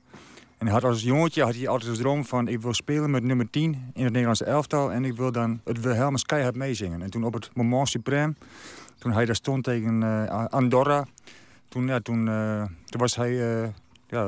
Hij 0.67 0.75
had 0.75 0.85
als 0.85 1.03
jongetje 1.03 1.43
had 1.43 1.55
hij 1.55 1.69
altijd 1.69 1.91
als 1.91 1.99
droom 1.99 2.25
van 2.25 2.49
ik 2.49 2.61
wil 2.61 2.75
spelen 2.75 3.11
met 3.11 3.23
nummer 3.23 3.51
10 3.51 3.91
in 3.95 4.03
het 4.03 4.13
Nederlandse 4.13 4.45
elftal 4.45 4.93
en 4.93 5.05
ik 5.05 5.17
wil 5.17 5.33
dan 5.33 5.61
het 5.65 5.81
Wilhelmus 5.81 6.25
keihard 6.25 6.57
meezingen. 6.57 7.03
En 7.03 7.11
toen 7.11 7.25
op 7.25 7.35
het 7.35 7.51
moment 7.55 7.99
suprême, 7.99 8.47
toen 8.99 9.13
hij 9.13 9.25
daar 9.25 9.35
stond 9.35 9.65
tegen 9.65 10.03
eh, 10.03 10.45
Andorra, 10.47 11.07
toen, 11.69 11.87
ja, 11.87 12.01
toen, 12.01 12.29
eh, 12.29 12.65
toen 12.85 13.01
was 13.01 13.17
hij 13.17 13.63
eh, 13.63 13.69
ja, 14.09 14.27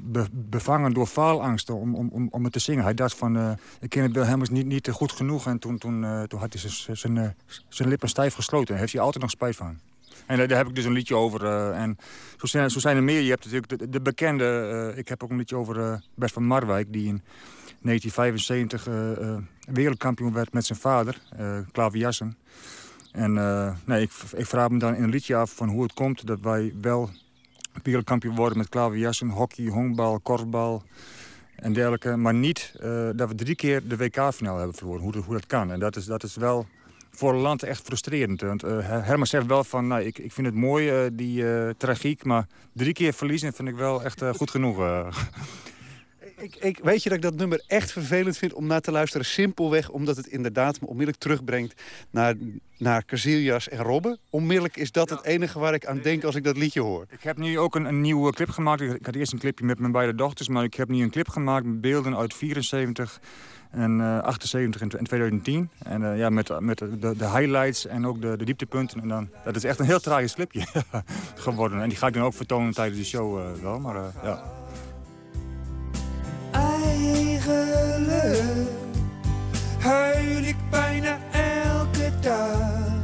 be- 0.00 0.28
bevangen 0.32 0.92
door 0.92 1.06
faalangsten 1.06 1.74
om, 1.74 1.94
om, 1.94 2.28
om, 2.30 2.44
het 2.44 2.52
te 2.52 2.58
zingen. 2.58 2.84
Hij 2.84 2.94
dacht 2.94 3.16
van, 3.16 3.56
ik 3.80 3.88
ken 3.90 4.02
het 4.02 4.12
Wilhelmus 4.12 4.48
niet, 4.48 4.66
niet 4.66 4.90
goed 4.90 5.12
genoeg. 5.12 5.46
En 5.46 5.58
toen, 5.58 5.78
toen, 5.78 6.26
toen 6.26 6.40
had 6.40 6.52
hij 6.52 6.94
zijn 7.68 7.88
lippen 7.88 8.08
stijf 8.08 8.34
gesloten. 8.34 8.68
Daar 8.68 8.78
heeft 8.78 8.92
hij 8.92 9.02
altijd 9.02 9.22
nog 9.22 9.32
spijt 9.32 9.56
van. 9.56 9.78
En 10.26 10.48
daar, 10.48 10.56
heb 10.58 10.68
ik 10.68 10.74
dus 10.74 10.84
een 10.84 10.92
liedje 10.92 11.14
over. 11.14 11.44
eh, 11.44 11.82
en 11.82 11.98
zo 12.36 12.46
zijn, 12.46 12.70
zo 12.70 12.78
zijn 12.78 12.96
er 12.96 13.02
meer. 13.02 13.20
Je 13.20 13.30
hebt 13.30 13.44
natuurlijk 13.44 13.78
de, 13.78 13.88
de 13.88 14.00
bekende... 14.00 14.44
eh, 14.92 14.98
ik 14.98 15.08
heb 15.08 15.22
ook 15.22 15.30
een 15.30 15.36
liedje 15.36 15.56
over 15.56 15.80
eh, 15.80 15.98
Bert 16.14 16.32
van 16.32 16.44
Marwijk... 16.44 16.92
die 16.92 17.06
in 17.06 17.22
1975 17.82 18.86
eh, 18.86 19.12
eh, 19.12 19.42
wereldkampioen 19.72 20.32
werd 20.32 20.52
met 20.52 20.66
zijn 20.66 20.78
vader, 20.78 21.20
Klaver 21.72 21.98
Jassen. 21.98 22.36
En 23.12 23.32
nee, 23.84 24.02
ik, 24.02 24.10
ik 24.36 24.46
vraag 24.46 24.68
me 24.68 24.78
dan 24.78 24.94
in 24.94 25.02
een 25.02 25.10
liedje 25.10 25.36
af 25.36 25.50
van 25.54 25.68
hoe 25.68 25.82
het 25.82 25.92
komt 25.92 26.26
dat 26.26 26.40
wij 26.40 26.72
wel 26.80 27.10
wereldkampioen 27.82 28.34
worden 28.34 28.58
met 28.58 28.68
klaverjassen, 28.68 29.28
hockey, 29.28 29.66
honkbal, 29.66 30.20
korfbal 30.20 30.82
en 31.56 31.72
dergelijke. 31.72 32.16
Maar 32.16 32.34
niet 32.34 32.72
dat 33.14 33.28
we 33.28 33.34
drie 33.34 33.54
keer 33.54 33.88
de 33.88 33.96
WK-finale 33.96 34.58
hebben 34.58 34.76
verloren, 34.76 35.02
hoe, 35.02 35.16
hoe 35.16 35.34
dat 35.34 35.46
kan. 35.46 35.72
En 35.72 35.78
dat 35.80 35.96
is, 35.96 36.04
dat 36.04 36.22
is 36.22 36.36
wel 36.36 36.66
voor 37.18 37.34
een 37.34 37.40
land 37.40 37.62
echt 37.62 37.82
frustrerend. 37.84 38.40
Want 38.40 38.64
uh, 38.64 38.78
Herman 38.80 39.26
zegt 39.26 39.46
wel 39.46 39.64
van, 39.64 39.86
nou, 39.86 40.02
ik, 40.02 40.18
ik 40.18 40.32
vind 40.32 40.46
het 40.46 40.56
mooi, 40.56 41.04
uh, 41.04 41.10
die 41.12 41.42
uh, 41.42 41.70
tragiek, 41.76 42.24
maar 42.24 42.46
drie 42.72 42.92
keer 42.92 43.12
verliezen 43.12 43.52
vind 43.52 43.68
ik 43.68 43.74
wel 43.74 44.04
echt 44.04 44.22
goed 44.36 44.50
genoeg. 44.50 44.76
Ik, 46.40 46.56
ik, 46.56 46.78
weet 46.82 47.02
je 47.02 47.08
dat 47.08 47.18
ik 47.18 47.24
dat 47.24 47.34
nummer 47.34 47.62
echt 47.66 47.92
vervelend 47.92 48.36
vind 48.36 48.52
om 48.52 48.66
naar 48.66 48.80
te 48.80 48.90
luisteren? 48.90 49.26
Simpelweg 49.26 49.88
omdat 49.88 50.16
het 50.16 50.26
inderdaad 50.26 50.80
me 50.80 50.86
onmiddellijk 50.86 51.18
terugbrengt 51.18 51.82
naar, 52.10 52.34
naar 52.76 53.04
Casillas 53.04 53.68
en 53.68 53.78
Robben. 53.78 54.18
Onmiddellijk 54.30 54.76
is 54.76 54.92
dat 54.92 55.08
ja. 55.08 55.16
het 55.16 55.24
enige 55.24 55.58
waar 55.58 55.74
ik 55.74 55.86
aan 55.86 56.00
denk 56.00 56.24
als 56.24 56.34
ik 56.34 56.44
dat 56.44 56.56
liedje 56.56 56.80
hoor. 56.80 57.06
Ik 57.10 57.22
heb 57.22 57.36
nu 57.36 57.58
ook 57.58 57.74
een, 57.74 57.84
een 57.84 58.00
nieuwe 58.00 58.32
clip 58.32 58.48
gemaakt. 58.48 58.80
Ik 58.80 59.06
had 59.06 59.14
eerst 59.14 59.32
een 59.32 59.38
clipje 59.38 59.64
met 59.64 59.78
mijn 59.78 59.92
beide 59.92 60.14
dochters, 60.14 60.48
maar 60.48 60.64
ik 60.64 60.74
heb 60.74 60.88
nu 60.88 61.02
een 61.02 61.10
clip 61.10 61.28
gemaakt 61.28 61.66
met 61.66 61.80
beelden 61.80 62.16
uit 62.16 62.34
74 62.34 63.20
en 63.70 63.98
uh, 63.98 64.22
78 64.22 64.80
en 64.80 65.04
2010. 65.04 65.70
En 65.78 66.02
uh, 66.02 66.18
ja, 66.18 66.30
met, 66.30 66.60
met 66.60 66.78
de, 66.78 66.98
de, 66.98 67.28
highlights 67.28 67.86
en 67.86 68.06
ook 68.06 68.20
de, 68.20 68.36
de 68.36 68.44
dieptepunten. 68.44 69.00
En 69.00 69.08
dan, 69.08 69.28
dat 69.44 69.56
is 69.56 69.64
echt 69.64 69.78
een 69.78 69.86
heel 69.86 70.00
tragisch 70.00 70.34
clipje 70.34 70.66
geworden. 71.34 71.82
En 71.82 71.88
die 71.88 71.98
ga 71.98 72.06
ik 72.06 72.14
dan 72.14 72.22
ook 72.22 72.34
vertonen 72.34 72.72
tijdens 72.72 72.98
de 72.98 73.04
show 73.04 73.40
wel. 73.62 73.80
Maar 73.80 73.96
ja. 74.22 74.42
Eigenlijk 76.52 78.68
huil 79.78 80.44
ik 80.44 80.56
bijna 80.70 81.18
elke 81.32 82.12
dag. 82.20 82.96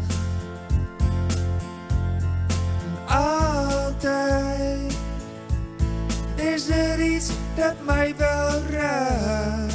Altijd 3.06 4.96
is 6.34 6.68
er 6.68 7.02
iets 7.02 7.30
dat 7.54 7.74
mij 7.84 8.14
wel 8.16 8.62
raakt. 8.70 9.73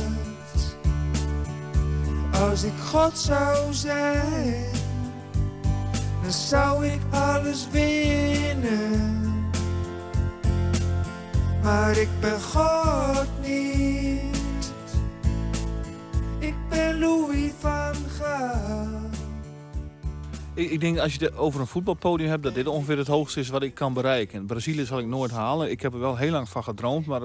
Als 2.34 2.64
ik 2.64 2.73
God 2.85 3.18
zou 3.18 3.73
zijn, 3.73 4.65
dan 6.22 6.31
zou 6.31 6.85
ik 6.85 6.99
alles 7.11 7.68
winnen. 7.72 9.49
Maar 11.64 11.97
ik 11.97 12.10
ben 12.19 12.41
God 12.41 13.27
niet. 13.41 14.73
Ik 16.39 16.56
ben 16.69 16.99
Louis 16.99 17.51
van 17.60 17.95
Gaal. 18.19 18.88
Ik, 20.53 20.69
ik 20.69 20.80
denk 20.80 20.97
als 20.97 21.14
je 21.14 21.26
het 21.26 21.38
over 21.38 21.60
een 21.60 21.68
voetbalpodium 21.68 22.30
hebt, 22.30 22.43
dat 22.43 22.53
dit 22.53 22.68
ongeveer 22.68 22.97
het 22.97 23.07
hoogste 23.07 23.39
is 23.39 23.49
wat 23.49 23.64
ik 23.64 23.73
kan 23.73 23.93
bereiken. 23.93 24.45
Brazilië 24.45 24.85
zal 24.85 24.99
ik 24.99 25.06
nooit 25.06 25.31
halen. 25.31 25.72
Ik 25.72 25.81
heb 25.81 25.93
er 25.93 25.99
wel 25.99 26.18
heel 26.18 26.31
lang 26.31 26.49
van 26.49 26.64
gedroomd, 26.64 27.06
maar 27.06 27.22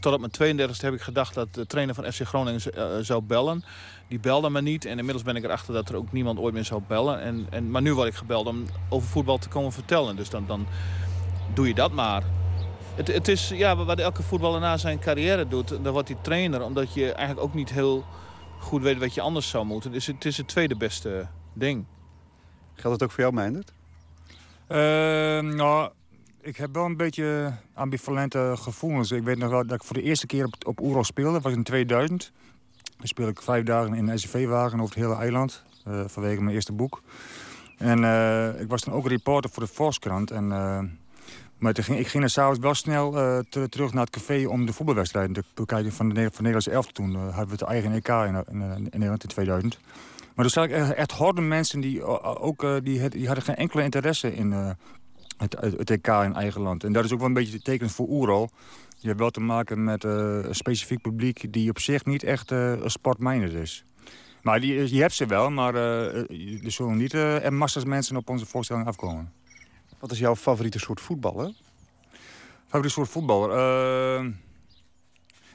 tot 0.00 0.12
op 0.12 0.20
mijn 0.20 0.58
32e 0.58 0.76
heb 0.76 0.94
ik 0.94 1.00
gedacht 1.00 1.34
dat 1.34 1.54
de 1.54 1.66
trainer 1.66 1.94
van 1.94 2.12
FC 2.12 2.20
Groningen 2.22 2.60
eh, 2.74 2.86
zou 3.00 3.22
bellen. 3.22 3.64
Die 4.08 4.20
belde 4.20 4.50
me 4.50 4.62
niet 4.62 4.84
en 4.84 4.98
inmiddels 4.98 5.22
ben 5.22 5.36
ik 5.36 5.44
erachter 5.44 5.74
dat 5.74 5.88
er 5.88 5.96
ook 5.96 6.12
niemand 6.12 6.38
ooit 6.38 6.54
meer 6.54 6.64
zou 6.64 6.82
bellen. 6.86 7.20
En, 7.20 7.46
en, 7.50 7.70
maar 7.70 7.82
nu 7.82 7.94
word 7.94 8.08
ik 8.08 8.14
gebeld 8.14 8.46
om 8.46 8.64
over 8.88 9.08
voetbal 9.08 9.38
te 9.38 9.48
komen 9.48 9.72
vertellen. 9.72 10.16
Dus 10.16 10.30
dan, 10.30 10.46
dan 10.46 10.66
doe 11.54 11.68
je 11.68 11.74
dat 11.74 11.92
maar. 11.92 12.22
Het, 12.94 13.08
het 13.08 13.28
is 13.28 13.48
ja, 13.48 13.76
wat 13.76 13.98
elke 13.98 14.22
voetballer 14.22 14.60
na 14.60 14.76
zijn 14.76 14.98
carrière 14.98 15.48
doet. 15.48 15.68
Dan 15.68 15.92
wordt 15.92 16.08
hij 16.08 16.18
trainer, 16.22 16.62
omdat 16.62 16.94
je 16.94 17.12
eigenlijk 17.12 17.46
ook 17.46 17.54
niet 17.54 17.70
heel 17.70 18.04
goed 18.58 18.82
weet 18.82 18.98
wat 18.98 19.14
je 19.14 19.20
anders 19.20 19.48
zou 19.48 19.64
moeten. 19.64 19.92
Dus 19.92 20.06
het 20.06 20.24
is 20.24 20.36
het 20.36 20.48
tweede 20.48 20.76
beste 20.76 21.26
ding. 21.52 21.84
Geldt 22.74 22.98
dat 22.98 23.02
ook 23.02 23.14
voor 23.14 23.22
jou, 23.22 23.34
Meindert? 23.34 23.72
Ehm, 24.66 25.56
nou, 25.56 25.90
ik 26.40 26.56
heb 26.56 26.74
wel 26.74 26.84
een 26.84 26.96
beetje 26.96 27.52
ambivalente 27.74 28.54
gevoelens. 28.58 29.10
Ik 29.10 29.22
weet 29.22 29.38
nog 29.38 29.50
wel 29.50 29.66
dat 29.66 29.76
ik 29.76 29.84
voor 29.84 29.96
de 29.96 30.02
eerste 30.02 30.26
keer 30.26 30.44
op, 30.44 30.54
op 30.66 30.80
Oerol 30.80 31.04
speelde. 31.04 31.32
Dat 31.32 31.42
was 31.42 31.52
in 31.52 31.62
2000. 31.62 32.32
Dan 32.96 33.06
speelde 33.06 33.30
ik 33.30 33.42
vijf 33.42 33.64
dagen 33.64 33.94
in 33.94 34.08
een 34.08 34.18
SCV-wagen 34.18 34.80
over 34.80 34.94
het 34.94 35.04
hele 35.04 35.16
eiland. 35.18 35.62
eh, 35.84 36.00
vanwege 36.06 36.42
mijn 36.42 36.54
eerste 36.54 36.72
boek. 36.72 37.02
En 37.78 38.04
eh, 38.04 38.60
ik 38.60 38.68
was 38.68 38.82
dan 38.82 38.94
ook 38.94 39.08
reporter 39.08 39.50
voor 39.50 39.62
de 39.62 39.68
Volkskrant. 39.72 40.30
En, 40.30 40.52
eh, 40.52 40.78
maar 41.58 41.74
ging, 41.80 41.98
ik 41.98 42.06
ging 42.06 42.22
er 42.24 42.30
s'avonds 42.30 42.58
wel 42.58 42.74
snel 42.74 43.10
ter- 43.48 43.68
terug 43.68 43.92
naar 43.92 44.04
het 44.04 44.12
café 44.12 44.46
om 44.48 44.66
de 44.66 44.72
voetbalwedstrijden 44.72 45.32
te 45.34 45.44
bekijken 45.54 45.92
van 45.92 46.08
de, 46.08 46.14
van 46.14 46.24
de 46.30 46.36
Nederlandse 46.36 46.70
elftal 46.70 46.92
toen. 46.92 47.14
hadden 47.16 47.46
we 47.46 47.52
het 47.52 47.62
eigen 47.62 47.92
EK 47.92 48.08
in, 48.08 48.44
in, 48.50 48.62
in 48.72 48.82
Nederland 48.82 49.22
in 49.22 49.28
2000. 49.28 49.78
Maar 50.34 50.44
toen 50.44 50.50
zag 50.50 50.64
ik 50.64 50.70
echt, 50.96 51.12
horden 51.12 51.48
mensen 51.48 51.80
die 51.80 52.02
ook 52.40 52.66
die, 52.82 53.08
die 53.08 53.26
hadden 53.26 53.44
geen 53.44 53.56
enkele 53.56 53.82
interesse 53.82 54.34
in 54.34 54.52
het, 55.36 55.56
het 55.60 55.90
EK 55.90 56.06
in 56.06 56.34
eigen 56.34 56.60
land. 56.60 56.84
En 56.84 56.92
dat 56.92 57.04
is 57.04 57.12
ook 57.12 57.18
wel 57.18 57.28
een 57.28 57.34
beetje 57.34 57.62
tekenend 57.62 57.92
voor 57.94 58.08
Oerol. 58.08 58.50
Je 59.04 59.10
hebt 59.10 59.22
wel 59.22 59.30
te 59.30 59.40
maken 59.40 59.84
met 59.84 60.04
eh, 60.04 60.12
een 60.42 60.54
specifiek 60.54 61.00
publiek 61.00 61.52
die 61.52 61.70
op 61.70 61.78
zich 61.78 62.04
niet 62.04 62.22
echt 62.22 62.50
uh, 62.50 62.72
sportminded 62.84 63.52
is. 63.52 63.84
Maar 64.42 64.60
die, 64.60 64.94
je 64.94 65.00
hebt 65.00 65.14
ze 65.14 65.26
wel, 65.26 65.50
maar 65.50 65.74
uh, 65.74 66.64
er 66.64 66.70
zullen 66.70 66.96
niet 66.96 67.12
er 67.12 67.52
massas 67.52 67.84
mensen 67.84 68.16
op 68.16 68.28
onze 68.28 68.46
voorstelling 68.46 68.86
afkomen. 68.86 69.32
Wat 69.98 70.10
is 70.10 70.18
jouw 70.18 70.36
favoriete 70.36 70.78
soort 70.78 71.00
voetballer? 71.00 71.52
Favoriete 72.62 72.94
soort 72.94 73.08
voetballer? 73.08 73.48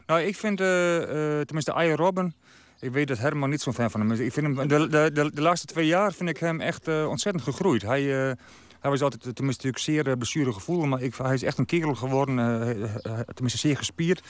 Nou, 0.05 0.21
ik 0.21 0.35
vind, 0.35 0.57
tenminste, 0.57 1.73
Arjen 1.73 1.95
Robben... 1.95 2.35
Ik 2.79 2.91
weet 2.91 3.07
dat 3.07 3.17
Herman 3.17 3.49
niet 3.49 3.61
zo'n 3.61 3.73
fan 3.73 3.91
van 3.91 3.99
hem 3.99 4.11
is. 4.11 4.19
Ik 4.19 4.33
vind 4.33 4.57
hem, 4.57 4.67
de, 4.67 4.87
de, 4.87 5.11
de, 5.13 5.31
de, 5.33 5.41
laatste 5.41 5.65
twee 5.65 5.85
jaar 5.85 6.13
vind 6.13 6.29
ik 6.29 6.37
hem 6.37 6.61
echt 6.61 6.87
uh, 6.87 7.07
ontzettend 7.09 7.43
gegroeid. 7.43 7.81
Hij, 7.81 8.27
uh, 8.29 8.31
hij 8.79 8.89
was 8.89 9.01
altijd 9.01 9.35
tenminste 9.35 9.67
natuurlijk 9.67 10.05
zeer 10.05 10.17
blessuregevoelig, 10.17 10.85
maar 10.85 11.27
hij 11.27 11.33
is 11.33 11.43
echt 11.43 11.57
een 11.57 11.65
kerel 11.65 11.95
geworden. 11.95 12.37
Uh, 12.37 13.19
tenminste 13.19 13.57
zeer 13.57 13.77
gespierd. 13.77 14.23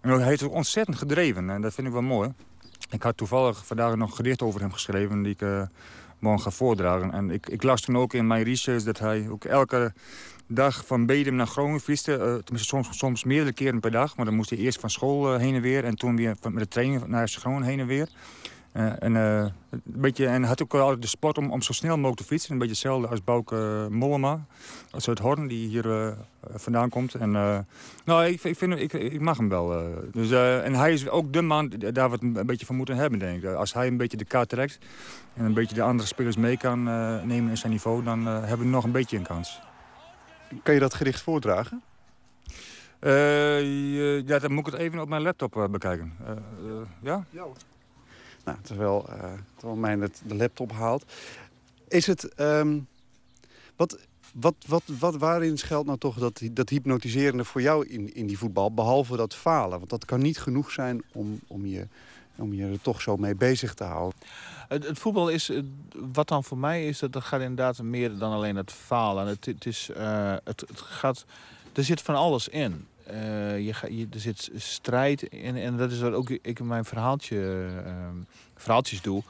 En 0.00 0.20
hij 0.20 0.38
ook 0.44 0.52
ontzettend 0.52 0.96
gedreven 0.96 1.50
en 1.50 1.60
dat 1.60 1.74
vind 1.74 1.86
ik 1.86 1.92
wel 1.92 2.02
mooi. 2.02 2.32
Ik 2.90 3.02
had 3.02 3.16
toevallig 3.16 3.66
vandaag 3.66 3.96
nog 3.96 4.10
een 4.10 4.16
gedicht 4.16 4.42
over 4.42 4.60
hem 4.60 4.72
geschreven 4.72 5.22
die 5.22 5.32
ik 5.32 5.68
morgen 6.18 6.42
ga 6.42 6.50
voordragen. 6.50 7.12
En 7.12 7.30
ik, 7.30 7.48
ik, 7.48 7.62
las 7.62 7.80
toen 7.80 7.96
ook 7.96 8.14
in 8.14 8.26
mijn 8.26 8.42
research 8.42 8.82
dat 8.82 8.98
hij 8.98 9.28
ook 9.30 9.44
elke 9.44 9.92
dag 10.46 10.86
van 10.86 11.06
Bedum 11.06 11.34
naar 11.34 11.46
Groningen 11.46 11.80
fietste. 11.80 12.12
Uh, 12.12 12.18
tenminste 12.18 12.68
soms, 12.68 12.98
soms 12.98 13.24
meerdere 13.24 13.52
keren 13.52 13.80
per 13.80 13.90
dag. 13.90 14.16
Maar 14.16 14.24
dan 14.24 14.34
moest 14.34 14.50
hij 14.50 14.58
eerst 14.58 14.80
van 14.80 14.90
school 14.90 15.34
uh, 15.34 15.40
heen 15.40 15.54
en 15.54 15.60
weer. 15.60 15.84
En 15.84 15.94
toen 15.94 16.16
weer 16.16 16.36
met 16.42 16.58
de 16.58 16.68
training 16.68 17.06
naar 17.06 17.28
Groningen 17.28 17.68
heen 17.68 17.80
en 17.80 17.86
weer. 17.86 18.08
Uh, 18.72 18.92
en, 18.98 19.14
een 19.14 19.52
beetje, 19.84 20.26
en 20.26 20.42
had 20.42 20.62
ook 20.62 20.74
altijd 20.74 21.02
de 21.02 21.08
sport 21.08 21.38
om, 21.38 21.50
om 21.50 21.62
zo 21.62 21.72
snel 21.72 21.96
mogelijk 21.96 22.20
te 22.20 22.26
fietsen. 22.26 22.52
Een 22.52 22.58
beetje 22.58 22.72
hetzelfde 22.72 23.08
als 23.08 23.24
Bouke 23.24 23.86
Mollema. 23.90 24.44
Uit 24.90 25.06
het 25.06 25.18
Horn, 25.18 25.46
die 25.46 25.68
hier 25.68 26.16
vandaan 26.54 26.88
komt. 26.88 27.14
En, 27.14 27.30
nou, 28.04 28.24
ik, 28.24 28.44
ik, 28.44 28.56
vind, 28.56 28.78
ik, 28.78 28.92
ik 28.92 29.20
mag 29.20 29.36
hem 29.36 29.48
wel. 29.48 29.82
dus, 30.12 30.30
en 30.62 30.74
hij 30.74 30.92
is 30.92 31.08
ook 31.08 31.32
de 31.32 31.42
man 31.42 31.68
daar 31.68 32.10
we 32.10 32.14
het 32.14 32.36
een 32.36 32.46
beetje 32.46 32.66
van 32.66 32.76
moeten 32.76 32.96
hebben, 32.96 33.18
denk 33.18 33.42
ik. 33.42 33.54
Als 33.54 33.72
hij 33.74 33.86
een 33.86 33.96
beetje 33.96 34.16
de 34.16 34.24
kaart 34.24 34.48
trekt... 34.48 34.78
en 35.34 35.44
een 35.44 35.54
beetje 35.54 35.74
de 35.74 35.82
andere 35.82 36.08
spelers 36.08 36.36
mee 36.36 36.56
kan 36.56 36.82
nemen 37.26 37.50
in 37.50 37.56
zijn 37.56 37.72
niveau... 37.72 38.02
dan 38.02 38.26
hebben 38.26 38.66
we 38.66 38.72
nog 38.72 38.84
een 38.84 38.92
beetje 38.92 39.16
een 39.16 39.22
kans. 39.22 39.60
Kan 40.62 40.74
je 40.74 40.80
dat 40.80 40.94
gedicht 40.94 41.20
voordragen? 41.20 41.82
Uh, 43.00 44.26
ja, 44.26 44.38
dan 44.38 44.52
moet 44.52 44.66
ik 44.66 44.72
het 44.72 44.82
even 44.82 44.98
op 44.98 45.08
mijn 45.08 45.22
laptop 45.22 45.68
bekijken. 45.70 46.12
Uh, 46.22 46.72
ja? 47.00 47.24
Ja 47.30 47.44
Nou, 48.48 48.60
terwijl, 48.62 49.08
terwijl 49.56 49.78
mij 49.78 49.96
het 49.96 50.20
de 50.26 50.34
laptop 50.34 50.72
haalt. 50.72 51.04
Is 51.88 52.06
het... 52.06 52.40
Um, 52.40 52.86
wat, 53.76 53.98
wat, 54.32 54.54
wat, 54.66 54.82
wat, 54.98 55.16
waarin 55.16 55.58
schuilt 55.58 55.86
nou 55.86 55.98
toch 55.98 56.18
dat, 56.18 56.40
dat 56.52 56.68
hypnotiserende 56.68 57.44
voor 57.44 57.62
jou 57.62 57.86
in, 57.86 58.14
in 58.14 58.26
die 58.26 58.38
voetbal... 58.38 58.74
behalve 58.74 59.16
dat 59.16 59.34
falen? 59.34 59.78
Want 59.78 59.90
dat 59.90 60.04
kan 60.04 60.20
niet 60.20 60.38
genoeg 60.38 60.70
zijn 60.70 61.02
om, 61.12 61.40
om, 61.46 61.66
je, 61.66 61.86
om 62.36 62.54
je 62.54 62.64
er 62.64 62.80
toch 62.80 63.02
zo 63.02 63.16
mee 63.16 63.34
bezig 63.34 63.74
te 63.74 63.84
houden. 63.84 64.18
Het, 64.68 64.98
voetbal 64.98 65.28
is, 65.28 65.52
wat 66.12 66.28
dan 66.28 66.44
voor 66.44 66.58
mij 66.58 66.86
is, 66.86 66.98
dat, 66.98 67.12
dat 67.12 67.24
gaat 67.24 67.40
inderdaad 67.40 67.82
meer 67.82 68.18
dan 68.18 68.32
alleen 68.32 68.56
het 68.56 68.72
falen. 68.72 69.26
Het, 69.26 69.44
het 69.44 69.66
is, 69.66 69.90
uh, 69.96 70.36
het, 70.44 70.60
het, 70.60 70.80
gaat, 70.80 71.24
er 71.72 71.84
zit 71.84 72.00
van 72.00 72.14
alles 72.14 72.48
in. 72.48 72.86
Uh, 73.10 73.58
je, 73.58 74.06
er 74.12 74.20
zit 74.20 74.50
strijd 74.54 75.22
in 75.22 75.56
en 75.56 75.76
dat 75.76 75.90
is 75.90 76.00
wat 76.00 76.12
ook 76.12 76.30
ik 76.30 76.58
in 76.58 76.66
mijn 76.66 76.84
verhaaltje, 76.84 77.68
uh, 77.86 77.92
verhaaltjes 78.56 79.02
doe. 79.02 79.22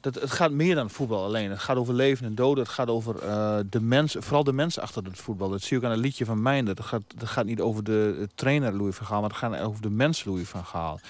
Dat, 0.00 0.14
het 0.14 0.30
gaat 0.30 0.50
meer 0.50 0.74
dan 0.74 0.90
voetbal 0.90 1.24
alleen. 1.24 1.50
Het 1.50 1.58
gaat 1.58 1.76
over 1.76 1.94
leven 1.94 2.26
en 2.26 2.34
doden. 2.34 2.64
Het 2.64 2.72
gaat 2.72 2.88
over 2.88 3.22
uh, 3.22 3.58
de 3.70 3.80
mens, 3.80 4.16
vooral 4.18 4.44
de 4.44 4.52
mensen 4.52 4.82
achter 4.82 5.04
het 5.04 5.18
voetbal. 5.18 5.48
Dat 5.48 5.60
zie 5.60 5.70
je 5.70 5.76
ook 5.76 5.84
aan 5.84 5.96
het 5.96 6.04
liedje 6.04 6.24
van 6.24 6.42
Mijnder. 6.42 6.74
Dat 6.74 6.84
gaat, 6.84 7.02
dat 7.16 7.28
gaat 7.28 7.44
niet 7.44 7.60
over 7.60 7.84
de 7.84 8.28
trainer 8.34 8.76
Louis 8.76 8.96
van 8.96 9.06
Gaal, 9.06 9.20
maar 9.20 9.30
het 9.30 9.38
gaat 9.38 9.60
over 9.60 9.82
de 9.82 9.90
mens 9.90 10.24
Louis 10.24 10.48
van 10.48 10.64
Gaal. 10.64 11.00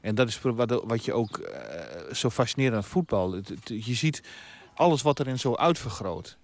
En 0.00 0.14
dat 0.14 0.28
is 0.28 0.40
wat, 0.40 0.82
wat 0.84 1.04
je 1.04 1.12
ook 1.12 1.38
uh, 1.38 2.12
zo 2.12 2.30
fascinerend 2.30 2.76
aan 2.76 2.84
voetbal. 2.84 3.36
Je 3.64 3.94
ziet 3.94 4.22
alles 4.74 5.02
wat 5.02 5.20
erin 5.20 5.38
zo 5.38 5.54
uitvergroot. 5.54 6.36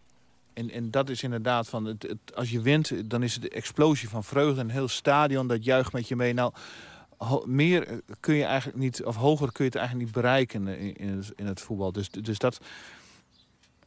En, 0.54 0.70
en 0.70 0.90
dat 0.90 1.08
is 1.08 1.22
inderdaad 1.22 1.68
van, 1.68 1.84
het, 1.84 2.16
als 2.34 2.50
je 2.50 2.60
wint, 2.60 3.10
dan 3.10 3.22
is 3.22 3.32
het 3.32 3.42
de 3.42 3.48
explosie 3.48 4.08
van 4.08 4.24
vreugde. 4.24 4.60
Een 4.60 4.70
heel 4.70 4.88
stadion 4.88 5.46
dat 5.46 5.64
juicht 5.64 5.92
met 5.92 6.08
je 6.08 6.16
mee. 6.16 6.32
Nou, 6.32 6.52
meer 7.44 8.00
kun 8.20 8.34
je 8.34 8.44
eigenlijk 8.44 8.78
niet, 8.78 9.04
of 9.04 9.16
hoger 9.16 9.52
kun 9.52 9.64
je 9.64 9.70
het 9.70 9.78
eigenlijk 9.78 10.06
niet 10.06 10.22
bereiken 10.22 10.68
in, 10.68 11.24
in, 11.36 11.46
het, 11.46 11.60
voetbal. 11.60 11.92
Dus, 11.92 12.10
dus 12.10 12.38
dat, 12.38 12.60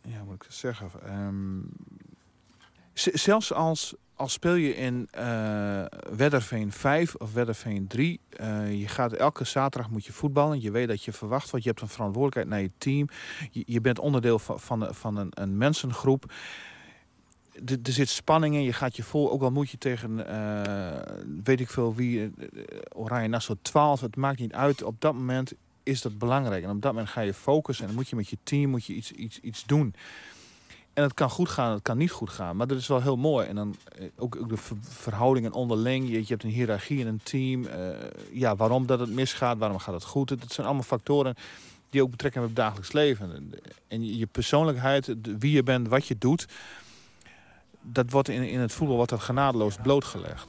ja, 0.01 0.23
moet 0.23 0.43
ik 0.43 0.45
zeggen. 0.49 0.89
Um, 1.09 1.69
zelfs 2.93 3.53
als, 3.53 3.93
als 4.15 4.33
speel 4.33 4.53
je 4.53 4.75
in 4.75 5.09
uh, 5.17 5.85
Wedderveen 6.15 6.71
5 6.71 7.15
of 7.15 7.33
Wedderveen 7.33 7.87
3. 7.87 8.19
Uh, 8.41 8.79
je 8.79 8.87
gaat 8.87 9.13
elke 9.13 9.43
zaterdag 9.43 9.91
moet 9.91 10.05
je 10.05 10.13
voetballen. 10.13 10.61
Je 10.61 10.71
weet 10.71 10.87
dat 10.87 11.03
je 11.03 11.13
verwacht 11.13 11.49
wordt. 11.49 11.65
Je 11.65 11.71
hebt 11.71 11.81
een 11.81 11.89
verantwoordelijkheid 11.89 12.47
naar 12.47 12.61
je 12.61 12.71
team. 12.77 13.07
Je, 13.65 13.81
bent 13.81 13.99
onderdeel 13.99 14.39
van, 14.39 14.87
van, 14.95 15.17
een, 15.17 15.29
een 15.33 15.57
mensengroep. 15.57 16.33
Er 17.65 17.79
zit 17.83 18.09
spanning 18.09 18.55
in. 18.55 18.61
Je 18.61 18.73
gaat 18.73 18.95
je 18.95 19.03
vol. 19.03 19.31
Ook 19.31 19.41
al 19.41 19.51
moet 19.51 19.69
je 19.69 19.77
tegen, 19.77 20.11
uh, 20.29 21.41
weet 21.43 21.59
ik 21.59 21.69
veel 21.69 21.95
wie, 21.95 22.33
Oranje 22.93 23.27
Nassau 23.27 23.57
12. 23.61 24.01
Het 24.01 24.15
maakt 24.15 24.39
niet 24.39 24.53
uit. 24.53 24.83
Op 24.83 25.01
dat 25.01 25.13
moment 25.13 25.53
is 25.83 26.01
dat 26.01 26.17
belangrijk. 26.17 26.63
En 26.63 26.69
op 26.69 26.81
dat 26.81 26.91
moment 26.91 27.09
ga 27.09 27.21
je 27.21 27.33
focussen. 27.33 27.83
En 27.83 27.89
dan 27.89 27.99
moet 27.99 28.09
je 28.09 28.15
met 28.15 28.29
je 28.29 28.37
team 28.43 28.69
moet 28.69 28.85
je 28.85 28.93
iets, 28.93 29.11
iets, 29.11 29.39
iets 29.39 29.63
doen. 29.65 29.93
En 30.95 31.03
het 31.03 31.13
kan 31.13 31.29
goed 31.29 31.49
gaan, 31.49 31.71
het 31.71 31.81
kan 31.81 31.97
niet 31.97 32.11
goed 32.11 32.29
gaan. 32.29 32.55
Maar 32.55 32.67
dat 32.67 32.77
is 32.77 32.87
wel 32.87 33.01
heel 33.01 33.15
mooi. 33.15 33.47
En 33.47 33.55
dan 33.55 33.75
ook, 34.17 34.35
ook 34.35 34.49
de 34.49 34.57
verhoudingen 34.81 35.51
onderling. 35.51 36.09
Je, 36.09 36.23
hebt 36.27 36.43
een 36.43 36.49
hiërarchie 36.49 36.99
in 36.99 37.07
een 37.07 37.21
team. 37.23 37.63
Uh, 37.63 37.71
ja, 38.31 38.55
waarom 38.55 38.85
dat 38.85 38.99
het 38.99 39.09
misgaat, 39.09 39.57
waarom 39.57 39.79
gaat 39.79 39.93
het 39.93 40.03
goed. 40.03 40.29
Het 40.29 40.53
zijn 40.53 40.67
allemaal 40.67 40.85
factoren 40.85 41.35
die 41.89 42.01
ook 42.03 42.11
betrekking 42.11 42.45
hebben 42.45 42.63
op 42.63 42.75
het 42.75 42.85
dagelijks 42.85 42.91
leven. 42.91 43.53
En 43.87 44.17
je 44.17 44.25
persoonlijkheid, 44.25 45.15
wie 45.39 45.51
je 45.51 45.63
bent, 45.63 45.87
wat 45.87 46.07
je 46.07 46.17
doet... 46.17 46.47
dat 47.81 48.11
wordt 48.11 48.29
in, 48.29 48.43
in 48.43 48.59
het 48.59 48.71
voetbal 48.71 48.95
wordt 48.95 49.11
dat 49.11 49.21
genadeloos 49.21 49.75
blootgelegd. 49.81 50.47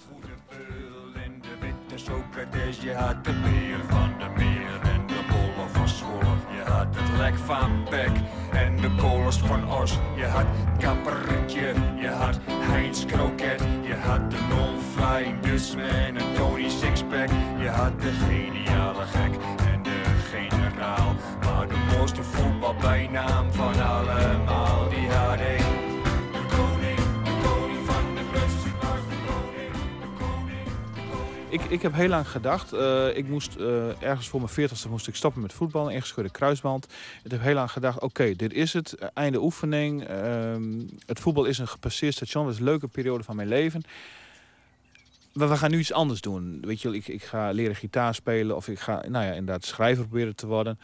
Socrates, 1.95 2.81
je 2.81 2.95
had 2.95 3.25
de 3.25 3.33
beer 3.33 3.79
van 3.89 4.15
de 4.19 4.29
meer 4.37 4.81
en 4.83 5.07
de 5.07 5.21
bollen 5.29 5.71
van 5.71 5.89
Zwolle. 5.89 6.37
Je 6.57 6.71
had 6.71 6.87
het 6.91 7.19
lek 7.19 7.35
van 7.35 7.85
Beck 7.91 8.11
en 8.57 8.77
de 8.77 8.91
kolers 8.97 9.37
van 9.37 9.71
Os. 9.71 9.99
Je 10.17 10.25
had 10.25 10.47
Kappertje, 10.79 11.75
je 12.01 12.09
had 12.09 12.39
Heinz 12.51 13.05
Kroket. 13.05 13.63
Je 13.83 13.95
had 13.95 14.31
de 14.31 14.37
non-flying 14.49 15.41
Dutchman 15.41 16.17
en 16.17 16.35
Tony 16.35 16.69
Sixpack. 16.69 17.29
Je 17.59 17.69
had 17.69 18.01
de 18.01 18.13
geniale 18.29 19.05
gek 19.05 19.33
en 19.73 19.83
de 19.83 20.03
generaal. 20.31 21.15
Maar 21.45 21.69
de 21.69 21.75
grootste 21.89 22.23
voetbalbijnaam 22.23 23.53
van 23.53 23.81
allemaal. 23.83 24.89
Die 24.89 25.09
had. 25.11 25.86
Ik, 31.57 31.65
ik 31.65 31.83
heb 31.83 31.95
heel 31.95 32.09
lang 32.09 32.29
gedacht, 32.29 32.73
eh, 32.73 33.17
ik 33.17 33.29
moest 33.29 33.57
eh, 33.57 34.03
ergens 34.03 34.29
voor 34.29 34.41
mijn 34.41 34.71
40ste 34.71 34.91
moest 34.91 35.09
ik 35.09 35.15
stoppen 35.15 35.43
met 35.43 35.53
voetballen, 35.53 35.93
ingescheurde 35.93 36.31
kruisband. 36.31 36.87
Ik 37.25 37.31
heb 37.31 37.41
heel 37.41 37.55
lang 37.55 37.71
gedacht, 37.71 38.01
oké, 38.01 38.35
dit 38.35 38.53
is 38.53 38.73
het, 38.73 38.93
eh, 38.93 39.09
einde 39.15 39.43
oefening. 39.43 40.05
Ehm, 40.05 40.83
het 41.07 41.21
voetbal 41.21 41.45
is 41.45 41.59
een 41.59 41.69
gepasseerd 41.69 42.15
station, 42.15 42.45
dat 42.45 42.53
is 42.53 42.59
een 42.59 42.65
leuke 42.65 42.89
periode 42.89 43.25
van 43.25 43.37
mijn 43.37 43.49
leven. 43.49 43.83
Maar 45.33 45.49
we 45.49 45.57
gaan 45.57 45.71
nu 45.71 45.79
iets 45.79 45.93
anders 45.93 46.21
doen. 46.21 46.61
Weet 46.61 46.83
je, 46.83 46.95
ik, 46.95 47.09
ik 47.09 47.23
ga 47.23 47.51
leren 47.51 47.77
gitaar 47.77 48.15
spelen 48.15 48.57
of 48.57 48.69
ik 48.69 48.79
ga, 48.79 49.05
nou 49.09 49.25
ja, 49.25 49.33
inderdaad 49.33 49.65
schrijver 49.65 50.07
proberen 50.07 50.37
te 50.37 50.47
worden. 50.47 50.79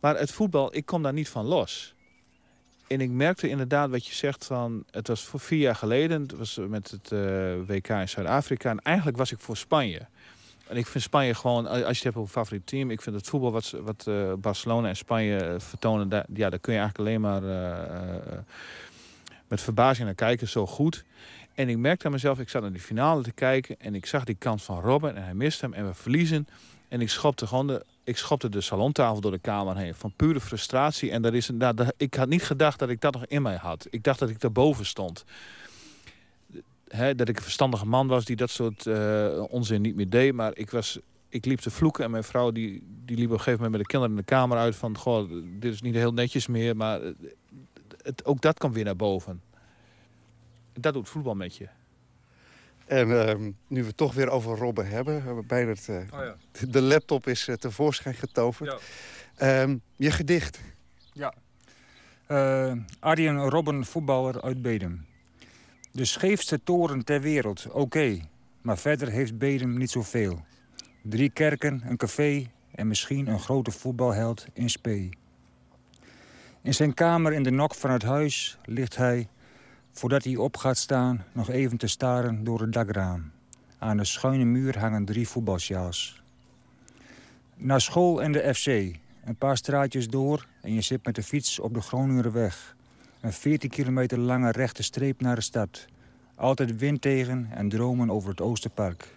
Maar 0.00 0.18
het 0.18 0.32
voetbal, 0.32 0.76
ik 0.76 0.86
kom 0.86 1.02
daar 1.02 1.12
niet 1.12 1.28
van 1.28 1.44
los. 1.44 1.93
En 2.86 3.00
ik 3.00 3.10
merkte 3.10 3.48
inderdaad 3.48 3.90
wat 3.90 4.06
je 4.06 4.14
zegt 4.14 4.44
van... 4.44 4.84
Het 4.90 5.08
was 5.08 5.24
voor 5.24 5.40
vier 5.40 5.58
jaar 5.58 5.74
geleden. 5.74 6.22
Het 6.22 6.36
was 6.36 6.60
met 6.68 6.90
het 6.90 7.12
eh, 7.12 7.20
WK 7.66 7.88
in 7.88 8.08
Zuid-Afrika. 8.08 8.70
En 8.70 8.78
eigenlijk 8.78 9.16
was 9.16 9.32
ik 9.32 9.38
voor 9.38 9.56
Spanje. 9.56 10.00
En 10.66 10.76
ik 10.76 10.86
vind 10.86 11.04
Spanje 11.04 11.34
gewoon... 11.34 11.66
Als 11.66 11.80
je 11.80 11.86
het 11.86 12.02
hebt 12.02 12.16
over 12.16 12.32
favoriet 12.32 12.66
team... 12.66 12.90
Ik 12.90 13.02
vind 13.02 13.16
het 13.16 13.28
voetbal 13.28 13.52
wat, 13.52 13.74
wat 13.82 14.06
eh, 14.06 14.32
Barcelona 14.38 14.88
en 14.88 14.96
Spanje 14.96 15.36
eh, 15.36 15.60
vertonen... 15.60 16.08
Daar, 16.08 16.26
ja, 16.34 16.50
daar 16.50 16.58
kun 16.58 16.72
je 16.72 16.78
eigenlijk 16.78 17.08
alleen 17.08 17.20
maar 17.20 17.42
met 19.48 19.60
verbazing 19.60 20.06
naar 20.06 20.14
kijken. 20.14 20.48
Zo 20.48 20.66
goed. 20.66 21.04
En 21.54 21.68
ik 21.68 21.78
merkte 21.78 22.06
aan 22.06 22.12
mezelf... 22.12 22.38
Ik 22.38 22.48
zat 22.48 22.62
naar 22.62 22.72
die 22.72 22.80
finale 22.80 23.22
te 23.22 23.32
kijken... 23.32 23.76
En 23.78 23.94
ik 23.94 24.06
zag 24.06 24.24
die 24.24 24.36
kans 24.38 24.62
van 24.62 24.80
Robben. 24.80 25.16
En 25.16 25.24
hij 25.24 25.34
miste 25.34 25.64
hem. 25.64 25.74
En 25.74 25.86
we 25.86 25.94
verliezen. 25.94 26.48
En 26.88 27.00
ik 27.00 27.10
schopte 27.10 27.46
gewoon 27.46 27.66
de, 27.66 27.84
ik 28.04 28.16
schopte 28.16 28.48
de 28.48 28.60
salontafel 28.60 29.20
door 29.20 29.30
de 29.30 29.38
kamer 29.38 29.76
heen. 29.76 29.94
Van 29.94 30.12
pure 30.16 30.40
frustratie. 30.40 31.10
En 31.10 31.22
dat 31.22 31.32
is, 31.32 31.50
nou, 31.50 31.88
ik 31.96 32.14
had 32.14 32.28
niet 32.28 32.44
gedacht 32.44 32.78
dat 32.78 32.88
ik 32.88 33.00
dat 33.00 33.12
nog 33.12 33.26
in 33.26 33.42
mij 33.42 33.56
had. 33.56 33.86
Ik 33.90 34.02
dacht 34.02 34.18
dat 34.18 34.28
ik 34.28 34.40
daarboven 34.40 34.86
stond. 34.86 35.24
Dat 37.16 37.28
ik 37.28 37.36
een 37.36 37.42
verstandige 37.42 37.86
man 37.86 38.06
was 38.06 38.24
die 38.24 38.36
dat 38.36 38.50
soort 38.50 38.86
uh, 38.86 39.44
onzin 39.48 39.80
niet 39.80 39.94
meer 39.94 40.08
deed. 40.08 40.34
Maar 40.34 40.56
ik, 40.56 40.70
was, 40.70 40.98
ik 41.28 41.44
liep 41.44 41.58
te 41.58 41.70
vloeken. 41.70 42.04
En 42.04 42.10
mijn 42.10 42.24
vrouw 42.24 42.50
die, 42.50 42.82
die 43.04 43.16
liep 43.16 43.26
op 43.26 43.32
een 43.32 43.38
gegeven 43.38 43.62
moment 43.64 43.70
met 43.70 43.80
de 43.80 43.86
kinderen 43.86 44.16
in 44.16 44.20
de 44.20 44.32
kamer 44.32 44.58
uit. 44.58 44.76
Van, 44.76 44.98
goh, 44.98 45.30
dit 45.58 45.72
is 45.72 45.82
niet 45.82 45.94
heel 45.94 46.12
netjes 46.12 46.46
meer. 46.46 46.76
Maar 46.76 47.00
het, 48.02 48.24
ook 48.24 48.40
dat 48.40 48.58
komt 48.58 48.74
weer 48.74 48.84
naar 48.84 48.96
boven. 48.96 49.42
Dat 50.72 50.92
doet 50.92 51.08
voetbal 51.08 51.34
met 51.34 51.56
je. 51.56 51.68
En 52.86 53.08
uh, 53.08 53.34
nu 53.66 53.80
we 53.80 53.86
het 53.86 53.96
toch 53.96 54.14
weer 54.14 54.30
over 54.30 54.58
Robben 54.58 54.86
hebben, 54.86 55.46
bijna 55.46 55.70
het, 55.70 55.86
uh, 55.90 55.96
oh 55.96 56.02
ja. 56.10 56.36
de 56.68 56.82
laptop 56.82 57.26
is 57.26 57.48
uh, 57.48 57.54
tevoorschijn 57.54 58.14
getoverd. 58.14 58.82
Ja. 59.38 59.62
Um, 59.62 59.82
je 59.96 60.10
gedicht. 60.10 60.60
Ja. 61.12 61.34
Uh, 62.28 62.72
Arjen 63.00 63.48
Robben, 63.48 63.84
voetballer 63.84 64.42
uit 64.42 64.62
Bedem. 64.62 65.06
De 65.92 66.04
scheefste 66.04 66.60
toren 66.64 67.04
ter 67.04 67.20
wereld, 67.20 67.66
oké. 67.66 67.78
Okay. 67.78 68.28
Maar 68.62 68.78
verder 68.78 69.08
heeft 69.08 69.38
Bedem 69.38 69.78
niet 69.78 69.90
zoveel. 69.90 70.44
Drie 71.02 71.30
kerken, 71.30 71.82
een 71.84 71.96
café 71.96 72.50
en 72.74 72.88
misschien 72.88 73.26
een 73.26 73.40
grote 73.40 73.70
voetbalheld 73.70 74.46
in 74.52 74.70
spe. 74.70 75.08
In 76.62 76.74
zijn 76.74 76.94
kamer 76.94 77.32
in 77.32 77.42
de 77.42 77.50
nok 77.50 77.74
van 77.74 77.90
het 77.90 78.02
huis 78.02 78.58
ligt 78.64 78.96
hij 78.96 79.28
Voordat 79.96 80.24
hij 80.24 80.36
op 80.36 80.56
gaat 80.56 80.78
staan, 80.78 81.24
nog 81.32 81.50
even 81.50 81.76
te 81.76 81.86
staren 81.86 82.44
door 82.44 82.60
het 82.60 82.72
dakraam. 82.72 83.30
Aan 83.78 83.96
de 83.96 84.04
schuine 84.04 84.44
muur 84.44 84.78
hangen 84.78 85.04
drie 85.04 85.28
voetbalsjaals. 85.28 86.22
Naar 87.56 87.80
school 87.80 88.22
en 88.22 88.32
de 88.32 88.54
FC. 88.54 88.66
Een 89.24 89.36
paar 89.38 89.56
straatjes 89.56 90.08
door 90.08 90.46
en 90.60 90.74
je 90.74 90.80
zit 90.80 91.04
met 91.04 91.14
de 91.14 91.22
fiets 91.22 91.58
op 91.58 91.74
de 91.74 91.80
Groningerweg. 91.80 92.76
Een 93.20 93.32
14 93.32 93.70
kilometer 93.70 94.18
lange 94.18 94.50
rechte 94.50 94.82
streep 94.82 95.20
naar 95.20 95.34
de 95.34 95.40
stad. 95.40 95.86
Altijd 96.34 96.76
wind 96.76 97.00
tegen 97.00 97.48
en 97.50 97.68
dromen 97.68 98.10
over 98.10 98.30
het 98.30 98.40
Oosterpark. 98.40 99.16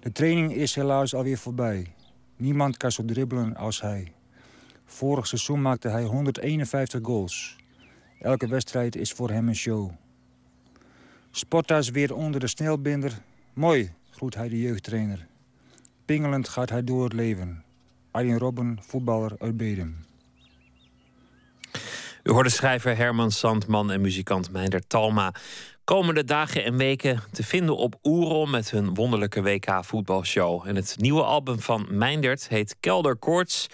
De 0.00 0.12
training 0.12 0.54
is 0.54 0.74
helaas 0.74 1.14
alweer 1.14 1.38
voorbij. 1.38 1.92
Niemand 2.36 2.76
kan 2.76 2.92
zo 2.92 3.04
dribbelen 3.04 3.56
als 3.56 3.80
hij. 3.80 4.12
Vorig 4.84 5.26
seizoen 5.26 5.62
maakte 5.62 5.88
hij 5.88 6.04
151 6.04 7.00
goals. 7.02 7.56
Elke 8.20 8.48
wedstrijd 8.48 8.96
is 8.96 9.12
voor 9.12 9.30
hem 9.30 9.48
een 9.48 9.56
show. 9.56 9.90
Sporta's 11.30 11.90
weer 11.90 12.14
onder 12.14 12.40
de 12.40 12.46
snelbinder. 12.46 13.12
Mooi, 13.52 13.92
groet 14.10 14.34
hij 14.34 14.48
de 14.48 14.60
jeugdtrainer. 14.60 15.26
Pingelend 16.04 16.48
gaat 16.48 16.70
hij 16.70 16.84
door 16.84 17.04
het 17.04 17.12
leven. 17.12 17.64
Arjen 18.10 18.38
Robben, 18.38 18.78
voetballer 18.80 19.32
uit 19.38 19.56
Bedem. 19.56 19.96
U 22.22 22.30
hoorde 22.30 22.48
schrijver 22.48 22.96
Herman 22.96 23.30
Sandman 23.30 23.90
en 23.90 24.00
muzikant 24.00 24.50
Meinder 24.50 24.86
Talma. 24.86 25.34
Komende 25.84 26.24
dagen 26.24 26.64
en 26.64 26.76
weken 26.76 27.22
te 27.32 27.44
vinden 27.44 27.76
op 27.76 27.98
Oerol 28.02 28.46
met 28.46 28.70
hun 28.70 28.94
wonderlijke 28.94 29.42
WK 29.42 29.84
voetbalshow. 29.84 30.66
En 30.66 30.76
het 30.76 30.94
nieuwe 30.98 31.22
album 31.22 31.60
van 31.60 31.86
Meindert 31.90 32.48
heet 32.48 32.76
Kelder 32.80 33.16
Koorts 33.16 33.66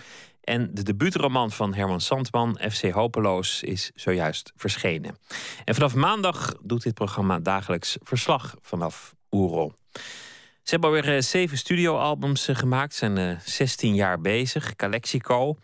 en 0.44 0.70
de 0.72 0.82
debuutroman 0.82 1.50
van 1.50 1.74
Herman 1.74 2.00
Sandman, 2.00 2.58
FC 2.70 2.90
Hopeloos, 2.90 3.62
is 3.62 3.90
zojuist 3.94 4.52
verschenen. 4.56 5.18
En 5.64 5.74
vanaf 5.74 5.94
maandag 5.94 6.54
doet 6.62 6.82
dit 6.82 6.94
programma 6.94 7.38
dagelijks 7.38 7.96
verslag 8.02 8.54
vanaf 8.60 9.14
Oerol. 9.30 9.72
Ze 10.64 10.70
hebben 10.70 10.90
alweer 10.90 11.14
eh, 11.14 11.22
zeven 11.22 11.58
studioalbums 11.58 12.48
eh, 12.48 12.56
gemaakt, 12.56 12.94
zijn 12.94 13.40
16 13.44 13.90
eh, 13.90 13.96
jaar 13.96 14.20
bezig. 14.20 14.76
Calexico, 14.76 15.56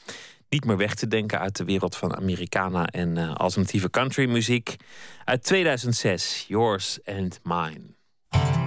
niet 0.48 0.65
meer 0.65 0.77
weg 0.77 0.94
te 0.94 1.07
denken 1.09 1.39
uit 1.39 1.57
de 1.57 1.65
wereld 1.65 1.97
van 1.97 2.16
Americana 2.16 2.86
en 2.86 3.36
alternatieve 3.36 3.90
countrymuziek. 3.90 4.77
Uit 5.24 5.43
2006, 5.43 6.44
Yours 6.48 6.98
and 7.05 7.40
Mine. 7.43 8.60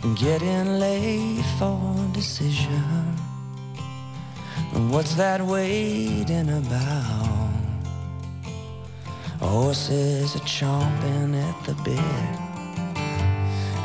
Getting 0.00 0.78
late 0.78 1.44
for 1.58 1.92
decision. 2.12 3.16
What's 4.92 5.14
that 5.14 5.40
waiting 5.40 6.48
about? 6.50 7.50
Horses 9.40 10.36
are 10.36 10.46
chomping 10.46 11.34
at 11.34 11.64
the 11.66 11.74
bit, 11.82 11.98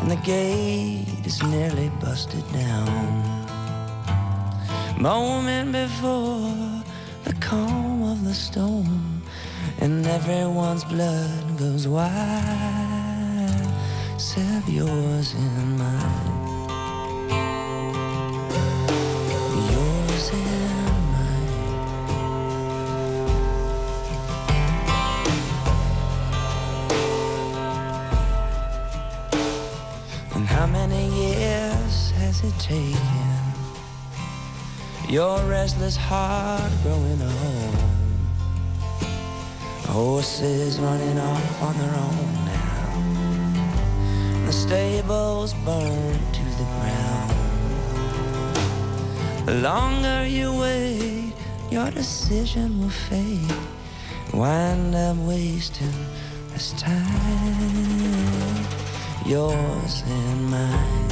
and 0.02 0.12
the 0.12 0.18
gate 0.18 1.26
is 1.26 1.42
nearly 1.42 1.90
busted 2.00 2.46
down. 2.54 3.24
Moment 5.00 5.72
before 5.72 6.84
the 7.24 7.34
calm 7.40 8.04
of 8.04 8.24
the 8.24 8.36
storm, 8.36 9.24
and 9.80 10.06
everyone's 10.06 10.84
blood 10.84 11.58
goes 11.58 11.88
wild 11.88 12.93
except 14.64 14.70
yours 14.70 15.34
and 15.34 15.78
mine. 15.78 16.58
Yours 19.72 20.32
and 20.34 21.12
mine. 21.12 21.50
And 30.36 30.46
how 30.48 30.68
many 30.68 31.08
years 31.10 32.12
has 32.12 32.44
it 32.44 32.60
taken? 32.60 33.00
Your 35.10 35.40
restless 35.50 35.96
heart 35.98 36.72
growing 36.84 37.22
old. 37.22 37.76
Horses 39.86 40.80
running 40.80 41.20
off 41.20 41.62
on 41.62 41.78
their 41.78 41.96
own 41.96 42.43
stables 44.52 45.54
burned 45.66 46.34
to 46.34 46.44
the 46.60 46.66
ground. 46.76 47.34
The 49.46 49.54
longer 49.56 50.26
you 50.28 50.52
wait, 50.54 51.34
your 51.70 51.92
decision 51.92 52.80
will 52.80 52.90
fade. 52.90 53.56
Wind 54.34 54.96
up 54.96 55.18
wasting 55.18 55.94
this 56.52 56.74
time, 56.74 56.98
yours 59.26 60.04
and 60.06 60.50
mine. 60.50 61.10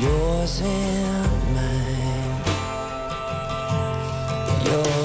Yours 0.00 0.60
and 0.60 1.54
mine. 1.54 2.42
Yours 4.66 5.03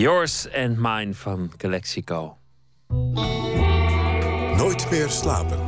Yours 0.00 0.52
and 0.52 0.76
Mine 0.78 1.14
van 1.14 1.52
Calexico. 1.56 2.36
Nooit 4.56 4.90
meer 4.90 5.08
slapen. 5.08 5.58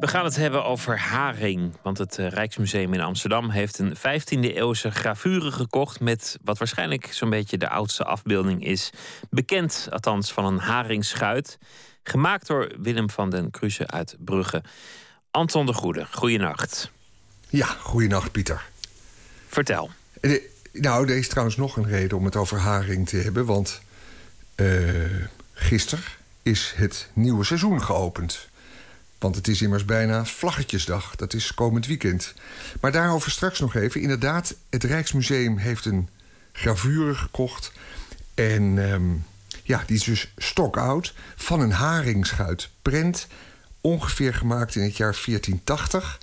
We 0.00 0.06
gaan 0.06 0.24
het 0.24 0.36
hebben 0.36 0.64
over 0.64 0.98
haring. 0.98 1.76
Want 1.82 1.98
het 1.98 2.18
eh, 2.18 2.28
Rijksmuseum 2.28 2.94
in 2.94 3.00
Amsterdam 3.00 3.50
heeft 3.50 3.78
een 3.78 3.96
15e 3.96 4.54
eeuwse 4.54 4.90
gravure 4.90 5.52
gekocht. 5.52 6.00
met 6.00 6.38
wat 6.44 6.58
waarschijnlijk 6.58 7.06
zo'n 7.12 7.30
beetje 7.30 7.58
de 7.58 7.68
oudste 7.68 8.04
afbeelding 8.04 8.64
is. 8.64 8.90
Bekend, 9.30 9.88
althans, 9.90 10.32
van 10.32 10.44
een 10.44 10.58
haringschuit. 10.58 11.58
Gemaakt 12.02 12.46
door 12.46 12.72
Willem 12.78 13.10
van 13.10 13.30
den 13.30 13.50
Kruse 13.50 13.86
uit 13.86 14.16
Brugge. 14.18 14.62
Anton 15.30 15.66
de 15.66 15.72
Goede, 15.72 16.06
goeienacht. 16.10 16.90
Ja, 17.48 17.66
goeienacht 17.66 18.32
Pieter. 18.32 18.72
Vertel. 19.54 19.90
Eh, 20.20 20.40
nou, 20.72 21.08
er 21.10 21.16
is 21.16 21.28
trouwens 21.28 21.56
nog 21.56 21.76
een 21.76 21.86
reden 21.86 22.18
om 22.18 22.24
het 22.24 22.36
over 22.36 22.58
haring 22.58 23.08
te 23.08 23.16
hebben. 23.16 23.44
Want 23.44 23.80
uh, 24.56 24.94
gisteren 25.52 26.04
is 26.42 26.72
het 26.76 27.08
nieuwe 27.12 27.44
seizoen 27.44 27.82
geopend. 27.82 28.48
Want 29.18 29.36
het 29.36 29.48
is 29.48 29.62
immers 29.62 29.84
bijna 29.84 30.24
Vlaggetjesdag. 30.24 31.16
Dat 31.16 31.34
is 31.34 31.54
komend 31.54 31.86
weekend. 31.86 32.34
Maar 32.80 32.92
daarover 32.92 33.30
straks 33.30 33.60
nog 33.60 33.74
even. 33.74 34.00
Inderdaad, 34.00 34.54
het 34.70 34.84
Rijksmuseum 34.84 35.56
heeft 35.56 35.84
een 35.84 36.08
gravure 36.52 37.14
gekocht. 37.14 37.72
En 38.34 38.62
um, 38.62 39.24
ja, 39.62 39.82
die 39.86 39.96
is 39.96 40.04
dus 40.04 40.32
stokoud. 40.36 41.14
Van 41.36 41.60
een 41.60 41.72
haringschuit. 41.72 42.68
Prent. 42.82 43.26
Ongeveer 43.80 44.34
gemaakt 44.34 44.74
in 44.74 44.82
het 44.82 44.96
jaar 44.96 45.18
1480. 45.24 46.18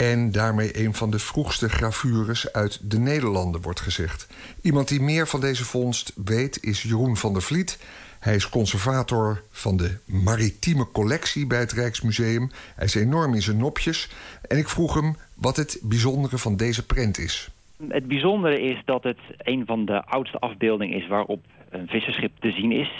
En 0.00 0.32
daarmee 0.32 0.84
een 0.84 0.94
van 0.94 1.10
de 1.10 1.18
vroegste 1.18 1.68
gravures 1.68 2.52
uit 2.52 2.90
de 2.90 2.98
Nederlanden, 2.98 3.62
wordt 3.62 3.80
gezegd. 3.80 4.28
Iemand 4.62 4.88
die 4.88 5.00
meer 5.00 5.26
van 5.26 5.40
deze 5.40 5.64
vondst 5.64 6.12
weet 6.24 6.62
is 6.62 6.82
Jeroen 6.82 7.16
van 7.16 7.32
der 7.32 7.42
Vliet. 7.42 7.78
Hij 8.20 8.34
is 8.34 8.48
conservator 8.48 9.42
van 9.50 9.76
de 9.76 9.98
maritieme 10.06 10.86
collectie 10.92 11.46
bij 11.46 11.58
het 11.58 11.72
Rijksmuseum. 11.72 12.50
Hij 12.76 12.84
is 12.84 12.94
enorm 12.94 13.34
in 13.34 13.42
zijn 13.42 13.56
nopjes. 13.56 14.10
En 14.48 14.58
ik 14.58 14.68
vroeg 14.68 14.94
hem 14.94 15.16
wat 15.34 15.56
het 15.56 15.80
bijzondere 15.82 16.38
van 16.38 16.56
deze 16.56 16.86
prent 16.86 17.18
is. 17.18 17.50
Het 17.88 18.06
bijzondere 18.06 18.60
is 18.60 18.82
dat 18.84 19.02
het 19.02 19.20
een 19.38 19.66
van 19.66 19.84
de 19.84 20.04
oudste 20.04 20.38
afbeeldingen 20.38 20.96
is 20.96 21.08
waarop 21.08 21.44
een 21.70 21.86
visserschip 21.86 22.32
te 22.38 22.50
zien 22.50 22.72
is. 22.72 22.90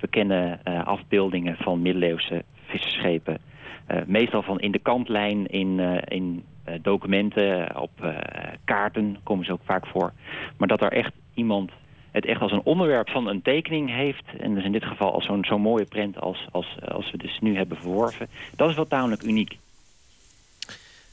We 0.00 0.08
kennen 0.10 0.60
uh, 0.64 0.86
afbeeldingen 0.86 1.56
van 1.56 1.82
middeleeuwse 1.82 2.44
visserschepen. 2.66 3.49
Uh, 3.90 4.00
meestal 4.06 4.42
van 4.42 4.60
in 4.60 4.72
de 4.72 4.78
kantlijn, 4.78 5.46
in, 5.46 5.80
in 6.08 6.44
documenten, 6.82 7.80
op 7.80 7.90
kaarten 8.64 9.18
komen 9.22 9.44
ze 9.44 9.52
ook 9.52 9.64
vaak 9.64 9.86
voor. 9.86 10.12
Maar 10.56 10.68
dat 10.68 10.80
er 10.80 10.92
echt 10.92 11.12
iemand 11.34 11.70
het 12.10 12.26
echt 12.26 12.40
als 12.40 12.52
een 12.52 12.62
onderwerp 12.64 13.08
van 13.08 13.26
een 13.26 13.42
tekening 13.42 13.90
heeft... 13.90 14.24
en 14.38 14.54
dus 14.54 14.64
in 14.64 14.72
dit 14.72 14.84
geval 14.84 15.12
als 15.12 15.24
zo'n 15.24 15.44
zo'n 15.44 15.60
mooie 15.60 15.84
print 15.84 16.20
als, 16.20 16.48
als, 16.50 16.76
als 16.88 17.10
we 17.10 17.18
dus 17.18 17.38
nu 17.40 17.56
hebben 17.56 17.76
verworven... 17.76 18.28
dat 18.56 18.70
is 18.70 18.76
wel 18.76 18.86
tamelijk 18.86 19.22
uniek. 19.22 19.58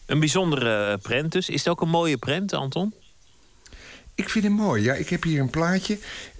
Een 0.06 0.20
bijzondere 0.20 0.98
prent 0.98 1.32
dus. 1.32 1.50
Is 1.50 1.60
het 1.60 1.70
ook 1.70 1.82
een 1.82 1.90
mooie 1.90 2.18
prent, 2.18 2.54
Anton? 2.54 2.94
Ik 4.16 4.30
vind 4.30 4.44
hem 4.44 4.54
mooi, 4.54 4.84
ja. 4.84 4.94
Ik 4.94 5.10
heb 5.10 5.24
hier 5.24 5.42
een 5.42 5.50
plaatje. 5.50 6.00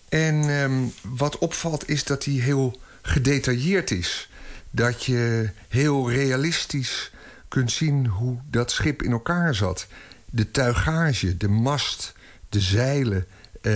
En 0.10 0.36
um, 0.36 0.92
wat 1.18 1.38
opvalt 1.38 1.90
is 1.90 2.04
dat 2.04 2.26
hij 2.26 2.34
heel 2.34 2.80
gedetailleerd 3.02 3.92
is. 3.92 4.30
Dat 4.78 5.06
je 5.06 5.50
heel 5.68 6.12
realistisch 6.12 7.12
kunt 7.48 7.72
zien 7.72 8.08
hoe 8.08 8.38
dat 8.50 8.72
schip 8.72 9.02
in 9.02 9.12
elkaar 9.12 9.56
zat. 9.56 9.88
De 10.30 10.52
tuigage, 10.52 11.38
de 11.38 11.48
mast, 11.48 12.14
de 12.50 12.60
zeilen... 12.60 13.26
Uh, 13.62 13.74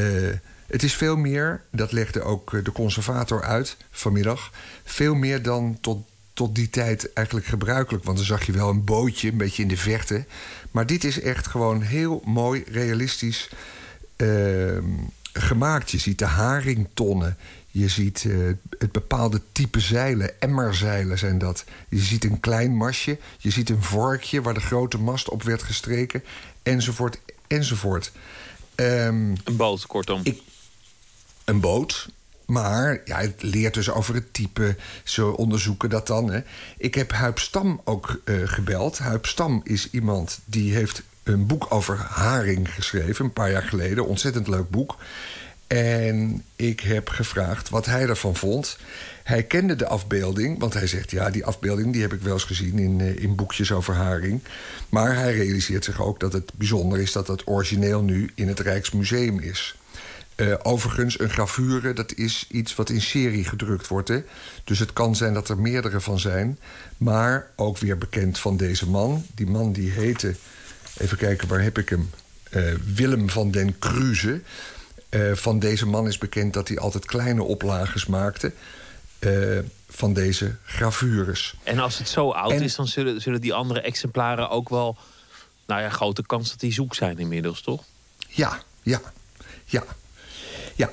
het 0.68 0.84
is 0.84 0.95
veel 0.95 1.15
meer, 1.15 1.61
dat 1.72 1.91
legde 1.91 2.22
ook 2.22 2.53
eh, 2.53 2.64
de 2.64 2.72
conservator 2.72 3.44
uit 3.44 3.78
vanmiddag... 3.91 4.52
veel 4.84 5.15
meer 5.15 5.41
dan 5.41 5.78
tot, 5.82 6.07
tot 6.34 6.56
die 6.56 6.69
tijd 6.69 7.14
eigenlijk 7.14 7.48
gebruikelijk. 7.48 8.03
Want 8.03 8.18
dan 8.18 8.26
zag 8.26 8.45
je 8.45 8.52
wel 8.52 8.69
een 8.69 8.84
bootje, 8.84 9.32
een 9.32 9.38
beetje 9.38 9.61
in 9.61 9.68
de 9.68 9.78
verte. 9.78 10.26
Maar 10.72 10.86
dit 10.86 11.03
is 11.03 11.22
echt 11.22 11.48
gewoon 11.48 11.82
heel 11.82 12.22
mooi, 12.26 12.64
realistisch 12.72 13.49
uh, 14.18 14.78
gemaakt. 15.34 15.91
Je 15.91 15.98
ziet 15.98 16.19
de 16.19 16.26
haringtonnen. 16.26 17.38
Je 17.72 17.88
ziet 17.88 18.23
uh, 18.23 18.53
het 18.80 18.91
bepaalde 18.91 19.41
type 19.52 19.80
zeilen, 19.80 20.41
emmerzeilen 20.41 21.18
zijn 21.18 21.38
dat. 21.38 21.64
Je 21.89 21.99
ziet 21.99 22.23
een 22.23 22.39
klein 22.39 22.76
mastje, 22.76 23.18
je 23.38 23.52
ziet 23.52 23.69
een 23.69 23.84
vorkje... 23.84 24.41
waar 24.41 24.53
de 24.53 24.60
grote 24.60 24.98
mast 24.98 25.30
op 25.30 25.43
werd 25.43 25.64
gestreken, 25.64 26.23
enzovoort, 26.64 27.19
enzovoort. 27.48 28.11
Um, 28.76 29.35
een 29.43 29.56
boot, 29.56 29.85
kortom. 29.85 30.22
Ik, 30.23 30.41
een 31.45 31.60
boot. 31.60 32.10
Maar 32.45 33.02
ja, 33.06 33.19
het 33.19 33.43
leert 33.43 33.73
dus 33.73 33.89
over 33.89 34.15
het 34.15 34.34
type. 34.34 34.76
Ze 35.03 35.38
onderzoeken 35.38 35.89
dat 35.89 36.07
dan. 36.07 36.31
Hè. 36.31 36.41
Ik 36.77 36.95
heb 36.95 37.11
Huip 37.11 37.39
Stam 37.39 37.81
ook 37.84 38.22
uh, 38.26 38.48
gebeld. 38.48 38.98
Huip 38.98 39.26
Stam 39.26 39.61
is 39.64 39.89
iemand 39.91 40.39
die 40.45 40.73
heeft 40.73 41.02
een 41.23 41.48
boek 41.48 41.65
over 41.69 41.98
haring 41.98 42.73
geschreven... 42.73 43.26
een 43.26 43.34
paar 43.34 43.52
jaar 43.52 43.64
geleden. 43.64 44.06
Ontzettend 44.06 44.48
leuk 44.48 44.69
boek. 44.69 44.98
En 45.72 46.43
ik 46.56 46.80
heb 46.80 47.10
gevraagd 47.10 47.69
wat 47.69 47.85
hij 47.85 48.07
ervan 48.07 48.35
vond. 48.35 48.77
Hij 49.23 49.43
kende 49.43 49.76
de 49.76 49.88
afbeelding, 49.88 50.60
want 50.60 50.73
hij 50.73 50.88
zegt... 50.88 51.11
ja, 51.11 51.30
die 51.30 51.45
afbeelding 51.45 51.93
die 51.93 52.02
heb 52.02 52.14
ik 52.14 52.22
wel 52.22 52.34
eens 52.34 52.43
gezien 52.43 52.80
in, 52.80 52.99
uh, 52.99 53.23
in 53.23 53.35
boekjes 53.35 53.72
over 53.72 53.93
haring. 53.93 54.41
Maar 54.89 55.15
hij 55.15 55.34
realiseert 55.34 55.84
zich 55.84 56.02
ook 56.02 56.19
dat 56.19 56.34
het 56.34 56.52
bijzonder 56.56 56.99
is... 56.99 57.11
dat 57.11 57.27
het 57.27 57.48
origineel 57.48 58.02
nu 58.02 58.31
in 58.35 58.48
het 58.48 58.60
Rijksmuseum 58.60 59.39
is. 59.39 59.76
Uh, 60.35 60.53
overigens, 60.64 61.19
een 61.19 61.30
gravure, 61.30 61.93
dat 61.93 62.14
is 62.14 62.48
iets 62.49 62.76
wat 62.76 62.89
in 62.89 63.02
serie 63.02 63.45
gedrukt 63.45 63.88
wordt. 63.88 64.07
Hè? 64.07 64.22
Dus 64.64 64.80
het 64.80 64.93
kan 64.93 65.15
zijn 65.15 65.34
dat 65.34 65.49
er 65.49 65.57
meerdere 65.57 66.02
van 66.02 66.19
zijn. 66.19 66.60
Maar 66.98 67.48
ook 67.56 67.77
weer 67.77 67.98
bekend 67.98 68.39
van 68.39 68.57
deze 68.57 68.89
man. 68.89 69.26
Die 69.35 69.48
man 69.48 69.72
die 69.72 69.91
heette, 69.91 70.35
even 70.98 71.18
kijken, 71.18 71.48
waar 71.48 71.61
heb 71.61 71.77
ik 71.77 71.89
hem? 71.89 72.10
Uh, 72.56 72.73
Willem 72.95 73.30
van 73.30 73.52
den 73.52 73.80
Kruze. 73.80 74.41
Uh, 75.12 75.36
van 75.36 75.60
deze 75.60 75.86
man 75.86 76.08
is 76.08 76.18
bekend 76.18 76.54
dat 76.54 76.68
hij 76.68 76.78
altijd 76.78 77.06
kleine 77.06 77.44
oplages 77.44 78.06
maakte... 78.06 78.52
van 79.90 80.14
deze 80.14 80.56
gravures. 80.66 81.56
En 81.64 81.80
als 81.80 81.98
het 81.98 82.10
zo 82.10 82.32
oud 82.32 82.52
en... 82.52 82.62
is, 82.62 82.76
dan 82.76 82.88
zullen, 82.88 83.22
zullen 83.22 83.42
die 83.42 83.54
andere 83.54 83.82
exemplaren 83.82 84.50
ook 84.50 84.70
wel... 84.70 84.98
nou 85.66 85.82
ja, 85.82 85.90
grote 85.90 86.26
kans 86.26 86.50
dat 86.50 86.60
die 86.60 86.74
zoek 86.74 86.96
zijn 86.96 87.20
inmiddels, 87.20 87.62
toch? 87.62 87.84
Ja, 88.28 88.60
ja, 88.82 89.02
ja. 89.66 89.84
Ja, 90.76 90.90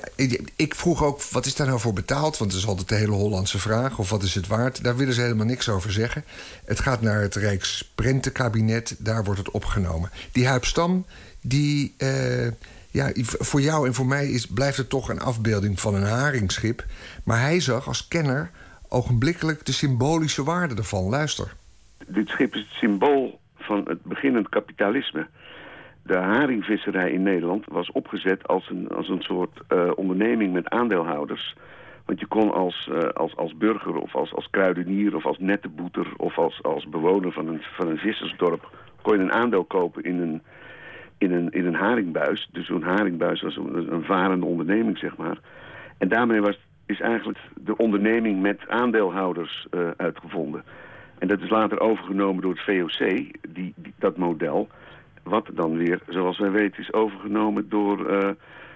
ik 0.55 0.75
vroeg 0.75 1.03
ook, 1.03 1.23
wat 1.23 1.45
is 1.45 1.55
daar 1.55 1.67
nou 1.67 1.79
voor 1.79 1.93
betaald? 1.93 2.37
Want 2.37 2.51
dat 2.51 2.59
is 2.59 2.67
altijd 2.67 2.89
de 2.89 2.95
hele 2.95 3.11
Hollandse 3.11 3.59
vraag. 3.59 3.97
Of 3.97 4.09
wat 4.09 4.23
is 4.23 4.35
het 4.35 4.47
waard? 4.47 4.83
Daar 4.83 4.95
willen 4.95 5.13
ze 5.13 5.21
helemaal 5.21 5.45
niks 5.45 5.69
over 5.69 5.91
zeggen. 5.91 6.25
Het 6.65 6.79
gaat 6.79 7.01
naar 7.01 7.21
het 7.21 7.35
Rijksprentenkabinet. 7.35 8.95
Daar 8.97 9.23
wordt 9.23 9.39
het 9.39 9.51
opgenomen. 9.51 10.11
Die 10.31 10.47
Huip 10.47 10.65
Stam, 10.65 11.05
die... 11.41 11.93
Uh, 11.97 12.47
ja, 12.99 13.11
voor 13.39 13.61
jou 13.61 13.87
en 13.87 13.93
voor 13.93 14.05
mij 14.05 14.27
is, 14.27 14.45
blijft 14.45 14.77
het 14.77 14.89
toch 14.89 15.09
een 15.09 15.19
afbeelding 15.19 15.79
van 15.79 15.95
een 15.95 16.07
haringschip. 16.07 16.85
Maar 17.23 17.39
hij 17.39 17.59
zag 17.59 17.87
als 17.87 18.07
kenner 18.07 18.51
ogenblikkelijk 18.89 19.65
de 19.65 19.71
symbolische 19.71 20.43
waarde 20.43 20.75
ervan. 20.75 21.09
Luister. 21.09 21.53
Dit 22.07 22.27
schip 22.27 22.55
is 22.55 22.61
het 22.61 22.71
symbool 22.71 23.39
van 23.57 23.81
het 23.87 24.03
beginnend 24.03 24.49
kapitalisme 24.49 25.27
de 26.09 26.17
haringvisserij 26.17 27.11
in 27.11 27.23
Nederland 27.23 27.65
was 27.67 27.91
opgezet 27.91 28.47
als 28.47 28.69
een, 28.69 28.87
als 28.87 29.09
een 29.09 29.21
soort 29.21 29.59
uh, 29.69 29.91
onderneming 29.95 30.53
met 30.53 30.69
aandeelhouders. 30.69 31.55
Want 32.05 32.19
je 32.19 32.25
kon 32.25 32.51
als, 32.53 32.89
uh, 32.91 32.97
als, 32.97 33.35
als 33.35 33.57
burger 33.57 33.95
of 33.95 34.15
als, 34.15 34.33
als 34.33 34.49
kruidenier 34.49 35.15
of 35.15 35.25
als 35.25 35.37
netteboeter 35.39 36.07
of 36.17 36.37
als, 36.37 36.63
als 36.63 36.89
bewoner 36.89 37.31
van 37.31 37.47
een, 37.47 37.61
van 37.61 37.87
een 37.87 37.97
vissersdorp... 37.97 38.75
kon 39.01 39.17
je 39.17 39.23
een 39.23 39.31
aandeel 39.31 39.63
kopen 39.63 40.03
in 40.03 40.19
een, 40.19 40.41
in 41.19 41.31
een, 41.31 41.49
in 41.49 41.65
een 41.65 41.75
haringbuis. 41.75 42.49
Dus 42.51 42.65
zo'n 42.65 42.83
haringbuis 42.83 43.41
was 43.41 43.55
een, 43.55 43.93
een 43.93 44.03
varende 44.03 44.45
onderneming, 44.45 44.97
zeg 44.97 45.17
maar. 45.17 45.37
En 45.97 46.07
daarmee 46.07 46.41
was, 46.41 46.59
is 46.85 46.99
eigenlijk 46.99 47.39
de 47.55 47.77
onderneming 47.77 48.41
met 48.41 48.67
aandeelhouders 48.67 49.67
uh, 49.71 49.89
uitgevonden. 49.97 50.63
En 51.19 51.27
dat 51.27 51.41
is 51.41 51.49
later 51.49 51.79
overgenomen 51.79 52.41
door 52.41 52.51
het 52.51 52.63
VOC, 52.63 53.25
die, 53.49 53.73
dat 53.97 54.17
model... 54.17 54.69
Wat 55.23 55.49
dan 55.53 55.77
weer, 55.77 56.01
zoals 56.07 56.37
wij 56.37 56.51
weten, 56.51 56.81
is 56.81 56.93
overgenomen 56.93 57.69
door 57.69 58.11
uh, 58.11 58.29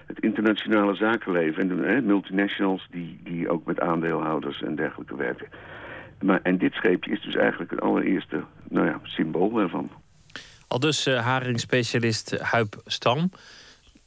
het 0.06 0.20
internationale 0.20 0.96
zakenleven. 0.96 1.62
En 1.62 1.68
de 1.68 2.02
multinationals 2.04 2.88
die, 2.92 3.20
die 3.24 3.50
ook 3.50 3.66
met 3.66 3.80
aandeelhouders 3.80 4.62
en 4.62 4.76
dergelijke 4.76 5.16
werken. 5.16 5.48
Maar, 6.22 6.40
en 6.44 6.58
dit 6.58 6.74
scheepje 6.74 7.12
is 7.12 7.22
dus 7.22 7.36
eigenlijk 7.36 7.72
het 7.72 7.82
allereerste 7.82 8.44
nou 8.70 8.88
ja, 8.88 9.00
symbool 9.04 9.52
daarvan. 9.52 9.90
Al 10.74 10.80
dus 10.80 11.08
uh, 11.08 11.22
haringspecialist 11.22 12.32
Huip 12.40 12.82
Stam. 12.86 13.32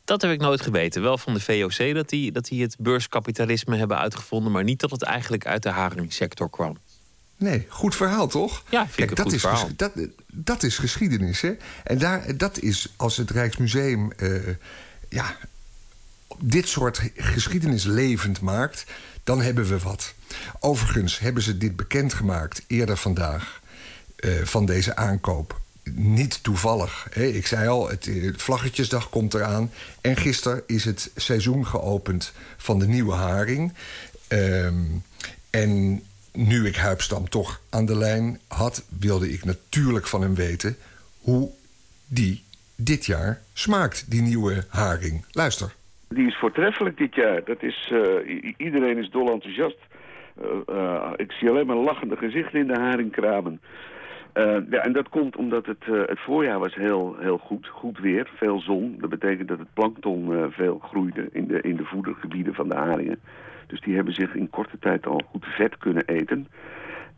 Dat 0.04 0.22
heb 0.22 0.30
ik 0.30 0.40
nooit 0.40 0.60
geweten. 0.60 1.02
Wel 1.02 1.18
van 1.18 1.34
de 1.34 1.40
VOC 1.40 1.94
dat 1.94 2.08
die, 2.08 2.32
dat 2.32 2.44
die 2.44 2.62
het 2.62 2.76
beurskapitalisme 2.78 3.76
hebben 3.76 3.98
uitgevonden... 3.98 4.52
maar 4.52 4.64
niet 4.64 4.80
dat 4.80 4.90
het 4.90 5.02
eigenlijk 5.02 5.46
uit 5.46 5.62
de 5.62 5.68
haringsector 5.68 6.50
kwam. 6.50 6.76
Nee, 7.36 7.66
goed 7.68 7.94
verhaal 7.94 8.26
toch? 8.28 8.62
Ja, 8.68 8.86
vind 8.88 9.10
ik 9.10 9.16
dat, 9.16 9.32
is, 9.32 9.40
verhaal. 9.40 9.68
Dat, 9.76 9.92
dat 10.32 10.62
is 10.62 10.78
geschiedenis, 10.78 11.40
hè? 11.40 11.52
En 11.84 11.98
daar, 11.98 12.36
dat 12.36 12.58
is 12.58 12.92
als 12.96 13.16
het 13.16 13.30
Rijksmuseum 13.30 14.12
uh, 14.16 14.54
ja, 15.08 15.36
dit 16.38 16.68
soort 16.68 17.00
geschiedenis 17.16 17.84
levend 17.84 18.40
maakt, 18.40 18.84
dan 19.24 19.40
hebben 19.40 19.66
we 19.66 19.78
wat. 19.78 20.14
Overigens 20.60 21.18
hebben 21.18 21.42
ze 21.42 21.58
dit 21.58 21.76
bekendgemaakt 21.76 22.64
eerder 22.66 22.96
vandaag 22.96 23.60
uh, 24.16 24.42
van 24.42 24.66
deze 24.66 24.96
aankoop. 24.96 25.64
Niet 25.94 26.42
toevallig. 26.42 27.06
Hè? 27.10 27.24
Ik 27.24 27.46
zei 27.46 27.68
al, 27.68 27.88
het 27.88 28.10
Vlaggetjesdag 28.36 29.08
komt 29.08 29.34
eraan. 29.34 29.70
En 30.00 30.16
gisteren 30.16 30.62
is 30.66 30.84
het 30.84 31.12
seizoen 31.16 31.66
geopend 31.66 32.32
van 32.56 32.78
de 32.78 32.86
nieuwe 32.86 33.14
haring. 33.14 33.72
Um, 34.28 35.02
en 35.50 36.02
nu 36.32 36.66
ik 36.66 36.76
Huipstam 36.76 37.28
toch 37.28 37.60
aan 37.70 37.86
de 37.86 37.96
lijn 37.96 38.40
had, 38.48 38.86
wilde 39.00 39.32
ik 39.32 39.44
natuurlijk 39.44 40.06
van 40.06 40.22
hem 40.22 40.34
weten 40.34 40.76
hoe 41.20 41.50
die 42.06 42.44
dit 42.76 43.06
jaar 43.06 43.40
smaakt, 43.52 44.10
die 44.10 44.22
nieuwe 44.22 44.64
haring. 44.68 45.24
Luister. 45.30 45.74
Die 46.08 46.26
is 46.26 46.36
voortreffelijk 46.36 46.96
dit 46.96 47.14
jaar. 47.14 47.44
Dat 47.44 47.62
is, 47.62 47.90
uh, 47.92 48.52
iedereen 48.56 48.98
is 48.98 49.10
dol 49.10 49.32
enthousiast. 49.32 49.78
Uh, 50.70 51.12
ik 51.16 51.32
zie 51.32 51.48
alleen 51.48 51.66
maar 51.66 51.76
lachende 51.76 52.16
gezichten 52.16 52.60
in 52.60 52.66
de 52.66 52.78
haringkramen. 52.78 53.60
Ja, 54.70 54.82
en 54.82 54.92
dat 54.92 55.08
komt 55.08 55.36
omdat 55.36 55.66
het, 55.66 55.84
het 55.84 56.20
voorjaar 56.20 56.58
was 56.58 56.74
heel, 56.74 57.16
heel 57.18 57.38
goed. 57.38 57.68
Goed 57.68 57.98
weer, 57.98 58.30
veel 58.34 58.60
zon. 58.60 58.96
Dat 58.98 59.10
betekent 59.10 59.48
dat 59.48 59.58
het 59.58 59.72
plankton 59.72 60.52
veel 60.52 60.78
groeide 60.78 61.28
in 61.32 61.46
de, 61.46 61.60
in 61.60 61.76
de 61.76 61.84
voedergebieden 61.84 62.54
van 62.54 62.68
de 62.68 62.74
haringen. 62.74 63.20
Dus 63.66 63.80
die 63.80 63.94
hebben 63.94 64.14
zich 64.14 64.34
in 64.34 64.50
korte 64.50 64.78
tijd 64.78 65.06
al 65.06 65.22
goed 65.30 65.44
vet 65.44 65.78
kunnen 65.78 66.04
eten. 66.06 66.46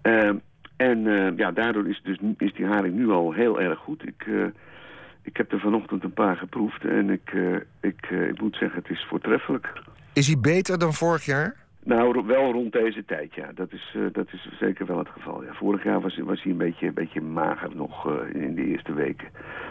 Uh, 0.02 0.30
en 0.76 1.02
ja, 1.36 1.52
daardoor 1.52 1.88
is, 1.88 2.00
dus, 2.04 2.18
is 2.36 2.52
die 2.54 2.66
haring 2.66 2.94
nu 2.94 3.10
al 3.10 3.32
heel 3.32 3.60
erg 3.60 3.78
goed. 3.78 4.06
Ik, 4.06 4.26
ik 5.22 5.36
heb 5.36 5.52
er 5.52 5.60
vanochtend 5.60 6.04
een 6.04 6.12
paar 6.12 6.36
geproefd 6.36 6.84
en 6.84 7.10
ik, 7.10 7.32
ik, 7.80 8.06
ik 8.10 8.40
moet 8.40 8.56
zeggen, 8.56 8.82
het 8.82 8.90
is 8.90 9.06
voortreffelijk. 9.08 9.72
Is 10.12 10.26
hij 10.26 10.40
beter 10.40 10.78
dan 10.78 10.92
vorig 10.92 11.24
jaar? 11.24 11.56
Nou, 11.88 12.26
wel 12.26 12.52
rond 12.52 12.72
deze 12.72 13.04
tijd, 13.04 13.34
ja. 13.34 13.50
Dat 13.54 13.72
is, 13.72 13.96
dat 14.12 14.26
is 14.32 14.48
zeker 14.60 14.86
wel 14.86 14.98
het 14.98 15.08
geval. 15.08 15.44
Ja. 15.44 15.52
Vorig 15.52 15.84
jaar 15.84 16.00
was, 16.00 16.18
was 16.18 16.42
hij 16.42 16.52
een 16.52 16.58
beetje, 16.58 16.86
een 16.86 16.94
beetje 16.94 17.20
mager 17.20 17.70
nog 17.74 18.06
in 18.32 18.54
de 18.54 18.64
eerste 18.64 18.92
weken. 18.92 19.28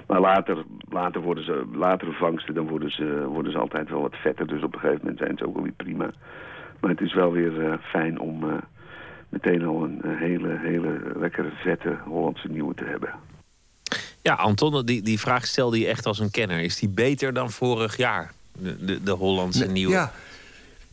Maar 0.07 0.19
later, 0.19 0.64
later, 0.89 1.22
worden 1.22 1.44
ze, 1.44 1.64
latere 1.72 2.11
vangsten, 2.11 2.53
dan 2.53 2.68
worden 2.68 2.91
ze, 2.91 3.26
worden 3.27 3.52
ze 3.52 3.57
altijd 3.57 3.89
wel 3.89 4.02
wat 4.02 4.15
vetter. 4.15 4.48
Dus 4.48 4.64
op 4.64 4.73
een 4.73 4.80
gegeven 4.80 5.02
moment 5.02 5.19
zijn 5.19 5.38
ze 5.38 5.45
ook 5.45 5.53
wel 5.53 5.64
weer 5.64 5.72
prima. 5.72 6.11
Maar 6.80 6.89
het 6.89 7.02
is 7.02 7.14
wel 7.14 7.31
weer 7.31 7.53
uh, 7.53 7.73
fijn 7.81 8.19
om 8.19 8.44
uh, 8.44 8.53
meteen 9.30 9.65
al 9.65 9.84
een 9.84 10.02
hele, 10.03 10.57
hele 10.61 10.99
lekkere, 11.15 11.49
vette 11.56 11.98
Hollandse 12.06 12.48
nieuwe 12.48 12.73
te 12.73 12.85
hebben. 12.85 13.10
Ja, 14.22 14.34
Anton, 14.34 14.85
die, 14.85 15.02
die 15.02 15.19
vraag 15.19 15.45
stelde 15.45 15.80
je 15.80 15.88
echt 15.88 16.06
als 16.06 16.19
een 16.19 16.31
kenner. 16.31 16.60
Is 16.60 16.80
die 16.80 16.89
beter 16.89 17.34
dan 17.34 17.52
vorig 17.52 17.98
jaar, 17.98 18.31
de, 18.52 18.85
de, 18.85 19.03
de 19.03 19.11
Hollandse 19.11 19.64
nee, 19.65 19.73
nieuwe? 19.73 19.94
Ja, 19.94 20.11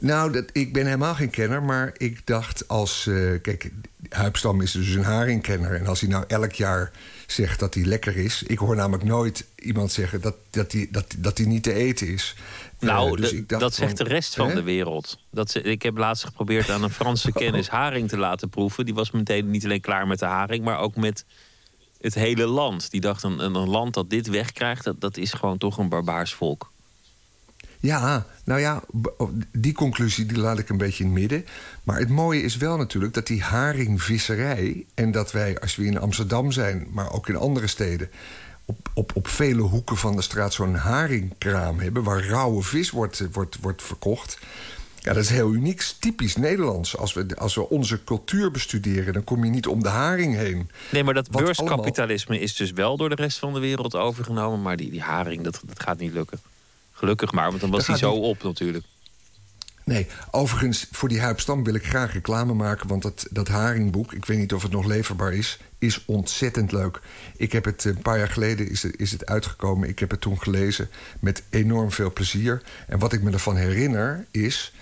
nou, 0.05 0.33
dat, 0.33 0.45
ik 0.53 0.73
ben 0.73 0.85
helemaal 0.85 1.15
geen 1.15 1.31
kenner, 1.31 1.63
maar 1.63 1.95
ik 1.97 2.27
dacht 2.27 2.69
als... 2.69 3.09
kijk, 3.43 3.71
Huipstam 4.09 4.61
is 4.61 4.73
dus 4.73 4.95
een 4.95 5.03
haringkenner. 5.03 5.75
En 5.75 5.87
als 5.87 6.01
hij 6.01 6.09
nou 6.09 6.25
elk 6.29 6.53
jaar 6.53 6.91
zegt 7.27 7.59
dat 7.61 7.75
hij 7.75 7.85
lekker 7.85 8.17
is... 8.17 8.43
Ik 8.43 8.59
hoor 8.59 8.77
namelijk 8.77 9.05
nooit 9.05 9.45
iemand 9.55 9.93
zeggen 9.93 10.21
dat, 10.21 10.35
dat, 10.51 10.73
hij, 10.73 10.89
dat, 10.91 11.15
dat 11.19 11.39
hij 11.39 11.47
niet 11.47 11.63
te 11.63 11.73
eten 11.73 12.09
is. 12.09 12.35
Nou, 12.79 13.11
uh, 13.11 13.21
dus 13.21 13.31
de, 13.31 13.37
ik 13.37 13.49
dacht 13.49 13.61
dat 13.63 13.75
zegt 13.75 13.97
de 13.97 14.05
rest 14.05 14.35
van 14.35 14.49
hè? 14.49 14.55
de 14.55 14.63
wereld. 14.63 15.19
Dat, 15.31 15.51
ze- 15.51 15.63
ik 15.63 15.83
heb 15.83 15.97
laatst 15.97 16.25
geprobeerd 16.25 16.71
aan 16.71 16.83
een 16.83 16.91
Franse 16.91 17.33
kennis 17.43 17.69
haring 17.69 18.09
te 18.09 18.19
laten 18.19 18.49
proeven. 18.49 18.85
Die 18.85 18.95
was 18.95 19.11
meteen 19.11 19.51
niet 19.51 19.65
alleen 19.65 19.81
klaar 19.81 20.07
met 20.07 20.19
de 20.19 20.25
haring, 20.25 20.65
maar 20.65 20.79
ook 20.79 20.97
met 20.97 21.25
het 22.01 22.15
hele 22.15 22.47
land. 22.47 22.91
Die 22.91 23.01
dacht, 23.01 23.23
een, 23.23 23.45
een 23.45 23.69
land 23.69 23.95
dat 23.95 24.11
dit 24.11 24.27
wegkrijgt, 24.27 24.85
dat, 24.85 25.01
dat 25.01 25.17
is 25.17 25.33
gewoon 25.33 25.59
toch 25.59 25.79
een 25.79 25.89
barbaars 25.89 26.35
volk. 26.35 26.73
Ja, 27.85 28.27
nou 28.45 28.61
ja, 28.61 28.83
b- 29.01 29.29
die 29.53 29.73
conclusie 29.73 30.27
die 30.27 30.39
laat 30.39 30.59
ik 30.59 30.69
een 30.69 30.77
beetje 30.77 31.05
in 31.05 31.11
het 31.11 31.19
midden. 31.21 31.47
Maar 31.83 31.99
het 31.99 32.09
mooie 32.09 32.43
is 32.43 32.57
wel 32.57 32.77
natuurlijk 32.77 33.15
dat 33.15 33.27
die 33.27 33.43
haringvisserij... 33.43 34.87
en 34.95 35.11
dat 35.11 35.33
wij, 35.33 35.61
als 35.61 35.77
we 35.77 35.85
in 35.85 35.99
Amsterdam 35.99 36.53
zijn, 36.53 36.87
maar 36.91 37.13
ook 37.13 37.29
in 37.29 37.37
andere 37.37 37.67
steden... 37.67 38.11
op, 38.65 38.89
op, 38.95 39.11
op 39.15 39.29
vele 39.29 39.63
hoeken 39.63 39.97
van 39.97 40.17
de 40.17 40.23
straat 40.23 40.53
zo'n 40.53 40.75
haringkraam 40.75 41.79
hebben... 41.79 42.03
waar 42.03 42.27
rauwe 42.27 42.63
vis 42.63 42.91
wordt, 42.91 43.23
wordt, 43.33 43.59
wordt 43.61 43.83
verkocht... 43.83 44.39
Ja, 44.99 45.13
dat 45.13 45.23
is 45.23 45.31
heel 45.31 45.53
uniek, 45.53 45.93
typisch 45.99 46.37
Nederlands. 46.37 46.97
Als 46.97 47.13
we, 47.13 47.27
als 47.37 47.55
we 47.55 47.69
onze 47.69 48.05
cultuur 48.05 48.51
bestuderen, 48.51 49.13
dan 49.13 49.25
kom 49.25 49.45
je 49.45 49.51
niet 49.51 49.67
om 49.67 49.83
de 49.83 49.89
haring 49.89 50.35
heen. 50.35 50.71
Nee, 50.93 51.05
maar 51.05 51.15
dat 51.15 51.29
Wat 51.31 51.45
beurskapitalisme 51.45 52.41
is 52.41 52.57
dus 52.57 52.71
wel 52.73 52.97
door 52.97 53.09
de 53.09 53.15
rest 53.15 53.39
van 53.39 53.53
de 53.53 53.61
wereld 53.61 53.95
overgenomen. 53.95 54.63
Maar 54.63 54.77
die, 54.77 54.91
die 54.91 55.03
haring, 55.03 55.43
dat, 55.43 55.61
dat 55.67 55.83
gaat 55.83 55.99
niet 55.99 56.13
lukken. 56.13 56.39
Gelukkig 57.05 57.33
maar, 57.33 57.49
want 57.49 57.61
dan 57.61 57.71
was 57.71 57.79
die 57.79 57.89
gaat 57.89 57.99
zo 57.99 58.13
op 58.13 58.43
natuurlijk. 58.43 58.85
Nee, 59.85 60.07
overigens, 60.31 60.87
voor 60.91 61.09
die 61.09 61.21
Huipstam 61.21 61.65
wil 61.65 61.75
ik 61.75 61.87
graag 61.87 62.13
reclame 62.13 62.55
maken... 62.55 62.89
want 62.89 63.03
dat, 63.03 63.27
dat 63.31 63.49
haringboek, 63.49 64.13
ik 64.13 64.25
weet 64.25 64.39
niet 64.39 64.53
of 64.53 64.63
het 64.63 64.73
nog 64.73 64.85
leverbaar 64.85 65.33
is... 65.33 65.59
is 65.79 66.05
ontzettend 66.05 66.73
leuk. 66.73 67.01
Ik 67.37 67.53
heb 67.53 67.65
het 67.65 67.85
een 67.85 68.03
paar 68.03 68.19
jaar 68.19 68.29
geleden 68.29 68.71
is 68.71 68.85
is 68.85 69.11
het 69.11 69.27
uitgekomen. 69.27 69.89
Ik 69.89 69.99
heb 69.99 70.11
het 70.11 70.21
toen 70.21 70.41
gelezen 70.43 70.89
met 71.21 71.43
enorm 71.51 71.93
veel 71.93 72.13
plezier. 72.13 72.63
En 72.87 72.99
wat 72.99 73.13
ik 73.13 73.23
me 73.23 73.31
ervan 73.31 73.57
herinner 73.57 74.27
is 74.31 74.73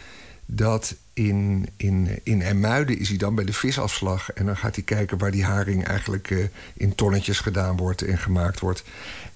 dat 0.47 0.95
in, 1.13 1.69
in, 1.77 2.21
in 2.23 2.43
Emmuiden 2.43 2.99
is 2.99 3.09
hij 3.09 3.19
dan 3.19 3.35
bij 3.35 3.45
de 3.45 3.53
visafslag... 3.53 4.33
en 4.33 4.47
dan 4.47 4.57
gaat 4.57 4.75
hij 4.75 4.85
kijken 4.85 5.19
waar 5.19 5.31
die 5.31 5.45
haring 5.45 5.85
eigenlijk 5.85 6.31
eh, 6.31 6.39
in 6.75 6.95
tonnetjes 6.95 7.41
gedaan 7.41 7.77
wordt 7.77 8.03
en 8.03 8.19
gemaakt 8.19 8.61
wordt. 8.61 8.85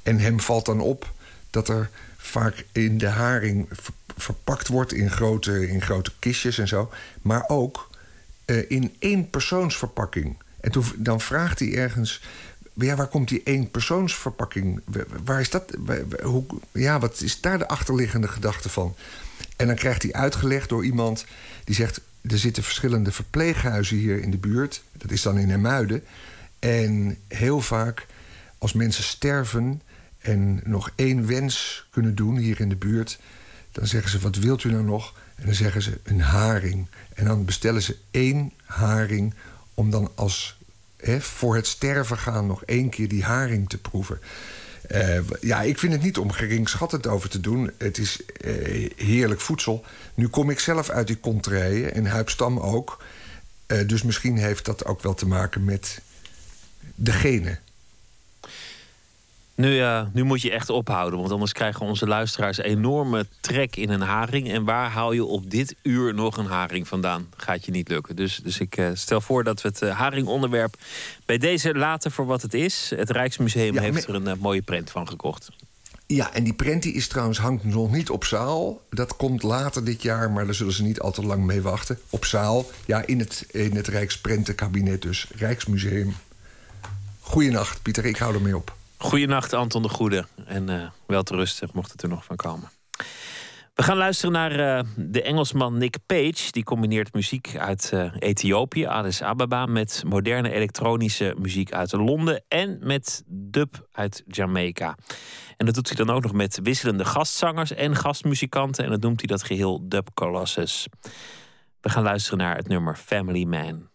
En 0.03 0.19
hem 0.19 0.41
valt 0.41 0.67
dan 0.67 0.81
op 0.81 1.13
dat 1.51 1.69
er 1.69 1.91
vaak 2.27 2.65
in 2.73 2.99
de 2.99 3.07
haring 3.09 3.69
ver- 3.71 3.95
verpakt 4.17 4.69
wordt 4.69 4.93
in 4.93 5.11
grote, 5.11 5.69
in 5.69 5.83
grote 5.83 6.13
kistjes 6.19 6.59
en 6.59 6.69
zo. 6.69 6.91
Maar 7.23 7.45
ook 7.49 7.91
eh, 8.45 8.71
in 8.71 8.95
één 8.99 9.31
persoonsverpakking. 9.31 10.37
En 10.61 10.71
toen, 10.71 10.85
dan 10.97 11.21
vraagt 11.21 11.59
hij 11.59 11.75
ergens... 11.75 12.23
Ja, 12.75 12.97
waar 12.97 13.07
komt 13.07 13.29
die 13.29 13.43
één 13.45 13.71
persoonsverpakking? 13.71 14.81
Wa- 14.85 15.05
Waar 15.25 15.41
is 15.41 15.51
dat? 15.51 15.77
Hoe, 16.23 16.45
ja, 16.73 16.99
wat 16.99 17.21
is 17.21 17.41
daar 17.41 17.59
de 17.59 17.69
achterliggende 17.69 18.29
gedachte 18.29 18.69
van? 18.69 18.95
En 19.57 19.67
dan 19.67 19.77
krijgt 19.77 20.03
hij 20.03 20.13
uitgelegd 20.13 20.69
door 20.69 20.85
iemand 20.85 21.25
die 21.65 21.75
zegt... 21.75 22.01
er 22.29 22.39
zitten 22.39 22.63
verschillende 22.63 23.13
verpleeghuizen 23.13 23.97
hier 23.97 24.23
in 24.23 24.31
de 24.31 24.37
buurt. 24.37 24.83
Dat 24.93 25.11
is 25.11 25.23
dan 25.23 25.39
in 25.39 25.49
Hermuiden. 25.49 26.05
En 26.59 27.19
heel 27.29 27.61
vaak 27.61 28.07
als 28.59 28.73
mensen 28.73 29.05
sterven 29.05 29.83
en 30.27 30.61
nog 30.65 30.91
één 30.95 31.27
wens 31.27 31.87
kunnen 31.91 32.15
doen 32.15 32.37
hier 32.37 32.61
in 32.61 32.69
de 32.69 32.77
buurt... 32.77 33.19
dan 33.73 33.87
zeggen 33.87 34.11
ze, 34.11 34.19
wat 34.19 34.37
wilt 34.37 34.65
u 34.65 34.71
nou 34.71 34.85
nog? 34.85 35.15
En 35.35 35.45
dan 35.45 35.55
zeggen 35.55 35.83
ze, 35.83 35.99
een 36.03 36.21
haring. 36.21 36.87
En 37.15 37.25
dan 37.25 37.45
bestellen 37.45 37.83
ze 37.83 37.97
één 38.11 38.53
haring 38.65 39.35
om 39.75 39.91
dan 39.91 40.11
als 40.15 40.59
hè, 40.97 41.21
voor 41.21 41.55
het 41.55 41.67
sterven 41.67 42.19
gaan... 42.19 42.47
nog 42.47 42.65
één 42.65 42.89
keer 42.89 43.09
die 43.09 43.25
haring 43.25 43.69
te 43.69 43.79
proeven. 43.79 44.21
Eh, 44.89 45.19
ja, 45.41 45.63
ik 45.63 45.79
vind 45.79 45.93
het 45.93 46.03
niet 46.03 46.19
om 46.19 46.31
geringschattend 46.31 47.07
over 47.07 47.29
te 47.29 47.41
doen. 47.41 47.71
Het 47.79 47.99
is 47.99 48.21
eh, 48.25 48.91
heerlijk 48.97 49.41
voedsel. 49.41 49.85
Nu 50.15 50.29
kom 50.29 50.51
ik 50.51 50.59
zelf 50.59 50.91
uit 50.91 51.07
die 51.07 51.21
contraien 51.21 51.95
en 51.95 52.07
Huipstam 52.07 52.59
ook. 52.59 53.05
Eh, 53.67 53.89
dus 53.89 54.03
misschien 54.03 54.37
heeft 54.37 54.65
dat 54.65 54.85
ook 54.85 55.03
wel 55.03 55.15
te 55.15 55.27
maken 55.27 55.65
met 55.65 56.01
de 56.95 57.13
genen. 57.13 57.59
Nu, 59.57 59.83
nu 60.13 60.23
moet 60.23 60.43
je 60.43 60.51
echt 60.51 60.71
ophouden, 60.71 61.19
want 61.19 61.33
anders 61.33 61.53
krijgen 61.53 61.87
onze 61.87 62.07
luisteraars 62.07 62.59
enorme 62.59 63.27
trek 63.41 63.77
in 63.77 63.91
een 63.91 64.01
haring. 64.01 64.51
En 64.53 64.65
waar 64.65 64.91
haal 64.91 65.13
je 65.13 65.25
op 65.25 65.51
dit 65.51 65.75
uur 65.83 66.15
nog 66.15 66.37
een 66.37 66.47
haring 66.47 66.89
vandaan? 66.89 67.27
Gaat 67.37 67.65
je 67.65 67.71
niet 67.71 67.89
lukken. 67.89 68.17
Dus, 68.17 68.41
dus 68.43 68.61
ik 68.61 68.77
eh, 68.77 68.89
stel 68.95 69.21
voor 69.21 69.45
dat 69.45 69.63
we 69.63 69.69
het 69.69 69.83
eh, 69.83 69.99
haringonderwerp 69.99 70.77
bij 71.27 71.39
deze 71.39 71.75
laten 71.75 72.11
voor 72.13 72.27
wat 72.27 72.43
het 72.43 72.55
is. 72.55 72.93
Het 72.97 73.11
Rijksmuseum 73.11 73.75
Ja, 73.75 73.81
heeft 73.81 73.95
maar- 74.07 74.09
er 74.09 74.15
een 74.15 74.27
eh, 74.37 74.43
mooie 74.43 74.63
prent 74.63 74.91
van 74.91 75.09
gekocht. 75.09 75.49
Ja, 76.07 76.33
en 76.33 76.45
die 76.45 76.55
prent 76.55 76.83
die 76.83 76.93
is 76.93 77.09
trouwens 77.09 77.39
hangt 77.39 77.65
nog 77.65 77.93
niet 77.93 78.11
op 78.11 78.25
zaal. 78.25 78.83
Dat 78.91 79.17
komt 79.17 79.43
later 79.43 79.85
dit 79.85 80.03
jaar, 80.03 80.31
maar 80.31 80.45
daar 80.45 80.55
zullen 80.55 80.73
ze 80.73 80.83
niet 80.83 81.01
al 81.01 81.13
te 81.13 81.23
lang 81.23 81.45
mee 81.45 81.63
wachten. 81.63 81.99
Op 82.11 82.25
zaal, 82.25 82.71
ja, 82.85 83.07
in 83.07 83.19
het, 83.19 83.47
in 83.51 83.77
het 83.77 83.87
Rijksprentenkabinet 83.89 85.03
dus. 85.03 85.27
Rijksmuseum. 85.37 86.15
Goeienacht, 87.21 87.83
Pieter, 87.83 88.05
ik 88.05 88.17
hou 88.17 88.35
ermee 88.35 88.57
op. 88.57 88.75
Goedenacht, 88.99 89.53
Anton 89.53 89.83
de 89.83 89.89
Goede. 89.89 90.27
En 90.47 90.69
eh 90.69 90.91
wel 91.07 91.23
te 91.23 91.69
mocht 91.73 91.93
het 91.93 92.03
er 92.03 92.09
nog 92.09 92.25
van 92.25 92.37
komen. 92.37 92.71
We 93.75 93.83
gaan 93.83 93.97
luisteren 93.97 94.33
naar 94.33 94.79
uh, 94.79 94.91
de 94.97 95.23
Engelsman 95.23 95.79
Nick 95.79 95.97
Page. 96.07 96.51
Die 96.51 96.65
combineert 96.65 97.15
muziek 97.15 97.57
uit 97.59 97.91
uh, 97.95 98.13
Ethiopië, 98.19 98.87
Addis 98.87 99.23
Ababa, 99.23 99.67
met 99.67 100.03
moderne 100.07 100.51
elektronische 100.51 101.35
muziek 101.39 101.73
uit 101.73 101.93
Londen 101.93 102.45
en 102.49 102.79
met 102.83 103.23
dub 103.27 103.87
uit 103.93 104.23
Jamaica. 104.27 104.97
En 105.57 105.67
dat 105.67 105.75
doet 105.75 105.89
hij 105.89 106.05
dan 106.05 106.15
ook 106.15 106.23
nog 106.23 106.33
met 106.33 106.61
wisselende 106.63 107.05
gastzangers 107.05 107.73
en 107.75 107.97
gastmuzikanten. 107.97 108.85
En 108.85 108.91
dat 108.91 109.01
noemt 109.01 109.19
hij 109.19 109.29
dat 109.29 109.43
geheel 109.43 109.89
Dub 109.89 110.09
Colossus. 110.15 110.87
We 111.81 111.89
gaan 111.89 112.03
luisteren 112.03 112.39
naar 112.39 112.57
het 112.57 112.69
nummer 112.69 112.97
Family 112.97 113.45
Man. 113.45 113.89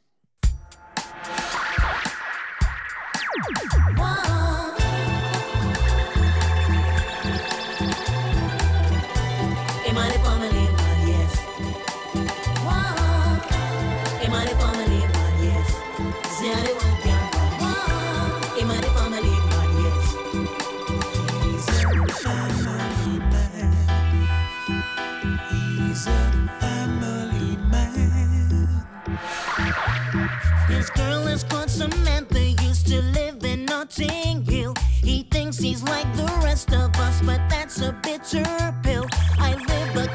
He's 35.59 35.83
like 35.83 36.11
the 36.15 36.25
rest 36.43 36.71
of 36.73 36.95
us, 36.95 37.21
but 37.21 37.41
that's 37.49 37.81
a 37.81 37.91
bitter 38.03 38.45
pill. 38.83 39.05
I 39.39 39.55
live 39.55 39.95
a 39.95 40.10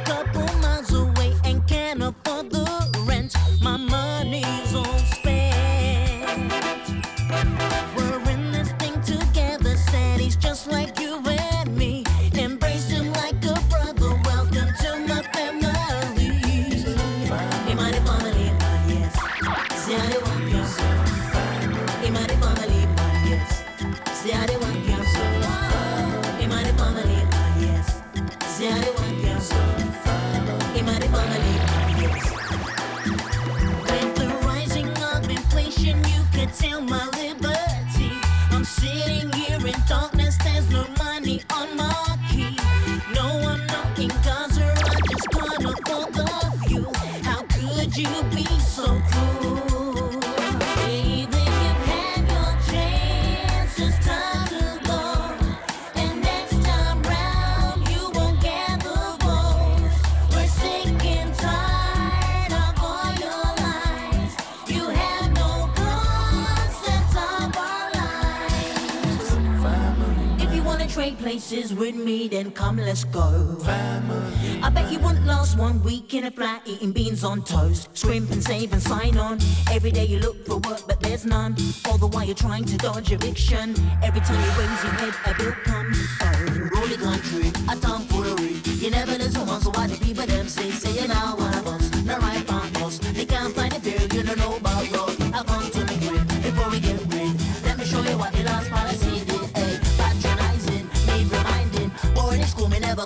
places 71.36 71.74
with 71.74 71.94
me, 71.94 72.28
then 72.28 72.50
come, 72.50 72.78
let's 72.78 73.04
go. 73.04 73.58
I 73.66 74.70
bet 74.70 74.90
you 74.90 74.98
wouldn't 75.00 75.26
last 75.26 75.58
one 75.58 75.82
week 75.82 76.14
in 76.14 76.24
a 76.24 76.30
flat 76.30 76.62
eating 76.64 76.92
beans 76.92 77.24
on 77.24 77.42
toast. 77.42 77.90
Scrimp 77.92 78.30
and 78.30 78.42
save 78.42 78.72
and 78.72 78.80
sign 78.80 79.18
on. 79.18 79.38
Every 79.70 79.90
day 79.90 80.06
you 80.06 80.18
look 80.18 80.46
for 80.46 80.56
work, 80.60 80.80
but 80.88 80.98
there's 81.00 81.26
none. 81.26 81.54
All 81.84 81.98
the 81.98 82.06
while 82.06 82.24
you're 82.24 82.34
trying 82.34 82.64
to 82.64 82.78
dodge 82.78 83.12
eviction. 83.12 83.74
Every 84.02 84.22
time 84.22 84.40
you 84.44 84.50
raise 84.60 84.82
your 84.82 84.94
head, 85.00 85.14
a 85.26 85.34
bill 85.36 85.52
comes. 85.64 85.98
Oh, 86.22 86.70
rolling 86.74 87.00
country, 87.00 87.48
a 87.70 87.76
tomfoolery. 87.76 88.54
You 88.82 88.90
never 88.90 89.18
listen 89.18 89.46
once, 89.46 89.64
so 89.64 89.70
why 89.72 89.88
do 89.88 89.96
people 89.96 90.24
them 90.24 90.48
say, 90.48 90.70
say 90.70 90.92
you're 90.98 91.08
now 91.08 91.36
one 91.36 91.52
of 91.52 91.66
us? 91.66 92.04
Not 92.06 92.22
right 92.22 92.46
us. 92.86 92.98
They 92.98 93.26
can't 93.26 93.54
find 93.54 93.72
a 93.74 93.80
fair, 93.80 94.00
you 94.00 94.22
don't 94.22 94.38
know 94.38 94.58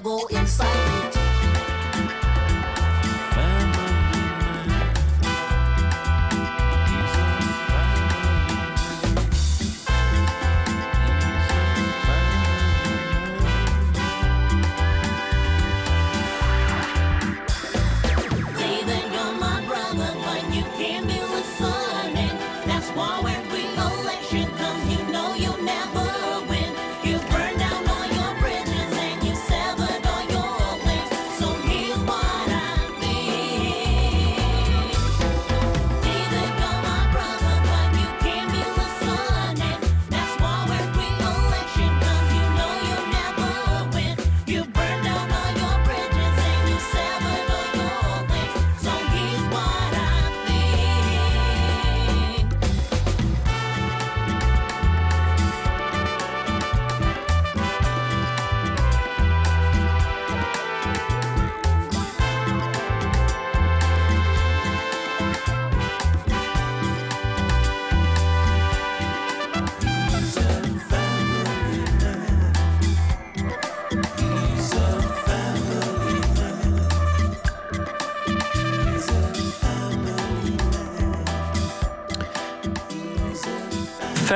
go 0.03 0.27
inside 0.29 1.15
it. 1.15 1.20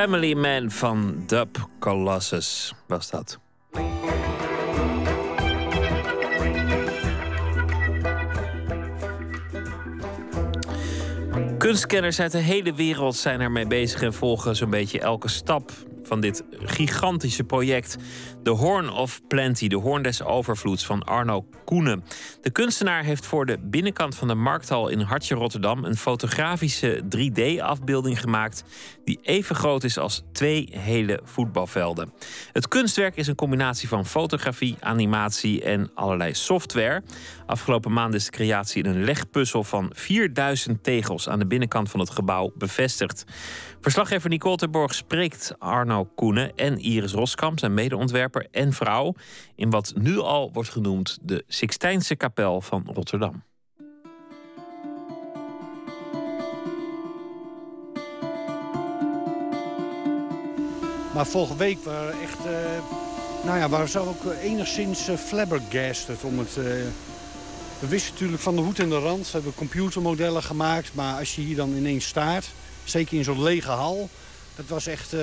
Family 0.04 0.34
Man 0.34 0.70
van 0.70 1.22
Dub 1.26 1.68
Colossus 1.78 2.74
was 2.86 3.10
dat. 3.10 3.38
Kunstkenners 11.58 12.20
uit 12.20 12.32
de 12.32 12.38
hele 12.38 12.74
wereld 12.74 13.16
zijn 13.16 13.40
ermee 13.40 13.66
bezig 13.66 14.02
en 14.02 14.14
volgen 14.14 14.56
zo'n 14.56 14.70
beetje 14.70 15.00
elke 15.00 15.28
stap 15.28 15.72
van 16.02 16.20
dit 16.20 16.44
gigantische 16.74 17.44
project. 17.44 17.96
The 18.42 18.50
Horn 18.50 18.90
of 18.90 19.20
Plenty, 19.26 19.68
de 19.68 19.76
hoorn 19.76 20.02
des 20.02 20.22
overvloeds 20.22 20.86
van 20.86 21.02
Arno 21.04 21.46
Koenen. 21.64 22.04
De 22.40 22.50
kunstenaar 22.50 23.04
heeft 23.04 23.26
voor 23.26 23.46
de 23.46 23.58
binnenkant 23.62 24.14
van 24.16 24.28
de 24.28 24.34
markthal 24.34 24.88
in 24.88 25.00
Hartje 25.00 25.34
Rotterdam 25.34 25.84
een 25.84 25.96
fotografische 25.96 27.02
3D-afbeelding 27.04 28.20
gemaakt 28.20 28.64
die 29.04 29.18
even 29.22 29.56
groot 29.56 29.84
is 29.84 29.98
als 29.98 30.22
twee 30.32 30.68
hele 30.72 31.20
voetbalvelden. 31.24 32.12
Het 32.52 32.68
kunstwerk 32.68 33.16
is 33.16 33.26
een 33.26 33.34
combinatie 33.34 33.88
van 33.88 34.06
fotografie, 34.06 34.76
animatie 34.80 35.62
en 35.62 35.90
allerlei 35.94 36.34
software. 36.34 37.02
Afgelopen 37.46 37.92
maand 37.92 38.14
is 38.14 38.24
de 38.24 38.30
creatie 38.30 38.82
in 38.82 38.90
een 38.90 39.04
legpuzzel 39.04 39.64
van 39.64 39.90
4000 39.94 40.82
tegels 40.82 41.28
aan 41.28 41.38
de 41.38 41.46
binnenkant 41.46 41.90
van 41.90 42.00
het 42.00 42.10
gebouw 42.10 42.52
bevestigd. 42.54 43.24
Verslaggever 43.84 44.30
Nicole 44.30 44.56
Terborg 44.56 44.94
spreekt 44.94 45.54
Arno 45.58 46.04
Koenen 46.14 46.52
en 46.56 46.78
Iris 46.78 47.12
Roskamp 47.12 47.58
zijn 47.58 47.74
medeontwerper 47.74 48.46
en 48.50 48.72
vrouw 48.72 49.14
in 49.54 49.70
wat 49.70 49.92
nu 49.96 50.18
al 50.18 50.50
wordt 50.52 50.68
genoemd 50.68 51.18
de 51.22 51.44
Sixtijnse 51.48 52.16
kapel 52.16 52.60
van 52.60 52.88
Rotterdam. 52.92 53.42
Maar 61.14 61.26
vorige 61.26 61.56
week 61.56 61.84
waren 61.84 62.20
echt... 62.22 62.46
eh, 62.46 62.52
nou 63.44 63.58
ja, 63.58 63.68
waren 63.68 63.88
ze 63.88 63.98
ook 63.98 64.24
eh, 64.24 64.44
enigszins 64.44 65.08
eh, 65.08 65.16
flabbergasted 65.16 66.22
om 66.22 66.38
het... 66.38 66.54
we 66.54 67.88
wisten 67.88 68.12
natuurlijk 68.12 68.42
van 68.42 68.56
de 68.56 68.62
hoed 68.62 68.78
en 68.78 68.88
de 68.88 68.98
rand. 68.98 69.26
We 69.26 69.32
hebben 69.32 69.54
computermodellen 69.54 70.42
gemaakt. 70.42 70.94
Maar 70.94 71.18
als 71.18 71.34
je 71.34 71.40
hier 71.40 71.56
dan 71.56 71.76
ineens 71.76 72.06
staat, 72.06 72.52
zeker 72.84 73.16
in 73.16 73.24
zo'n 73.24 73.42
lege 73.42 73.70
hal... 73.70 74.08
dat 74.56 74.66
was 74.68 74.86
echt, 74.86 75.12
eh, 75.12 75.20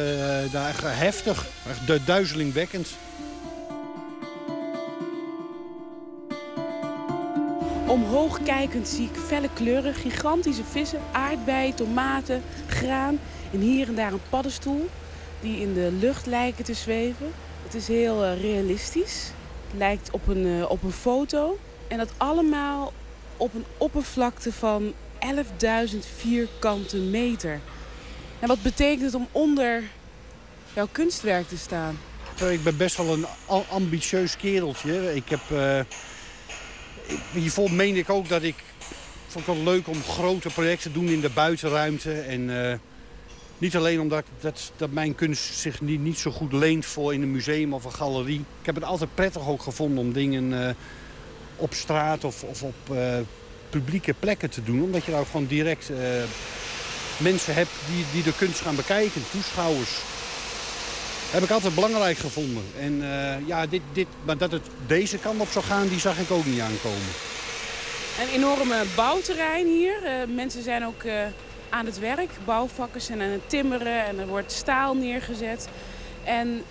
daar 0.51 0.75
heftig, 0.81 1.45
echt 1.69 1.87
du- 1.87 2.03
duizelingwekkend. 2.05 2.87
Omhoog 7.87 8.43
kijkend 8.43 8.87
zie 8.87 9.09
ik 9.13 9.19
felle 9.27 9.49
kleuren, 9.53 9.93
gigantische 9.93 10.63
vissen, 10.63 10.99
aardbeien, 11.11 11.75
tomaten, 11.75 12.41
graan 12.67 13.19
en 13.51 13.59
hier 13.59 13.87
en 13.87 13.95
daar 13.95 14.11
een 14.13 14.21
paddenstoel 14.29 14.89
die 15.41 15.61
in 15.61 15.73
de 15.73 15.91
lucht 15.99 16.25
lijken 16.25 16.63
te 16.63 16.73
zweven. 16.73 17.31
Het 17.63 17.73
is 17.73 17.87
heel 17.87 18.23
eh, 18.23 18.41
realistisch. 18.41 19.31
Het 19.67 19.77
lijkt 19.77 20.11
op 20.11 20.27
een, 20.27 20.59
eh, 20.59 20.69
op 20.69 20.83
een 20.83 20.91
foto. 20.91 21.57
En 21.87 21.97
dat 21.97 22.09
allemaal 22.17 22.93
op 23.37 23.53
een 23.53 23.65
oppervlakte 23.77 24.53
van 24.53 24.93
11.000 25.91 25.97
vierkante 26.17 26.97
meter. 26.97 27.59
En 28.39 28.47
wat 28.47 28.61
betekent 28.61 29.01
het 29.01 29.15
om 29.15 29.27
onder 29.31 29.83
jouw 30.73 30.87
kunstwerk 30.91 31.47
te 31.47 31.57
staan? 31.57 31.99
Ik 32.49 32.63
ben 32.63 32.77
best 32.77 32.97
wel 32.97 33.13
een 33.13 33.25
ambitieus 33.69 34.37
kereltje. 34.37 35.15
Ik 35.15 35.29
heb... 35.29 35.39
eh, 35.51 35.79
hiervoor 37.31 37.71
meende 37.71 37.99
ik 37.99 38.09
ook 38.09 38.29
dat 38.29 38.43
ik... 38.43 38.55
vond 39.27 39.45
het 39.45 39.57
leuk 39.57 39.87
om 39.87 40.03
grote 40.03 40.49
projecten 40.49 40.91
te 40.91 40.99
doen 40.99 41.09
in 41.09 41.21
de 41.21 41.29
buitenruimte. 41.29 42.13
En 42.13 42.69
eh, 42.69 42.77
niet 43.57 43.75
alleen 43.75 43.99
omdat 43.99 44.25
dat, 44.39 44.71
dat 44.77 44.91
mijn 44.91 45.15
kunst 45.15 45.43
zich 45.43 45.81
niet, 45.81 46.01
niet 46.01 46.17
zo 46.17 46.31
goed 46.31 46.53
leent 46.53 46.85
voor 46.85 47.13
in 47.13 47.21
een 47.21 47.31
museum 47.31 47.73
of 47.73 47.83
een 47.83 47.93
galerie. 47.93 48.39
Ik 48.59 48.65
heb 48.65 48.75
het 48.75 48.83
altijd 48.83 49.15
prettig 49.15 49.47
ook 49.47 49.61
gevonden 49.61 49.97
om 49.97 50.13
dingen 50.13 50.67
eh, 50.67 50.73
op 51.55 51.73
straat 51.73 52.23
of, 52.23 52.43
of 52.43 52.63
op 52.63 52.95
eh, 52.95 53.17
publieke 53.71 54.13
plekken 54.19 54.49
te 54.49 54.63
doen. 54.63 54.83
Omdat 54.83 55.05
je 55.05 55.11
daar 55.11 55.25
gewoon 55.25 55.45
direct 55.45 55.89
eh, 55.89 55.97
mensen 57.17 57.53
hebt 57.53 57.71
die, 57.87 58.05
die 58.13 58.23
de 58.23 58.33
kunst 58.37 58.59
gaan 58.59 58.75
bekijken, 58.75 59.23
toeschouwers. 59.31 59.99
Heb 61.31 61.43
ik 61.43 61.49
altijd 61.49 61.75
belangrijk 61.75 62.17
gevonden. 62.17 62.63
En 62.79 63.01
eh, 63.01 63.47
ja, 63.47 63.65
dit, 63.65 63.81
dit, 63.93 64.07
maar 64.23 64.37
dat 64.37 64.51
het 64.51 64.67
deze 64.87 65.17
kant 65.17 65.39
op 65.39 65.47
zou 65.47 65.65
gaan, 65.65 65.87
die 65.87 65.99
zag 65.99 66.19
ik 66.19 66.31
ook 66.31 66.45
niet 66.45 66.59
aankomen. 66.59 67.11
Een 68.21 68.33
enorme 68.35 68.83
bouwterrein 68.95 69.67
hier. 69.67 70.03
Eh, 70.03 70.13
mensen 70.35 70.63
zijn 70.63 70.85
ook 70.85 71.03
aan 71.69 71.85
het 71.85 71.99
werk. 71.99 72.29
Bouwvakkers 72.45 73.05
zijn 73.05 73.21
aan 73.21 73.29
het 73.29 73.49
timmeren 73.49 74.05
en 74.05 74.19
er 74.19 74.27
wordt 74.27 74.51
staal 74.51 74.95
neergezet. 74.95 75.67
En 76.23 76.63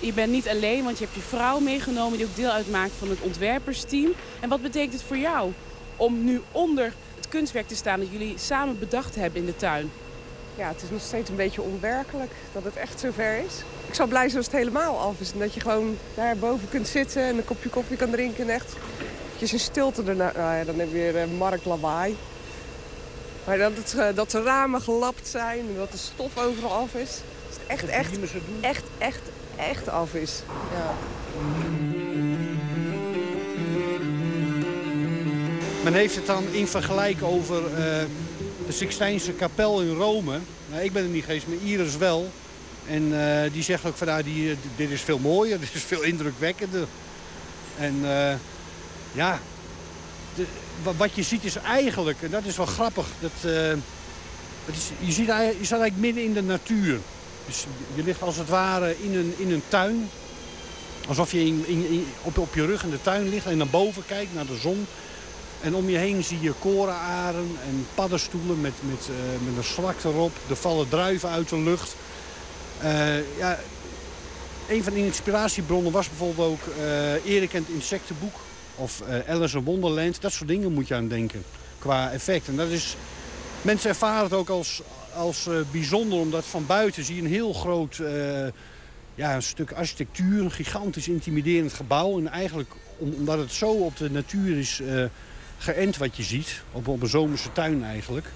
je 0.00 0.12
bent 0.12 0.32
niet 0.32 0.48
alleen, 0.48 0.84
want 0.84 0.98
je 0.98 1.04
hebt 1.04 1.16
je 1.16 1.36
vrouw 1.36 1.58
meegenomen 1.58 2.18
die 2.18 2.26
ook 2.26 2.36
deel 2.36 2.50
uitmaakt 2.50 2.92
van 2.98 3.08
het 3.08 3.20
ontwerpersteam. 3.20 4.12
En 4.40 4.48
wat 4.48 4.62
betekent 4.62 4.92
het 4.92 5.02
voor 5.02 5.18
jou 5.18 5.52
om 5.96 6.24
nu 6.24 6.40
onder 6.52 6.92
het 7.16 7.28
kunstwerk 7.28 7.68
te 7.68 7.76
staan 7.76 8.00
dat 8.00 8.10
jullie 8.10 8.34
samen 8.38 8.78
bedacht 8.78 9.14
hebben 9.14 9.40
in 9.40 9.46
de 9.46 9.56
tuin? 9.56 9.90
Ja, 10.56 10.68
het 10.68 10.82
is 10.82 10.90
nog 10.90 11.00
steeds 11.00 11.30
een 11.30 11.36
beetje 11.36 11.62
onwerkelijk 11.62 12.30
dat 12.52 12.64
het 12.64 12.76
echt 12.76 13.00
zover 13.00 13.38
is. 13.38 13.54
Ik 13.86 13.94
zou 13.94 14.08
blij 14.08 14.24
zijn 14.24 14.36
als 14.36 14.46
het 14.46 14.56
helemaal 14.56 14.98
af 14.98 15.20
is. 15.20 15.32
En 15.32 15.38
dat 15.38 15.54
je 15.54 15.60
gewoon 15.60 15.96
daar 16.14 16.36
boven 16.36 16.68
kunt 16.68 16.88
zitten 16.88 17.22
en 17.22 17.36
een 17.36 17.44
kopje 17.44 17.68
koffie 17.68 17.96
kan 17.96 18.10
drinken. 18.10 18.48
En 18.48 18.54
echt 18.54 18.76
eventjes 19.26 19.52
in 19.52 19.58
stilte 19.58 20.02
erna. 20.02 20.32
Nou 20.36 20.56
ja, 20.56 20.64
dan 20.64 20.78
heb 20.78 20.86
je 20.86 20.92
weer 20.92 21.16
eh, 21.16 21.28
marktlawaai. 21.38 22.16
Maar 23.46 23.58
dat, 23.58 23.72
het, 23.76 23.94
eh, 23.94 24.06
dat 24.14 24.30
de 24.30 24.42
ramen 24.42 24.80
gelapt 24.80 25.28
zijn 25.28 25.58
en 25.58 25.74
dat 25.76 25.92
de 25.92 25.98
stof 25.98 26.38
overal 26.38 26.72
af 26.72 26.94
is. 26.94 27.20
Dat 27.48 27.58
het 27.58 27.66
echt, 27.68 27.88
echt, 27.88 28.18
echt, 28.60 28.84
echt, 28.98 29.22
echt 29.56 29.88
af 29.88 30.14
is. 30.14 30.42
Ja. 30.72 30.94
Men 35.84 35.94
heeft 35.94 36.14
het 36.14 36.26
dan 36.26 36.44
in 36.50 36.66
vergelijk 36.66 37.22
over 37.22 37.64
eh, 37.64 38.04
de 38.66 38.72
Sixtijnse 38.72 39.32
kapel 39.32 39.80
in 39.80 39.94
Rome. 39.94 40.38
Nou, 40.70 40.82
ik 40.82 40.92
ben 40.92 41.02
er 41.02 41.08
niet 41.08 41.24
geweest, 41.24 41.46
maar 41.46 41.56
Iris 41.64 41.96
wel. 41.96 42.30
En 42.86 43.20
eh, 43.20 43.52
die 43.52 43.62
zegt 43.62 43.84
ook 43.84 43.96
van 43.96 44.06
nou, 44.06 44.22
die, 44.22 44.50
eh, 44.50 44.56
dit 44.76 44.90
is 44.90 45.00
veel 45.00 45.18
mooier, 45.18 45.60
dit 45.60 45.74
is 45.74 45.82
veel 45.82 46.02
indrukwekkender. 46.02 46.86
En 47.78 47.94
ja, 49.12 49.40
wat 50.96 51.14
je 51.14 51.22
ziet 51.22 51.44
is 51.44 51.56
eigenlijk, 51.56 52.22
en 52.22 52.30
dat 52.30 52.44
is 52.44 52.56
wel 52.56 52.66
grappig, 52.66 53.06
dat, 53.20 53.52
is, 54.66 54.90
je, 54.98 55.12
ziet, 55.12 55.26
je 55.26 55.32
staat 55.62 55.80
eigenlijk 55.80 55.96
midden 55.96 56.24
in 56.24 56.32
de 56.32 56.42
natuur. 56.42 56.98
Dus 57.46 57.64
je 57.94 58.02
ligt 58.02 58.22
als 58.22 58.36
het 58.36 58.48
ware 58.48 58.94
in 59.02 59.14
een, 59.14 59.34
in 59.36 59.52
een 59.52 59.62
tuin. 59.68 60.08
Alsof 61.08 61.32
je 61.32 61.44
in- 61.46 62.06
op, 62.22 62.38
op 62.38 62.54
je 62.54 62.66
rug 62.66 62.82
in 62.82 62.90
de 62.90 63.02
tuin 63.02 63.28
ligt 63.28 63.46
en 63.46 63.56
naar 63.56 63.66
boven 63.66 64.02
kijkt, 64.06 64.34
naar 64.34 64.46
de 64.46 64.56
zon. 64.56 64.86
En 65.64 65.74
om 65.74 65.88
je 65.88 65.96
heen 65.96 66.24
zie 66.24 66.40
je 66.40 66.52
korenaren 66.58 67.56
en 67.68 67.86
paddenstoelen 67.94 68.60
met, 68.60 68.72
met, 68.80 69.08
eh, 69.08 69.46
met 69.46 69.56
een 69.56 69.64
zwak 69.64 70.04
erop. 70.04 70.32
Er 70.48 70.56
vallen 70.56 70.88
druiven 70.88 71.28
uit 71.28 71.48
de 71.48 71.58
lucht. 71.58 71.96
Eh, 72.80 73.38
ja, 73.38 73.58
een 74.68 74.84
van 74.84 74.92
de 74.92 74.98
inspiratiebronnen 75.04 75.92
was 75.92 76.08
bijvoorbeeld 76.08 76.50
ook 76.52 76.74
eh 76.78 77.24
Erik 77.34 77.52
en 77.54 77.60
het 77.62 77.74
insectenboek. 77.74 78.34
Of 78.76 79.02
Alice 79.28 79.56
in 79.58 79.64
Wonderland. 79.64 80.20
Dat 80.20 80.32
soort 80.32 80.48
dingen 80.48 80.72
moet 80.72 80.88
je 80.88 80.94
aan 80.94 81.08
denken 81.08 81.44
qua 81.78 82.12
effect. 82.12 82.48
En 82.48 82.56
dat 82.56 82.68
is, 82.68 82.96
mensen 83.62 83.88
ervaren 83.90 84.24
het 84.24 84.32
ook 84.32 84.48
als, 84.48 84.82
als 85.14 85.48
bijzonder. 85.70 86.18
Omdat 86.18 86.44
van 86.44 86.66
buiten 86.66 87.04
zie 87.04 87.16
je 87.16 87.22
een 87.22 87.28
heel 87.28 87.52
groot 87.52 88.00
ja, 89.14 89.34
een 89.34 89.42
stuk 89.42 89.72
architectuur. 89.72 90.40
Een 90.40 90.50
gigantisch 90.50 91.08
intimiderend 91.08 91.72
gebouw. 91.72 92.18
En 92.18 92.28
eigenlijk 92.28 92.70
om- 92.98 93.14
omdat 93.14 93.38
het 93.38 93.52
zo 93.52 93.70
op 93.70 93.96
de 93.96 94.10
natuur 94.10 94.58
is 94.58 94.80
geënt 95.64 95.96
wat 95.96 96.16
je 96.16 96.22
ziet. 96.22 96.62
Op, 96.72 96.88
op 96.88 97.02
een 97.02 97.08
zomerse 97.08 97.52
tuin 97.52 97.84
eigenlijk. 97.84 98.26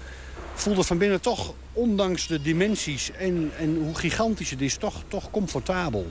Voelde 0.53 0.83
van 0.83 0.97
binnen 0.97 1.21
toch, 1.21 1.53
ondanks 1.73 2.27
de 2.27 2.41
dimensies 2.41 3.11
en, 3.11 3.51
en 3.57 3.75
hoe 3.83 3.95
gigantisch 3.95 4.49
het 4.49 4.61
is, 4.61 4.77
toch, 4.77 5.03
toch 5.07 5.31
comfortabel. 5.31 6.07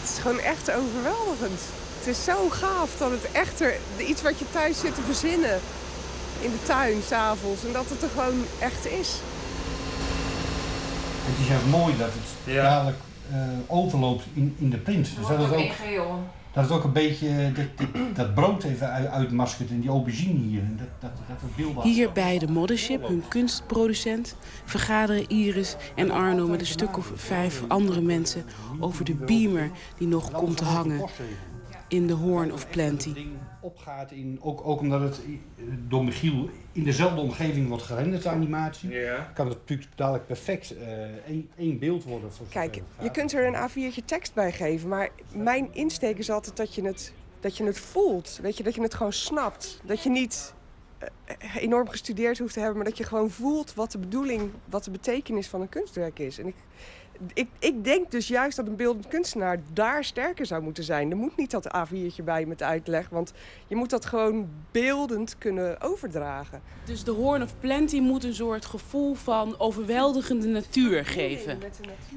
Het 0.00 0.10
is 0.10 0.18
gewoon 0.18 0.40
echt 0.40 0.72
overweldigend. 0.72 1.60
Het 1.98 2.06
is 2.06 2.24
zo 2.24 2.48
gaaf 2.48 2.96
dat 2.98 3.10
het 3.10 3.32
echt 3.32 3.60
er, 3.60 3.76
iets 3.96 4.22
wat 4.22 4.38
je 4.38 4.44
thuis 4.52 4.80
zit 4.80 4.94
te 4.94 5.02
verzinnen 5.02 5.60
in 6.40 6.50
de 6.50 6.62
tuin 6.66 7.02
s'avonds. 7.06 7.64
En 7.64 7.72
dat 7.72 7.88
het 7.88 8.02
er 8.02 8.08
gewoon 8.08 8.44
echt 8.58 8.86
is. 8.86 9.16
Het 11.24 11.38
is 11.40 11.48
juist 11.48 11.66
mooi 11.66 11.96
dat 11.96 12.10
het 12.12 12.54
dadelijk 12.54 12.98
eh, 13.30 13.38
overloopt 13.66 14.24
in, 14.34 14.56
in 14.58 14.70
de 14.70 14.76
print. 14.76 15.08
Dus 15.16 15.26
dat 15.26 15.38
het, 15.38 15.52
ook, 15.52 15.72
dat 16.52 16.64
het 16.64 16.72
ook 16.72 16.84
een 16.84 16.92
beetje 16.92 17.28
eh, 17.28 17.54
dat, 17.54 17.64
dat, 17.76 18.16
dat 18.16 18.34
brood 18.34 18.62
even 18.62 18.90
uit- 18.90 19.08
uitmaskert 19.08 19.70
en 19.70 19.80
die 19.80 19.90
aubergine 19.90 20.38
hier. 20.38 20.60
En 20.62 20.76
dat, 20.78 20.88
dat, 20.98 21.10
dat 21.74 21.82
Hier 21.82 22.12
bij 22.12 22.38
de 22.38 22.48
Mothership, 22.48 23.08
hun 23.08 23.22
kunstproducent, 23.28 24.36
vergaderen 24.64 25.28
Iris 25.28 25.76
en 25.94 26.10
Arno 26.10 26.46
met 26.48 26.60
een 26.60 26.66
stuk 26.66 26.96
of 26.96 27.12
vijf 27.14 27.62
andere 27.68 28.00
mensen 28.00 28.44
over 28.80 29.04
de 29.04 29.14
beamer 29.14 29.70
die 29.98 30.08
nog 30.08 30.30
komt 30.30 30.56
te 30.56 30.64
hangen 30.64 31.04
in 31.88 32.06
de 32.06 32.12
Horn 32.12 32.52
of 32.52 32.70
Plenty. 32.70 33.12
Opgaat 33.60 34.10
in, 34.12 34.38
ook, 34.42 34.66
ook 34.66 34.80
omdat 34.80 35.00
het 35.00 35.20
door 35.88 36.04
Michiel 36.04 36.48
in 36.72 36.84
dezelfde 36.84 37.20
omgeving 37.20 37.68
wordt 37.68 37.82
gerenderd, 37.82 38.22
de 38.22 38.28
animatie, 38.28 38.90
kan 39.34 39.48
het 39.48 39.58
natuurlijk 39.58 39.88
dadelijk 39.94 40.26
perfect 40.26 40.76
eh, 40.76 41.02
één, 41.26 41.50
één 41.56 41.78
beeld 41.78 42.04
worden. 42.04 42.32
Voor 42.32 42.46
Kijk, 42.48 42.82
je 43.02 43.10
kunt 43.10 43.32
er 43.32 43.46
een 43.46 43.70
A4'tje 43.70 44.04
tekst 44.04 44.34
bij 44.34 44.52
geven, 44.52 44.88
maar 44.88 45.08
mijn 45.34 45.68
insteek 45.72 46.18
is 46.18 46.30
altijd 46.30 46.56
dat 46.56 46.74
je 46.74 46.82
het, 46.82 47.12
dat 47.40 47.56
je 47.56 47.64
het 47.64 47.78
voelt. 47.78 48.38
Weet 48.42 48.56
je, 48.56 48.62
dat 48.62 48.74
je 48.74 48.82
het 48.82 48.94
gewoon 48.94 49.12
snapt. 49.12 49.80
Dat 49.84 50.02
je 50.02 50.10
niet 50.10 50.54
eh, 50.98 51.56
enorm 51.56 51.88
gestudeerd 51.88 52.38
hoeft 52.38 52.52
te 52.52 52.58
hebben, 52.58 52.76
maar 52.76 52.88
dat 52.88 52.98
je 52.98 53.04
gewoon 53.04 53.30
voelt 53.30 53.74
wat 53.74 53.92
de 53.92 53.98
bedoeling, 53.98 54.50
wat 54.64 54.84
de 54.84 54.90
betekenis 54.90 55.48
van 55.48 55.60
een 55.60 55.68
kunstwerk 55.68 56.18
is. 56.18 56.38
En 56.38 56.46
ik, 56.46 56.56
ik, 57.34 57.48
ik 57.58 57.84
denk 57.84 58.10
dus 58.10 58.28
juist 58.28 58.56
dat 58.56 58.66
een 58.66 58.76
beeldend 58.76 59.08
kunstenaar 59.08 59.60
daar 59.72 60.04
sterker 60.04 60.46
zou 60.46 60.62
moeten 60.62 60.84
zijn. 60.84 61.10
Er 61.10 61.16
moet 61.16 61.36
niet 61.36 61.50
dat 61.50 61.68
A4'tje 61.76 62.24
bij 62.24 62.46
met 62.46 62.62
uitleg, 62.62 63.08
want 63.08 63.32
je 63.66 63.76
moet 63.76 63.90
dat 63.90 64.04
gewoon 64.04 64.48
beeldend 64.70 65.38
kunnen 65.38 65.80
overdragen. 65.80 66.62
Dus 66.84 67.04
de 67.04 67.10
Horn 67.10 67.42
of 67.42 67.54
Plenty 67.60 68.00
moet 68.00 68.24
een 68.24 68.34
soort 68.34 68.66
gevoel 68.66 69.14
van 69.14 69.58
overweldigende 69.58 70.46
natuur 70.46 71.04
geven. 71.04 71.58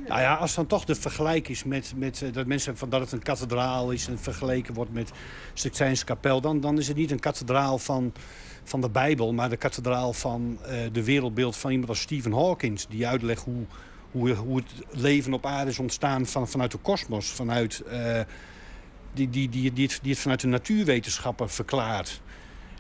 Nou 0.07 0.21
ja, 0.21 0.35
als 0.35 0.55
dan 0.55 0.67
toch 0.67 0.85
de 0.85 0.95
vergelijk 0.95 1.47
is 1.47 1.63
met, 1.63 1.93
met 1.95 2.21
eh, 2.21 2.33
dat 2.33 2.45
mensen 2.45 2.77
van 2.77 2.89
dat 2.89 3.01
het 3.01 3.11
een 3.11 3.23
kathedraal 3.23 3.91
is 3.91 4.07
en 4.07 4.19
vergeleken 4.19 4.73
wordt 4.73 4.93
met 4.93 5.11
Sixtijnse 5.53 6.05
kapel, 6.05 6.41
dan, 6.41 6.59
dan 6.59 6.77
is 6.77 6.87
het 6.87 6.97
niet 6.97 7.11
een 7.11 7.19
kathedraal 7.19 7.77
van, 7.77 8.13
van 8.63 8.81
de 8.81 8.89
Bijbel, 8.89 9.33
maar 9.33 9.49
de 9.49 9.57
kathedraal 9.57 10.13
van 10.13 10.57
eh, 10.65 10.77
de 10.91 11.03
wereldbeeld 11.03 11.55
van 11.55 11.71
iemand 11.71 11.89
als 11.89 12.01
Stephen 12.01 12.33
Hawkins, 12.33 12.87
die 12.87 13.07
uitlegt 13.07 13.43
hoe, 13.43 13.65
Hoe, 14.13 14.33
hoe 14.33 14.57
het 14.57 14.99
leven 14.99 15.33
op 15.33 15.45
aarde 15.45 15.71
is 15.71 15.79
ontstaan 15.79 16.25
van, 16.25 16.47
vanuit 16.47 16.71
de 16.71 16.77
kosmos. 16.77 17.27
Vanuit, 17.27 17.79
eh, 17.79 18.19
die, 19.13 19.29
die, 19.29 19.49
die, 19.49 19.71
het, 19.71 19.99
die 20.01 20.11
het 20.11 20.21
vanuit 20.21 20.39
de 20.39 20.47
natuurwetenschappen 20.47 21.49
verklaart. 21.49 22.21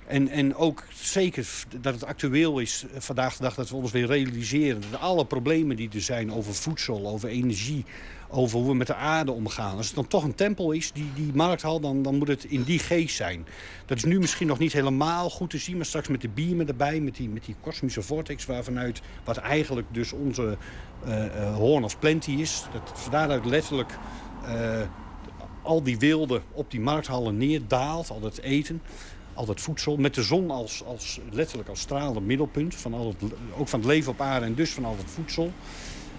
En, 0.07 0.27
en 0.29 0.55
ook 0.55 0.83
zeker 0.93 1.47
dat 1.81 1.93
het 1.93 2.05
actueel 2.05 2.59
is 2.59 2.85
eh, 2.93 2.99
vandaag 2.99 3.35
de 3.35 3.43
dag 3.43 3.55
dat 3.55 3.69
we 3.69 3.75
ons 3.75 3.91
weer 3.91 4.05
realiseren... 4.05 4.81
dat 4.91 4.99
alle 4.99 5.25
problemen 5.25 5.75
die 5.75 5.89
er 5.93 6.01
zijn 6.01 6.31
over 6.31 6.53
voedsel, 6.53 7.07
over 7.07 7.29
energie... 7.29 7.85
over 8.29 8.59
hoe 8.59 8.67
we 8.67 8.75
met 8.75 8.87
de 8.87 8.95
aarde 8.95 9.31
omgaan. 9.31 9.77
Als 9.77 9.85
het 9.85 9.95
dan 9.95 10.07
toch 10.07 10.23
een 10.23 10.35
tempel 10.35 10.71
is, 10.71 10.91
die, 10.91 11.09
die 11.15 11.31
markthal, 11.33 11.79
dan, 11.79 12.01
dan 12.01 12.15
moet 12.15 12.27
het 12.27 12.43
in 12.43 12.63
die 12.63 12.79
geest 12.79 13.15
zijn. 13.15 13.45
Dat 13.85 13.97
is 13.97 14.03
nu 14.03 14.19
misschien 14.19 14.47
nog 14.47 14.59
niet 14.59 14.73
helemaal 14.73 15.29
goed 15.29 15.49
te 15.49 15.57
zien... 15.57 15.75
maar 15.75 15.85
straks 15.85 16.07
met 16.07 16.21
de 16.21 16.29
beamen 16.29 16.67
erbij, 16.67 16.99
met 16.99 17.15
die, 17.15 17.29
met 17.29 17.45
die 17.45 17.55
kosmische 17.61 18.01
vortex... 18.01 18.45
waarvanuit 18.45 19.01
wat 19.23 19.37
eigenlijk 19.37 19.87
dus 19.91 20.13
onze 20.13 20.57
eh 21.05 21.25
eh, 21.25 21.55
Horn 21.55 21.83
of 21.83 21.99
Plenty 21.99 22.31
is. 22.31 22.65
Dat 22.73 22.91
van 22.93 23.11
daaruit 23.11 23.45
letterlijk 23.45 23.97
eh, 24.45 24.81
al 25.61 25.83
die 25.83 25.99
wilde 25.99 26.41
op 26.51 26.71
die 26.71 26.81
markthallen 26.81 27.37
neerdaalt, 27.37 28.09
al 28.09 28.19
dat 28.19 28.37
eten 28.37 28.81
al 29.33 29.45
dat 29.45 29.61
voedsel, 29.61 29.97
met 29.97 30.15
de 30.15 30.23
zon 30.23 30.51
als, 30.51 30.83
als 30.83 31.19
letterlijk 31.31 31.69
als 31.69 31.79
stralend 31.79 32.25
middelpunt... 32.25 32.75
Van 32.75 32.93
al 32.93 33.07
het, 33.07 33.31
ook 33.57 33.67
van 33.67 33.79
het 33.79 33.87
leven 33.87 34.11
op 34.11 34.21
aarde 34.21 34.45
en 34.45 34.55
dus 34.55 34.71
van 34.71 34.85
al 34.85 34.95
het 34.97 35.09
voedsel... 35.09 35.51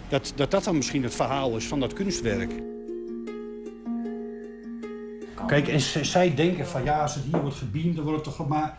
Dat, 0.09 0.33
dat 0.37 0.51
dat 0.51 0.65
dan 0.65 0.77
misschien 0.77 1.03
het 1.03 1.15
verhaal 1.15 1.57
is 1.57 1.67
van 1.67 1.81
dat 1.81 1.93
kunstwerk. 1.93 2.53
Kijk, 5.47 5.69
en 5.69 5.81
zij 6.05 6.35
denken 6.35 6.67
van 6.67 6.85
ja, 6.85 7.03
als 7.03 7.15
het 7.15 7.25
hier 7.25 7.41
wordt 7.41 7.57
gebeamd, 7.57 7.97
dan 7.97 8.05
wordt 8.05 8.27
het 8.27 8.37
toch... 8.37 8.49
Maar 8.49 8.79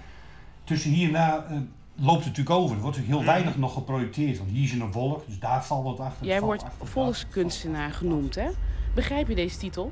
tussen 0.64 0.92
hier 0.92 1.08
en 1.08 1.14
daar 1.14 1.46
eh, 1.46 1.58
loopt 1.96 2.26
het 2.26 2.28
natuurlijk 2.28 2.56
over. 2.56 2.76
Er 2.76 2.82
wordt 2.82 2.98
natuurlijk 2.98 3.24
heel 3.26 3.34
weinig 3.34 3.58
nog 3.58 3.74
geprojecteerd. 3.74 4.38
Want 4.38 4.50
hier 4.50 4.64
is 4.64 4.72
een 4.72 4.92
wolk, 4.92 5.26
dus 5.28 5.40
daar 5.40 5.66
valt 5.66 5.84
wat 5.84 6.00
achter. 6.00 6.26
Jij 6.26 6.42
wordt 6.42 6.64
achter. 6.64 6.88
volkskunstenaar 6.88 7.92
genoemd, 7.92 8.36
hè? 8.36 8.50
Begrijp 8.94 9.28
je 9.28 9.36
deze 9.36 9.58
titel? 9.58 9.92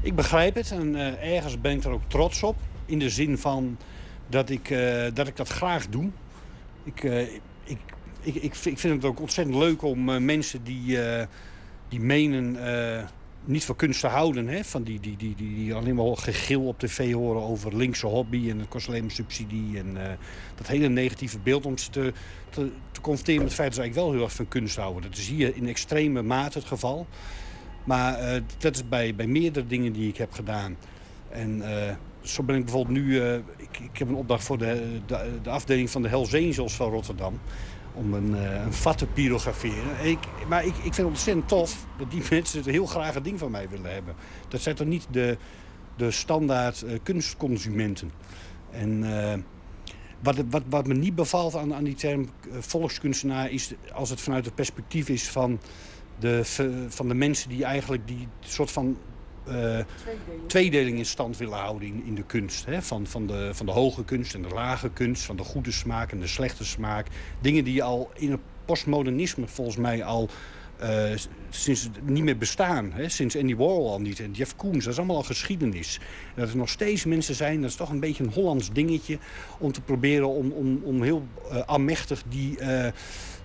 Ik 0.00 0.14
begrijp 0.14 0.54
het 0.54 0.70
en 0.70 0.94
eh, 0.94 1.34
ergens 1.36 1.60
ben 1.60 1.72
ik 1.72 1.84
er 1.84 1.90
ook 1.90 2.02
trots 2.06 2.42
op. 2.42 2.56
In 2.86 2.98
de 2.98 3.10
zin 3.10 3.38
van 3.38 3.76
dat 4.28 4.50
ik, 4.50 4.70
eh, 4.70 5.04
dat, 5.14 5.28
ik 5.28 5.36
dat 5.36 5.48
graag 5.48 5.88
doe. 5.88 6.10
Ik, 6.84 7.04
eh, 7.04 7.20
ik, 7.64 7.78
ik, 8.20 8.34
ik, 8.34 8.54
vind 8.54 8.74
ik 8.74 8.78
vind 8.78 8.94
het 8.94 9.04
ook 9.04 9.20
ontzettend 9.20 9.56
leuk 9.56 9.82
om 9.82 10.08
eh, 10.08 10.20
mensen 10.20 10.64
die, 10.64 11.02
eh, 11.02 11.26
die 11.88 12.00
menen 12.00 12.56
eh, 12.66 13.04
niet 13.44 13.64
van 13.64 13.76
kunst 13.76 14.00
te 14.00 14.06
houden. 14.06 14.48
Hè? 14.48 14.64
Van 14.64 14.82
die, 14.82 15.00
die, 15.00 15.16
die, 15.16 15.34
die, 15.34 15.54
die 15.54 15.74
alleen 15.74 15.94
maar 15.94 16.16
gegil 16.16 16.66
op 16.66 16.78
tv 16.78 17.12
horen 17.12 17.42
over 17.42 17.76
linkse 17.76 18.06
hobby 18.06 18.50
en 18.50 18.58
het 18.58 18.68
kost 18.68 18.88
alleen 18.88 19.02
maar 19.02 19.10
subsidie. 19.10 19.78
En 19.78 20.06
eh, 20.06 20.12
dat 20.54 20.66
hele 20.66 20.88
negatieve 20.88 21.38
beeld 21.38 21.66
om 21.66 21.78
ze 21.78 21.90
te, 21.90 22.12
te, 22.50 22.70
te 22.92 23.00
confronteren 23.00 23.40
met 23.40 23.50
het 23.50 23.60
feit 23.60 23.68
dat 23.68 23.76
ze 23.76 23.82
eigenlijk 23.82 23.94
wel 23.94 24.12
heel 24.12 24.24
erg 24.24 24.36
van 24.36 24.48
kunst 24.48 24.76
houden. 24.76 25.02
Dat 25.02 25.18
is 25.18 25.28
hier 25.28 25.56
in 25.56 25.68
extreme 25.68 26.22
mate 26.22 26.58
het 26.58 26.66
geval. 26.66 27.06
Maar 27.84 28.18
eh, 28.18 28.42
dat 28.58 28.74
is 28.74 28.88
bij, 28.88 29.14
bij 29.14 29.26
meerdere 29.26 29.66
dingen 29.66 29.92
die 29.92 30.08
ik 30.08 30.16
heb 30.16 30.32
gedaan. 30.32 30.76
En 31.28 31.62
eh, 31.62 31.94
zo 32.20 32.42
ben 32.42 32.56
ik 32.56 32.64
bijvoorbeeld 32.64 32.98
nu... 32.98 33.22
ik, 33.56 33.78
ik 33.78 33.98
heb 33.98 34.08
een 34.08 34.14
opdracht 34.14 34.44
voor 34.44 34.58
de, 34.58 35.00
de, 35.06 35.38
de 35.42 35.50
afdeling 35.50 35.90
van 35.90 36.02
de 36.02 36.08
Hells 36.08 36.74
van 36.76 36.90
Rotterdam. 36.90 37.40
Om 37.94 38.14
een, 38.14 38.36
eh, 38.36 38.64
een 38.64 38.72
vat 38.72 38.98
te 38.98 39.06
pyrograferen. 39.06 39.98
En 39.98 40.06
ik, 40.06 40.18
maar 40.48 40.64
ik, 40.64 40.76
ik 40.76 40.82
vind 40.82 40.96
het 40.96 41.06
ontzettend 41.06 41.48
tof 41.48 41.86
dat 41.98 42.10
die 42.10 42.22
mensen 42.30 42.58
het 42.58 42.68
heel 42.68 42.86
graag 42.86 43.14
een 43.14 43.22
ding 43.22 43.38
van 43.38 43.50
mij 43.50 43.68
willen 43.68 43.92
hebben. 43.92 44.14
Dat 44.48 44.60
zijn 44.60 44.74
toch 44.74 44.86
niet 44.86 45.06
de, 45.10 45.38
de 45.96 46.10
standaard 46.10 46.82
eh, 46.82 46.98
kunstconsumenten. 47.02 48.10
En... 48.70 49.04
eh, 49.04 49.38
wat, 50.24 50.36
wat, 50.50 50.62
wat 50.68 50.86
me 50.86 50.94
niet 50.94 51.14
bevalt 51.14 51.56
aan, 51.56 51.74
aan 51.74 51.84
die 51.84 51.94
term 51.94 52.28
volkskunstenaar 52.50 53.50
is 53.50 53.72
als 53.92 54.10
het 54.10 54.20
vanuit 54.20 54.44
het 54.44 54.54
perspectief 54.54 55.08
is 55.08 55.28
van 55.28 55.60
de, 56.18 56.40
van 56.88 57.08
de 57.08 57.14
mensen 57.14 57.48
die 57.48 57.64
eigenlijk 57.64 58.08
die 58.08 58.28
soort 58.40 58.70
van 58.70 58.96
eh, 59.46 59.78
tweedeling 60.46 60.98
in 60.98 61.06
stand 61.06 61.36
willen 61.36 61.58
houden 61.58 62.02
in, 62.04 62.14
de 62.14 62.22
kunst. 62.24 62.66
Hè? 62.66 62.82
Van, 62.82 63.06
van, 63.06 63.26
de, 63.26 63.50
van 63.52 63.66
de 63.66 63.72
hoge 63.72 64.04
kunst 64.04 64.34
en 64.34 64.42
de 64.42 64.48
lage 64.48 64.90
kunst, 64.90 65.22
van 65.22 65.36
de 65.36 65.42
goede 65.44 65.72
smaak 65.72 66.12
en 66.12 66.20
de 66.20 66.26
slechte 66.26 66.64
smaak. 66.64 67.06
Dingen 67.40 67.64
die 67.64 67.82
al 67.82 68.10
in 68.14 68.30
het 68.30 68.40
postmodernisme 68.64 69.46
volgens 69.48 69.76
mij 69.76 70.04
al 70.04 70.28
s- 71.14 71.28
sinds 71.50 71.88
niet 72.02 72.22
meer 72.24 72.38
bestaan. 72.38 72.92
Hè? 72.92 73.08
Sinds 73.08 73.36
Andy 73.36 73.56
Warhol 73.56 73.90
al 73.90 74.00
niet 74.00 74.20
en 74.20 74.32
Jeff 74.32 74.56
Koons, 74.56 74.84
dat 74.84 74.92
is 74.92 74.98
allemaal 74.98 75.16
al 75.16 75.22
geschiedenis. 75.22 76.00
En 76.34 76.40
dat 76.40 76.50
er 76.50 76.56
nog 76.56 76.68
steeds 76.68 77.04
mensen 77.04 77.34
zijn, 77.34 77.60
dat 77.60 77.70
is 77.70 77.76
toch 77.76 77.90
een 77.90 78.00
beetje 78.00 78.24
een 78.24 78.32
Hollands 78.32 78.72
dingetje... 78.72 79.18
om 79.58 79.72
te 79.72 79.80
proberen 79.80 80.28
om, 80.28 80.50
om, 80.50 80.80
om 80.84 81.02
heel 81.02 81.26
eh 81.50 81.60
amechtig 81.66 82.22
die, 82.28 82.58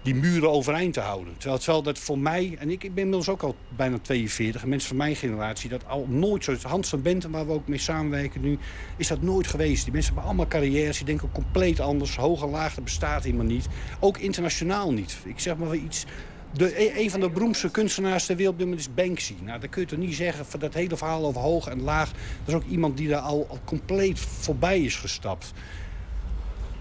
die 0.01 0.15
muren 0.15 0.51
overeind 0.51 0.93
te 0.93 0.99
houden. 0.99 1.33
Terwijl, 1.37 1.57
terwijl 1.57 1.83
dat 1.83 1.99
voor 1.99 2.19
mij, 2.19 2.55
en 2.59 2.69
ik, 2.69 2.83
ik 2.83 2.93
ben 2.93 3.03
inmiddels 3.03 3.29
ook 3.29 3.41
al 3.41 3.55
bijna 3.75 3.97
42... 4.01 4.61
en 4.61 4.69
mensen 4.69 4.87
van 4.87 4.97
mijn 4.97 5.15
generatie, 5.15 5.69
dat 5.69 5.87
al 5.87 6.05
nooit 6.09 6.43
zo... 6.43 6.55
Hans 6.61 6.89
van 6.89 7.01
Benten, 7.01 7.31
waar 7.31 7.47
we 7.47 7.53
ook 7.53 7.67
mee 7.67 7.79
samenwerken 7.79 8.41
nu, 8.41 8.57
is 8.97 9.07
dat 9.07 9.21
nooit 9.21 9.47
geweest. 9.47 9.83
Die 9.83 9.93
mensen 9.93 10.13
hebben 10.13 10.29
allemaal 10.29 10.47
carrières, 10.47 10.97
die 10.97 11.05
denken 11.05 11.31
compleet 11.31 11.79
anders. 11.79 12.15
Hoog 12.15 12.43
en 12.43 12.49
laag, 12.49 12.73
dat 12.73 12.83
bestaat 12.83 13.23
helemaal 13.23 13.45
niet. 13.45 13.67
Ook 13.99 14.17
internationaal 14.17 14.93
niet. 14.93 15.17
Ik 15.23 15.39
zeg 15.39 15.57
maar 15.57 15.75
iets... 15.75 16.05
De, 16.53 16.81
e- 16.81 17.03
een 17.03 17.11
van 17.11 17.19
de 17.19 17.29
beroemdste 17.29 17.71
kunstenaars 17.71 18.25
ter 18.25 18.35
wereld 18.35 18.61
is 18.61 18.93
Banksy. 18.93 19.35
Nou, 19.43 19.59
dan 19.59 19.69
kun 19.69 19.81
je 19.81 19.87
toch 19.87 19.99
niet 19.99 20.15
zeggen 20.15 20.45
van 20.45 20.59
dat 20.59 20.73
hele 20.73 20.97
verhaal 20.97 21.25
over 21.25 21.41
hoog 21.41 21.67
en 21.67 21.81
laag. 21.81 22.11
Dat 22.11 22.47
is 22.47 22.53
ook 22.53 22.69
iemand 22.69 22.97
die 22.97 23.07
daar 23.07 23.19
al, 23.19 23.47
al 23.49 23.59
compleet 23.65 24.19
voorbij 24.19 24.79
is 24.79 24.95
gestapt. 24.95 25.53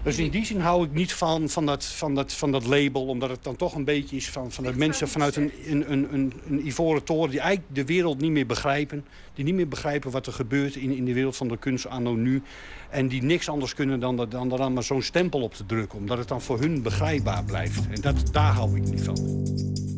Dus 0.03 0.17
in 0.17 0.29
die 0.29 0.45
zin 0.45 0.59
hou 0.59 0.85
ik 0.85 0.93
niet 0.93 1.13
van, 1.13 1.49
van, 1.49 1.65
dat, 1.65 1.85
van, 1.85 2.15
dat, 2.15 2.33
van 2.33 2.51
dat 2.51 2.65
label, 2.65 3.05
omdat 3.05 3.29
het 3.29 3.43
dan 3.43 3.55
toch 3.55 3.75
een 3.75 3.83
beetje 3.83 4.15
is 4.15 4.29
van, 4.29 4.51
van 4.51 4.63
dat 4.63 4.75
mensen 4.75 5.07
vanuit 5.07 5.35
een, 5.35 5.51
een, 5.65 5.91
een, 5.91 6.13
een, 6.13 6.33
een 6.49 6.67
ivoren 6.67 7.03
toren 7.03 7.29
die 7.29 7.39
eigenlijk 7.39 7.75
de 7.75 7.85
wereld 7.85 8.21
niet 8.21 8.31
meer 8.31 8.45
begrijpen. 8.45 9.05
Die 9.33 9.45
niet 9.45 9.53
meer 9.53 9.67
begrijpen 9.67 10.11
wat 10.11 10.27
er 10.27 10.33
gebeurt 10.33 10.75
in, 10.75 10.91
in 10.91 11.05
de 11.05 11.13
wereld 11.13 11.35
van 11.35 11.47
de 11.47 11.57
kunst 11.57 11.87
anno 11.87 12.13
nu. 12.13 12.41
En 12.89 13.07
die 13.07 13.23
niks 13.23 13.49
anders 13.49 13.73
kunnen 13.73 13.99
dan, 13.99 14.15
dan 14.29 14.51
er 14.51 14.57
dan 14.57 14.73
maar 14.73 14.83
zo'n 14.83 15.01
stempel 15.01 15.41
op 15.41 15.53
te 15.53 15.65
drukken, 15.65 15.97
omdat 15.97 16.17
het 16.17 16.27
dan 16.27 16.41
voor 16.41 16.59
hun 16.59 16.81
begrijpbaar 16.81 17.43
blijft. 17.43 17.87
En 17.89 18.01
dat, 18.01 18.15
daar 18.31 18.53
hou 18.53 18.77
ik 18.77 18.89
niet 18.89 19.01
van. 19.01 19.88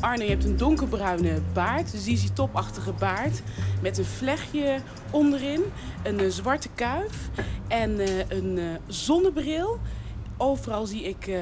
Arno, 0.00 0.22
je 0.22 0.30
hebt 0.30 0.44
een 0.44 0.56
donkerbruine 0.56 1.40
baard, 1.52 2.04
die 2.04 2.12
is 2.12 2.20
die 2.20 2.32
topachtige 2.32 2.92
baard. 2.92 3.42
Met 3.82 3.98
een 3.98 4.04
vlechtje 4.04 4.78
onderin, 5.10 5.62
een 6.02 6.20
eh, 6.20 6.28
zwarte 6.28 6.68
kuif 6.74 7.28
en 7.68 8.00
eh, 8.00 8.18
een 8.28 8.58
eh, 8.58 8.64
zonnebril. 8.86 9.78
Overal 10.36 10.86
zie 10.86 11.02
ik 11.02 11.26
eh, 11.26 11.38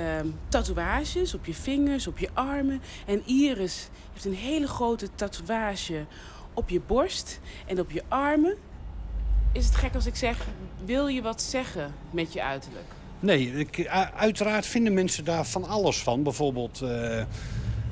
tatoeages 0.49 1.35
op 1.35 1.47
je 1.47 1.55
vingers, 1.55 2.07
op 2.07 2.19
je 2.19 2.29
armen. 2.35 2.81
En 3.07 3.23
Iris 3.27 3.89
heeft 4.13 4.25
een 4.25 4.35
hele 4.35 4.67
grote 4.67 5.09
tatoeage 5.15 6.05
op 6.55 6.69
je 6.69 6.81
borst 6.87 7.41
en 7.67 7.81
op 7.81 7.91
je 7.91 8.03
armen. 8.09 8.55
Is 9.53 9.67
het 9.67 9.75
gek 9.75 9.95
als 9.95 10.07
ik 10.07 10.17
zeg, 10.17 10.47
wil 10.85 11.07
je 11.07 11.23
wat 11.23 11.43
zeggen 11.43 11.95
met 12.11 12.33
je 12.33 12.43
uiterlijk? 12.43 12.87
Nee, 13.21 13.53
ik, 13.53 13.89
uiteraard 14.17 14.67
vinden 14.67 14.95
mensen 14.95 15.25
daar 15.25 15.45
van 15.47 15.65
alles 15.65 16.03
van. 16.03 16.23
Bijvoorbeeld 16.23 16.83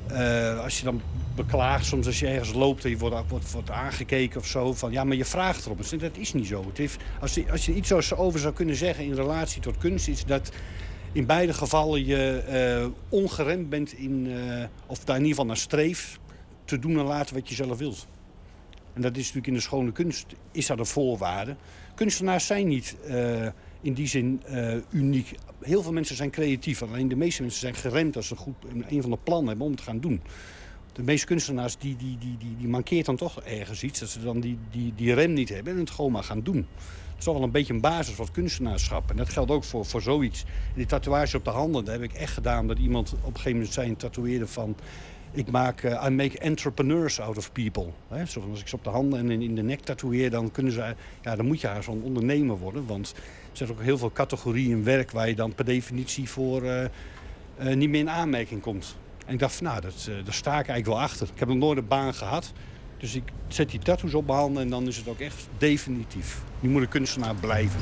eh, 0.09 0.63
als 0.63 0.77
je 0.77 0.83
dan 0.83 1.01
beklaagt, 1.35 1.85
soms 1.85 2.05
als 2.05 2.19
je 2.19 2.27
ergens 2.27 2.53
loopt 2.53 2.83
en 2.83 2.89
je 2.89 2.97
wordt, 2.97 3.29
wordt, 3.29 3.51
wordt 3.51 3.71
aangekeken 3.71 4.39
of 4.39 4.47
zo. 4.47 4.73
Van 4.73 4.91
ja, 4.91 5.03
maar 5.03 5.15
je 5.15 5.25
vraagt 5.25 5.65
erom. 5.65 5.77
Dus 5.77 5.89
Dat 5.89 6.17
is 6.17 6.33
niet 6.33 6.47
zo. 6.47 6.65
Het 6.67 6.77
heeft, 6.77 7.03
als, 7.19 7.33
je, 7.33 7.51
als 7.51 7.65
je 7.65 7.73
iets 7.73 8.13
over 8.13 8.39
zou 8.39 8.53
kunnen 8.53 8.75
zeggen 8.75 9.03
in 9.03 9.13
relatie 9.13 9.61
tot 9.61 9.77
kunst, 9.77 10.07
is 10.07 10.25
dat 10.25 10.51
in 11.11 11.25
beide 11.25 11.53
gevallen 11.53 12.05
je 12.05 12.37
eh, 12.37 12.87
ongeremd 13.09 13.69
bent 13.69 13.93
in, 13.93 14.27
eh, 14.31 14.65
of 14.85 14.99
daar 14.99 15.15
in 15.15 15.21
ieder 15.21 15.29
geval 15.29 15.45
naar 15.45 15.57
streef, 15.57 16.19
te 16.65 16.79
doen 16.79 16.99
en 16.99 17.05
laten 17.05 17.35
wat 17.35 17.49
je 17.49 17.55
zelf 17.55 17.77
wilt. 17.77 18.07
En 18.93 19.01
dat 19.01 19.11
is 19.11 19.17
natuurlijk 19.17 19.47
in 19.47 19.53
de 19.53 19.59
schone 19.59 19.91
kunst, 19.91 20.25
is 20.51 20.65
dat 20.65 20.79
een 20.79 20.85
voorwaarde. 20.85 21.55
Kunstenaars 21.95 22.45
zijn 22.45 22.67
niet 22.67 22.95
in 23.81 23.93
die 23.93 24.07
zin 24.07 24.41
eh, 24.45 24.75
uniek. 24.89 25.35
Heel 25.61 25.83
veel 25.83 25.93
mensen 25.93 26.15
zijn 26.15 26.29
creatief. 26.29 26.81
Alleen 26.81 27.07
de 27.07 27.15
meeste 27.15 27.41
mensen 27.41 27.59
zijn 27.59 27.75
geremd 27.75 28.15
als 28.15 28.27
ze 28.27 28.35
goed 28.35 28.55
een 28.87 29.01
van 29.01 29.11
de 29.11 29.17
plannen 29.23 29.47
hebben 29.47 29.65
om 29.65 29.71
het 29.71 29.81
te 29.81 29.87
gaan 29.87 29.99
doen. 29.99 30.21
De 30.93 31.03
meeste 31.03 31.25
kunstenaars 31.25 31.77
die, 31.77 31.95
die, 31.95 32.17
die, 32.17 32.37
die, 32.37 32.55
die 32.57 32.67
mankeert 32.67 33.05
dan 33.05 33.15
toch 33.15 33.41
ergens 33.41 33.83
iets. 33.83 33.99
Dat 33.99 34.09
ze 34.09 34.23
dan 34.23 34.39
die, 34.39 34.57
die, 34.71 34.93
die 34.95 35.13
rem 35.13 35.33
niet 35.33 35.49
hebben 35.49 35.73
en 35.73 35.79
het 35.79 35.89
gewoon 35.89 36.11
maar 36.11 36.23
gaan 36.23 36.41
doen. 36.41 36.65
Dat 37.17 37.17
is 37.17 37.23
toch 37.23 37.33
wel 37.33 37.43
een 37.43 37.51
beetje 37.51 37.73
een 37.73 37.81
basis 37.81 38.15
van 38.15 38.31
kunstenaarschap. 38.31 39.09
En 39.09 39.15
dat 39.15 39.29
geldt 39.29 39.51
ook 39.51 39.63
voor, 39.63 39.85
voor 39.85 40.01
zoiets. 40.01 40.45
Die 40.75 40.85
tatoeage 40.85 41.37
op 41.37 41.43
de 41.43 41.49
handen, 41.49 41.85
dat 41.85 41.93
heb 41.93 42.03
ik 42.03 42.13
echt 42.13 42.33
gedaan. 42.33 42.67
Dat 42.67 42.79
iemand 42.79 43.13
op 43.13 43.19
een 43.19 43.35
gegeven 43.35 43.51
moment 43.51 43.73
zei, 43.73 43.95
tatoeëerde 43.95 44.47
van... 44.47 44.75
Ik 45.31 45.51
maak, 45.51 45.83
eh, 45.83 46.05
I 46.07 46.09
make 46.09 46.39
entrepreneurs 46.39 47.19
out 47.19 47.37
of 47.37 47.51
people. 47.51 47.87
Hè? 48.07 48.25
Zo 48.25 48.41
van, 48.41 48.49
als 48.49 48.59
ik 48.59 48.67
ze 48.67 48.75
op 48.75 48.83
de 48.83 48.89
handen 48.89 49.19
en 49.19 49.31
in, 49.31 49.41
in 49.41 49.55
de 49.55 49.61
nek 49.61 49.79
tatoeëer, 49.79 50.29
dan, 50.29 50.51
kunnen 50.51 50.71
ze, 50.71 50.95
ja, 51.21 51.35
dan 51.35 51.45
moet 51.45 51.61
je 51.61 51.67
haar 51.67 51.83
zo'n 51.83 52.01
ondernemer 52.03 52.57
worden. 52.57 52.85
Want 52.85 53.13
zijn 53.57 53.69
ook 53.69 53.81
heel 53.81 53.97
veel 53.97 54.11
categorieën 54.11 54.83
werk 54.83 55.11
waar 55.11 55.27
je 55.27 55.35
dan 55.35 55.55
per 55.55 55.65
definitie 55.65 56.29
voor 56.29 56.63
eh, 56.63 56.83
eh, 56.83 57.75
niet 57.75 57.89
meer 57.89 57.99
in 57.99 58.09
aanmerking 58.09 58.61
komt. 58.61 58.95
En 59.25 59.33
ik 59.33 59.39
dacht 59.39 59.61
nou, 59.61 59.81
dat, 59.81 60.07
eh, 60.09 60.25
daar 60.25 60.33
sta 60.33 60.49
ik 60.49 60.67
eigenlijk 60.67 60.85
wel 60.85 60.99
achter. 60.99 61.27
Ik 61.33 61.39
heb 61.39 61.47
nog 61.47 61.57
nooit 61.57 61.77
een 61.77 61.87
baan 61.87 62.13
gehad. 62.13 62.53
Dus 62.97 63.15
ik 63.15 63.23
zet 63.47 63.69
die 63.69 63.79
tattoos 63.79 64.13
op 64.13 64.25
mijn 64.25 64.37
handen 64.37 64.63
en 64.63 64.69
dan 64.69 64.87
is 64.87 64.97
het 64.97 65.07
ook 65.07 65.19
echt 65.19 65.47
definitief. 65.57 66.41
Nu 66.59 66.69
moet 66.69 66.81
een 66.81 66.87
kunstenaar 66.87 67.35
blijven. 67.35 67.79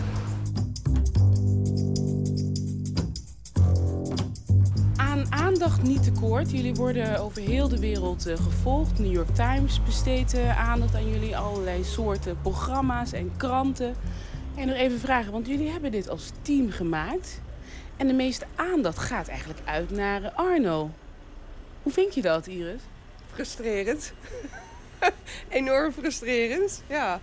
aandacht 5.30 5.84
niet 5.84 6.04
tekort. 6.04 6.52
Jullie 6.52 6.74
worden 6.74 7.20
over 7.20 7.42
heel 7.42 7.68
de 7.68 7.80
wereld 7.80 8.28
eh, 8.28 8.36
gevolgd. 8.36 9.00
New 9.00 9.12
York 9.12 9.36
Times 9.36 9.84
besteedt 9.84 10.38
aandacht 10.58 10.96
aan 10.96 11.10
jullie. 11.10 11.38
Allerlei 11.38 11.84
soorten 11.84 12.38
programma's 12.42 13.14
en 13.14 13.32
kranten. 13.38 13.96
En 14.56 14.68
nog 14.68 14.76
even 14.76 15.00
vragen, 15.00 15.32
want 15.32 15.48
jullie 15.48 15.70
hebben 15.72 15.92
dit 15.92 16.10
als 16.10 16.32
team 16.42 16.70
gemaakt. 16.72 17.42
En 17.98 18.08
de 18.08 18.14
meeste 18.14 18.46
aandacht 18.56 18.98
gaat 18.98 19.28
eigenlijk 19.28 19.60
uit 19.66 19.92
naar 19.92 20.32
Arno. 20.32 20.90
Hoe 21.84 21.92
vind 21.92 22.16
je 22.16 22.22
dat, 22.22 22.48
Iris? 22.48 22.82
Frustrerend. 23.34 24.14
Enorm 25.50 25.92
frustrerend, 25.92 26.84
ja. 26.88 27.20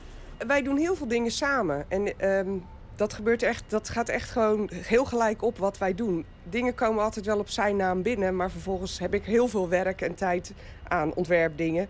Wij 0.46 0.62
doen 0.62 0.76
heel 0.76 0.96
veel 0.96 1.08
dingen 1.08 1.30
samen. 1.30 1.84
En 1.88 2.18
ehm, 2.18 2.50
dat, 2.96 3.12
gebeurt 3.12 3.42
echt, 3.42 3.64
dat 3.68 3.88
gaat 3.88 4.08
echt 4.08 4.30
gewoon 4.30 4.70
heel 4.72 5.04
gelijk 5.04 5.42
op 5.42 5.58
wat 5.58 5.78
wij 5.78 5.94
doen. 5.94 6.24
Dingen 6.42 6.74
komen 6.74 7.02
altijd 7.02 7.26
wel 7.26 7.38
op 7.38 7.48
zijn 7.48 7.76
naam 7.76 8.02
binnen, 8.02 8.36
maar 8.36 8.50
vervolgens 8.50 8.98
heb 8.98 9.14
ik 9.14 9.24
heel 9.24 9.48
veel 9.48 9.68
werk 9.68 10.00
en 10.00 10.14
tijd 10.14 10.52
aan 10.88 11.14
ontwerpdingen. 11.14 11.88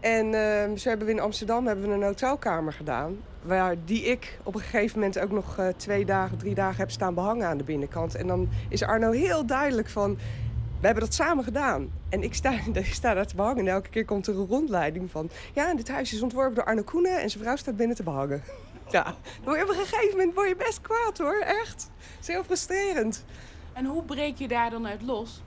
En 0.00 0.34
ehm, 0.34 0.76
zo 0.76 0.88
hebben 0.88 1.06
we 1.06 1.12
in 1.12 1.20
Amsterdam 1.20 1.66
hebben 1.66 1.88
we 1.88 1.94
een 1.94 2.02
hotelkamer 2.02 2.72
gedaan. 2.72 3.18
Waar 3.42 3.76
die 3.84 4.02
ik 4.02 4.38
op 4.42 4.54
een 4.54 4.60
gegeven 4.60 4.98
moment 4.98 5.18
ook 5.18 5.30
nog 5.30 5.58
eh, 5.58 5.68
twee 5.76 6.04
dagen, 6.04 6.38
drie 6.38 6.54
dagen 6.54 6.76
heb 6.76 6.90
staan 6.90 7.14
behangen 7.14 7.46
aan 7.46 7.58
de 7.58 7.64
binnenkant. 7.64 8.14
En 8.14 8.26
dan 8.26 8.48
is 8.68 8.82
Arno 8.82 9.10
heel 9.10 9.46
duidelijk 9.46 9.88
van. 9.88 10.18
We 10.80 10.88
hebben 10.88 11.04
dat 11.04 11.14
samen 11.14 11.44
gedaan. 11.44 11.92
En 12.08 12.22
ik 12.22 12.34
sta, 12.34 12.52
ik 12.72 12.94
sta 12.94 13.14
daar 13.14 13.26
te 13.26 13.36
behangen. 13.36 13.66
En 13.66 13.72
elke 13.72 13.88
keer 13.88 14.04
komt 14.04 14.26
er 14.26 14.38
een 14.38 14.46
rondleiding 14.46 15.10
van... 15.10 15.30
Ja, 15.52 15.70
en 15.70 15.76
dit 15.76 15.88
huis 15.88 16.12
is 16.12 16.22
ontworpen 16.22 16.54
door 16.54 16.64
Arno 16.64 16.82
Koenen 16.82 17.20
en 17.20 17.30
zijn 17.30 17.42
vrouw 17.42 17.56
staat 17.56 17.76
binnen 17.76 17.96
te 17.96 18.02
behangen. 18.02 18.42
Ja, 18.90 19.14
op 19.40 19.46
een 19.46 19.66
gegeven 19.66 20.16
moment 20.16 20.34
word 20.34 20.48
je 20.48 20.56
best 20.56 20.80
kwaad 20.80 21.18
hoor, 21.18 21.40
echt. 21.40 21.90
Het 21.96 22.20
is 22.20 22.26
heel 22.26 22.44
frustrerend. 22.44 23.24
En 23.72 23.84
hoe 23.84 24.02
breek 24.02 24.36
je 24.36 24.48
daar 24.48 24.70
dan 24.70 24.86
uit 24.86 25.02
los? 25.02 25.42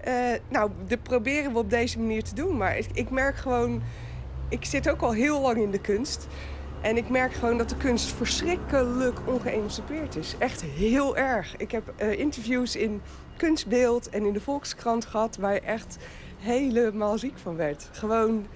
Eh, 0.00 0.14
nou, 0.48 0.70
dat 0.86 1.02
proberen 1.02 1.52
we 1.52 1.58
op 1.58 1.70
deze 1.70 1.98
manier 1.98 2.22
te 2.22 2.34
doen. 2.34 2.56
Maar 2.56 2.78
ik, 2.78 2.86
ik 2.92 3.10
merk 3.10 3.36
gewoon... 3.36 3.82
Ik 4.48 4.64
zit 4.64 4.90
ook 4.90 5.00
al 5.00 5.12
heel 5.12 5.40
lang 5.40 5.56
in 5.56 5.70
de 5.70 5.80
kunst. 5.80 6.26
En 6.86 6.96
ik 6.96 7.08
merk 7.08 7.32
gewoon 7.32 7.58
dat 7.58 7.68
de 7.68 7.76
kunst 7.76 8.12
verschrikkelijk 8.12 9.18
ongeëmancipeerd 9.28 10.16
is. 10.16 10.34
Echt 10.38 10.62
heel 10.62 11.16
erg. 11.16 11.56
Ik 11.56 11.70
heb 11.70 11.92
eh, 11.96 12.18
interviews 12.18 12.76
in 12.76 13.02
Kunstbeeld 13.36 14.08
en 14.08 14.24
in 14.24 14.32
de 14.32 14.40
Volkskrant 14.40 15.04
gehad... 15.04 15.36
waar 15.36 15.54
je 15.54 15.60
echt 15.60 15.98
helemaal 16.38 17.18
ziek 17.18 17.38
van 17.38 17.56
werd. 17.56 17.88
Gewoon, 17.92 18.46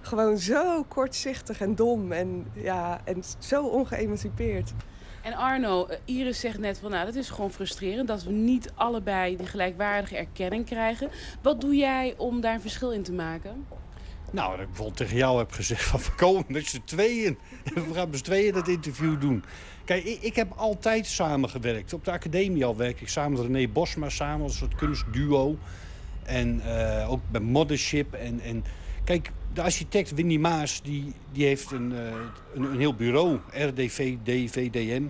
gewoon 0.00 0.38
zo 0.38 0.82
kortzichtig 0.82 1.60
en 1.60 1.74
dom 1.74 2.12
en, 2.12 2.46
ja, 2.52 3.00
en 3.04 3.22
zo 3.38 3.64
ongeëmancipeerd. 3.64 4.72
En 5.22 5.32
Arno, 5.32 5.86
eh, 5.86 5.98
Iris 6.04 6.40
zegt 6.40 6.58
net 6.58 6.78
van 6.78 6.90
nou, 6.90 7.06
dat 7.06 7.14
is 7.14 7.30
gewoon 7.30 7.50
frustrerend 7.50 8.08
dat 8.08 8.22
we 8.22 8.32
niet 8.32 8.72
allebei 8.74 9.36
die 9.36 9.46
gelijkwaardige 9.46 10.16
erkenning 10.16 10.64
krijgen. 10.64 11.10
Wat 11.42 11.60
doe 11.60 11.76
jij 11.76 12.14
om 12.16 12.40
daar 12.40 12.54
een 12.54 12.60
verschil 12.60 12.92
in 12.92 13.02
te 13.02 13.12
maken? 13.12 13.66
Nou, 14.34 14.50
dat 14.50 14.60
ik 14.60 14.66
bijvoorbeeld 14.66 14.96
tegen 14.96 15.16
jou 15.16 15.38
heb 15.38 15.52
gezegd 15.52 15.84
van 15.90 16.00
we 16.00 16.10
komen 16.16 16.44
met 16.48 16.66
z'n 16.66 16.82
tweeën. 16.84 17.38
We 17.74 17.94
gaan 17.94 18.08
met 18.08 18.18
z'n 18.18 18.24
tweeën 18.24 18.52
dat 18.52 18.68
interview 18.68 19.20
doen. 19.20 19.44
Kijk, 19.84 20.04
ik, 20.04 20.22
ik 20.22 20.36
heb 20.36 20.52
altijd 20.56 21.06
samengewerkt. 21.06 21.92
Op 21.92 22.04
de 22.04 22.10
academie 22.10 22.64
al 22.64 22.76
werk 22.76 23.00
ik 23.00 23.08
samen 23.08 23.32
met 23.32 23.40
René 23.40 23.68
Bosma 23.68 24.08
samen 24.08 24.42
als 24.42 24.52
een 24.52 24.58
soort 24.58 24.74
kunstduo. 24.74 25.58
En 26.22 26.60
eh, 26.60 27.10
ook 27.10 27.20
bij 27.30 27.40
Mothership. 27.40 28.14
En, 28.14 28.40
en 28.40 28.64
kijk, 29.04 29.30
de 29.52 29.62
architect 29.62 30.14
Winnie 30.14 30.38
Maas 30.38 30.82
die, 30.82 31.12
die 31.32 31.46
heeft 31.46 31.70
een, 31.70 31.92
eh, 31.92 32.14
een, 32.54 32.62
een 32.62 32.78
heel 32.78 32.94
bureau. 32.94 33.38
RDV, 33.50 34.16
DVDM. 34.22 35.04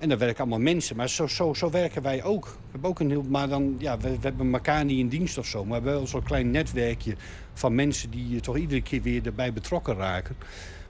En 0.00 0.08
daar 0.08 0.18
werken 0.18 0.38
allemaal 0.38 0.58
mensen. 0.58 0.96
Maar 0.96 1.08
zo, 1.08 1.26
zo, 1.26 1.54
zo 1.54 1.70
werken 1.70 2.02
wij 2.02 2.22
ook. 2.22 2.44
We 2.44 2.70
hebben 2.70 2.90
ook 2.90 3.00
een 3.00 3.10
heel, 3.10 3.22
maar 3.22 3.48
dan, 3.48 3.74
ja, 3.78 3.98
we, 3.98 4.10
we 4.10 4.18
hebben 4.20 4.52
elkaar 4.52 4.84
niet 4.84 4.98
in 4.98 5.08
dienst 5.08 5.38
of 5.38 5.46
zo. 5.46 5.58
Maar 5.58 5.68
we 5.68 5.74
hebben 5.74 5.92
wel 5.92 6.06
zo'n 6.06 6.22
klein 6.22 6.50
netwerkje 6.50 7.14
van 7.52 7.74
mensen 7.74 8.10
die 8.10 8.40
toch 8.40 8.56
iedere 8.56 8.82
keer 8.82 9.02
weer 9.02 9.26
erbij 9.26 9.52
betrokken 9.52 9.94
raken. 9.94 10.36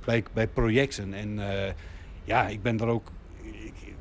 Bij, 0.05 0.25
bij 0.33 0.47
projecten. 0.47 1.15
En 1.15 1.51
eh, 1.51 1.73
ja, 2.25 2.49
ik 2.49 2.63
ben 2.63 2.81
er 2.81 2.87
ook. 2.87 3.11
Ik, 3.43 3.95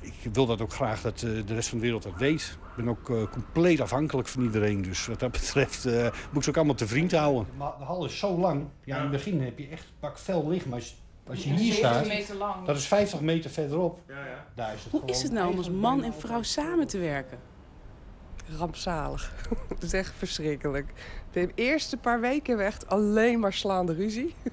ik 0.00 0.14
wil 0.32 0.46
dat 0.46 0.60
ook 0.60 0.72
graag 0.72 1.00
dat 1.00 1.22
eh, 1.22 1.30
de 1.46 1.54
rest 1.54 1.68
van 1.68 1.78
de 1.78 1.84
wereld 1.84 2.02
dat 2.02 2.18
weet. 2.18 2.58
Ik 2.70 2.84
ben 2.84 2.88
ook 2.88 3.10
eh, 3.10 3.30
compleet 3.30 3.80
afhankelijk 3.80 4.28
van 4.28 4.42
iedereen. 4.42 4.82
Dus 4.82 5.06
wat 5.06 5.20
dat 5.20 5.32
betreft 5.32 5.84
moet 5.84 6.36
ik 6.36 6.42
ze 6.42 6.48
ook 6.48 6.56
allemaal 6.56 6.74
te 6.74 6.86
vriend 6.86 7.12
houden. 7.12 7.46
Maar 7.56 7.72
de 7.78 7.84
hal 7.84 8.04
is 8.04 8.18
zo 8.18 8.38
lang. 8.38 8.64
Ja, 8.84 8.96
in 8.96 9.02
het 9.02 9.10
begin 9.10 9.42
heb 9.42 9.58
je 9.58 9.68
echt 9.68 9.92
pak 10.00 10.18
vel 10.18 10.48
liggen. 10.48 10.70
Maar 10.70 10.82
als 11.28 11.44
je 11.44 11.50
hier 11.50 11.72
70 11.72 11.76
staat, 11.76 12.06
meter 12.06 12.34
lang. 12.34 12.66
dat 12.66 12.76
is 12.76 12.86
50 12.86 13.20
meter 13.20 13.50
verderop. 13.50 14.00
Daar 14.54 14.74
is 14.74 14.82
het 14.82 14.92
Hoe 14.92 15.02
is 15.06 15.22
het 15.22 15.32
nou 15.32 15.50
om 15.50 15.56
als 15.56 15.70
man 15.70 16.04
en 16.04 16.14
vrouw 16.14 16.42
samen 16.42 16.86
te 16.86 16.98
werken? 16.98 17.38
Rampzalig. 18.58 19.32
Dat 19.68 19.82
is 19.82 19.92
echt 19.92 20.12
verschrikkelijk. 20.16 20.92
De 21.30 21.50
eerste 21.54 21.96
paar 21.96 22.20
weken 22.20 22.46
hebben 22.46 22.66
we 22.66 22.72
echt 22.72 22.88
alleen 22.88 23.40
maar 23.40 23.52
slaande 23.52 23.94
ruzie. 23.94 24.34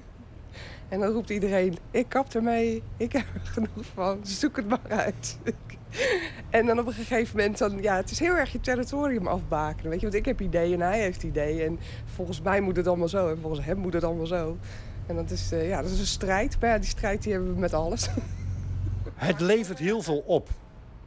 En 0.88 1.00
dan 1.00 1.12
roept 1.12 1.30
iedereen, 1.30 1.76
ik 1.90 2.08
kap 2.08 2.34
ermee, 2.34 2.82
ik 2.96 3.12
heb 3.12 3.24
er 3.34 3.40
genoeg 3.40 3.84
van, 3.94 4.18
zoek 4.22 4.56
het 4.56 4.68
maar 4.68 4.88
uit. 4.88 5.38
En 6.50 6.66
dan 6.66 6.78
op 6.78 6.86
een 6.86 6.92
gegeven 6.92 7.36
moment, 7.36 7.58
dan, 7.58 7.82
ja, 7.82 7.96
het 7.96 8.10
is 8.10 8.18
heel 8.18 8.34
erg 8.34 8.52
je 8.52 8.60
territorium 8.60 9.26
afbakenen. 9.26 9.90
Weet 9.90 10.00
je? 10.00 10.06
Want 10.06 10.18
ik 10.18 10.24
heb 10.24 10.40
ideeën 10.40 10.80
en 10.80 10.86
hij 10.86 11.00
heeft 11.00 11.22
ideeën. 11.22 11.66
En 11.66 11.78
volgens 12.14 12.40
mij 12.40 12.60
moet 12.60 12.76
het 12.76 12.86
allemaal 12.86 13.08
zo 13.08 13.28
en 13.28 13.38
volgens 13.40 13.64
hem 13.64 13.78
moet 13.78 13.92
het 13.92 14.04
allemaal 14.04 14.26
zo. 14.26 14.56
En 15.12 15.18
dat 15.18 15.30
is, 15.30 15.52
eh, 15.52 15.68
ja, 15.68 15.82
dat 15.82 15.90
is 15.90 15.98
een 15.98 16.06
strijd. 16.06 16.60
Maar 16.60 16.70
ja, 16.70 16.78
die 16.78 16.88
strijd 16.88 17.22
die 17.22 17.32
hebben 17.32 17.54
we 17.54 17.60
met 17.60 17.74
alles. 17.74 18.08
Het 19.14 19.40
levert 19.40 19.78
heel 19.78 20.02
veel 20.02 20.18
op. 20.18 20.48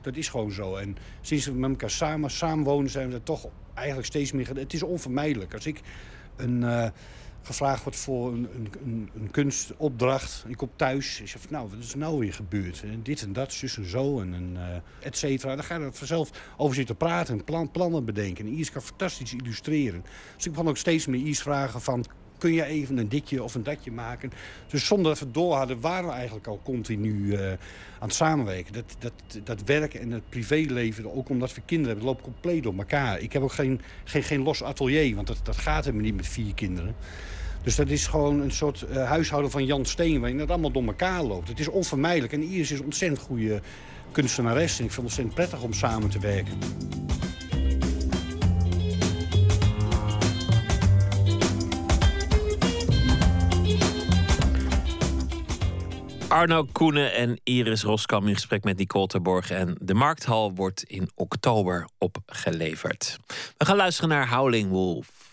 Dat 0.02 0.16
is 0.16 0.30
gewoon 0.30 0.52
zo. 0.52 0.76
En 0.76 0.98
sinds 1.22 1.46
we 1.46 1.52
met 1.52 1.70
elkaar 1.70 1.90
samen 1.90 2.32
samenwonen 2.32 2.90
zijn 2.90 3.08
we 3.08 3.14
er 3.14 3.24
toch 3.24 3.48
eigenlijk 3.74 4.08
steeds 4.08 4.32
meer... 4.32 4.56
Het 4.56 4.74
is 4.74 4.84
onvermijdelijk. 4.84 5.54
Als 5.54 5.66
ik 5.66 5.82
een, 6.36 6.64
eh, 6.64 6.90
gevraagd 7.42 7.84
word 7.84 7.96
voor 7.96 8.34
een, 8.34 8.50
een, 8.84 9.10
een, 9.16 9.32
kunstopdracht... 9.32 10.46
ik 10.48 10.58
kom 10.58 10.70
thuis 10.76 11.20
en 11.20 11.28
zeg 11.28 11.50
nou, 11.50 11.70
wat 11.70 11.80
is 11.80 11.96
nou 11.96 12.20
weer 12.20 12.34
gebeurd? 12.34 12.84
En 12.84 13.04
dit 13.04 13.22
en 13.22 13.34
dat, 13.34 13.54
zus 13.54 13.78
en 13.78 13.90
zo, 13.90 14.20
en, 14.22 14.34
en 14.34 14.52
eh, 14.56 15.08
et 15.08 15.18
cetera. 15.18 15.56
Dan 15.56 15.64
ga 15.64 15.76
je 15.76 15.84
er 15.84 15.94
vanzelf 15.94 16.54
over 16.58 16.76
zitten 16.76 16.98
praten 16.98 17.38
en 17.38 17.44
plan, 17.44 17.72
plannen 17.72 18.06
bedenken. 18.06 18.46
En 18.46 18.66
kan 18.72 18.82
fantastisch 18.82 19.34
illustreren. 19.34 20.04
Dus 20.36 20.46
ik 20.46 20.52
begon 20.52 20.68
ook 20.68 20.78
steeds 20.78 21.06
meer 21.06 21.20
Iris 21.20 21.42
vragen 21.42 21.82
van... 21.82 22.06
kun 22.38 22.54
je 22.54 22.64
even 22.64 22.98
een 22.98 23.10
ditje 23.10 23.44
of 23.44 23.56
een 23.56 23.64
datje 23.64 23.92
maken? 23.92 24.32
Dus 24.68 24.86
zonder 24.86 25.20
dat 25.20 25.28
we 25.34 25.40
hadden, 25.40 25.80
waren 25.80 26.08
we 26.10 26.14
eigenlijk 26.14 26.48
al 26.48 26.60
continu 26.64 27.34
eh, 27.34 27.48
aan 28.00 28.08
het 28.08 28.14
samenwerken. 28.14 28.74
Dat, 28.74 28.96
dat, 29.00 29.14
dat 29.44 29.64
werk 29.64 29.94
en 29.94 30.12
het 30.12 30.30
privéleven, 30.30 31.16
ook 31.16 31.30
omdat 31.30 31.54
we 31.54 31.62
kinderen 31.66 31.92
hebben, 31.92 32.06
loopt 32.06 32.24
compleet 32.24 32.64
door 32.64 32.78
elkaar. 32.78 33.20
Ik 33.20 33.34
heb 33.34 33.42
ook 33.42 33.52
geen, 33.52 33.82
geen, 34.04 34.24
geen 34.24 34.44
los 34.44 34.64
atelier, 34.64 35.16
want 35.16 35.28
dat, 35.28 35.40
dat 35.44 35.58
gaat 35.58 35.86
helemaal 35.86 36.06
niet 36.06 36.16
met 36.16 36.28
vier 36.28 36.54
kinderen. 36.54 36.96
Dus 37.64 37.76
dat 37.76 37.90
is 37.90 38.08
gewoon 38.08 38.42
een 38.42 38.52
soort 38.52 38.82
eh, 38.82 39.08
huishouden 39.08 39.52
van 39.52 39.66
Jan 39.66 39.86
Steen, 39.86 40.20
waarin 40.20 40.40
het 40.40 40.50
allemaal 40.50 40.72
door 40.72 40.86
elkaar 40.86 41.24
loopt. 41.24 41.48
Het 41.48 41.60
is 41.60 41.68
onvermijdelijk. 41.68 42.34
En 42.34 42.44
Iris 42.44 42.72
is 42.72 42.80
een 42.80 42.86
ontzettend 42.86 43.22
goede 43.22 43.62
kunstenares. 44.12 44.80
En 44.80 44.86
ik 44.86 44.92
vind 44.92 44.96
het 44.96 45.00
ontzettend 45.00 45.36
prettig 45.36 45.62
om 45.62 45.74
samen 45.74 46.10
te 46.10 46.20
werken. 46.20 46.54
Arno 56.36 56.68
Koenen 56.72 57.14
en 57.14 57.40
Iris 57.44 57.84
Roskam 57.84 58.28
in 58.28 58.34
gesprek 58.34 58.64
met 58.64 58.78
Nicole 58.78 59.08
Terborg. 59.08 59.52
En 59.52 59.78
de 59.82 59.94
Markthal 59.94 60.54
wordt 60.54 60.84
in 60.84 61.10
oktober 61.16 61.88
opgeleverd. 61.98 63.18
We 63.58 63.66
gaan 63.66 63.76
luisteren 63.76 64.10
naar 64.10 64.30
Howling 64.30 64.70
Wolf. 64.70 65.25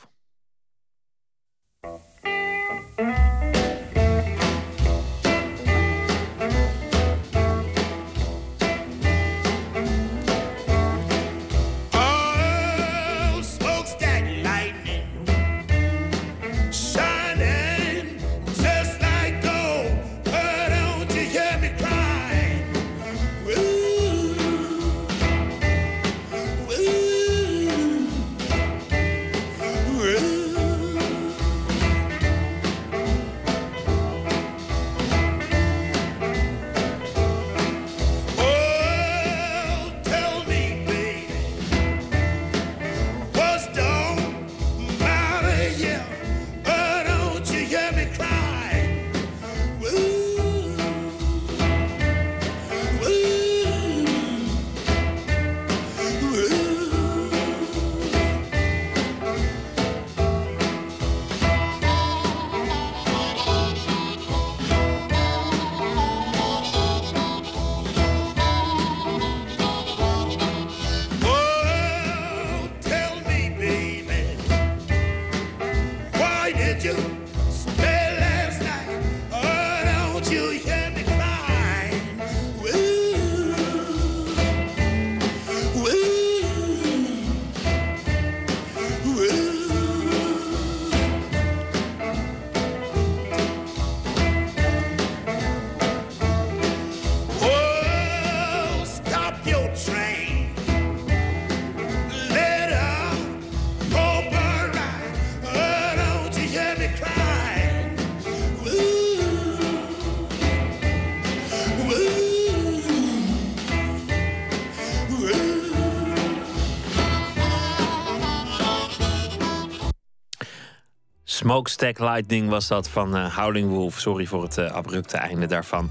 Smokestack 121.53 121.99
Lightning 121.99 122.49
was 122.49 122.69
dat 122.69 122.89
van 122.89 123.17
eh, 123.17 123.37
Howling 123.37 123.69
Wolf. 123.69 124.01
Sorry 124.01 124.27
voor 124.27 124.43
het 124.43 124.59
eh, 124.59 124.73
abrupte 124.73 125.17
einde 125.17 125.47
daarvan. 125.47 125.91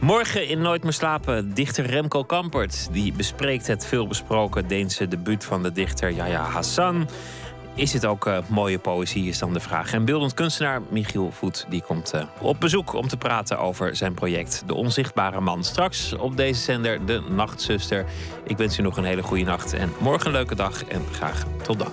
Morgen 0.00 0.48
in 0.48 0.60
Nooit 0.60 0.82
meer 0.82 0.92
slapen 0.92 1.54
dichter 1.54 1.86
Remco 1.86 2.24
Kampert. 2.24 2.88
Die 2.92 3.12
bespreekt 3.12 3.66
het 3.66 3.86
veelbesproken 3.86 4.68
Deense 4.68 5.08
debuut 5.08 5.44
van 5.44 5.62
de 5.62 5.72
dichter 5.72 6.10
Yahya 6.10 6.42
Hassan. 6.42 7.08
Is 7.74 7.92
het 7.92 8.06
ook 8.06 8.26
eh, 8.26 8.38
mooie 8.48 8.78
poëzie, 8.78 9.28
is 9.28 9.38
dan 9.38 9.52
de 9.52 9.60
vraag. 9.60 9.92
En 9.92 10.04
beeldend 10.04 10.34
kunstenaar 10.34 10.82
Michiel 10.90 11.30
Voet 11.32 11.66
die 11.68 11.82
komt 11.82 12.12
op 12.40 12.60
bezoek 12.60 12.92
om 12.92 13.08
te 13.08 13.16
praten 13.16 13.58
over 13.58 13.96
zijn 13.96 14.14
project 14.14 14.62
De 14.66 14.74
Onzichtbare 14.74 15.40
Man. 15.40 15.64
Straks 15.64 16.12
op 16.12 16.36
deze 16.36 16.60
zender 16.60 17.06
De 17.06 17.22
Nachtzuster. 17.28 18.04
Ik 18.44 18.56
wens 18.56 18.78
u 18.78 18.82
nog 18.82 18.96
een 18.96 19.04
hele 19.04 19.22
goede 19.22 19.44
nacht 19.44 19.72
en 19.72 19.92
morgen 19.98 20.26
een 20.26 20.32
leuke 20.32 20.54
dag 20.54 20.84
en 20.84 21.04
graag 21.12 21.44
tot 21.62 21.78
dan. 21.78 21.92